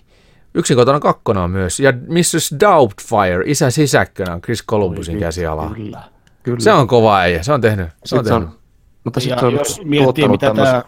Yksin 0.53 0.77
kotona 0.77 0.99
kakkona 0.99 1.43
on 1.43 1.51
myös. 1.51 1.79
Ja 1.79 1.91
Mrs. 2.07 2.55
Doubtfire, 2.59 3.43
isä 3.45 3.69
sisäkkönä 3.69 4.33
on 4.33 4.41
Chris 4.41 4.65
Columbusin 4.65 5.19
käsiala. 5.19 5.71
Kyllä. 5.75 6.03
Kyllä. 6.43 6.59
Se 6.59 6.71
on 6.71 6.87
kova 6.87 7.17
äijä, 7.19 7.43
se 7.43 7.53
on 7.53 7.61
tehnyt. 7.61 7.87
Se 8.05 8.15
on 8.15 8.23
tehnyt. 8.23 8.43
on, 8.43 8.55
mutta 9.03 9.17
Ja 9.17 9.21
sitten 9.21 9.39
se 9.39 9.45
on 9.45 9.53
jos 9.53 9.81
miettii, 9.83 10.27
mitä 10.27 10.47
tämmösen- 10.47 10.83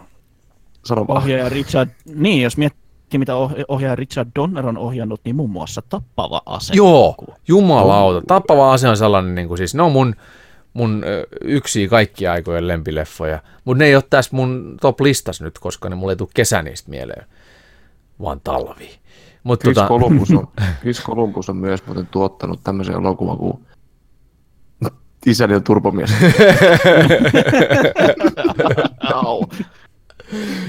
tämä 0.87 1.01
ohjaaja 1.07 1.49
Richard... 1.49 1.89
Niin, 2.15 2.41
jos 2.43 2.57
miettii, 2.57 3.17
mitä 3.19 3.33
oh- 3.33 3.65
ohjaaja 3.67 3.95
Richard 3.95 4.29
Donner 4.35 4.67
on 4.67 4.77
ohjannut, 4.77 5.21
niin 5.25 5.35
muun 5.35 5.49
muassa 5.49 5.81
Tappava 5.89 6.41
ase. 6.45 6.73
Joo, 6.75 7.15
jumalauta. 7.47 8.21
Tappava 8.27 8.73
ase 8.73 8.89
on 8.89 8.97
sellainen, 8.97 9.35
niin 9.35 9.47
kuin 9.47 9.57
siis, 9.57 9.75
ne 9.75 9.83
on 9.83 9.91
mun, 9.91 10.15
mun 10.73 11.03
yksi 11.43 11.87
kaikkia 11.87 12.31
aikojen 12.31 12.67
lempileffoja, 12.67 13.39
mutta 13.65 13.79
ne 13.83 13.85
ei 13.85 13.95
ole 13.95 14.03
tässä 14.09 14.35
mun 14.35 14.77
top-listas 14.81 15.41
nyt, 15.41 15.59
koska 15.59 15.89
ne 15.89 15.95
mulle 15.95 16.11
ei 16.13 16.17
tule 16.17 16.29
kesä 16.33 16.61
niistä 16.61 16.89
mieleen, 16.89 17.25
vaan 18.21 18.41
talvi. 18.43 18.89
Mutta 19.43 19.63
Chris, 19.63 19.75
tota, 19.75 19.87
Columbus 19.87 20.31
on, 20.31 20.47
Chris 20.81 21.03
Columbus 21.03 21.49
on 21.49 21.57
myös 21.57 21.85
muuten 21.85 22.07
tuottanut 22.11 22.59
tämmöisen 22.63 22.95
elokuvan 22.95 23.37
kuin 23.37 23.57
Isäni 25.25 25.55
on 25.55 25.63
turbomies. 25.63 26.13
Au. 29.13 29.43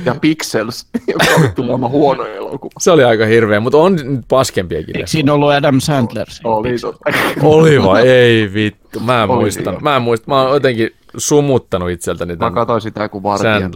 ja 0.04 0.14
Pixels, 0.20 0.86
joka 1.08 1.24
oli 1.38 1.48
tulemaan 1.48 1.92
huono 1.92 2.24
elokuva. 2.26 2.70
se 2.78 2.90
oli 2.90 3.04
aika 3.04 3.26
hirveä, 3.26 3.60
mutta 3.60 3.78
on 3.78 3.96
nyt 3.96 4.24
paskempiakin. 4.28 4.96
Eikö 4.96 5.06
siinä 5.06 5.32
ollut 5.32 5.50
Adam 5.50 5.80
Sandler? 5.80 6.26
Oli 6.44 6.78
totta. 6.78 7.10
Oli 7.42 7.82
vai? 7.82 8.08
Ei 8.08 8.54
vittu. 8.54 9.00
Mä 9.00 9.22
en 9.22 9.30
Oli, 9.30 9.40
muistan. 9.40 9.76
Mä 9.80 9.96
en 9.96 10.02
muista. 10.02 10.24
Mä 10.28 10.42
oon 10.42 10.54
jotenkin 10.54 10.90
sumuttanut 11.16 11.90
itseltäni 11.90 12.32
Mä 12.32 12.36
tämän. 12.36 12.54
katsoin 12.54 12.80
sitä, 12.80 13.08
kun 13.08 13.22
vartija 13.22 13.70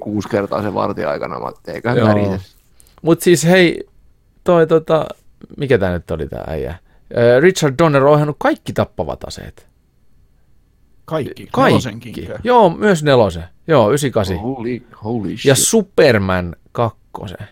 kuusi 0.00 0.28
kertaa 0.28 0.62
sen 0.62 0.74
vartin 0.74 1.08
aikana. 1.08 1.38
Mä 1.38 1.44
ajattelin, 1.46 1.74
eiköhän 1.74 1.98
mä. 1.98 2.14
Mutta 3.02 3.24
siis 3.24 3.44
hei, 3.44 3.84
toi 4.44 4.66
tota, 4.66 5.06
mikä 5.56 5.78
tämä 5.78 5.92
nyt 5.92 6.10
oli 6.10 6.28
tämä 6.28 6.44
äijä? 6.46 6.74
Ö, 7.16 7.40
Richard 7.40 7.74
Donner 7.78 8.04
on 8.04 8.12
ohjannut 8.12 8.36
kaikki 8.38 8.72
tappavat 8.72 9.24
aseet. 9.24 9.68
Kaikki. 11.04 11.48
Kaikki. 11.52 11.70
Nelosenkin. 11.70 12.28
Joo, 12.44 12.70
myös 12.70 13.02
nelosen. 13.02 13.44
Joo, 13.66 13.88
98. 13.90 14.36
Holy, 14.36 14.82
holy 15.04 15.36
shit. 15.36 15.44
Ja 15.44 15.54
Superman 15.54 16.56
kakkosen. 16.72 17.48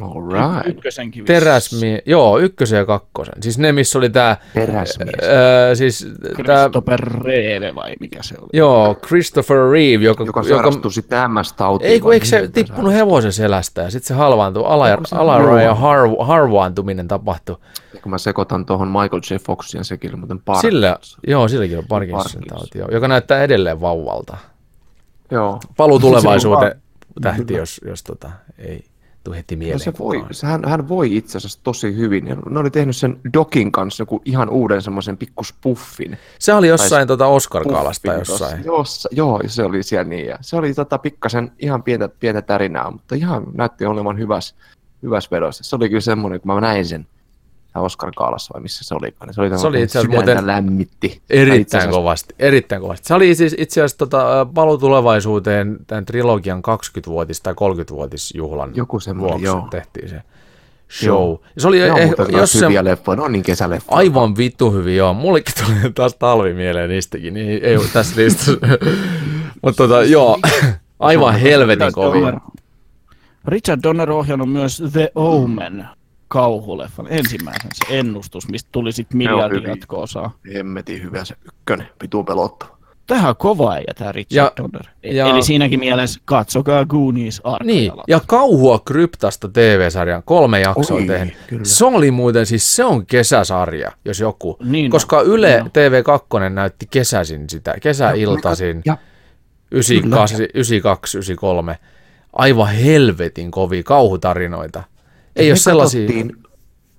All 0.00 0.32
right. 0.32 0.66
Ykkösenkin. 0.66 1.24
Teräsmie, 1.24 2.02
joo, 2.06 2.38
ykkösen 2.38 2.76
ja 2.76 2.84
kakkosen. 2.86 3.34
Siis 3.42 3.58
ne, 3.58 3.72
missä 3.72 3.98
oli 3.98 4.10
tää, 4.10 4.36
Teräsmies. 4.54 5.14
öö, 5.22 5.74
siis 5.74 6.06
tää, 6.46 6.64
Christopher 6.68 7.00
Reeve 7.24 7.74
vai 7.74 7.94
mikä 8.00 8.22
se 8.22 8.34
oli? 8.40 8.48
joo, 8.52 8.94
Christopher 8.94 9.58
Reeve, 9.70 10.04
joka, 10.04 10.24
joka 10.24 10.42
sairastui 10.42 10.92
sitten 10.92 11.18
MS-tautiin. 11.30 11.86
ei 11.90 12.00
kun 12.00 12.12
eikö 12.14 12.26
se 12.26 12.48
tippunut 12.48 12.92
hevosen 12.92 13.32
selästä 13.32 13.82
ja 13.82 13.90
sitten 13.90 14.08
se 14.08 14.14
halvaantui, 14.14 14.64
ala, 14.66 14.86
alaraja 15.10 15.74
har, 15.74 16.08
harvaantuminen 16.20 17.08
tapahtui. 17.08 17.56
Ja 17.94 18.00
Kun 18.00 18.10
mä 18.10 18.18
sekoitan 18.18 18.66
tuohon 18.66 18.88
Michael 18.88 19.22
J. 19.30 19.34
Foxin, 19.34 19.84
sekin 19.84 20.10
oli 20.10 20.16
muuten 20.16 20.40
Parkinson. 20.40 20.70
Sillä, 20.70 20.96
joo, 21.26 21.48
silläkin 21.48 21.78
on 21.78 21.84
Parkinson 21.88 22.42
tauti, 22.48 22.78
joo, 22.78 22.88
joka 22.92 23.08
näyttää 23.08 23.42
edelleen 23.42 23.80
vauvalta. 23.80 24.36
Joo. 25.30 25.60
Paluu 25.76 25.94
on 25.94 26.00
tulevaisuuteen 26.00 26.82
tähti, 27.22 27.54
jos, 27.54 27.80
jos 27.84 28.02
tota, 28.02 28.30
ei 28.58 28.84
tule 29.24 29.36
heti 29.36 29.56
No 29.56 29.58
mieleen. 29.58 29.80
se 29.80 29.92
voi, 29.98 30.16
kukaan. 30.16 30.34
se, 30.34 30.46
hän, 30.46 30.64
hän 30.64 30.88
voi 30.88 31.16
itse 31.16 31.38
asiassa 31.38 31.60
tosi 31.62 31.96
hyvin. 31.96 32.26
Ja 32.26 32.36
ne 32.50 32.58
oli 32.58 32.70
tehnyt 32.70 32.96
sen 32.96 33.20
Dokin 33.32 33.72
kanssa 33.72 34.02
joku 34.02 34.22
ihan 34.24 34.50
uuden 34.50 34.82
semmoisen 34.82 35.16
pikkuspuffin. 35.16 36.18
Se 36.38 36.54
oli 36.54 36.68
jossain 36.68 37.08
tota 37.08 37.26
Oscar-kaalasta 37.26 38.12
jossain. 38.12 38.64
Jossa, 38.64 39.08
joo, 39.12 39.40
se 39.46 39.64
oli 39.64 39.82
siellä 39.82 40.04
niin. 40.04 40.26
Ja 40.26 40.38
se 40.40 40.56
oli 40.56 40.74
tota 40.74 40.98
pikkasen 40.98 41.52
ihan 41.58 41.82
pientä, 41.82 42.08
pientä 42.08 42.42
tärinää, 42.42 42.90
mutta 42.90 43.14
ihan 43.14 43.44
näytti 43.54 43.86
olevan 43.86 44.18
hyvässä, 44.18 44.54
hyvässä 45.02 45.28
vedossa. 45.30 45.64
Se 45.64 45.76
oli 45.76 45.88
kyllä 45.88 46.00
semmoinen, 46.00 46.40
kun 46.40 46.54
mä 46.54 46.60
näin 46.60 46.86
sen 46.86 47.06
Oscar 47.82 48.12
Kaalassa 48.16 48.54
vai 48.54 48.62
missä 48.62 48.84
se 48.84 48.94
olikaan. 48.94 49.26
niin 49.28 49.34
Se 49.34 49.40
oli, 49.40 49.58
Se 49.58 49.66
oli 49.66 49.82
itse 49.82 49.98
asiassa 49.98 50.16
muuten 50.16 50.46
lämmitti. 50.46 51.22
Erittäin 51.30 51.80
asiassa- 51.82 51.98
kovasti, 51.98 52.34
erittäin 52.38 52.82
kovasti. 52.82 53.08
Se 53.08 53.14
oli 53.14 53.34
siis 53.34 53.54
itse 53.58 53.80
asiassa 53.80 53.98
tota, 53.98 54.46
paluu 54.54 54.78
tulevaisuuteen 54.78 55.76
tämän 55.86 56.04
trilogian 56.04 56.62
20-vuotis- 56.62 57.40
tai 57.42 57.54
30-vuotisjuhlan 57.54 58.70
Joku 58.74 58.98
vuoksi 59.18 59.44
joo. 59.44 59.68
tehtiin 59.70 60.08
se 60.08 60.22
show. 60.90 61.06
Joo. 61.08 61.40
Se 61.58 61.68
oli 61.68 61.90
on 61.90 61.98
eh, 61.98 62.10
jos 62.28 62.52
se, 62.52 62.64
hyviä 62.66 62.84
leffoja, 62.84 63.16
ne 63.16 63.22
on 63.22 63.32
niin 63.32 63.42
kesäleffoja. 63.42 63.98
aivan 63.98 64.36
vittu 64.36 64.70
hyvin, 64.70 64.96
joo. 64.96 65.14
Mullekin 65.14 65.54
tuli 65.64 65.92
taas 65.94 66.14
talvi 66.14 66.54
mieleen 66.54 66.90
niistäkin, 66.90 67.34
niin 67.34 67.48
ei, 67.50 67.64
ei 67.66 67.76
ole 67.76 67.86
tässä 67.92 68.20
listassa. 68.20 68.52
Mutta 69.62 69.76
tota, 69.82 70.02
joo, 70.04 70.38
aivan 71.00 71.34
helvetin 71.34 71.92
kovia. 71.92 72.40
Richard 73.44 73.80
Donner 73.82 74.10
on 74.10 74.18
ohjannut 74.18 74.52
myös 74.52 74.82
The 74.92 75.12
Omen 75.14 75.84
kauhuleffan 76.28 77.06
ensimmäisen, 77.10 77.70
se 77.74 77.98
ennustus, 77.98 78.48
mistä 78.48 78.68
tuli 78.72 78.92
sitten 78.92 79.18
miljardi 79.18 79.68
jatko-osaa. 79.68 80.36
Hemmetin 80.54 81.02
hyvä 81.02 81.24
se 81.24 81.34
ykkönen, 81.44 81.88
pituu 81.98 82.24
pelottava. 82.24 82.74
Tähän 83.06 83.28
on 83.28 83.36
kova 83.36 83.72
äijä 83.72 83.92
tämä 83.98 84.12
Richard 84.12 84.36
Ja- 84.44 84.52
Donner. 84.62 84.82
ja- 85.02 85.26
Eli 85.26 85.42
siinäkin 85.42 85.80
mielessä 85.80 86.20
katsokaa 86.24 86.84
Goonies 86.84 87.40
Ark. 87.44 87.62
Niin, 87.66 87.92
ja 88.08 88.20
kauhua 88.26 88.78
kryptasta 88.78 89.48
TV-sarjan, 89.48 90.22
kolme 90.22 90.60
jaksoa 90.60 90.96
Oi, 90.96 91.06
tehnyt. 91.06 91.34
kyllä. 91.46 91.64
Se 91.64 91.84
oli 91.84 92.10
muuten, 92.10 92.46
siis 92.46 92.76
se 92.76 92.84
on 92.84 93.06
kesäsarja, 93.06 93.92
jos 94.04 94.20
joku. 94.20 94.56
Niin 94.64 94.84
on, 94.86 94.90
koska 94.90 95.20
Yle 95.20 95.50
niin 95.50 95.62
on. 95.62 95.70
TV2 95.70 96.50
näytti 96.54 96.86
kesäisin 96.90 97.50
sitä, 97.50 97.74
kesäiltaisin, 97.82 98.82
Ja 98.86 98.96
98, 99.70 100.40
92, 100.54 101.18
93. 101.18 101.78
Aivan 102.32 102.68
helvetin 102.68 103.50
kovia 103.50 103.82
kauhutarinoita. 103.82 104.82
Ei 105.36 105.46
me 105.46 105.50
ole 105.50 105.56
sellaisia... 105.56 106.00
Katsottiin, 106.00 106.36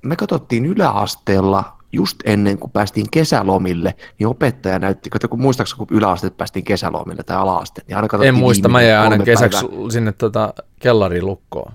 me 0.01 0.15
katsottiin 0.15 0.65
yläasteella 0.65 1.75
just 1.91 2.19
ennen 2.25 2.57
kuin 2.57 2.71
päästiin 2.71 3.07
kesälomille, 3.11 3.95
niin 4.19 4.27
opettaja 4.27 4.79
näytti, 4.79 5.09
kato, 5.09 5.27
kun 5.27 5.41
muistaakseni 5.41 5.77
kun 5.77 5.87
yläasteet 5.97 6.37
päästiin 6.37 6.65
kesälomille 6.65 7.23
tai 7.23 7.37
alaasteet, 7.37 7.87
niin 7.87 7.95
aina 7.95 8.23
En 8.23 8.35
muista, 8.35 8.69
mä 8.69 8.81
jäin 8.81 9.11
aina 9.11 9.23
kesäksi 9.23 9.67
päivää. 9.67 9.89
sinne 9.89 10.11
tota 10.11 10.53
kellariin 10.79 11.25
lukkoon. 11.25 11.73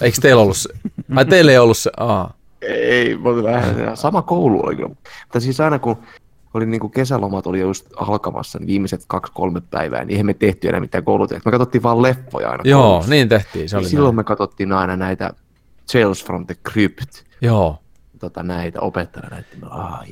Eikö 0.00 0.18
teillä 0.20 0.42
ollut 0.42 0.56
se? 0.56 0.68
Ai 1.16 1.24
teillä 1.24 1.52
ei 1.52 1.58
ollut 1.58 1.78
se? 1.78 1.90
Aa. 1.96 2.34
Ei, 2.62 3.16
mutta 3.16 3.42
vähän 3.42 3.96
sama 3.96 4.22
koulu 4.22 4.66
oli 4.66 4.76
kyllä. 4.76 4.88
Mutta 4.88 5.40
siis 5.40 5.60
aina 5.60 5.78
kun 5.78 5.96
oli 6.54 6.66
niin 6.66 6.80
kuin 6.80 6.90
kesälomat 6.90 7.46
oli 7.46 7.60
just 7.60 7.86
alkamassa, 7.96 8.58
niin 8.58 8.66
viimeiset 8.66 9.04
kaksi-kolme 9.06 9.60
päivää, 9.70 10.00
niin 10.04 10.10
eihän 10.10 10.26
me 10.26 10.34
tehty 10.34 10.68
enää 10.68 10.80
mitään 10.80 11.04
koulutyötä. 11.04 11.42
Me 11.44 11.50
katsottiin 11.50 11.82
vaan 11.82 12.02
leffoja 12.02 12.50
aina 12.50 12.62
Joo, 12.66 12.82
koulussa. 12.82 13.10
niin 13.10 13.28
tehtiin. 13.28 13.68
Se 13.68 13.76
Niin 13.76 13.82
oli 13.84 13.88
silloin 13.90 14.12
näin. 14.12 14.16
me 14.16 14.24
katsottiin 14.24 14.72
aina 14.72 14.96
näitä 14.96 15.30
Tales 15.92 16.24
from 16.24 16.46
the 16.46 16.54
Crypt, 16.72 17.22
Joo. 17.40 17.78
tota, 18.18 18.42
näitä 18.42 18.80
opettaja 18.80 19.28
näytti, 19.30 19.56
ai, 19.70 20.08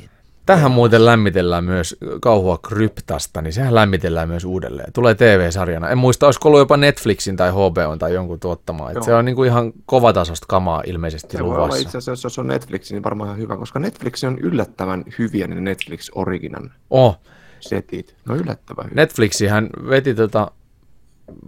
Tähän 0.46 0.70
muuten 0.70 1.04
lämmitellään 1.06 1.64
myös 1.64 1.96
kauhua 2.20 2.58
kryptasta, 2.58 3.42
niin 3.42 3.52
sehän 3.52 3.74
lämmitellään 3.74 4.28
myös 4.28 4.44
uudelleen. 4.44 4.92
Tulee 4.92 5.14
TV-sarjana. 5.14 5.88
En 5.88 5.98
muista, 5.98 6.26
olisiko 6.26 6.48
ollut 6.48 6.58
jopa 6.58 6.76
Netflixin 6.76 7.36
tai 7.36 7.50
HBO 7.50 7.96
tai 7.98 8.14
jonkun 8.14 8.40
tuottamaa. 8.40 8.90
Et 8.90 8.94
Joo. 8.94 9.04
se 9.04 9.14
on 9.14 9.24
niinku 9.24 9.44
ihan 9.44 9.72
kovatasosta 9.86 10.46
kamaa 10.48 10.82
ilmeisesti 10.86 11.36
Se 11.36 11.44
voi 11.44 11.56
luvassa. 11.56 11.78
itse 11.82 11.98
asiassa, 11.98 12.26
jos 12.26 12.38
on 12.38 12.46
Netflix, 12.46 12.90
niin 12.92 13.02
varmaan 13.02 13.28
ihan 13.28 13.38
hyvä, 13.38 13.56
koska 13.56 13.78
Netflix 13.78 14.24
on 14.24 14.38
yllättävän 14.38 15.04
hyviä 15.18 15.46
ne 15.46 15.60
Netflix 15.60 16.08
Originan 16.14 16.72
Oh, 16.90 17.18
setit. 17.60 18.16
Ne 18.28 18.34
on 18.34 18.40
yllättävän 18.40 18.84
hyviä. 18.84 18.96
Netflixihän 19.02 19.68
veti 19.88 20.14
tota 20.14 20.50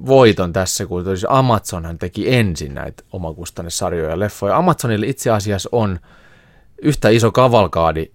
voiton 0.07 0.53
tässä, 0.53 0.87
kun 0.87 1.05
siis 1.05 1.27
Amazonhan 1.29 1.99
teki 1.99 2.35
ensin 2.35 2.75
näitä 2.75 3.03
omakustannesarjoja 3.12 4.11
ja 4.11 4.19
leffoja. 4.19 4.57
Amazonilla 4.57 5.07
itse 5.07 5.31
asiassa 5.31 5.69
on 5.73 5.99
yhtä 6.83 7.09
iso 7.09 7.33
kavalkaadi 7.33 8.11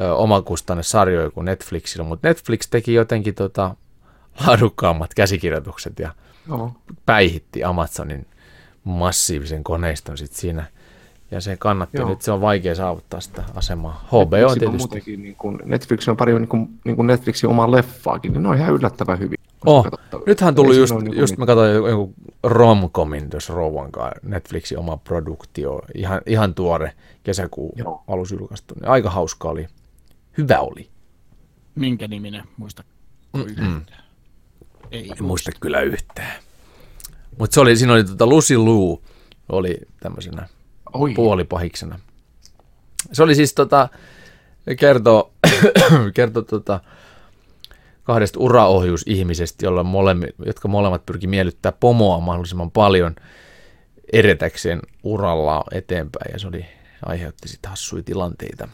ö, 0.00 0.14
omakustannesarjoja 0.14 1.30
kuin 1.30 1.44
Netflixillä, 1.44 2.04
mutta 2.04 2.28
Netflix 2.28 2.68
teki 2.70 2.94
jotenkin 2.94 3.34
tota, 3.34 3.74
laadukkaammat 4.46 5.14
käsikirjoitukset 5.14 5.98
ja 5.98 6.12
Joo. 6.48 6.72
päihitti 7.06 7.64
Amazonin 7.64 8.26
massiivisen 8.84 9.64
koneiston 9.64 10.18
sit 10.18 10.32
siinä. 10.32 10.64
Ja 11.30 11.40
se 11.40 11.56
kannatti. 11.56 11.98
Joo. 11.98 12.08
Nyt 12.08 12.22
se 12.22 12.32
on 12.32 12.40
vaikea 12.40 12.74
saavuttaa 12.74 13.20
sitä 13.20 13.44
asemaa. 13.54 14.04
HBO 14.06 14.18
on 14.20 14.28
Netflix 14.30 14.52
on 14.52 14.58
tietysti. 14.58 14.78
muutenkin, 14.78 15.22
niin 15.22 15.36
kuin, 15.36 15.58
Netflix 15.64 16.08
on 16.08 16.16
pari 16.16 16.34
niin 16.34 16.48
kuin, 16.48 16.68
niin 16.84 16.96
kuin 16.96 17.06
Netflixin 17.06 17.50
omaa 17.50 17.70
leffaakin, 17.70 18.32
niin 18.32 18.42
ne 18.42 18.48
on 18.48 18.56
ihan 18.56 18.74
yllättävän 18.74 19.18
hyviä. 19.18 19.38
Oh, 19.66 19.86
nythän 20.26 20.54
tuli 20.54 20.74
Ei 20.74 20.80
just, 20.80 20.92
ole 20.92 21.02
niin 21.02 21.16
just 21.18 21.36
mä 21.36 21.46
katsoin 21.46 21.74
joku, 21.74 21.88
joku 21.88 22.14
romcomin 22.42 23.30
tuossa 23.30 23.54
Rouvan 23.54 23.92
kanssa, 23.92 24.20
Netflixin 24.22 24.78
oma 24.78 24.96
produktio, 24.96 25.82
ihan, 25.94 26.20
ihan 26.26 26.54
tuore 26.54 26.92
kesäkuun 27.24 27.72
Joo. 27.76 28.02
alussa 28.08 28.34
julkaistu. 28.34 28.74
Niin 28.74 28.88
Aika 28.88 29.10
hauska 29.10 29.48
oli. 29.48 29.66
Hyvä 30.38 30.58
oli. 30.58 30.90
Minkä 31.74 32.08
niminen, 32.08 32.44
muista? 32.56 32.84
Mm-mm. 33.32 33.82
Ei 34.90 35.10
En 35.10 35.24
muista 35.24 35.50
kyllä 35.60 35.80
yhtään. 35.80 36.42
Mutta 37.38 37.54
se 37.54 37.60
oli, 37.60 37.76
siinä 37.76 37.92
oli 37.92 38.04
tota 38.04 38.26
Lucy 38.26 38.58
Liu, 38.58 39.02
oli 39.48 39.76
tämmöisenä 40.00 40.48
Oi, 40.92 41.14
puolipahiksena. 41.14 42.00
Se 43.12 43.22
oli 43.22 43.34
siis 43.34 43.54
tota, 43.54 43.88
kertoo, 44.78 45.32
kertoo 46.14 46.42
tota, 46.42 46.80
kahdesta 48.02 48.40
uraohjusihmisestä, 48.40 49.66
jolla 49.66 49.82
molemmi, 49.82 50.26
jotka 50.46 50.68
molemmat 50.68 51.06
pyrki 51.06 51.26
miellyttää 51.26 51.72
pomoa 51.72 52.20
mahdollisimman 52.20 52.70
paljon 52.70 53.16
edetäkseen 54.12 54.80
uralla 55.02 55.64
eteenpäin, 55.72 56.32
ja 56.32 56.38
se 56.38 56.48
oli, 56.48 56.66
aiheutti 57.06 57.48
sitten 57.48 57.70
hassuja 57.70 58.02
tilanteita. 58.02 58.68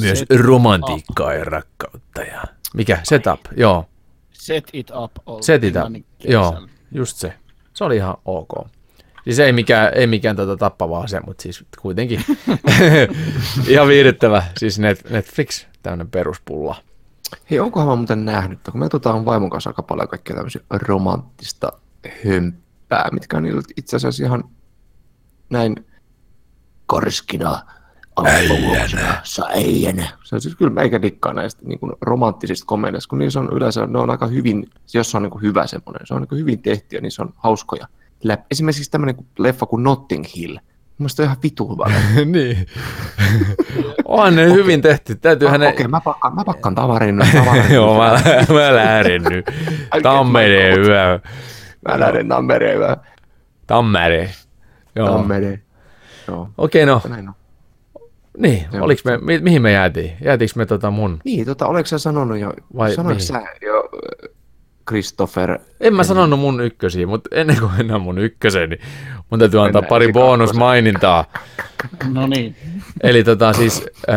Myös 0.00 0.18
Set 0.18 0.30
romantiikkaa 0.30 1.34
ja 1.34 1.44
rakkautta. 1.44 2.22
Ja... 2.22 2.42
Mikä? 2.74 3.00
Setup, 3.02 3.40
joo. 3.56 3.88
Set 4.32 4.64
it 4.72 4.90
up. 5.04 5.42
Set 5.44 5.64
it 5.64 5.74
up, 5.76 6.04
joo, 6.24 6.66
just 6.92 7.16
se. 7.16 7.34
Se 7.74 7.84
oli 7.84 7.96
ihan 7.96 8.16
ok. 8.24 8.68
Siis 9.24 9.38
ei 9.38 9.52
mikään, 9.52 9.92
ei 9.94 10.06
mikään 10.06 10.36
tota 10.36 10.56
tappava 10.56 11.00
ase, 11.00 11.20
mutta 11.20 11.42
siis 11.42 11.64
kuitenkin 11.82 12.24
ihan 13.68 13.88
viihdyttävä. 13.88 14.42
Siis 14.58 14.78
Net, 14.78 15.10
Netflix, 15.10 15.66
tämmöinen 15.82 16.10
peruspulla. 16.10 16.76
Hei, 17.50 17.60
onkohan 17.60 17.88
mä 17.88 17.96
muuten 17.96 18.24
nähnyt, 18.24 18.58
kun 18.72 18.80
me 18.80 18.84
katsotaan 18.84 19.24
vaimon 19.24 19.50
kanssa 19.50 19.70
aika 19.70 19.82
paljon 19.82 20.08
kaikkea 20.08 20.36
tämmöisiä 20.36 20.62
romanttista 20.70 21.72
hömppää, 22.24 23.08
mitkä 23.12 23.36
on 23.36 23.42
niillä 23.42 23.62
itse 23.76 23.96
asiassa 23.96 24.24
ihan 24.24 24.44
näin 25.50 25.86
korskina, 28.16 28.54
alfavuosina, 28.54 29.20
saijänä. 29.22 30.08
Se 30.24 30.34
on 30.34 30.40
siis 30.40 30.56
kyllä 30.56 30.72
meikä 30.72 31.02
dikkaa 31.02 31.32
näistä 31.32 31.62
niin 31.64 31.78
kuin 31.78 31.92
romanttisista 32.00 32.66
komediasta, 32.66 33.08
kun 33.08 33.18
niissä 33.18 33.40
on 33.40 33.48
yleensä, 33.52 33.86
ne 33.86 33.98
on 33.98 34.10
aika 34.10 34.26
hyvin, 34.26 34.66
jos 34.94 35.10
se 35.10 35.16
on 35.16 35.22
niin 35.22 35.30
kuin 35.30 35.42
hyvä 35.42 35.66
semmoinen, 35.66 36.06
se 36.06 36.14
on 36.14 36.20
niin 36.20 36.28
kuin 36.28 36.38
hyvin 36.38 36.62
tehty 36.62 36.96
ja 36.96 37.02
niissä 37.02 37.22
on 37.22 37.34
hauskoja. 37.36 37.86
Läp. 38.24 38.40
Esimerkiksi 38.50 38.90
tämmöinen 38.90 39.16
kuin 39.16 39.26
leffa 39.38 39.66
kuin 39.66 39.82
Notting 39.82 40.24
Hill. 40.36 40.56
Mielestäni 40.98 41.24
on 41.24 41.28
ihan 41.28 41.42
vitu 41.42 41.68
hyvä. 41.68 42.00
niin. 42.32 42.66
On 44.04 44.36
ne 44.36 44.52
hyvin 44.52 44.82
tehty. 44.82 45.14
Täytyy 45.14 45.46
Okei, 45.46 45.52
hänen... 45.52 45.74
okay, 45.74 45.86
mä 45.86 46.00
pakkaan, 46.00 46.34
mä 46.34 46.44
pakkaan 46.44 46.74
tavarin. 46.74 47.18
tavarin 47.32 47.74
Joo, 47.74 47.98
mä, 47.98 48.20
mä 48.54 48.74
lähdin 48.74 49.22
nyt. 49.22 49.46
Tammereen 50.02 50.80
yö. 50.80 51.20
Mä 51.88 52.00
lähden 52.00 52.28
Tammereen. 52.28 52.80
Mä 52.80 52.96
Tammereen. 53.66 54.30
Joo. 54.94 55.08
Tammereen. 55.08 55.62
Joo, 56.28 56.48
Okei, 56.58 56.86
no, 56.86 57.00
näin 57.08 57.28
on. 57.28 57.34
Niin, 58.36 58.66
Se 58.72 58.80
oliks 58.80 59.04
me, 59.04 59.18
mi, 59.18 59.38
mihin 59.38 59.62
me 59.62 59.72
jäätiin? 59.72 60.12
Jäätiinkö 60.24 60.52
me 60.56 60.66
tota 60.66 60.90
mun? 60.90 61.18
Niin, 61.24 61.46
tota, 61.46 61.66
oletko 61.66 61.86
sä 61.86 61.98
sanonut 61.98 62.38
jo, 62.38 62.52
Vai 62.76 62.94
sä 63.18 63.42
jo 63.62 63.78
äh, 63.78 64.30
Christopher? 64.88 65.58
En 65.80 65.94
mä 65.94 66.04
sanonut 66.04 66.40
mun 66.40 66.60
ykkösiä, 66.60 67.06
mutta 67.06 67.30
ennen 67.32 67.56
kuin 67.60 67.72
mennään 67.76 68.00
mun 68.00 68.18
ykköseen, 68.18 68.70
niin 68.70 68.80
mun 69.30 69.38
täytyy 69.40 69.60
antaa 69.60 69.82
Mennään 69.82 69.88
pari 69.88 70.04
ensin 70.04 70.14
kakkoseen. 70.14 70.30
bonusmainintaa. 70.38 71.24
No 72.12 72.26
niin. 72.26 72.56
Eli 73.02 73.24
tota 73.24 73.52
siis, 73.52 73.86
äh, 74.10 74.16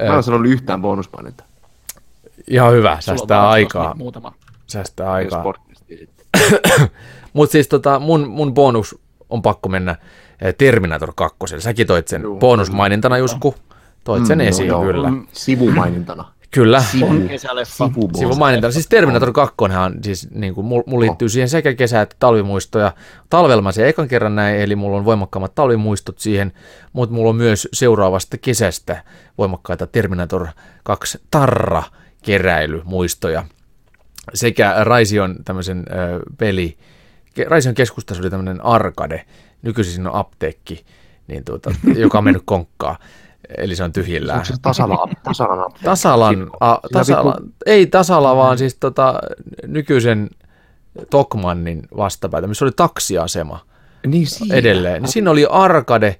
Mä 0.00 0.06
en 0.06 0.10
äh, 0.12 0.24
sanonut 0.24 0.46
yhtään 0.46 0.82
bonuspaininta. 0.82 1.44
ihan 2.48 2.72
hyvä, 2.72 2.96
säästää 3.00 3.48
aikaa, 3.48 3.94
Muutama. 3.94 4.34
säästää 4.66 5.12
aikaa. 5.12 5.54
Mutta 7.32 7.52
siis 7.52 7.68
tota, 7.68 7.98
mun, 7.98 8.28
mun 8.28 8.54
bonus 8.54 8.98
on 9.30 9.42
pakko 9.42 9.68
mennä 9.68 9.96
Terminator 10.58 11.12
2. 11.16 11.38
Säkin 11.58 11.86
toit 11.86 12.08
sen 12.08 12.22
Joo, 12.22 12.36
bonusmainintana, 12.36 13.18
Jusku. 13.18 13.54
Toit 14.04 14.26
sen 14.26 14.38
Mm, 14.38 14.44
esiin, 14.48 14.68
joo, 14.68 14.82
kyllä. 14.82 15.12
Sivumainintana. 15.32 16.32
Kyllä. 16.50 16.84
On 17.02 17.28
kesäleffa. 17.28 17.90
Sivumainintana. 18.18 18.72
Siis 18.72 18.86
Terminator 18.86 19.32
2 19.32 19.54
on 19.58 19.94
siis, 20.02 20.30
niin 20.30 20.54
kuin, 20.54 20.64
mulla 20.66 21.00
liittyy 21.00 21.28
siihen 21.28 21.48
sekä 21.48 21.74
kesä- 21.74 22.00
että 22.02 22.16
talvimuistoja. 22.18 22.92
Talvella 23.30 23.62
mä 23.62 23.72
sen 23.72 23.86
ekan 23.86 24.08
kerran 24.08 24.34
näin, 24.34 24.60
eli 24.60 24.76
mulla 24.76 24.96
on 24.98 25.04
voimakkaammat 25.04 25.54
talvimuistot 25.54 26.18
siihen, 26.18 26.52
mutta 26.92 27.14
mulla 27.14 27.30
on 27.30 27.36
myös 27.36 27.68
seuraavasta 27.72 28.38
kesästä 28.38 29.04
voimakkaita 29.38 29.86
Terminator 29.86 30.46
2 30.82 31.18
Tarra 31.30 31.82
keräilymuistoja. 32.22 33.44
Sekä 34.34 34.74
Raision 34.84 35.36
tämmöisen 35.44 35.78
ö, 35.78 36.20
peli, 36.38 36.76
Raision 37.48 37.74
keskustassa 37.74 38.22
oli 38.22 38.30
tämmöinen 38.30 38.64
arcade, 38.64 39.24
nykyisin 39.62 39.94
siinä 39.94 40.10
on 40.10 40.16
apteekki, 40.16 40.84
niin 41.26 41.44
tuota, 41.44 41.70
joka 41.96 42.18
on 42.18 42.24
mennyt 42.24 42.42
konkkaan, 42.44 42.96
eli 43.58 43.76
se 43.76 43.84
on 43.84 43.92
tyhjillään. 43.92 44.38
Onko 44.38 44.44
se 44.46 44.54
tasala, 44.62 45.08
tasala 45.22 45.70
Tasalan, 45.84 46.50
a, 46.60 46.76
tasala, 46.92 47.36
ei 47.66 47.86
Tasala, 47.86 48.36
vaan 48.36 48.58
siis 48.58 48.74
tota, 48.80 49.20
nykyisen 49.66 50.30
Tokmannin 51.10 51.82
vastapäätä, 51.96 52.46
missä 52.46 52.64
oli 52.64 52.72
taksiasema 52.76 53.60
Niin 54.06 54.26
siinä. 54.26 54.54
edelleen. 54.54 55.02
Niin 55.02 55.12
siinä 55.12 55.30
oli 55.30 55.46
arcade, 55.50 56.16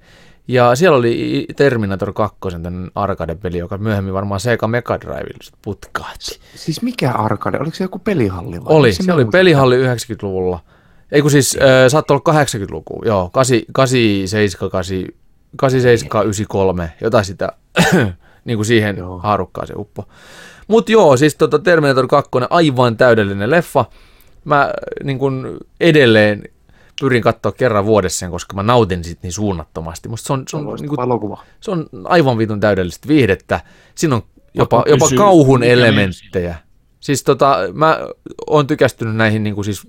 ja 0.47 0.75
siellä 0.75 0.97
oli 0.97 1.45
Terminator 1.55 2.13
2, 2.13 2.37
tämmöinen 2.51 2.91
arcade-peli, 2.95 3.57
joka 3.57 3.77
myöhemmin 3.77 4.13
varmaan 4.13 4.39
Sega 4.39 4.67
Mega 4.67 4.99
Drivella 5.01 5.37
sit 5.41 5.53
putkahti. 5.61 6.39
Siis 6.55 6.81
mikä 6.81 7.11
arcade? 7.11 7.57
Oliko 7.59 7.75
se 7.75 7.83
joku 7.83 7.99
pelihalli 7.99 8.63
vai? 8.63 8.75
Oli, 8.75 8.93
se 8.93 9.03
mä 9.03 9.13
oli 9.13 9.25
pelihalli 9.25 9.87
90-luvulla. 9.87 10.59
Ei 11.11 11.21
kun 11.21 11.31
siis, 11.31 11.57
äh, 11.61 11.89
saattoi 11.89 12.21
olla 12.25 12.43
80-luku, 12.43 13.01
joo, 13.05 13.29
8, 13.33 13.57
87, 13.73 14.71
8, 14.71 14.97
87, 15.55 16.23
93, 16.23 16.93
jotain 17.01 17.25
sitä, 17.25 17.51
niin 18.45 18.57
kuin 18.57 18.65
siihen 18.65 18.97
Joo. 18.97 19.19
haarukkaan 19.19 19.67
se 19.67 19.73
uppo. 19.77 20.07
Mutta 20.67 20.91
joo, 20.91 21.17
siis 21.17 21.35
tota 21.35 21.59
Terminator 21.59 22.07
2, 22.07 22.31
aivan 22.49 22.97
täydellinen 22.97 23.51
leffa. 23.51 23.85
Mä 24.45 24.73
niin 25.03 25.19
kuin 25.19 25.57
edelleen 25.79 26.43
pyrin 27.01 27.21
katsoa 27.21 27.51
kerran 27.51 27.85
vuodessa 27.85 28.19
sen, 28.19 28.31
koska 28.31 28.55
mä 28.55 28.63
nautin 28.63 29.03
siitä 29.03 29.19
niin 29.23 29.33
suunnattomasti. 29.33 30.09
Musta 30.09 30.27
se 30.27 30.33
on, 30.33 30.43
se 30.49 30.57
on, 30.57 30.65
niin 30.65 30.89
kuin, 30.89 30.97
Valokuva. 30.97 31.43
se 31.61 31.71
on 31.71 31.89
aivan 32.03 32.37
vitun 32.37 32.59
täydellistä 32.59 33.07
viihdettä. 33.07 33.59
Siinä 33.95 34.15
on 34.15 34.23
jopa, 34.53 34.83
jopa 34.87 35.07
kauhun 35.17 35.63
elementtejä. 35.63 36.55
Siis 36.99 37.23
tota, 37.23 37.57
mä 37.73 37.99
oon 38.47 38.67
tykästynyt 38.67 39.15
näihin 39.15 39.43
niin 39.43 39.55
kuin 39.55 39.65
siis 39.65 39.87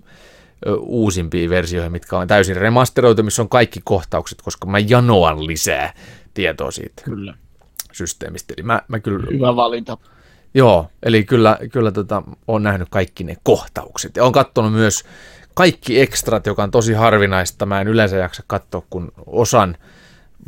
uusimpiin 0.80 1.50
versioihin, 1.50 1.92
mitkä 1.92 2.18
on 2.18 2.28
täysin 2.28 2.56
remasteroitu, 2.56 3.22
missä 3.22 3.42
on 3.42 3.48
kaikki 3.48 3.80
kohtaukset, 3.84 4.42
koska 4.42 4.66
mä 4.66 4.78
janoan 4.78 5.46
lisää 5.46 5.92
tietoa 6.34 6.70
siitä 6.70 7.02
Kyllä. 7.04 7.34
systeemistä. 7.92 8.54
Eli 8.56 8.62
mä, 8.62 8.82
mä 8.88 9.00
kyllä, 9.00 9.26
Hyvä 9.32 9.56
valinta. 9.56 9.98
joo, 10.54 10.86
eli 11.02 11.24
kyllä, 11.24 11.58
kyllä 11.72 11.92
tota, 11.92 12.22
on 12.48 12.62
nähnyt 12.62 12.88
kaikki 12.90 13.24
ne 13.24 13.36
kohtaukset. 13.42 14.16
Ja 14.16 14.24
on 14.24 14.32
katsonut 14.32 14.72
myös 14.72 15.04
kaikki 15.54 16.00
ekstrat, 16.00 16.46
joka 16.46 16.62
on 16.62 16.70
tosi 16.70 16.92
harvinaista. 16.92 17.66
Mä 17.66 17.80
en 17.80 17.88
yleensä 17.88 18.16
jaksa 18.16 18.42
katsoa 18.46 18.82
kuin 18.90 19.08
osan 19.26 19.76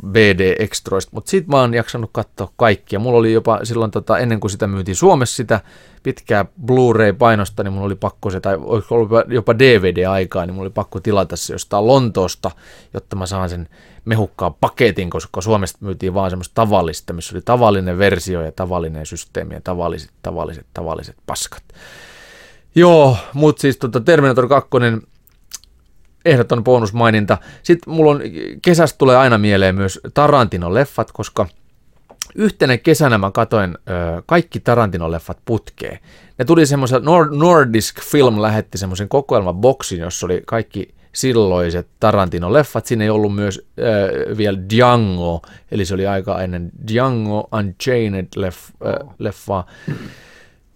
BD-ekstroista, 0.03 1.09
mutta 1.11 1.29
sit 1.29 1.47
mä 1.47 1.59
oon 1.59 1.73
jaksanut 1.73 2.09
katsoa 2.13 2.51
kaikkia. 2.55 2.99
Mulla 2.99 3.17
oli 3.17 3.33
jopa 3.33 3.59
silloin, 3.63 3.91
tota, 3.91 4.17
ennen 4.17 4.39
kuin 4.39 4.51
sitä 4.51 4.67
myytiin 4.67 4.95
Suomessa 4.95 5.35
sitä 5.35 5.61
pitkää 6.03 6.45
Blu-ray-painosta, 6.65 7.63
niin 7.63 7.73
mulla 7.73 7.85
oli 7.85 7.95
pakko 7.95 8.29
se, 8.29 8.39
tai 8.39 8.55
ollut 8.89 9.09
jopa 9.27 9.59
DVD-aikaa, 9.59 10.45
niin 10.45 10.53
mulla 10.53 10.65
oli 10.65 10.73
pakko 10.73 10.99
tilata 10.99 11.35
se 11.35 11.53
jostain 11.53 11.87
Lontoosta, 11.87 12.51
jotta 12.93 13.15
mä 13.15 13.25
saan 13.25 13.49
sen 13.49 13.69
mehukkaan 14.05 14.53
paketin, 14.53 15.09
koska 15.09 15.41
Suomesta 15.41 15.77
myytiin 15.81 16.13
vaan 16.13 16.29
semmoista 16.29 16.55
tavallista, 16.55 17.13
missä 17.13 17.35
oli 17.35 17.41
tavallinen 17.45 17.97
versio 17.97 18.41
ja 18.41 18.51
tavallinen 18.51 19.05
systeemi 19.05 19.53
ja 19.53 19.61
tavalliset, 19.61 20.11
tavalliset, 20.21 20.65
tavalliset 20.73 21.15
paskat. 21.25 21.63
Joo, 22.75 23.17
mutta 23.33 23.61
siis 23.61 23.77
tota 23.77 24.01
Terminator 24.01 24.47
2 24.47 24.69
ehdoton 26.25 26.63
bonusmaininta. 26.63 27.37
Sitten 27.63 27.93
mulla 27.93 28.11
on, 28.11 28.21
kesästä 28.61 28.97
tulee 28.97 29.17
aina 29.17 29.37
mieleen 29.37 29.75
myös 29.75 29.99
Tarantino-leffat, 30.13 31.07
koska 31.13 31.47
yhtenä 32.35 32.77
kesänä 32.77 33.17
mä 33.17 33.31
katoin 33.31 33.77
ö, 33.77 34.23
kaikki 34.25 34.59
Tarantino-leffat 34.59 35.37
putkeen. 35.45 35.99
Ne 36.39 36.45
tuli 36.45 36.65
semmoisen, 36.65 37.01
Nord- 37.01 37.37
Nordisk 37.37 38.01
Film 38.01 38.41
lähetti 38.41 38.77
semmoisen 38.77 39.09
kokoelmaboksin, 39.09 39.99
jossa 39.99 40.25
oli 40.25 40.41
kaikki 40.45 40.95
silloiset 41.13 41.87
Tarantino-leffat. 41.99 42.85
Siinä 42.85 43.03
ei 43.03 43.09
ollut 43.09 43.35
myös 43.35 43.67
ö, 43.79 44.37
vielä 44.37 44.57
Django, 44.69 45.41
eli 45.71 45.85
se 45.85 45.93
oli 45.93 46.07
aika 46.07 46.41
ennen 46.41 46.71
Django 46.87 47.47
Unchained 47.51 48.27
leff, 48.35 48.69
ö, 48.85 49.05
leffaa. 49.19 49.67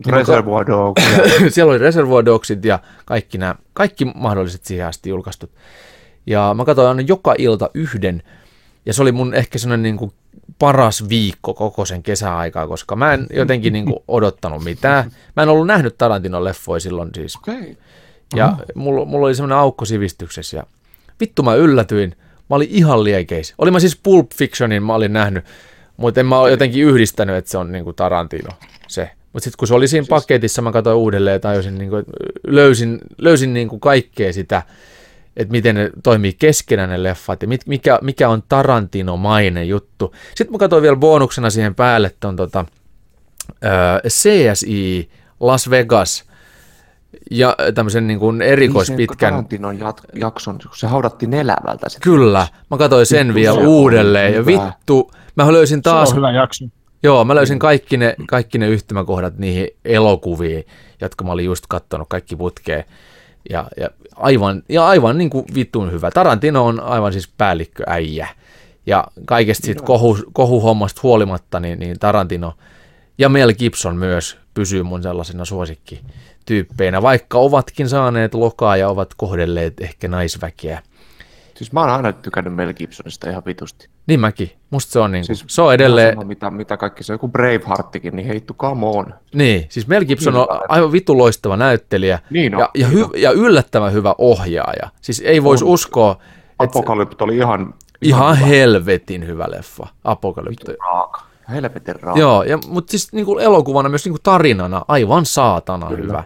Reservoir 0.08 0.68
Dogs. 0.68 1.04
siellä 1.54 1.72
oli 1.72 1.78
Reservoir 1.78 2.26
Dogsit 2.26 2.66
ja 2.66 2.80
kaikki, 3.06 3.38
nämä, 3.38 3.56
kaikki 3.74 4.06
mahdolliset 4.06 4.66
siihen 4.66 4.88
asti 4.88 5.10
julkaistut. 5.10 5.52
Ja 6.26 6.54
mä 6.58 6.66
katsoin 6.66 6.88
aina 6.88 7.02
joka 7.02 7.36
ilta 7.38 7.70
yhden, 7.74 8.24
ja 8.86 8.94
se 8.94 9.02
oli 9.02 9.12
mun 9.12 9.34
ehkä 9.34 9.58
sellainen 9.58 9.84
niin 9.84 9.98
kuin 9.98 10.14
paras 10.60 11.10
viikko 11.10 11.54
koko 11.54 11.86
sen 11.86 12.04
kesäaikaa, 12.04 12.68
koska 12.68 12.96
mä 12.96 13.14
en 13.14 13.28
jotenkin 13.34 13.74
niin 13.74 13.86
kuin 13.86 14.00
odottanut 14.08 14.64
mitään. 14.64 15.12
Mä 15.36 15.44
en 15.44 15.50
ollut 15.50 15.68
nähnyt 15.68 15.98
Tarantinon 15.98 16.44
leffoja 16.44 16.80
silloin 16.80 17.10
siis. 17.16 17.36
Okei. 17.36 17.78
Ja 18.36 18.58
mulla, 18.76 19.06
mulla 19.06 19.28
oli 19.28 19.36
semmoinen 19.36 19.58
aukko 19.58 19.86
sivistyksessä 19.86 20.58
ja 20.58 20.64
vittu 21.20 21.44
mä 21.44 21.56
yllätyin. 21.56 22.16
Mä 22.50 22.56
olin 22.56 22.70
ihan 22.72 23.04
liekeis. 23.04 23.54
Olin 23.58 23.74
mä 23.74 23.80
siis 23.80 24.00
Pulp 24.04 24.32
Fictionin, 24.36 24.84
mä 24.84 24.96
olin 24.96 25.14
nähnyt, 25.14 25.46
mutta 25.98 26.20
en 26.20 26.26
mä 26.26 26.40
ole 26.40 26.52
jotenkin 26.52 26.84
yhdistänyt, 26.84 27.36
että 27.36 27.52
se 27.52 27.58
on 27.58 27.72
niinku 27.72 27.94
Tarantino 27.94 28.50
se. 28.88 29.12
Mutta 29.34 29.44
sitten 29.44 29.58
kun 29.58 29.68
se 29.68 29.74
oli 29.74 29.88
siinä 29.88 30.08
paketissa, 30.10 30.62
mä 30.62 30.72
katsoin 30.72 30.98
uudelleen 30.98 31.34
ja 31.34 31.40
tajusin, 31.40 31.78
niinku, 31.78 31.96
että 31.96 32.12
löysin, 32.48 33.00
löysin 33.18 33.54
niinku 33.54 33.80
kaikkea 33.80 34.34
sitä, 34.34 34.64
että 35.38 35.52
miten 35.52 35.76
ne 35.76 35.90
toimii 36.04 36.34
keskenään 36.34 36.90
ne 36.90 37.04
leffat 37.04 37.42
ja 37.42 37.48
mit, 37.48 37.62
mikä, 37.68 38.00
mikä 38.02 38.30
on 38.30 38.44
Tarantino-mainen 38.50 39.68
juttu. 39.68 40.16
Sitten 40.36 40.52
mä 40.52 40.58
katsoin 40.58 40.84
vielä 40.84 40.96
bonuksena 40.96 41.50
siihen 41.50 41.76
päälle, 41.76 42.08
että 42.08 42.28
on 42.28 42.36
tota, 42.36 42.66
ö, 43.64 44.10
CSI 44.10 45.10
Las 45.40 45.70
Vegas 45.70 46.30
ja 47.32 47.56
tämmöisen 47.76 48.08
niin 48.08 48.20
kuin 48.20 48.42
erikoispitkän... 48.42 49.18
Tarantinon 49.32 49.80
jat- 49.80 50.20
jakson, 50.20 50.60
kun 50.64 50.78
se 50.78 50.88
haudattiin 50.88 51.34
elävältä. 51.34 51.90
Se 51.90 52.00
Kyllä, 52.00 52.48
mä 52.72 52.78
katsoin 52.78 53.06
sen 53.06 53.28
Vittu, 53.28 53.36
vielä 53.36 53.56
se 53.56 53.68
uudelleen 53.68 54.34
ja 54.34 54.44
hyvä. 54.44 54.66
vittu, 54.66 55.12
mä 55.36 55.52
löysin 55.52 55.82
taas, 55.82 56.10
Se 56.10 56.14
on 56.14 56.18
hyvä 56.18 56.32
jakso. 56.32 56.66
Joo, 57.04 57.26
mä 57.26 57.36
löysin 57.36 57.60
kaikki 57.60 57.98
ne, 57.98 58.16
kaikki 58.28 58.58
ne 58.58 58.68
yhtymäkohdat 58.68 59.38
niihin 59.38 59.68
elokuviin, 59.86 60.66
jotka 61.02 61.24
mä 61.24 61.32
olin 61.32 61.46
just 61.46 61.66
kattonut 61.70 62.08
kaikki 62.10 62.36
putkeen. 62.36 62.84
Ja, 63.50 63.68
ja 63.78 63.90
aivan, 64.16 64.64
ja 64.70 64.88
aivan 64.88 65.18
niin 65.18 65.30
kuin 65.30 65.46
vitun 65.56 65.92
hyvä. 65.92 66.12
Tarantino 66.12 66.66
on 66.66 66.80
aivan 66.80 67.14
siis 67.14 67.28
päällikköäijä. 67.38 68.28
Ja 68.86 69.08
kaikesta 69.26 69.66
siitä 69.66 69.84
kohu, 69.84 70.18
kohuhommasta 70.34 71.02
huolimatta, 71.04 71.60
niin, 71.60 71.80
niin 71.80 72.00
Tarantino 72.00 72.54
ja 73.18 73.30
Mel 73.30 73.54
Gibson 73.54 73.96
myös 73.96 74.38
pysyy 74.54 74.84
mun 74.84 75.04
sellaisena 75.04 75.46
suosikkityyppeinä, 75.46 77.02
vaikka 77.02 77.38
ovatkin 77.38 77.90
saaneet 77.90 78.34
lokaa 78.34 78.78
ja 78.78 78.90
ovat 78.90 79.14
kohdelleet 79.18 79.82
ehkä 79.82 80.08
naisväkeä. 80.08 80.82
Siis 81.60 81.72
mä 81.72 81.80
oon 81.80 81.90
aina 81.90 82.14
tykännyt 82.14 82.54
Mel 82.56 82.74
Gibsonista 82.74 83.30
ihan 83.30 83.44
vitusti. 83.46 83.90
Niin 84.08 84.20
mäkin. 84.20 84.52
Musta 84.70 84.92
se 84.92 85.00
on, 85.00 85.12
niin 85.12 85.26
Siis 85.26 85.44
se 85.48 85.62
on 85.62 85.74
edelleen, 85.74 86.14
Sama, 86.14 86.26
mitä, 86.28 86.52
mitä 86.52 86.78
kaikki 86.78 87.04
se 87.04 87.12
on, 87.12 87.16
joku 87.16 87.28
Bravehearttikin, 87.28 88.16
niin 88.16 88.28
heittu 88.28 88.54
come 88.54 88.86
on. 88.86 89.14
niin, 89.34 89.66
siis 89.70 89.88
Mel 89.88 90.06
Gibson 90.06 90.36
on 90.36 90.48
Kyllä. 90.48 90.62
aivan 90.70 90.92
vitu 90.92 91.18
loistava 91.18 91.58
näyttelijä 91.58 92.20
Niin 92.30 92.56
on, 92.56 92.60
ja, 92.60 92.70
ja, 92.76 92.88
hy, 92.88 93.06
ja 93.18 93.32
yllättävän 93.32 93.94
hyvä 93.94 94.16
ohjaaja. 94.18 94.90
Siis 95.02 95.22
ei 95.26 95.44
voisi 95.44 95.64
uskoa, 95.66 96.12
että 96.12 96.80
Apokalypto 96.80 97.26
oli 97.26 97.38
ihan, 97.38 97.74
ihan 98.02 98.38
helvetin 98.38 99.28
hyvä 99.28 99.46
leffa, 99.50 99.88
Apokalypto. 100.04 100.72
raaka. 100.86 101.22
Helvetin 101.50 101.96
raaka. 102.02 102.20
Joo, 102.20 102.44
ja, 102.44 102.60
mutta 102.68 102.92
siis 102.92 103.14
niin 103.14 103.26
kuin 103.26 103.44
elokuvana 103.44 103.90
myös 103.90 104.06
niin 104.06 104.14
kuin 104.14 104.24
tarinana 104.24 104.86
aivan 104.88 105.26
saatana 105.26 105.88
Kyllä. 105.88 106.04
hyvä. 106.04 106.24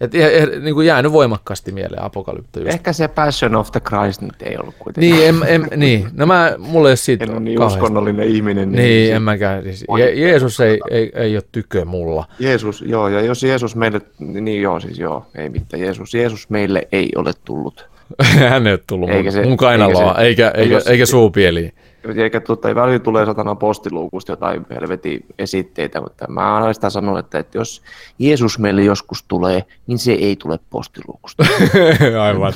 Et 0.00 0.14
ihan, 0.14 0.32
niin 0.64 0.74
kuin 0.74 0.86
jäänyt 0.86 1.12
voimakkaasti 1.12 1.72
mieleen 1.72 2.02
Apokalypto 2.02 2.60
just. 2.60 2.72
Ehkä 2.72 2.92
se 2.92 3.08
Passion 3.08 3.54
of 3.56 3.72
the 3.72 3.80
Christ 3.80 4.22
nyt 4.22 4.42
ei 4.42 4.56
ollut 4.60 4.74
kuitenkaan. 4.78 5.18
Niin, 5.20 5.28
en, 5.28 5.64
en, 5.72 5.80
niin. 5.80 6.06
No 6.12 6.26
mä, 6.26 6.54
mulle 6.58 6.88
ei 6.88 6.90
ole 6.90 6.96
siitä 6.96 7.24
En 7.24 7.30
ole 7.30 7.40
niin 7.40 7.56
kauheasti- 7.58 7.78
uskonnollinen 7.82 8.28
ihminen. 8.28 8.72
Niin, 8.72 9.14
en 9.14 9.22
mäkään. 9.22 9.62
Siis, 9.62 9.84
Je- 9.98 10.14
Jeesus 10.20 10.60
ei, 10.60 10.80
ei, 10.90 11.12
ei 11.14 11.36
ole 11.36 11.42
tykö 11.52 11.84
mulla. 11.84 12.24
Jeesus, 12.38 12.82
joo, 12.86 13.08
ja 13.08 13.20
jos 13.20 13.42
Jeesus 13.42 13.76
meille, 13.76 14.00
niin 14.18 14.62
joo, 14.62 14.80
siis 14.80 14.98
joo, 14.98 15.26
ei 15.34 15.48
mitään. 15.48 15.82
Jeesus, 15.82 16.14
Jeesus 16.14 16.50
meille 16.50 16.88
ei 16.92 17.08
ole 17.16 17.32
tullut. 17.44 17.88
Hän 18.50 18.66
ei 18.66 18.72
ole 18.72 18.80
tullut 18.86 19.10
Eikä 19.10 19.22
mun, 19.22 19.32
se- 19.32 19.42
mun 19.44 19.56
kainaloa, 19.56 20.14
eikä 20.18 20.42
se- 20.42 20.48
eikä, 20.48 20.50
eikä, 20.62 20.74
jos- 20.74 20.86
eikä 20.86 21.06
suupieliin. 21.06 21.72
Eikä 22.16 22.40
tuota, 22.40 22.74
välillä 22.74 22.98
tulee 22.98 23.26
satana 23.26 23.54
postiluukusta 23.54 24.32
jotain 24.32 24.66
helvetin 24.70 25.24
esitteitä, 25.38 26.00
mutta 26.00 26.26
mä 26.28 26.56
aina 26.56 26.72
sitä 26.72 26.90
sanon, 26.90 27.18
että, 27.18 27.38
että 27.38 27.58
jos 27.58 27.82
Jeesus 28.18 28.58
meille 28.58 28.82
joskus 28.82 29.22
tulee, 29.22 29.64
niin 29.86 29.98
se 29.98 30.12
ei 30.12 30.36
tule 30.36 30.58
postiluukusta. 30.70 31.44
Aivan. 32.26 32.52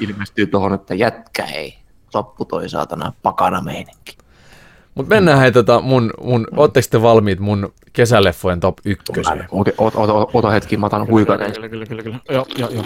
Ilmestyy 0.00 0.46
tuohon, 0.46 0.74
että 0.74 0.94
jätkä 0.94 1.44
ei. 1.44 1.78
Loppu 2.14 2.44
toi 2.44 2.68
saatana 2.68 3.12
pakana 3.22 3.60
meininki. 3.60 4.16
Mutta 4.94 5.14
mennään 5.14 5.38
hei 5.38 5.52
tota 5.52 5.80
mun, 5.80 6.10
mun 6.22 6.46
ootteko 6.56 6.86
te 6.90 7.02
valmiit 7.02 7.40
mun 7.40 7.72
kesäleffojen 7.92 8.60
top 8.60 8.78
ykköseen? 8.84 9.48
Ota, 9.50 9.70
ota, 9.78 9.98
ota, 9.98 10.26
ota 10.34 10.50
hetki, 10.50 10.76
mä 10.76 10.86
otan 10.86 11.06
huikanen. 11.06 11.52
Kyllä, 11.52 11.68
kyllä, 11.68 11.86
kyllä, 11.86 12.02
kyllä. 12.02 12.18
Joo, 12.30 12.46
joo, 12.58 12.70
joo. 12.70 12.84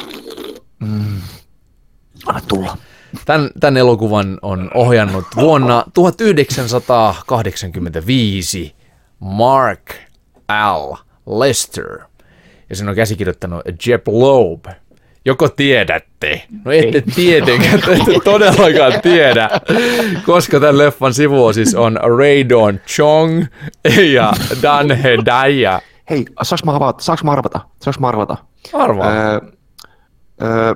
Anna 2.27 2.41
tulla. 2.49 2.77
Tämän, 3.25 3.51
tämän 3.61 3.77
elokuvan 3.77 4.39
on 4.43 4.71
ohjannut 4.75 5.25
vuonna 5.37 5.85
1985 5.95 8.75
Mark 9.21 9.95
L. 10.51 10.95
Lester. 11.27 11.99
Ja 12.71 12.77
sen 12.77 12.89
on 12.89 12.95
käsikirjoittanut 12.95 13.63
Jeb 13.87 14.09
Loeb. 14.09 14.65
Joko 15.25 15.49
tiedätte? 15.49 16.43
No 16.65 16.73
ette 16.73 17.01
tietenkään, 17.15 17.81
te 17.81 17.93
ette 17.93 18.13
todellakaan 18.25 19.01
tiedä, 19.03 19.51
koska 20.27 20.61
tämän 20.61 20.79
leffan 20.79 21.15
sivuosis 21.15 21.75
on 21.75 21.99
Raydon 22.19 22.81
Chong 22.87 23.45
ja 24.15 24.33
Dan 24.63 24.91
Hedaya. 24.91 25.81
Hei, 26.11 26.25
saaks 26.43 26.65
mä 26.65 26.73
arvata? 26.73 27.03
Saaks 27.03 27.25
mä 27.25 27.31
arvata? 27.31 27.61
Saaks 27.83 27.99
mä 27.99 28.09
arvata? 28.09 28.37
Arvaa. 28.73 29.09
Öö, 29.09 29.41
öö, 30.43 30.75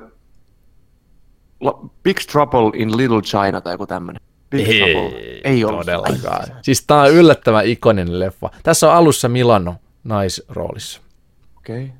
Big 2.03 2.17
Trouble 2.31 2.81
in 2.81 2.97
Little 2.97 3.21
China 3.21 3.61
tai 3.61 3.73
joku 3.73 3.87
tämmönen. 3.87 4.21
Big 4.49 4.67
Trouble. 4.67 5.19
Ei 5.43 5.65
ollut. 5.65 5.85
todellakaan. 5.85 6.47
Siis 6.61 6.83
tää 6.87 7.01
on 7.01 7.11
yllättävän 7.11 7.65
ikoninen 7.65 8.19
leffa. 8.19 8.49
Tässä 8.63 8.89
on 8.89 8.95
alussa 8.95 9.29
Milano 9.29 9.75
naisroolissa. 10.03 11.01
Okei. 11.57 11.83
Okay. 11.83 11.97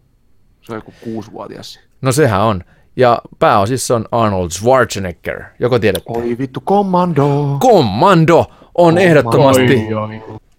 Se 0.61 0.73
on 0.73 0.77
joku 0.77 0.93
kuusivuotias. 1.03 1.79
No 2.01 2.11
sehän 2.11 2.41
on. 2.41 2.63
Ja 2.95 3.21
pääosissa 3.39 3.95
on 3.95 4.05
Arnold 4.11 4.49
Schwarzenegger. 4.49 5.43
Joko 5.59 5.79
tiedätte? 5.79 6.13
Oi 6.17 6.37
vittu, 6.37 6.61
Commando. 6.61 7.57
Commando 7.61 8.45
on 8.77 8.97
ehdottomasti, 8.97 9.87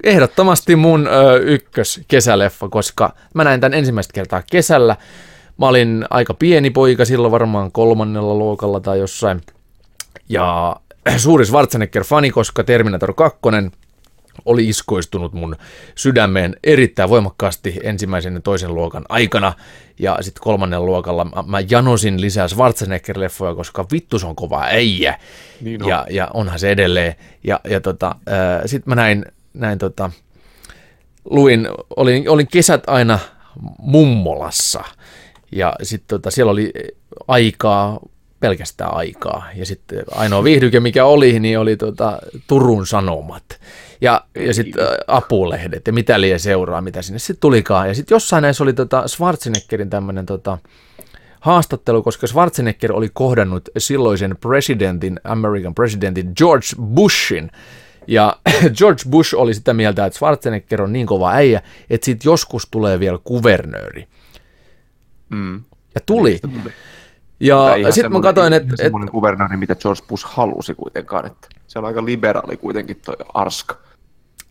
ehdottomasti 0.05 0.77
mun 0.77 1.07
ö, 1.07 1.37
ykkös 1.37 2.01
kesäleffa, 2.09 2.69
koska 2.69 3.13
mä 3.35 3.45
näin 3.45 3.61
tämän 3.61 3.79
ensimmäistä 3.79 4.13
kertaa 4.13 4.43
kesällä. 4.51 4.97
Mä 5.59 5.69
olin 5.69 6.05
aika 6.11 6.35
pieni 6.35 6.71
poika 6.71 7.05
silloin 7.05 7.33
varmaan 7.33 7.73
kolmannella 7.73 8.35
luokalla 8.35 8.81
tai 8.81 8.99
jossain. 8.99 9.41
Ja 10.29 10.77
suuri 11.17 11.45
Schwarzenegger-fani, 11.45 12.31
koska 12.31 12.65
Terminator 12.65 13.15
2 13.15 13.39
oli 14.45 14.69
iskoistunut 14.69 15.33
mun 15.33 15.57
sydämeen 15.95 16.57
erittäin 16.65 17.11
voimakkaasti 17.11 17.81
ensimmäisen 17.83 18.35
ja 18.35 18.41
toisen 18.41 18.75
luokan 18.75 19.05
aikana. 19.09 19.53
Ja 19.99 20.19
sitten 20.21 20.43
kolmannen 20.43 20.87
luokalla 20.87 21.25
mä, 21.25 21.45
mä 21.47 21.61
janosin 21.71 22.21
lisää 22.21 22.47
Schwarzenegger-leffoja, 22.47 23.57
koska 23.57 23.87
vittu 23.93 24.19
se 24.19 24.27
on 24.27 24.37
kova 24.37 24.63
äijä. 24.63 25.19
Niin 25.61 25.83
on. 25.83 25.89
ja, 25.89 26.07
ja 26.11 26.31
onhan 26.35 26.59
se 26.59 26.71
edelleen. 26.71 27.15
Ja, 27.45 27.61
ja 27.71 27.81
tota, 27.81 28.15
sitten 28.67 28.91
mä 28.91 28.95
näin, 28.95 29.25
näin 29.55 29.79
tota, 29.79 30.11
luin, 31.25 31.69
olin, 31.97 32.31
olin 32.31 32.49
kesät 32.49 32.83
aina 32.87 33.19
mummolassa. 33.79 34.85
Ja 35.53 35.75
sitten 35.83 36.09
tota, 36.09 36.31
siellä 36.31 36.53
oli 36.53 36.73
aikaa, 37.29 38.01
pelkästään 38.41 38.95
aikaa. 38.95 39.47
Ja 39.55 39.67
sitten 39.67 40.05
ainoa 40.11 40.45
viihdyke, 40.45 40.81
mikä 40.81 41.05
oli, 41.05 41.41
niin 41.41 41.59
oli 41.59 41.77
tota, 41.77 42.19
Turun 42.47 42.87
Sanomat. 42.87 43.61
Ja, 44.01 44.25
ja 44.35 44.55
sitten 44.55 44.85
apulehdet 45.07 45.87
ja 45.87 45.93
mitä 45.93 46.21
liian 46.21 46.41
seuraa, 46.41 46.81
mitä 46.81 47.03
sinne 47.03 47.19
sitten 47.19 47.41
tulikaan. 47.41 47.89
Ja 47.89 47.95
sitten 47.95 48.15
jossain 48.15 48.43
näissä 48.43 48.65
oli 48.65 48.73
tota 48.73 49.09
Schwarzeneggerin 49.09 49.91
tämmöinen 49.91 50.27
tota, 50.27 50.59
haastattelu, 51.41 52.03
koska 52.03 52.27
Schwarzenegger 52.27 52.93
oli 52.93 53.11
kohdannut 53.13 53.69
silloisen 53.79 54.37
presidentin, 54.41 55.21
American 55.25 55.75
presidentin 55.75 56.33
George 56.37 56.67
Bushin. 56.83 57.51
Ja 58.07 58.37
George 58.79 59.03
Bush 59.11 59.35
oli 59.35 59.55
sitä 59.55 59.75
mieltä, 59.75 60.07
että 60.07 60.17
Schwarzenegger 60.17 60.83
on 60.83 60.93
niin 60.93 61.07
kova 61.07 61.31
äijä, 61.31 61.63
että 61.91 62.05
siitä 62.05 62.29
joskus 62.29 62.69
tulee 62.71 63.01
vielä 63.01 63.19
kuvernööri. 63.25 64.09
Mm. 65.29 65.63
Ja 65.95 66.01
tuli. 66.07 66.39
Tai 66.39 66.73
Ja 67.41 67.75
ihan 67.77 67.93
sitten 67.93 68.13
mä 68.13 68.21
katsoin, 68.21 68.53
että, 68.53 68.69
että 68.69 68.83
Semmoinen 68.83 69.11
kuvernööri, 69.11 69.57
mitä 69.57 69.75
George 69.75 70.03
Bush 70.09 70.27
halusi 70.29 70.75
kuitenkaan. 70.75 71.27
Että 71.27 71.49
se 71.67 71.79
on 71.79 71.85
aika 71.85 72.05
liberaali 72.05 72.57
kuitenkin 72.57 73.01
toi 73.05 73.17
Arska. 73.35 73.77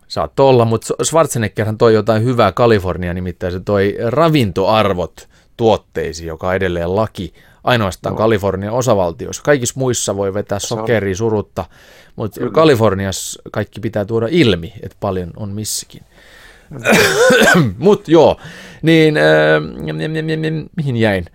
Saattoi 0.07 0.49
olla, 0.49 0.65
mutta 0.65 0.93
Schwarzeneggerhän 1.03 1.77
toi 1.77 1.93
jotain 1.93 2.23
hyvää 2.23 2.51
Kalifornia, 2.51 3.13
nimittäin 3.13 3.53
se 3.53 3.59
toi 3.59 3.97
ravintoarvot 4.07 5.29
tuotteisiin, 5.57 6.27
joka 6.27 6.47
on 6.47 6.55
edelleen 6.55 6.95
laki 6.95 7.33
ainoastaan 7.63 8.13
no. 8.13 8.17
Kalifornian 8.17 8.73
osavaltioissa. 8.73 9.43
Kaikissa 9.43 9.79
muissa 9.79 10.15
voi 10.15 10.33
vetää 10.33 10.59
sokeria 10.59 11.15
surutta, 11.15 11.65
mutta 12.15 12.49
Kaliforniassa 12.49 13.41
kaikki 13.51 13.79
pitää 13.79 14.05
tuoda 14.05 14.27
ilmi, 14.29 14.73
että 14.83 14.97
paljon 14.99 15.31
on 15.37 15.49
missäkin. 15.49 16.01
mutta 17.77 18.11
joo, 18.11 18.39
niin 18.81 19.17
äh, 19.17 20.63
mihin 20.75 20.97
jäin? 20.97 21.25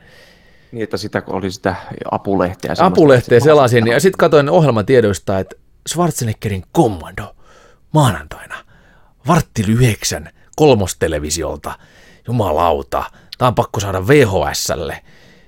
Niin, 0.72 0.82
että 0.82 0.96
sitä 0.96 1.22
oli 1.26 1.50
sitä 1.50 1.74
apulehteä. 2.10 2.74
Apulehteä 2.78 3.40
selasin 3.40 3.86
ja 3.86 4.00
sitten 4.00 4.18
katsoin 4.18 4.48
ohjelmatiedoista, 4.48 5.38
että 5.38 5.56
Schwarzeneggerin 5.88 6.62
kommando 6.72 7.36
maanantaina 7.92 8.56
vartti 9.28 9.64
yhdeksän 9.68 10.28
kolmostelevisiolta. 10.56 11.72
Jumalauta, 12.26 13.04
tämä 13.38 13.46
on 13.46 13.54
pakko 13.54 13.80
saada 13.80 14.08
VHSlle. 14.08 15.00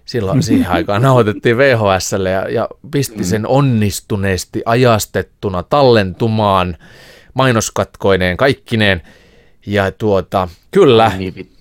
Silloin 0.04 0.42
siihen 0.48 0.70
aikaan 0.70 1.02
nauhoitettiin 1.02 1.58
VHSlle 1.58 2.30
ja, 2.30 2.48
ja 2.48 2.68
pisti 2.90 3.24
sen 3.24 3.46
onnistuneesti 3.46 4.62
ajastettuna 4.66 5.62
tallentumaan 5.62 6.76
mainoskatkoineen 7.34 8.36
kaikkineen. 8.36 9.02
Ja 9.66 9.92
tuota, 9.92 10.48
kyllä, 10.70 11.12
Niin, 11.18 11.34
vittu. 11.34 11.56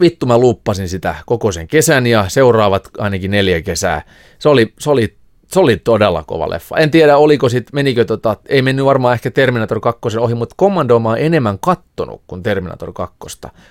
vittu 0.00 0.26
mä 0.26 0.38
luuppasin 0.38 0.88
sitä 0.88 1.14
koko 1.26 1.52
sen 1.52 1.68
kesän 1.68 2.06
ja 2.06 2.28
seuraavat 2.28 2.88
ainakin 2.98 3.30
neljä 3.30 3.62
kesää. 3.62 4.02
Se 4.38 4.48
oli, 4.48 4.72
se 4.78 4.90
oli, 4.90 5.17
se 5.48 5.60
oli 5.60 5.76
todella 5.76 6.24
kova 6.26 6.50
leffa. 6.50 6.76
En 6.76 6.90
tiedä, 6.90 7.16
oliko 7.16 7.48
sit, 7.48 7.72
menikö 7.72 8.04
tota, 8.04 8.36
ei 8.46 8.62
mennyt 8.62 8.84
varmaan 8.84 9.14
ehkä 9.14 9.30
Terminator 9.30 9.80
2 9.80 10.18
ohi, 10.18 10.34
mutta 10.34 10.54
Commando 10.60 10.98
mä 10.98 11.08
oon 11.08 11.18
enemmän 11.18 11.58
kattonut 11.58 12.22
kuin 12.26 12.42
Terminator 12.42 12.92
2. 12.92 13.16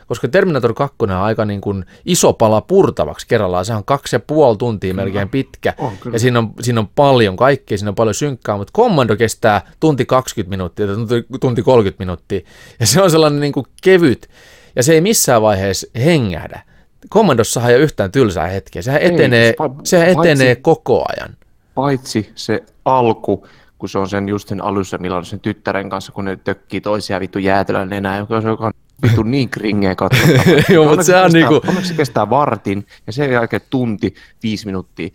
Koska 0.08 0.28
Terminator 0.28 0.74
2 0.74 0.95
on 0.99 1.12
aika 1.12 1.45
niin 1.45 1.62
kuin 1.62 1.86
iso 2.06 2.34
pala 2.34 2.62
purtavaksi 2.62 3.28
kerrallaan. 3.28 3.66
Se 3.66 3.74
on 3.74 3.86
kaksi 3.86 4.16
ja 4.16 4.20
puoli 4.20 4.58
tuntia 4.58 4.94
melkein 4.94 5.30
pitkä. 5.30 5.74
On, 5.78 5.91
kyllä. 5.99 6.16
ja 6.16 6.20
siinä 6.20 6.40
on, 6.40 6.54
siinä 6.62 6.80
on 6.80 6.88
paljon 6.95 7.36
kaikkea, 7.36 7.78
siinä 7.78 7.90
on 7.90 7.95
paljon 7.95 8.14
synkkää, 8.14 8.58
mutta 8.58 8.74
Commando 8.76 9.16
kestää 9.16 9.62
tunti 9.80 10.06
20 10.06 10.49
minuuttia 10.49 10.86
tai 10.88 10.95
tunti, 10.95 11.26
tunti 11.40 11.62
30 11.62 12.02
minuuttia. 12.04 12.40
Ja 12.80 12.88
se 12.88 13.02
on 13.02 13.12
sellainen 13.12 13.40
niin 13.40 13.54
kuin 13.54 13.66
kevyt, 13.82 14.30
ja 14.76 14.84
se 14.84 14.94
ei 14.94 15.02
missään 15.02 15.41
vaiheessa 15.41 15.88
hengähdä. 16.06 16.62
Kommandossahan 17.10 17.70
ei 17.72 17.76
ole 17.76 17.84
yhtään 17.84 18.12
tylsää 18.12 18.48
hetkeä. 18.48 18.82
Sehän 18.82 19.02
Ei, 19.02 19.08
etenee, 19.14 19.52
pa- 19.52 19.82
sehän 19.84 20.16
paitsi- 20.16 20.32
etenee 20.32 20.56
koko 20.56 21.06
ajan. 21.18 21.36
Paitsi 21.78 22.32
se 22.36 22.64
alku, 22.86 23.48
kun 23.78 23.90
se 23.90 23.99
on 23.99 24.10
sen 24.10 24.30
just 24.30 24.48
sen 24.48 24.64
alussa, 24.64 24.98
milloin 24.98 25.26
sen 25.26 25.40
tyttären 25.40 25.90
kanssa, 25.90 26.12
kun 26.12 26.26
ne 26.26 26.36
tökkii 26.44 26.82
toisia 26.82 27.20
vittu 27.20 27.40
jäätelön 27.40 27.94
enää, 27.94 28.18
joka 28.18 28.36
joka 28.36 28.66
on 28.66 28.74
vittu 29.04 29.24
niin 29.24 29.49
kringeä 29.49 29.95
katsottavaa. 29.95 30.44
Joo, 30.74 30.90
mutta 30.90 31.04
se 31.04 31.16
on 31.16 31.32
niinku- 31.32 31.62
Onneksi 31.68 31.88
se 31.90 31.94
kestää 31.94 32.30
vartin, 32.30 32.86
ja 33.08 33.14
sen 33.14 33.32
jälkeen 33.32 33.62
tunti, 33.70 34.14
viisi 34.44 34.66
minuuttia 34.66 35.10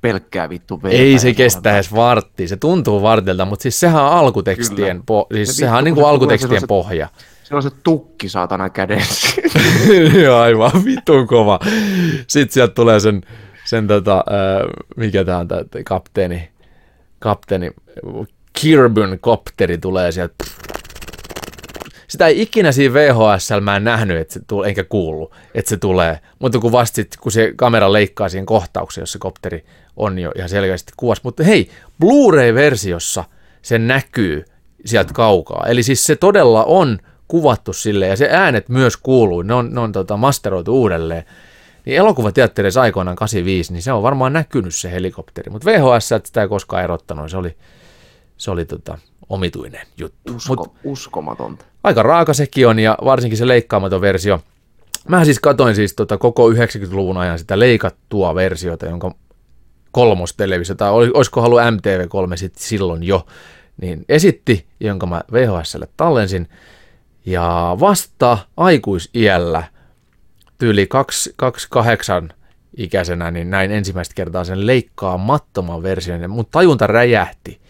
pelkkää 0.00 0.48
vittu 0.48 0.82
verta. 0.82 0.98
Ei 0.98 1.18
se 1.18 1.34
kestä 1.34 1.74
edes 1.74 1.94
varttia. 1.94 2.48
Se 2.48 2.56
tuntuu 2.56 3.02
vartilta, 3.02 3.44
mutta 3.44 3.62
siis 3.62 3.80
sehän 3.80 4.02
on 4.04 4.10
alkutekstien, 4.12 4.98
po- 5.00 5.34
siis 5.34 5.48
Se 5.48 5.54
sehän 5.54 5.78
on 5.78 5.84
vittu, 5.84 5.84
niin 5.84 5.94
kuin 5.94 6.00
se 6.00 6.04
tulee 6.04 6.10
alkutekstien 6.12 6.48
sellaiset- 6.50 6.68
pohja. 6.68 7.08
Se 7.44 7.56
on 7.56 7.62
se 7.62 7.70
tukki 7.82 8.28
saatana 8.28 8.70
kädessä. 8.70 9.28
Joo, 10.22 10.38
aivan 10.38 10.70
vitun 10.84 11.26
kova. 11.26 11.58
Sitten 12.26 12.54
sieltä 12.54 12.74
tulee 12.74 13.00
sen, 13.00 13.20
sen 13.66 13.86
tota, 13.86 14.16
äh, 14.16 14.66
mikä 14.96 15.24
tää 15.24 15.38
on, 15.38 15.48
tää 15.48 15.64
kapteeni, 15.84 16.48
kapteeni, 17.18 17.70
Kirbyn 18.60 19.18
kopteri 19.20 19.78
tulee 19.78 20.12
sieltä. 20.12 20.34
sitä 22.08 22.26
ei 22.26 22.42
ikinä 22.42 22.72
siinä 22.72 22.94
VHS 22.94 23.48
mä 23.60 23.76
en 23.76 23.84
nähnyt, 23.84 24.18
että 24.18 24.34
se 24.34 24.40
tulee, 24.46 24.68
enkä 24.68 24.84
kuullut, 24.84 25.32
että 25.54 25.68
se 25.68 25.76
tulee. 25.76 26.18
Mutta 26.38 26.58
kun 26.58 26.72
vasta 26.72 26.96
sit, 26.96 27.16
kun 27.20 27.32
se 27.32 27.52
kamera 27.56 27.92
leikkaa 27.92 28.28
siihen 28.28 28.46
kohtaukseen, 28.46 29.02
jossa 29.02 29.18
kopteri 29.18 29.64
on 29.96 30.18
jo 30.18 30.32
ihan 30.36 30.48
selkeästi 30.48 30.92
kuvassa. 30.96 31.20
Mutta 31.24 31.44
hei, 31.44 31.70
Blu-ray-versiossa 32.00 33.24
se 33.62 33.78
näkyy 33.78 34.44
sieltä 34.84 35.12
kaukaa. 35.14 35.66
Eli 35.68 35.82
siis 35.82 36.06
se 36.06 36.16
todella 36.16 36.64
on 36.64 36.98
kuvattu 37.28 37.72
silleen, 37.72 38.10
ja 38.10 38.16
se 38.16 38.28
äänet 38.30 38.68
myös 38.68 38.96
kuuluu, 38.96 39.42
ne 39.42 39.54
on, 39.54 39.74
ne 39.74 39.80
on 39.80 39.92
tota, 39.92 40.16
masteroitu 40.16 40.80
uudelleen. 40.80 41.24
Niin 41.86 41.96
elokuvateatterissa 41.98 42.80
aikoinaan 42.80 43.16
85, 43.16 43.72
niin 43.72 43.82
se 43.82 43.92
on 43.92 44.02
varmaan 44.02 44.32
näkynyt 44.32 44.74
se 44.74 44.92
helikopteri, 44.92 45.50
mutta 45.50 45.70
VHS 45.70 46.08
sitä 46.24 46.42
ei 46.42 46.48
koskaan 46.48 46.84
erottanut, 46.84 47.30
se 47.30 47.36
oli, 47.36 47.56
se 48.36 48.50
oli 48.50 48.64
tota, 48.64 48.98
omituinen 49.28 49.86
juttu. 49.98 50.34
Usko, 50.36 50.54
Mut 50.56 50.74
uskomatonta. 50.84 51.64
aika 51.84 52.02
raaka 52.02 52.34
sekin 52.34 52.68
on, 52.68 52.78
ja 52.78 52.98
varsinkin 53.04 53.36
se 53.38 53.48
leikkaamaton 53.48 54.00
versio. 54.00 54.40
Mä 55.08 55.24
siis 55.24 55.40
katoin 55.40 55.74
siis 55.74 55.94
tota 55.94 56.18
koko 56.18 56.50
90-luvun 56.50 57.16
ajan 57.16 57.38
sitä 57.38 57.58
leikattua 57.58 58.34
versiota, 58.34 58.86
jonka 58.86 59.14
kolmostelevisio, 59.92 60.74
tai 60.74 60.90
oli- 60.90 61.10
olisiko 61.14 61.40
halu 61.42 61.56
MTV3 61.56 62.36
sit 62.36 62.54
silloin 62.56 63.02
jo, 63.02 63.26
niin 63.80 64.04
esitti, 64.08 64.66
jonka 64.80 65.06
mä 65.06 65.20
VHSlle 65.32 65.88
tallensin. 65.96 66.48
Ja 67.26 67.76
vasta 67.80 68.38
aikuisiällä, 68.56 69.62
tyyli 70.58 70.86
2 70.86 71.32
28 71.36 72.32
ikäisenä, 72.76 73.30
niin 73.30 73.50
näin 73.50 73.70
ensimmäistä 73.70 74.14
kertaa 74.14 74.44
sen 74.44 74.66
leikkaamattoman 74.66 75.82
version, 75.82 76.20
ja 76.20 76.28
mun 76.28 76.46
tajunta 76.50 76.86
räjähti. 76.86 77.60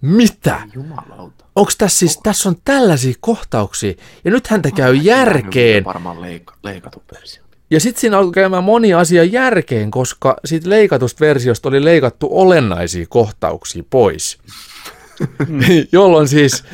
Mitä? 0.00 0.60
Jumalauta. 0.74 1.44
Onko 1.56 1.72
tässä 1.78 1.98
siis, 1.98 2.20
tässä 2.22 2.48
on 2.48 2.56
tällaisia 2.64 3.14
kohtauksia, 3.20 3.94
ja 4.24 4.30
nyt 4.30 4.46
häntä 4.46 4.70
käy 4.70 4.94
järkeen, 4.94 5.84
Varmaan 5.84 6.20
leika, 6.20 6.54
leikattu 6.62 7.02
versio. 7.14 7.42
ja 7.70 7.80
sitten 7.80 8.00
siinä 8.00 8.18
alkoi 8.18 8.32
käymään 8.32 8.64
moni 8.64 8.94
asia 8.94 9.24
järkeen, 9.24 9.90
koska 9.90 10.36
siitä 10.44 10.68
leikatusta 10.68 11.20
versiosta 11.20 11.68
oli 11.68 11.84
leikattu 11.84 12.28
olennaisia 12.30 13.06
kohtauksia 13.08 13.82
pois. 13.90 14.38
Jolloin 15.92 16.28
siis, 16.28 16.64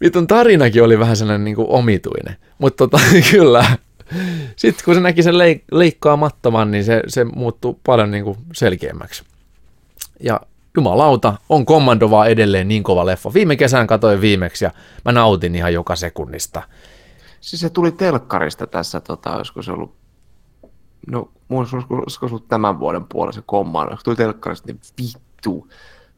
vitun 0.00 0.26
tarinakin 0.26 0.82
oli 0.82 0.98
vähän 0.98 1.16
sellainen 1.16 1.44
niin 1.44 1.56
kuin 1.56 1.68
omituinen. 1.68 2.36
Mutta 2.58 2.76
tota, 2.76 3.04
kyllä, 3.30 3.64
sitten 4.56 4.84
kun 4.84 4.94
se 4.94 5.00
näki 5.00 5.22
sen 5.22 5.34
leik- 5.34 5.64
leikkaamattoman, 5.72 6.70
niin 6.70 6.84
se, 6.84 7.02
se 7.06 7.24
muuttui 7.24 7.76
paljon 7.86 8.10
niin 8.10 8.24
kuin 8.24 8.38
selkeämmäksi. 8.52 9.24
Ja 10.20 10.40
jumalauta, 10.76 11.34
on 11.48 11.66
Kommando 11.66 12.10
vaan 12.10 12.30
edelleen 12.30 12.68
niin 12.68 12.82
kova 12.82 13.06
leffa. 13.06 13.34
Viime 13.34 13.56
kesän 13.56 13.86
katoin 13.86 14.20
viimeksi 14.20 14.64
ja 14.64 14.70
mä 15.04 15.12
nautin 15.12 15.54
ihan 15.54 15.74
joka 15.74 15.96
sekunnista. 15.96 16.62
Siis 17.40 17.60
se 17.60 17.70
tuli 17.70 17.92
telkkarista 17.92 18.66
tässä, 18.66 19.00
tota, 19.00 19.36
olisiko 19.36 19.62
se 19.62 19.72
ollut, 19.72 19.94
no 21.06 21.30
olisiko, 21.50 22.28
se 22.28 22.34
ollut 22.34 22.48
tämän 22.48 22.80
vuoden 22.80 23.04
puolella 23.04 23.32
se 23.32 23.42
kommando, 23.46 23.96
se 23.96 24.02
tuli 24.02 24.16
telkkarista, 24.16 24.66
niin 24.66 24.80
vittu. 25.02 25.68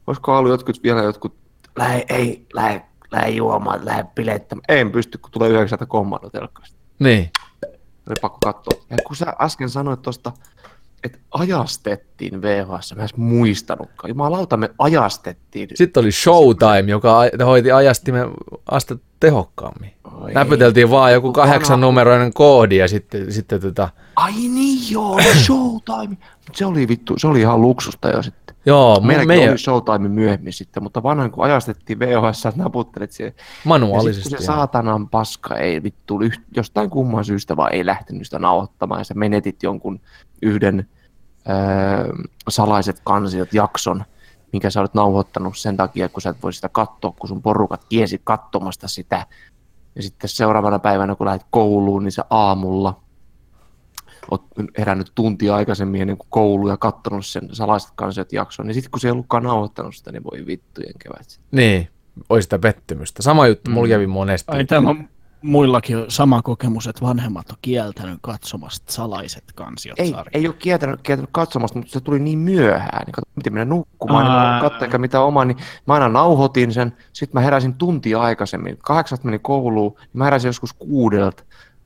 Olisiko 0.07 0.37
ollut 0.37 0.51
jotkut 0.51 0.83
vielä 0.83 1.03
jotkut, 1.03 1.35
lähe, 1.75 2.05
ei, 2.09 2.45
lähe, 2.53 2.81
lähe 3.11 3.29
juomaan, 3.29 3.85
lähe 3.85 4.05
bilettämään. 4.15 4.65
En 4.67 4.91
pysty, 4.91 5.17
kun 5.17 5.31
tulee 5.31 5.49
yhdeksältä 5.49 5.85
kommando 5.85 6.29
telkkarista. 6.29 6.77
Niin. 6.99 7.31
Oli 8.07 8.15
pakko 8.21 8.37
katsoa. 8.43 8.85
Ja 8.89 8.97
kun 9.07 9.15
sä 9.15 9.33
äsken 9.41 9.69
sanoit 9.69 10.01
tuosta, 10.01 10.31
että 11.03 11.17
ajastettiin 11.31 12.41
VHS, 12.41 12.95
mä 12.95 12.95
en 12.95 12.99
edes 12.99 13.17
muistanutkaan. 13.17 14.09
Jumalauta, 14.09 14.57
me 14.57 14.69
ajastettiin. 14.77 15.69
Sitten 15.73 16.01
oli 16.01 16.11
Showtime, 16.11 16.91
joka 16.91 17.19
hoiti 17.45 17.71
ajastimen 17.71 18.27
asta 18.71 18.97
tehokkaammin. 19.19 19.93
Oi. 20.21 20.33
Näpyteltiin 20.33 20.89
vaan 20.89 21.13
joku 21.13 21.33
kahdeksan 21.33 21.81
numeroinen 21.81 22.33
koodi 22.33 22.77
ja 22.77 22.87
sitten, 22.87 23.33
sitten 23.33 23.61
tota, 23.61 23.89
Ai 24.15 24.33
niin 24.33 24.91
joo, 24.91 25.19
Showtime. 25.45 26.17
Se 26.53 26.65
oli 26.65 26.87
vittu, 26.87 27.13
se 27.17 27.27
oli 27.27 27.39
ihan 27.39 27.61
luksusta 27.61 28.09
jo 28.09 28.23
sitten. 28.23 28.44
Joo, 28.65 28.99
Meilläkin 29.01 29.27
meidän 29.27 29.49
oli 29.49 29.57
Showtime 29.57 30.09
myöhemmin 30.09 30.53
sitten, 30.53 30.83
mutta 30.83 31.03
vanhan 31.03 31.31
kun 31.31 31.43
ajastettiin 31.43 31.99
VHS, 31.99 32.45
että 32.45 32.63
naputtelit 32.63 33.11
siihen. 33.11 33.33
Ja 33.37 33.43
manuaalisesti. 33.65 34.29
kun 34.29 34.39
se 34.39 34.45
saatanan 34.45 35.09
paska 35.09 35.57
ei 35.57 35.83
vittu, 35.83 36.19
jostain 36.55 36.89
kumman 36.89 37.25
syystä 37.25 37.57
vaan 37.57 37.73
ei 37.73 37.85
lähtenyt 37.85 38.23
sitä 38.23 38.39
nauhoittamaan, 38.39 38.99
ja 38.99 39.03
sä 39.03 39.13
menetit 39.13 39.63
jonkun 39.63 39.99
yhden 40.41 40.89
öö, 41.49 42.13
salaiset 42.49 43.01
kansiot 43.03 43.53
jakson, 43.53 44.05
minkä 44.51 44.69
sä 44.69 44.79
olet 44.79 44.93
nauhoittanut 44.93 45.57
sen 45.57 45.77
takia, 45.77 46.09
kun 46.09 46.21
sä 46.21 46.29
et 46.29 46.43
voi 46.43 46.53
sitä 46.53 46.69
katsoa, 46.69 47.13
kun 47.19 47.29
sun 47.29 47.41
porukat 47.41 47.85
kiesi 47.89 48.21
katsomasta 48.23 48.87
sitä. 48.87 49.25
Ja 49.95 50.03
sitten 50.03 50.29
seuraavana 50.29 50.79
päivänä, 50.79 51.15
kun 51.15 51.25
lähdet 51.25 51.45
kouluun, 51.49 52.03
niin 52.03 52.11
sä 52.11 52.25
aamulla 52.29 53.01
oot 54.31 54.45
herännyt 54.77 55.11
tuntia 55.15 55.55
aikaisemmin 55.55 56.01
ennen 56.01 56.17
kuin 56.17 56.27
koulu 56.29 56.67
ja 56.69 56.77
katsonut 56.77 57.25
sen 57.25 57.49
salaiset 57.51 57.91
kansiot 57.95 58.33
jakson, 58.33 58.67
niin 58.67 58.73
sitten 58.73 58.91
kun 58.91 58.99
se 58.99 59.07
ei 59.07 59.11
ollutkaan 59.11 59.43
nauhoittanut 59.43 59.95
sitä, 59.95 60.11
niin 60.11 60.23
voi 60.23 60.45
vittujen 60.45 60.93
kevät. 61.03 61.39
Niin, 61.51 61.89
oli 62.29 62.41
sitä 62.41 62.59
pettymystä. 62.59 63.23
Sama 63.23 63.47
juttu, 63.47 63.71
mulla 63.71 63.87
kävi 63.87 64.07
monesti. 64.07 64.51
Ai 64.51 64.65
on 64.87 65.09
muillakin 65.45 65.97
on 65.97 66.05
sama 66.07 66.41
kokemus, 66.41 66.87
että 66.87 67.05
vanhemmat 67.05 67.49
on 67.49 67.57
kieltänyt 67.61 68.19
katsomasta 68.21 68.93
salaiset 68.93 69.43
kansiot 69.55 69.99
Ei, 69.99 70.09
sarjaa. 70.09 70.25
ei 70.33 70.47
ole 70.47 70.55
kieltänyt, 70.59 71.01
kieltänyt 71.01 71.29
katsomasta, 71.33 71.79
mutta 71.79 71.93
se 71.93 71.99
tuli 71.99 72.19
niin 72.19 72.39
myöhään. 72.39 73.03
Niin 73.05 73.13
kato, 73.13 73.27
miten 73.35 73.53
minä 73.53 73.65
nukkumaan, 73.65 74.25
Aa. 74.25 74.51
niin 74.51 74.61
katsoin 74.61 74.83
eikä 74.83 74.97
mitään 74.97 75.23
omaa, 75.23 75.45
niin 75.45 75.57
mä 75.87 75.93
aina 75.93 76.09
nauhoitin 76.09 76.73
sen. 76.73 76.93
Sitten 77.13 77.39
mä 77.39 77.45
heräsin 77.45 77.73
tuntia 77.73 78.21
aikaisemmin. 78.21 78.77
Kahdeksasta 78.77 79.25
meni 79.25 79.39
kouluun, 79.39 79.93
niin 79.97 80.09
mä 80.13 80.23
heräsin 80.23 80.49
joskus 80.49 80.73
kuudelta 80.73 81.43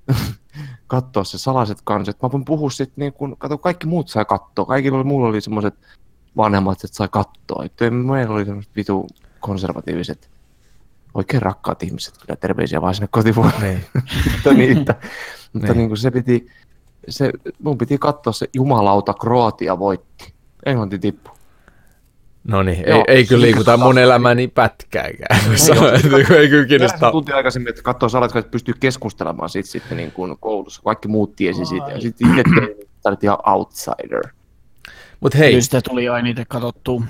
katsoa 0.90 1.24
se 1.24 1.38
salaiset 1.38 1.78
kanset. 1.84 2.22
Mä 2.22 2.32
voin 2.32 2.46
puhua 2.46 2.70
sitten, 2.70 3.02
niin 3.02 3.14
kun, 3.14 3.36
kato, 3.38 3.58
kaikki 3.58 3.88
muut 3.88 4.10
sai 4.10 4.26
katsoa. 4.26 4.66
Kaikilla 4.66 4.98
oli, 4.98 5.04
mulla 5.04 5.28
oli 5.28 5.42
semmoiset 5.42 5.76
vanhemmat, 6.38 6.84
että 6.84 6.98
sai 6.98 7.08
katsoa. 7.12 7.66
Että 7.66 7.92
meillä 7.92 8.36
oli 8.36 8.46
semmoiset 8.46 8.76
vitu 8.76 9.08
konservatiiviset, 9.40 10.30
oikein 11.14 11.42
rakkaat 11.42 11.84
ihmiset, 11.84 12.18
kyllä 12.18 12.36
terveisiä 12.36 12.82
vaan 12.82 12.96
sinne 12.96 13.08
kotivuoreen. 13.12 13.86
Niin. 13.94 14.32
mutta 14.34 14.54
niitä. 14.54 14.96
mutta 15.54 15.68
Niin. 15.68 15.78
niin 15.78 15.90
kuin 15.90 15.98
se 15.98 16.12
piti, 16.12 16.48
se, 17.10 17.32
mun 17.64 17.78
piti 17.78 17.98
katsoa 17.98 18.34
se 18.34 18.48
jumalauta, 18.54 19.14
Kroatia 19.14 19.80
voitti. 19.80 20.34
Englanti 20.66 21.00
tippu. 21.00 21.39
No 22.50 22.64
niin, 22.64 22.84
ei, 22.90 23.04
ei 23.08 23.26
kyllä 23.26 23.42
liikuta 23.42 23.78
mun 23.78 23.98
elämäni 23.98 24.48
pätkääkään. 24.48 25.40
joo, 25.76 25.92
ei 26.40 26.50
kyllä 26.50 26.66
kiinnosta. 26.66 27.12
Tunti 27.12 27.32
aikaisemmin, 27.32 27.70
että 27.70 27.82
katsoo 27.82 28.10
salat, 28.10 28.36
että 28.36 28.52
pystyy 28.52 28.74
keskustelemaan 28.80 29.50
siitä 29.50 29.70
sitten 29.70 29.98
niin 29.98 30.12
kuin 30.12 30.38
koulussa. 30.40 30.82
Kaikki 30.84 31.08
muut 31.08 31.36
tiesi 31.36 31.66
siitä. 31.66 31.92
Ja 31.92 32.02
sitten 32.02 32.30
itse 32.30 32.44
tein, 32.44 32.72
että 32.72 32.86
sä 33.04 33.10
olet 33.10 33.24
ihan 33.24 33.38
outsider. 33.50 34.22
Mutta 35.20 35.38
hei, 35.38 35.50
Kyllä 35.52 35.62
sitä 35.62 35.82
tuli 35.90 36.10
aina 36.10 36.30
itse 36.30 36.46
katsottua. 36.48 37.02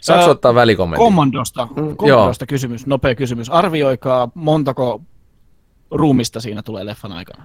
saako 0.00 0.22
Ää, 0.22 0.28
ottaa 0.30 0.54
välikommentin? 0.54 1.04
Kommandosta, 1.04 1.68
Mm, 1.76 1.96
kommandosta 1.96 2.46
kysymys, 2.46 2.86
nopea 2.86 3.14
kysymys. 3.14 3.50
Arvioikaa, 3.50 4.28
montako 4.34 5.02
ruumista 5.90 6.40
siinä 6.40 6.62
tulee 6.62 6.86
leffan 6.86 7.12
aikana. 7.12 7.44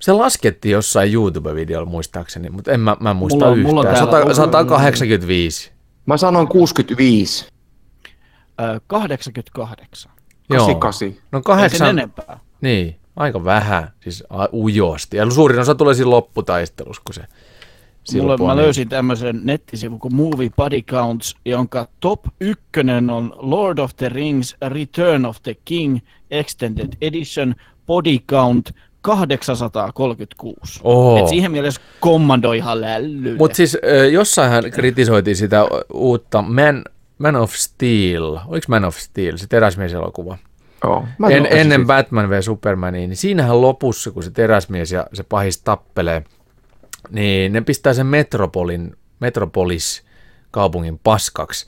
Se 0.00 0.12
laskettiin 0.12 0.72
jossain 0.72 1.12
YouTube-videolla 1.12 1.90
muistaakseni, 1.90 2.50
mutta 2.50 2.72
en 2.72 2.80
mä, 2.80 2.96
mä 3.00 3.14
muista 3.14 3.36
Mulla 3.38 3.48
on- 3.52 3.58
yhtään. 3.58 3.70
mulla 3.74 3.80
on 3.80 3.86
täällä- 3.96 4.32
Sata- 4.32 4.34
185. 4.34 5.72
Mä 6.06 6.16
sanoin 6.16 6.48
65. 6.48 7.46
Ö, 8.60 8.80
88. 8.86 10.12
Joo. 10.50 10.74
88. 10.74 11.22
No 11.32 11.62
Ei 11.62 11.70
sen 11.70 11.88
enempää. 11.88 12.38
niin, 12.60 12.96
aika 13.16 13.44
vähän, 13.44 13.88
siis 14.00 14.24
a, 14.30 14.46
ujosti. 14.52 15.16
Ja 15.16 15.30
suurin 15.30 15.60
osa 15.60 15.74
tulee 15.74 15.94
siinä 15.94 16.10
lopputaistelussa, 16.10 17.02
kun 17.06 17.14
se 17.14 17.22
Mulle, 18.20 18.36
mä 18.36 18.44
niin- 18.46 18.56
löysin 18.56 18.88
tämmöisen 18.88 19.40
nettisivun 19.44 19.98
kuin 19.98 20.14
Movie 20.14 20.50
Body 20.56 20.82
Counts, 20.82 21.36
jonka 21.44 21.88
top 22.00 22.20
ykkönen 22.40 23.10
on 23.10 23.32
Lord 23.36 23.78
of 23.78 23.96
the 23.96 24.08
Rings 24.08 24.56
Return 24.68 25.26
of 25.26 25.36
the 25.42 25.54
King 25.64 25.98
Extended 26.30 26.92
Edition 27.00 27.54
Body 27.86 28.18
Count 28.18 28.70
836. 29.02 30.80
Oho. 30.84 31.18
Et 31.18 31.28
siihen 31.28 31.52
mielessä 31.52 31.80
kommando 32.00 32.52
ihan 32.52 32.80
lällylle. 32.80 33.38
Mutta 33.38 33.56
siis 33.56 33.78
jossainhan 34.10 34.64
kritisoitiin 34.70 35.36
sitä 35.36 35.66
uutta 35.92 36.42
Man, 36.42 36.84
Man 37.18 37.36
of 37.36 37.52
Steel, 37.52 38.38
oliko 38.46 38.66
Man 38.68 38.84
of 38.84 38.96
Steel, 38.96 39.36
se 39.36 39.46
teräsmieselokuva? 39.46 40.38
Joo. 40.84 41.04
Mä 41.18 41.28
En, 41.28 41.46
ennen 41.46 41.80
siitä. 41.80 41.86
Batman 41.86 42.30
v 42.30 42.32
Supermania, 42.40 43.08
niin 43.08 43.16
siinähän 43.16 43.60
lopussa, 43.60 44.10
kun 44.10 44.22
se 44.22 44.30
teräsmies 44.30 44.92
ja 44.92 45.06
se 45.12 45.22
pahis 45.22 45.62
tappelee, 45.62 46.22
niin 47.10 47.52
ne 47.52 47.60
pistää 47.60 47.94
sen 47.94 48.06
metropolin, 48.06 48.96
metropolis 49.20 50.02
kaupungin 50.50 50.98
paskaksi. 50.98 51.66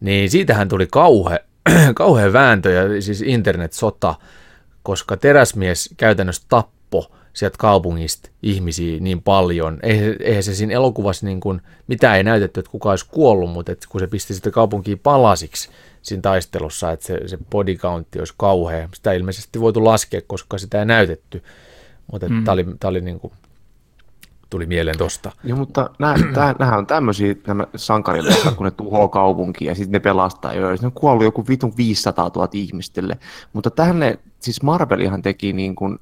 Niin 0.00 0.30
siitähän 0.30 0.68
tuli 0.68 0.86
kauhe, 0.92 1.44
kauhea 1.94 2.32
vääntö 2.32 2.70
ja 2.70 3.02
siis 3.02 3.22
internetsota, 3.22 4.14
koska 4.84 5.16
teräsmies 5.16 5.94
käytännössä 5.96 6.42
tappo 6.48 7.10
sieltä 7.32 7.58
kaupungista 7.58 8.30
ihmisiä 8.42 9.00
niin 9.00 9.22
paljon. 9.22 9.78
Eihän, 9.82 10.42
se 10.42 10.54
siinä 10.54 10.74
elokuvassa 10.74 11.26
niin 11.26 11.40
kuin, 11.40 11.60
mitä 11.86 12.16
ei 12.16 12.24
näytetty, 12.24 12.60
että 12.60 12.70
kuka 12.70 12.90
olisi 12.90 13.06
kuollut, 13.10 13.50
mutta 13.50 13.72
että 13.72 13.86
kun 13.90 14.00
se 14.00 14.06
pisti 14.06 14.34
sitä 14.34 14.50
kaupunkia 14.50 14.96
palasiksi 15.02 15.70
siinä 16.02 16.20
taistelussa, 16.20 16.92
että 16.92 17.06
se, 17.06 17.20
se 17.28 17.38
body 17.50 17.76
countti 17.76 18.18
olisi 18.18 18.34
kauhea. 18.36 18.88
Sitä 18.94 19.12
ei 19.12 19.18
ilmeisesti 19.18 19.60
voitu 19.60 19.84
laskea, 19.84 20.20
koska 20.26 20.58
sitä 20.58 20.78
ei 20.78 20.86
näytetty. 20.86 21.42
Mutta 22.12 22.28
mm. 22.28 22.44
tämä 22.44 22.52
oli, 22.52 22.66
tää 22.80 22.88
oli 22.88 23.00
niin 23.00 23.20
kuin, 23.20 23.32
tuli 24.50 24.66
mieleen 24.66 24.98
tosta. 24.98 25.32
Joo, 25.44 25.58
mutta 25.58 25.90
nämä 26.58 26.76
on 26.76 26.86
tämmöisiä 26.86 27.34
nämä 27.46 27.66
sankarileffat, 27.76 28.54
kun 28.54 28.64
ne 28.64 28.70
tuhoaa 28.70 29.08
kaupunkia 29.08 29.70
ja 29.70 29.74
sitten 29.74 29.92
ne 29.92 30.00
pelastaa 30.00 30.54
jo. 30.54 30.70
Ne 30.70 30.78
on 30.82 30.92
kuollut 30.92 31.24
joku 31.24 31.44
vitun 31.48 31.72
500 31.76 32.30
000 32.36 32.48
ihmistelle. 32.52 33.18
Mutta 33.52 33.70
tähän 33.70 33.98
ne, 33.98 34.18
siis 34.44 34.62
Marvelihan 34.62 35.22
teki 35.22 35.52
niin 35.52 35.74
kuin 35.74 35.98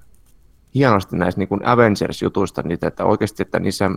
hienosti 0.75 1.17
näistä 1.17 1.39
niin 1.39 1.49
kuin 1.49 1.61
Avengers-jutuista 1.65 2.63
niitä, 2.63 2.87
että 2.87 3.05
oikeasti, 3.05 3.43
että 3.43 3.61
niissä 3.61 3.91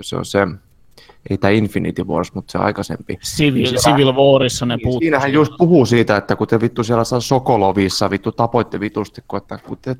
se 0.00 0.16
on 0.16 0.24
se, 0.24 0.46
ei 1.30 1.38
tämä 1.38 1.50
Infinity 1.50 2.04
Wars, 2.04 2.34
mutta 2.34 2.52
se 2.52 2.58
aikaisempi. 2.58 3.16
Civil, 3.16 3.66
Siinä, 3.66 3.80
Civil 3.80 4.12
Warissa 4.12 4.66
ne 4.66 4.76
niin, 4.76 4.82
puuttuu. 4.82 5.00
Siinähän 5.00 5.32
just 5.32 5.52
puhuu 5.58 5.86
siitä, 5.86 6.16
että 6.16 6.36
kun 6.36 6.46
te 6.46 6.60
vittu 6.60 6.84
siellä 6.84 7.04
Sokolovissa 7.20 8.10
vittu 8.10 8.32
tapoitte 8.32 8.80
vitusti, 8.80 9.24
kun, 9.28 9.36
että 9.36 9.58
kun 9.66 9.78
te, 9.82 9.96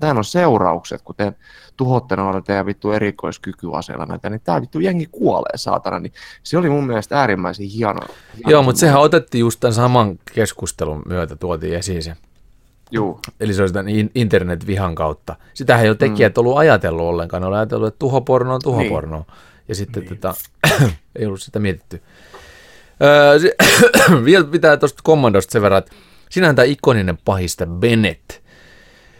tämä 0.00 0.14
on 0.16 0.24
seuraukset, 0.24 1.02
kun 1.02 1.14
te 1.14 1.32
tuhotte 1.76 2.16
noilla 2.16 2.40
teidän 2.40 2.66
vittu 2.66 2.92
erikoiskykyaseella 2.92 4.06
näitä, 4.06 4.30
niin 4.30 4.40
tämä 4.44 4.60
vittu 4.60 4.80
jengi 4.80 5.08
kuolee 5.12 5.56
saatana, 5.56 5.98
niin 5.98 6.12
se 6.42 6.58
oli 6.58 6.70
mun 6.70 6.86
mielestä 6.86 7.20
äärimmäisen 7.20 7.66
hieno. 7.66 8.00
hieno 8.36 8.50
Joo, 8.50 8.62
mutta 8.62 8.78
sehän 8.78 9.00
otettiin 9.00 9.40
just 9.40 9.60
tämän 9.60 9.74
saman 9.74 10.18
keskustelun 10.34 11.02
myötä, 11.06 11.36
tuotiin 11.36 11.74
esiin 11.74 12.02
se. 12.02 12.16
Joo. 12.90 13.20
Eli 13.40 13.54
se 13.54 13.62
on 13.62 13.68
sitä 13.68 13.84
internet-vihan 14.14 14.94
kautta. 14.94 15.36
Sitähän 15.54 15.84
ei 15.84 15.90
ole 15.90 15.96
tekijät 15.96 16.36
mm. 16.36 16.40
ollut 16.40 16.58
ajatellut 16.58 17.02
ollenkaan. 17.02 17.40
Ne 17.40 17.46
on 17.46 17.54
ajatellut, 17.54 17.88
että 17.88 17.98
tuhoporno 17.98 18.54
on 18.54 18.60
tuhoporno. 18.64 19.16
Niin. 19.16 19.26
Ja 19.68 19.74
sitten 19.74 20.02
niin. 20.02 20.18
tota, 20.18 20.34
ei 21.16 21.26
ollut 21.26 21.42
sitä 21.42 21.58
mietitty. 21.58 22.02
Öö, 23.02 23.38
se, 23.38 23.56
vielä 24.24 24.44
pitää 24.44 24.76
tuosta 24.76 25.02
Commandosta 25.06 25.52
sen 25.52 25.62
verran, 25.62 25.78
että 25.78 25.92
sinähän 26.30 26.56
tämä 26.56 26.66
ikoninen 26.66 27.18
pahista 27.24 27.66
Bennett. 27.66 28.32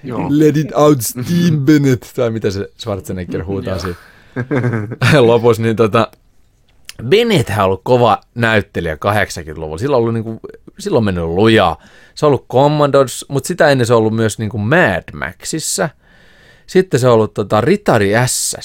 Joo. 0.05 0.27
Let 0.31 0.57
it 0.57 0.73
out 0.75 0.99
Steam 1.01 1.59
Bennett, 1.67 2.05
tai 2.15 2.31
mitä 2.31 2.51
se 2.51 2.69
Schwarzenegger 2.79 3.45
huutaa 3.45 3.79
siinä 3.79 3.97
lopussa, 5.27 5.63
niin 5.63 5.77
tota, 5.77 6.09
Bennett 7.03 7.51
on 7.51 7.65
ollut 7.65 7.81
kova 7.85 8.21
näyttelijä 8.35 8.95
80-luvulla. 8.95 9.79
Sillä 9.79 9.97
on, 9.97 10.03
ollut 10.03 10.15
niinku, 10.15 10.41
silloin 10.79 11.01
on 11.01 11.05
mennyt 11.05 11.25
lujaa. 11.25 11.83
Se 12.15 12.27
on 12.27 12.29
ollut 12.29 12.47
Commandos, 12.49 13.27
mutta 13.29 13.49
sitä 13.49 13.69
ennen 13.69 13.87
se 13.87 13.95
on 13.95 13.99
ollut 13.99 14.17
myös 14.17 14.39
niinku 14.39 14.59
Mad 14.59 15.03
Maxissa. 15.13 15.89
Sitten 16.67 17.01
se 17.01 17.09
on 17.09 17.15
ollut 17.15 17.35
tota, 17.35 17.61
Ritari 17.61 18.13
s 18.27 18.57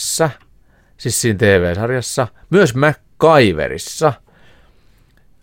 siis 1.00 1.22
siinä 1.22 1.38
TV-sarjassa. 1.38 2.28
Myös 2.50 2.76
MacGyverissa. 2.76 4.14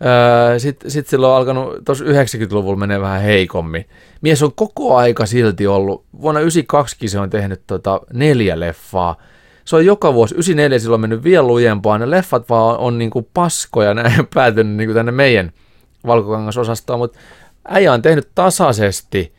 Öö, 0.04 0.58
Sitten 0.58 0.90
sit 0.90 1.06
sillä 1.06 1.28
on 1.28 1.36
alkanut, 1.36 1.84
tuossa 1.84 2.04
90-luvulla 2.04 2.76
menee 2.76 3.00
vähän 3.00 3.22
heikommin. 3.22 3.84
Mies 4.20 4.42
on 4.42 4.52
koko 4.54 4.96
aika 4.96 5.26
silti 5.26 5.66
ollut, 5.66 6.04
vuonna 6.20 6.40
92 6.40 7.08
se 7.08 7.18
on 7.18 7.30
tehnyt 7.30 7.62
tota 7.66 8.00
neljä 8.12 8.60
leffaa. 8.60 9.16
Se 9.64 9.76
on 9.76 9.86
joka 9.86 10.14
vuosi, 10.14 10.34
94 10.34 10.78
silloin 10.78 11.00
mennyt 11.00 11.24
vielä 11.24 11.46
lujempaa, 11.46 11.98
ne 11.98 12.10
leffat 12.10 12.48
vaan 12.48 12.74
on, 12.74 12.78
on 12.78 12.98
niinku 12.98 13.28
paskoja, 13.34 13.94
näin 13.94 14.26
päätynyt 14.34 14.76
niinku 14.76 14.94
tänne 14.94 15.12
meidän 15.12 15.52
valkokangasosastoon, 16.06 16.98
mutta 16.98 17.18
äijä 17.68 17.92
on 17.92 18.02
tehnyt 18.02 18.28
tasaisesti. 18.34 19.34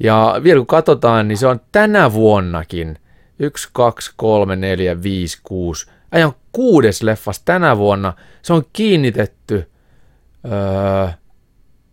Ja 0.00 0.40
vielä 0.42 0.58
kun 0.58 0.66
katsotaan, 0.66 1.28
niin 1.28 1.38
se 1.38 1.46
on 1.46 1.60
tänä 1.72 2.12
vuonnakin 2.12 2.98
1, 3.38 3.68
2, 3.72 4.12
3, 4.16 4.56
4, 4.56 5.02
5, 5.02 5.38
6. 5.42 5.86
Äijä 6.12 6.26
on 6.26 6.34
kuudes 6.52 7.02
leffas 7.02 7.40
tänä 7.40 7.76
vuonna. 7.76 8.12
Se 8.42 8.52
on 8.52 8.62
kiinnitetty, 8.72 9.70
öö, 10.44 11.08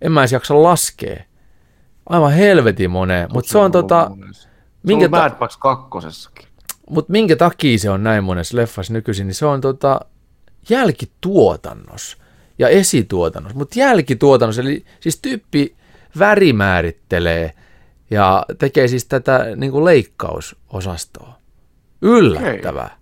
en 0.02 0.12
mä 0.12 0.22
edes 0.22 0.32
jaksa 0.32 0.64
laskea. 0.64 1.24
Aivan 2.10 2.34
helvetin 2.34 2.92
moneen, 2.92 3.30
mutta 3.34 3.52
se 3.52 3.58
on 3.58 3.72
tota... 3.72 4.12
Minkä 4.84 5.10
ta- 5.10 5.18
Mad 5.18 5.32
Max 5.40 5.58
kakkosessakin. 5.58 6.48
Mutta 6.90 7.12
minkä 7.12 7.36
takia 7.36 7.78
se 7.78 7.90
on 7.90 8.04
näin 8.04 8.24
monessa 8.24 8.58
leffassa 8.58 8.94
nykyisin, 8.94 9.28
niin 9.28 9.36
se 9.36 9.46
on 9.46 9.62
tota 9.62 10.00
jälkituotannos 10.70 12.18
ja 12.60 12.70
esituotannos. 12.70 13.54
Mutta 13.54 13.80
jälkituotannos, 13.80 14.60
eli 14.60 14.86
siis 15.00 15.20
tyyppi 15.22 15.76
värimäärittelee 16.20 17.54
ja 18.12 18.46
tekee 18.58 18.88
siis 18.88 19.06
tätä 19.06 19.46
niin 19.56 19.72
kuin 19.72 19.86
leikkausosastoa. 19.86 21.35
Yllättävää. 22.06 22.98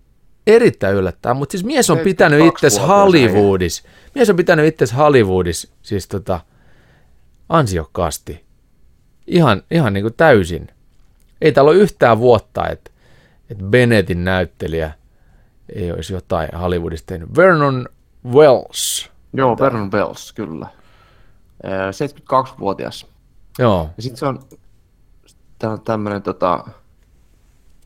Erittäin 0.47 0.95
yllättävää, 0.95 1.33
mutta 1.33 1.51
siis 1.51 1.63
mies 1.63 1.89
on 1.89 1.99
pitänyt 1.99 2.45
itse 2.45 2.81
Hollywoodissa, 2.81 3.83
mies 4.15 4.29
on 4.29 4.35
pitänyt 4.35 4.65
itse 4.65 4.95
Hollywoodissa 4.95 5.69
siis 5.81 6.07
tota, 6.07 6.39
ansiokkaasti. 7.49 8.43
Ihan, 9.27 9.63
ihan 9.71 9.93
niin 9.93 10.03
kuin 10.03 10.13
täysin. 10.13 10.67
Ei 11.41 11.51
täällä 11.51 11.71
ole 11.71 11.79
yhtään 11.79 12.19
vuotta, 12.19 12.67
että, 12.69 12.91
että 13.49 13.63
Bennettin 13.63 14.23
näyttelijä 14.23 14.91
ei 15.75 15.91
olisi 15.91 16.13
jotain 16.13 16.49
Hollywoodista 16.59 17.07
tehnyt. 17.07 17.35
Vernon 17.37 17.89
Wells. 18.31 19.11
Joo, 19.33 19.57
Vernon 19.59 19.91
Wells, 19.91 20.33
kyllä. 20.33 20.67
72-vuotias. 21.63 23.07
Joo. 23.59 23.89
Ja 23.97 24.03
sitten 24.03 24.17
se 24.17 24.25
on, 24.25 24.39
tämä 25.59 25.73
on 25.73 25.81
tämmöinen 25.81 26.21
tota, 26.21 26.65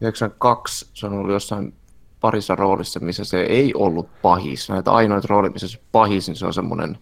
92 0.02 0.90
se 0.94 1.06
on 1.06 1.14
ollut 1.14 1.32
jossain 1.32 1.74
parissa 2.22 2.56
roolissa, 2.56 3.00
missä 3.00 3.24
se 3.24 3.42
ei 3.42 3.74
ollut 3.74 4.10
pahis. 4.22 4.70
Näitä 4.70 4.92
ainoita 4.92 5.28
roolit, 5.30 5.54
missä 5.54 5.68
se 5.68 5.80
pahis, 5.92 6.28
niin 6.28 6.36
se 6.36 6.46
on 6.46 6.54
semmoinen 6.54 6.98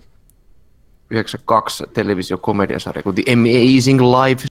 92 1.09 1.84
televisiokomediasarja 1.93 3.03
kuin 3.03 3.15
The 3.15 3.34
Amazing 3.34 4.01
Life. 4.01 4.47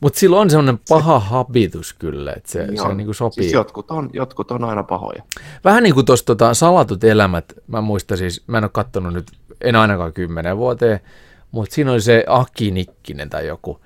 Mutta 0.00 0.18
sillä 0.18 0.40
on 0.40 0.50
semmoinen 0.50 0.80
paha 0.88 1.18
habitus 1.18 1.92
kyllä, 1.92 2.32
että 2.36 2.50
se, 2.50 2.66
se 2.76 2.94
niinku 2.94 3.12
sopii. 3.12 3.42
Siis 3.42 3.52
jotkut 3.52 3.90
on, 3.90 4.10
jotkut 4.12 4.50
on 4.50 4.64
aina 4.64 4.82
pahoja. 4.82 5.22
Vähän 5.64 5.82
niin 5.82 5.94
kuin 5.94 6.06
tuossa 6.06 6.26
tota, 6.26 6.54
Salatut 6.54 7.04
elämät, 7.04 7.52
mä 7.66 7.80
muistan 7.80 8.18
siis, 8.18 8.42
mä 8.46 8.58
en 8.58 8.64
ole 8.64 8.70
katsonut 8.74 9.14
nyt, 9.14 9.30
en 9.60 9.76
ainakaan 9.76 10.12
kymmenen 10.12 10.56
vuoteen, 10.56 11.00
mutta 11.50 11.74
siinä 11.74 11.92
oli 11.92 12.00
se 12.00 12.24
Aki 12.26 12.70
Nikkinen 12.70 13.30
tai 13.30 13.46
joku. 13.46 13.80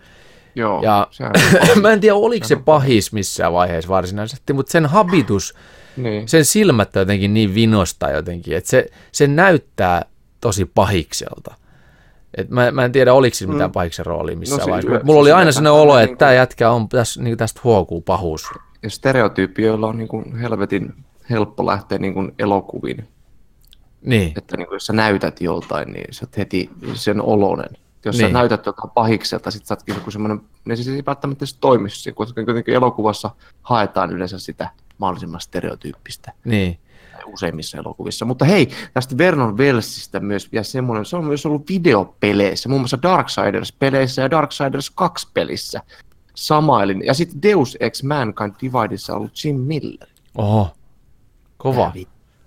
Joo, 0.55 0.83
ja 0.83 1.09
mä 1.83 1.93
en 1.93 2.01
tiedä, 2.01 2.15
oliko 2.15 2.47
se 2.47 2.57
pahis 2.57 3.13
missään 3.13 3.53
vaiheessa 3.53 3.89
varsinaisesti, 3.89 4.53
mutta 4.53 4.73
sen 4.73 4.87
habitus, 4.87 5.55
niin. 5.97 6.29
sen 6.29 6.45
silmät 6.45 6.95
jotenkin 6.95 7.35
niin 7.35 7.55
vinosta 7.55 8.11
jotenkin, 8.11 8.57
että 8.57 8.71
se, 8.71 8.87
se 9.13 9.27
näyttää 9.27 10.05
tosi 10.41 10.65
pahikselta. 10.65 11.55
Et 12.37 12.51
mä, 12.51 12.71
mä 12.71 12.85
en 12.85 12.93
tiedä, 12.93 13.15
oliko 13.15 13.35
sillä 13.35 13.53
mitään 13.53 13.71
mm. 13.71 13.73
pahiksen 13.73 14.07
roolia 14.07 14.37
missään 14.37 14.61
no, 14.61 14.67
vaiheessa. 14.67 15.05
Mulla 15.05 15.21
oli 15.21 15.33
aina 15.33 15.53
sellainen 15.53 15.83
olo, 15.83 15.99
että 15.99 16.07
niin 16.07 16.19
tämä 16.19 16.33
jätkä 16.33 16.71
on 16.71 16.89
tässä, 16.89 17.23
niin 17.23 17.37
tästä 17.37 17.61
huokuu 17.65 18.01
pahuus. 18.01 18.47
Ja 18.83 18.91
stereotyyppi, 18.91 19.63
joilla 19.63 19.87
on 19.89 19.99
niin 19.99 20.09
kuin 20.09 20.37
helvetin 20.37 20.95
helppo 21.31 21.67
lähteä 21.67 21.99
niin 21.99 22.15
kuin 22.15 22.33
elokuviin. 22.39 23.09
Niin. 24.03 24.33
Että 24.37 24.57
niin 24.57 24.67
kuin 24.67 24.77
jos 24.77 24.87
sä 24.87 24.93
näytät 24.93 25.41
joltain, 25.41 25.93
niin 25.93 26.07
sä 26.11 26.27
oot 26.27 26.37
heti 26.37 26.71
sen 26.95 27.23
olonen. 27.23 27.77
Jos 28.05 28.17
niin. 28.19 28.29
sä 28.29 28.33
näytät 28.33 28.67
jotain 28.67 28.91
pahikselta, 28.91 29.51
sit 29.51 29.67
sä 29.67 29.75
ootkin 29.75 29.95
joku 29.95 30.11
semmoinen, 30.11 30.41
niin 30.65 30.77
siis 30.77 30.89
ei 30.89 31.03
välttämättä 31.07 31.47
se 31.47 31.59
toimisi, 31.61 32.13
koska 32.13 32.45
kuitenkin 32.45 32.75
elokuvassa 32.75 33.31
haetaan 33.63 34.13
yleensä 34.13 34.39
sitä 34.39 34.71
mahdollisimman 34.99 35.41
stereotyyppistä. 35.41 36.33
Niin 36.45 36.79
useimmissa 37.27 37.79
elokuvissa. 37.79 38.25
Mutta 38.25 38.45
hei, 38.45 38.69
tästä 38.95 39.19
Vernon 39.19 39.59
Wellsistä 39.59 40.21
myös 40.21 40.53
vielä 40.53 40.65
semmoinen, 40.65 41.05
se 41.05 41.17
on 41.17 41.25
myös 41.25 41.47
ollut 41.47 41.69
videopeleissä, 41.69 42.69
muun 42.69 42.81
muassa 42.81 43.03
Darksiders-peleissä 43.03 44.23
ja 44.23 44.31
Darksiders 44.31 44.93
2-pelissä 45.03 45.81
samailin. 46.35 47.03
Ja 47.07 47.15
sitten 47.15 47.43
Deus 47.43 47.77
Ex 47.81 48.03
Mankind 48.03 48.55
Dividissa 48.61 49.13
on 49.13 49.19
ollut 49.19 49.45
Jim 49.45 49.57
Miller. 49.57 50.09
Oho, 50.39 50.69
kova. 51.57 51.93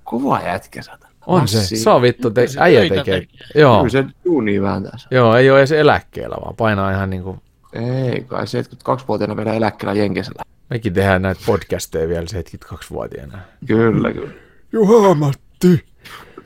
Kova 0.04 0.42
jätkä 0.42 0.82
sata. 0.82 1.07
On 1.28 1.41
Massi. 1.41 1.66
se, 1.66 1.76
saa 1.76 2.02
vittu, 2.02 2.32
te, 2.32 2.45
äijä 2.58 2.90
tekee. 2.90 3.28
Joo. 3.56 3.78
Kyllä 3.78 3.90
se 3.90 4.06
duuni 4.26 4.62
vääntää 4.62 4.98
Joo, 5.12 5.36
ei 5.36 5.52
ole 5.52 5.60
edes 5.60 5.72
eläkkeellä, 5.72 6.36
vaan 6.41 6.56
painaa 6.56 6.91
ihan 6.91 7.10
niin 7.10 7.24
kuin... 7.24 7.41
Ei 7.74 8.22
kai, 8.22 8.45
72-vuotiaana 8.45 9.38
vielä 9.38 9.54
eläkkeellä 9.54 9.94
Jenkesellä. 9.94 10.44
Mekin 10.70 10.94
tehdään 10.94 11.22
näitä 11.22 11.41
podcasteja 11.45 12.08
vielä 12.08 12.26
72-vuotiaana. 12.66 13.40
Kyllä, 13.66 14.12
kyllä. 14.12 14.30
Juha 14.72 15.14
Matti, 15.14 15.86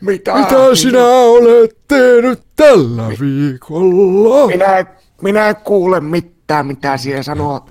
mitä, 0.01 0.33
mitä 0.33 0.75
sinä 0.75 1.05
olet 1.05 1.77
tehnyt 1.87 2.43
tällä 2.55 3.07
viikolla? 3.19 4.47
Minä, 4.47 4.85
minä 5.21 5.49
en 5.49 5.55
kuule 5.55 5.99
mitään, 5.99 6.65
mitä 6.65 6.97
siellä 6.97 7.23
sanoo. 7.23 7.65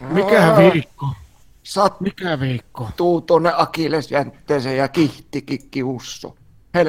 Mikä 0.00 0.54
viikko? 0.58 1.06
Saat 1.62 2.00
Mikä 2.00 2.40
viikko? 2.40 2.88
Tuu 2.96 3.20
tonne 3.20 3.52
Akilesjäntteeseen 3.56 4.76
ja 4.76 4.88
kihtikikki 4.88 5.80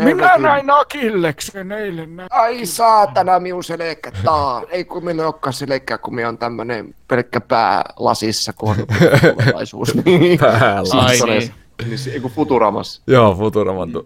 Minä 0.03 0.38
näin 0.38 0.70
Akilleksen 0.72 1.72
eilen. 1.72 2.16
Näin. 2.16 2.30
Ai 2.32 2.66
saatana, 2.66 3.40
miun 3.40 3.64
selkä 3.64 4.12
taa. 4.24 4.64
Ei 4.70 4.86
kun 4.86 5.06
minä 5.06 5.24
olekaan 5.26 5.53
selkä, 5.53 5.98
kun 5.98 6.16
minä 6.16 6.28
on 6.30 6.38
tämmönen 6.38 6.95
pelkkä 7.07 7.41
pää 7.41 7.84
lasissa, 7.99 8.53
kun 8.53 8.70
on 8.70 8.76
tulevaisuus. 8.76 9.95
Niin. 10.06 10.40
Ai 10.44 10.86
Simpsoneissa. 10.86 11.53
niin. 11.86 11.98
Se- 11.98 12.12
ei 12.12 12.20
kun 12.20 12.32
Futuramassa. 12.32 13.02
Joo, 13.07 13.36
Futuraman 13.36 13.91
tu- 13.91 14.03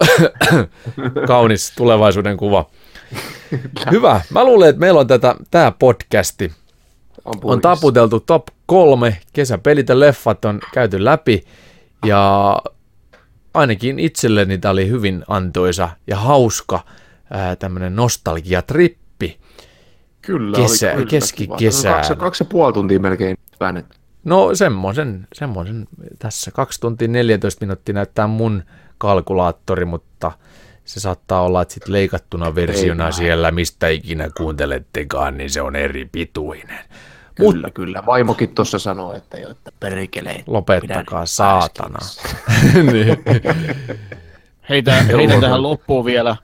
kaunis 1.27 1.73
tulevaisuuden 1.77 2.37
kuva. 2.37 2.65
Hyvä. 3.91 4.21
Mä 4.29 4.43
luulen, 4.43 4.69
että 4.69 4.79
meillä 4.79 4.99
on 4.99 5.07
tätä, 5.07 5.35
tämä 5.51 5.71
podcasti. 5.79 6.51
On, 7.25 7.33
On 7.43 7.61
taputeltu 7.61 8.19
top 8.19 8.47
kolme, 8.65 9.17
kesäpelit 9.33 9.89
ja 9.89 9.99
leffat 9.99 10.45
on 10.45 10.59
käyty 10.73 11.05
läpi. 11.05 11.43
Ja 12.05 12.55
ainakin 13.53 13.99
itselleni 13.99 14.57
tämä 14.57 14.71
oli 14.71 14.89
hyvin 14.89 15.23
antoisa 15.27 15.89
ja 16.07 16.17
hauska 16.17 16.85
ää, 17.31 17.55
tämmönen 17.55 17.95
nostalgiatrippi. 17.95 19.39
Kyllä, 20.21 20.57
kesä- 20.57 20.93
oli 20.93 21.05
kiva. 21.35 21.57
Kaksi, 21.83 22.15
kaksi 22.15 22.43
ja 22.43 22.47
puoli 22.49 22.73
tuntia 22.73 22.99
melkein 22.99 23.37
väännetty. 23.59 23.97
No 24.23 24.55
semmoisen, 24.55 25.27
semmoisen 25.33 25.87
tässä 26.19 26.51
2 26.51 26.79
tuntia 26.79 27.07
14 27.07 27.65
minuuttia 27.65 27.93
näyttää 27.95 28.27
mun 28.27 28.63
kalkulaattori, 28.97 29.85
mutta 29.85 30.31
se 30.85 30.99
saattaa 30.99 31.41
olla, 31.41 31.61
että 31.61 31.73
sitten 31.73 31.93
leikattuna 31.93 32.55
versiona 32.55 33.05
Ei 33.05 33.13
siellä, 33.13 33.51
mistä 33.51 33.87
ikinä 33.87 34.29
kuuntelettekaan, 34.37 35.37
niin 35.37 35.49
se 35.49 35.61
on 35.61 35.75
eri 35.75 36.09
pituinen. 36.11 36.79
Kyllä, 37.39 37.69
kyllä. 37.69 38.03
Vaimokin 38.05 38.55
tuossa 38.55 38.79
sanoo, 38.79 39.13
että 39.13 39.37
jo, 39.37 39.49
että 39.49 39.71
perkele. 39.79 40.43
Lopettakaa 40.47 41.25
saatana. 41.25 41.99
päästä 41.99 42.29
niin. 42.91 43.17
Heitä, 44.69 44.93
heitä 44.93 45.41
tähän 45.41 45.63
loppuun 45.63 46.05
vielä 46.05 46.35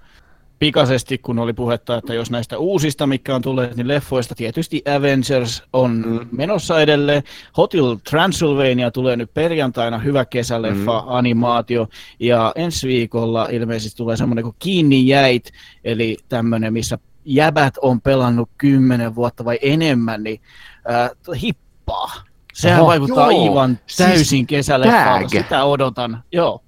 pikaisesti, 0.60 1.18
kun 1.18 1.40
oli 1.40 1.54
puhetta, 1.54 1.98
että 1.98 2.14
jos 2.14 2.32
näistä 2.32 2.58
uusista, 2.58 3.08
mikä 3.08 3.36
on 3.36 3.42
tulleet, 3.42 3.76
niin 3.76 3.88
leffoista 3.88 4.36
tietysti 4.36 4.84
Avengers 4.98 5.64
on 5.74 6.04
mm. 6.06 6.28
menossa 6.32 6.82
edelleen. 6.82 7.24
Hotel 7.58 7.96
Transylvania 8.10 8.92
tulee 8.92 9.16
nyt 9.16 9.34
perjantaina, 9.34 9.98
hyvä 9.98 10.26
kesäleffa, 10.26 11.02
mm. 11.02 11.08
animaatio, 11.08 11.88
ja 12.20 12.52
ensi 12.56 12.88
viikolla 12.88 13.48
ilmeisesti 13.52 13.98
tulee 13.98 14.18
semmoinen 14.18 14.44
kuin 14.44 14.56
Kiinni 14.60 15.08
jäit, 15.08 15.52
eli 15.84 16.18
tämmöinen, 16.30 16.74
missä 16.74 16.98
jäbät 17.26 17.74
on 17.82 18.02
pelannut 18.02 18.50
kymmenen 18.58 19.16
vuotta 19.16 19.46
vai 19.46 19.60
enemmän, 19.62 20.24
niin 20.24 20.42
äh, 20.92 21.10
hippaa. 21.42 22.12
Sehän 22.54 22.80
Oho, 22.82 22.88
vaikuttaa 22.88 23.32
joo. 23.32 23.42
aivan 23.50 23.80
Siis 23.88 23.98
täysin 23.98 24.48
kesäleffalta, 24.48 25.20
tag. 25.22 25.30
sitä 25.30 25.64
odotan. 25.64 26.24
Joo. 26.32 26.62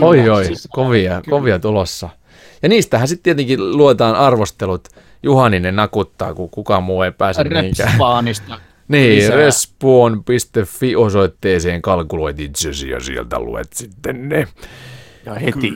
Oi 0.00 0.28
oi, 0.28 0.44
Siis- 0.44 0.68
kovia, 0.72 1.22
kovia 1.30 1.58
tulossa. 1.58 2.08
Ja 2.62 2.68
niistähän 2.68 3.08
sitten 3.08 3.22
tietenkin 3.22 3.76
luetaan 3.76 4.14
arvostelut. 4.16 4.88
Juhaninen 5.22 5.76
nakuttaa, 5.76 6.34
kun 6.34 6.50
kukaan 6.50 6.82
muu 6.82 7.02
ei 7.02 7.12
pääse 7.12 7.44
niinkään. 7.44 7.88
Repspaanista. 7.88 8.60
Niin, 8.88 9.32
respawn.fi 9.34 10.96
osoitteeseen 10.96 11.82
kalkuloit 11.82 12.40
itsesi 12.40 12.88
ja 12.88 13.00
sieltä 13.00 13.38
luet 13.38 13.72
sitten 13.72 14.28
ne. 14.28 14.48
Ja 15.26 15.34
heti. 15.34 15.72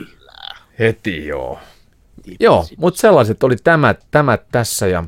Heti 0.79 1.27
joo. 1.27 1.59
Joo, 2.39 2.65
mutta 2.77 2.99
sellaiset 2.99 3.43
oli 3.43 3.55
tämä, 3.63 3.95
tämä 4.11 4.37
tässä 4.51 4.87
ja 4.87 5.03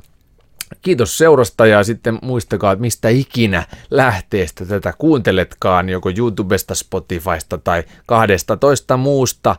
kiitos 0.82 1.18
seurasta 1.18 1.66
ja 1.66 1.84
sitten 1.84 2.20
muistakaa, 2.22 2.72
että 2.72 2.82
mistä 2.82 3.10
ikinä 3.10 3.66
lähteestä 3.92 4.66
tätä 4.66 4.94
kuunteletkaan, 4.98 5.90
joko 5.90 6.12
YouTubesta, 6.18 6.76
Spotifysta 6.76 7.58
tai 7.58 7.84
12 8.06 8.98
muusta 8.98 9.56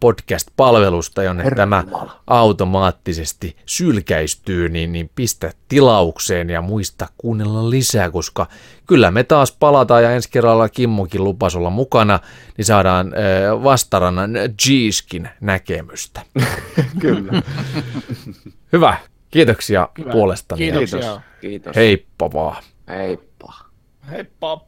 podcast-palvelusta, 0.00 1.22
jonne 1.22 1.44
Herra 1.44 1.56
tämä 1.56 1.82
Jumala. 1.86 2.20
automaattisesti 2.26 3.56
sylkäistyy, 3.66 4.68
niin, 4.68 4.92
niin 4.92 5.10
pistä 5.14 5.52
tilaukseen 5.68 6.50
ja 6.50 6.62
muista 6.62 7.08
kuunnella 7.18 7.70
lisää, 7.70 8.10
koska 8.10 8.46
kyllä 8.86 9.10
me 9.10 9.24
taas 9.24 9.52
palataan 9.52 10.02
ja 10.02 10.10
ensi 10.10 10.30
kerralla 10.30 10.68
Kimmokin 10.68 11.24
lupas 11.24 11.56
olla 11.56 11.70
mukana, 11.70 12.18
niin 12.56 12.64
saadaan 12.64 13.12
vastarannan 13.62 14.30
G-skin 14.62 15.28
näkemystä. 15.40 16.22
Kyllä. 17.00 17.42
Hyvä, 18.72 18.96
kiitoksia 19.30 19.88
Hyvä. 19.98 20.12
puolestani. 20.12 20.58
Kiitoksia. 20.58 20.98
Kiitos. 20.98 21.20
Kiitos. 21.40 21.76
Heippa 21.76 22.32
vaan. 22.32 22.62
Heippa. 22.88 23.54
Heippa. 24.10 24.67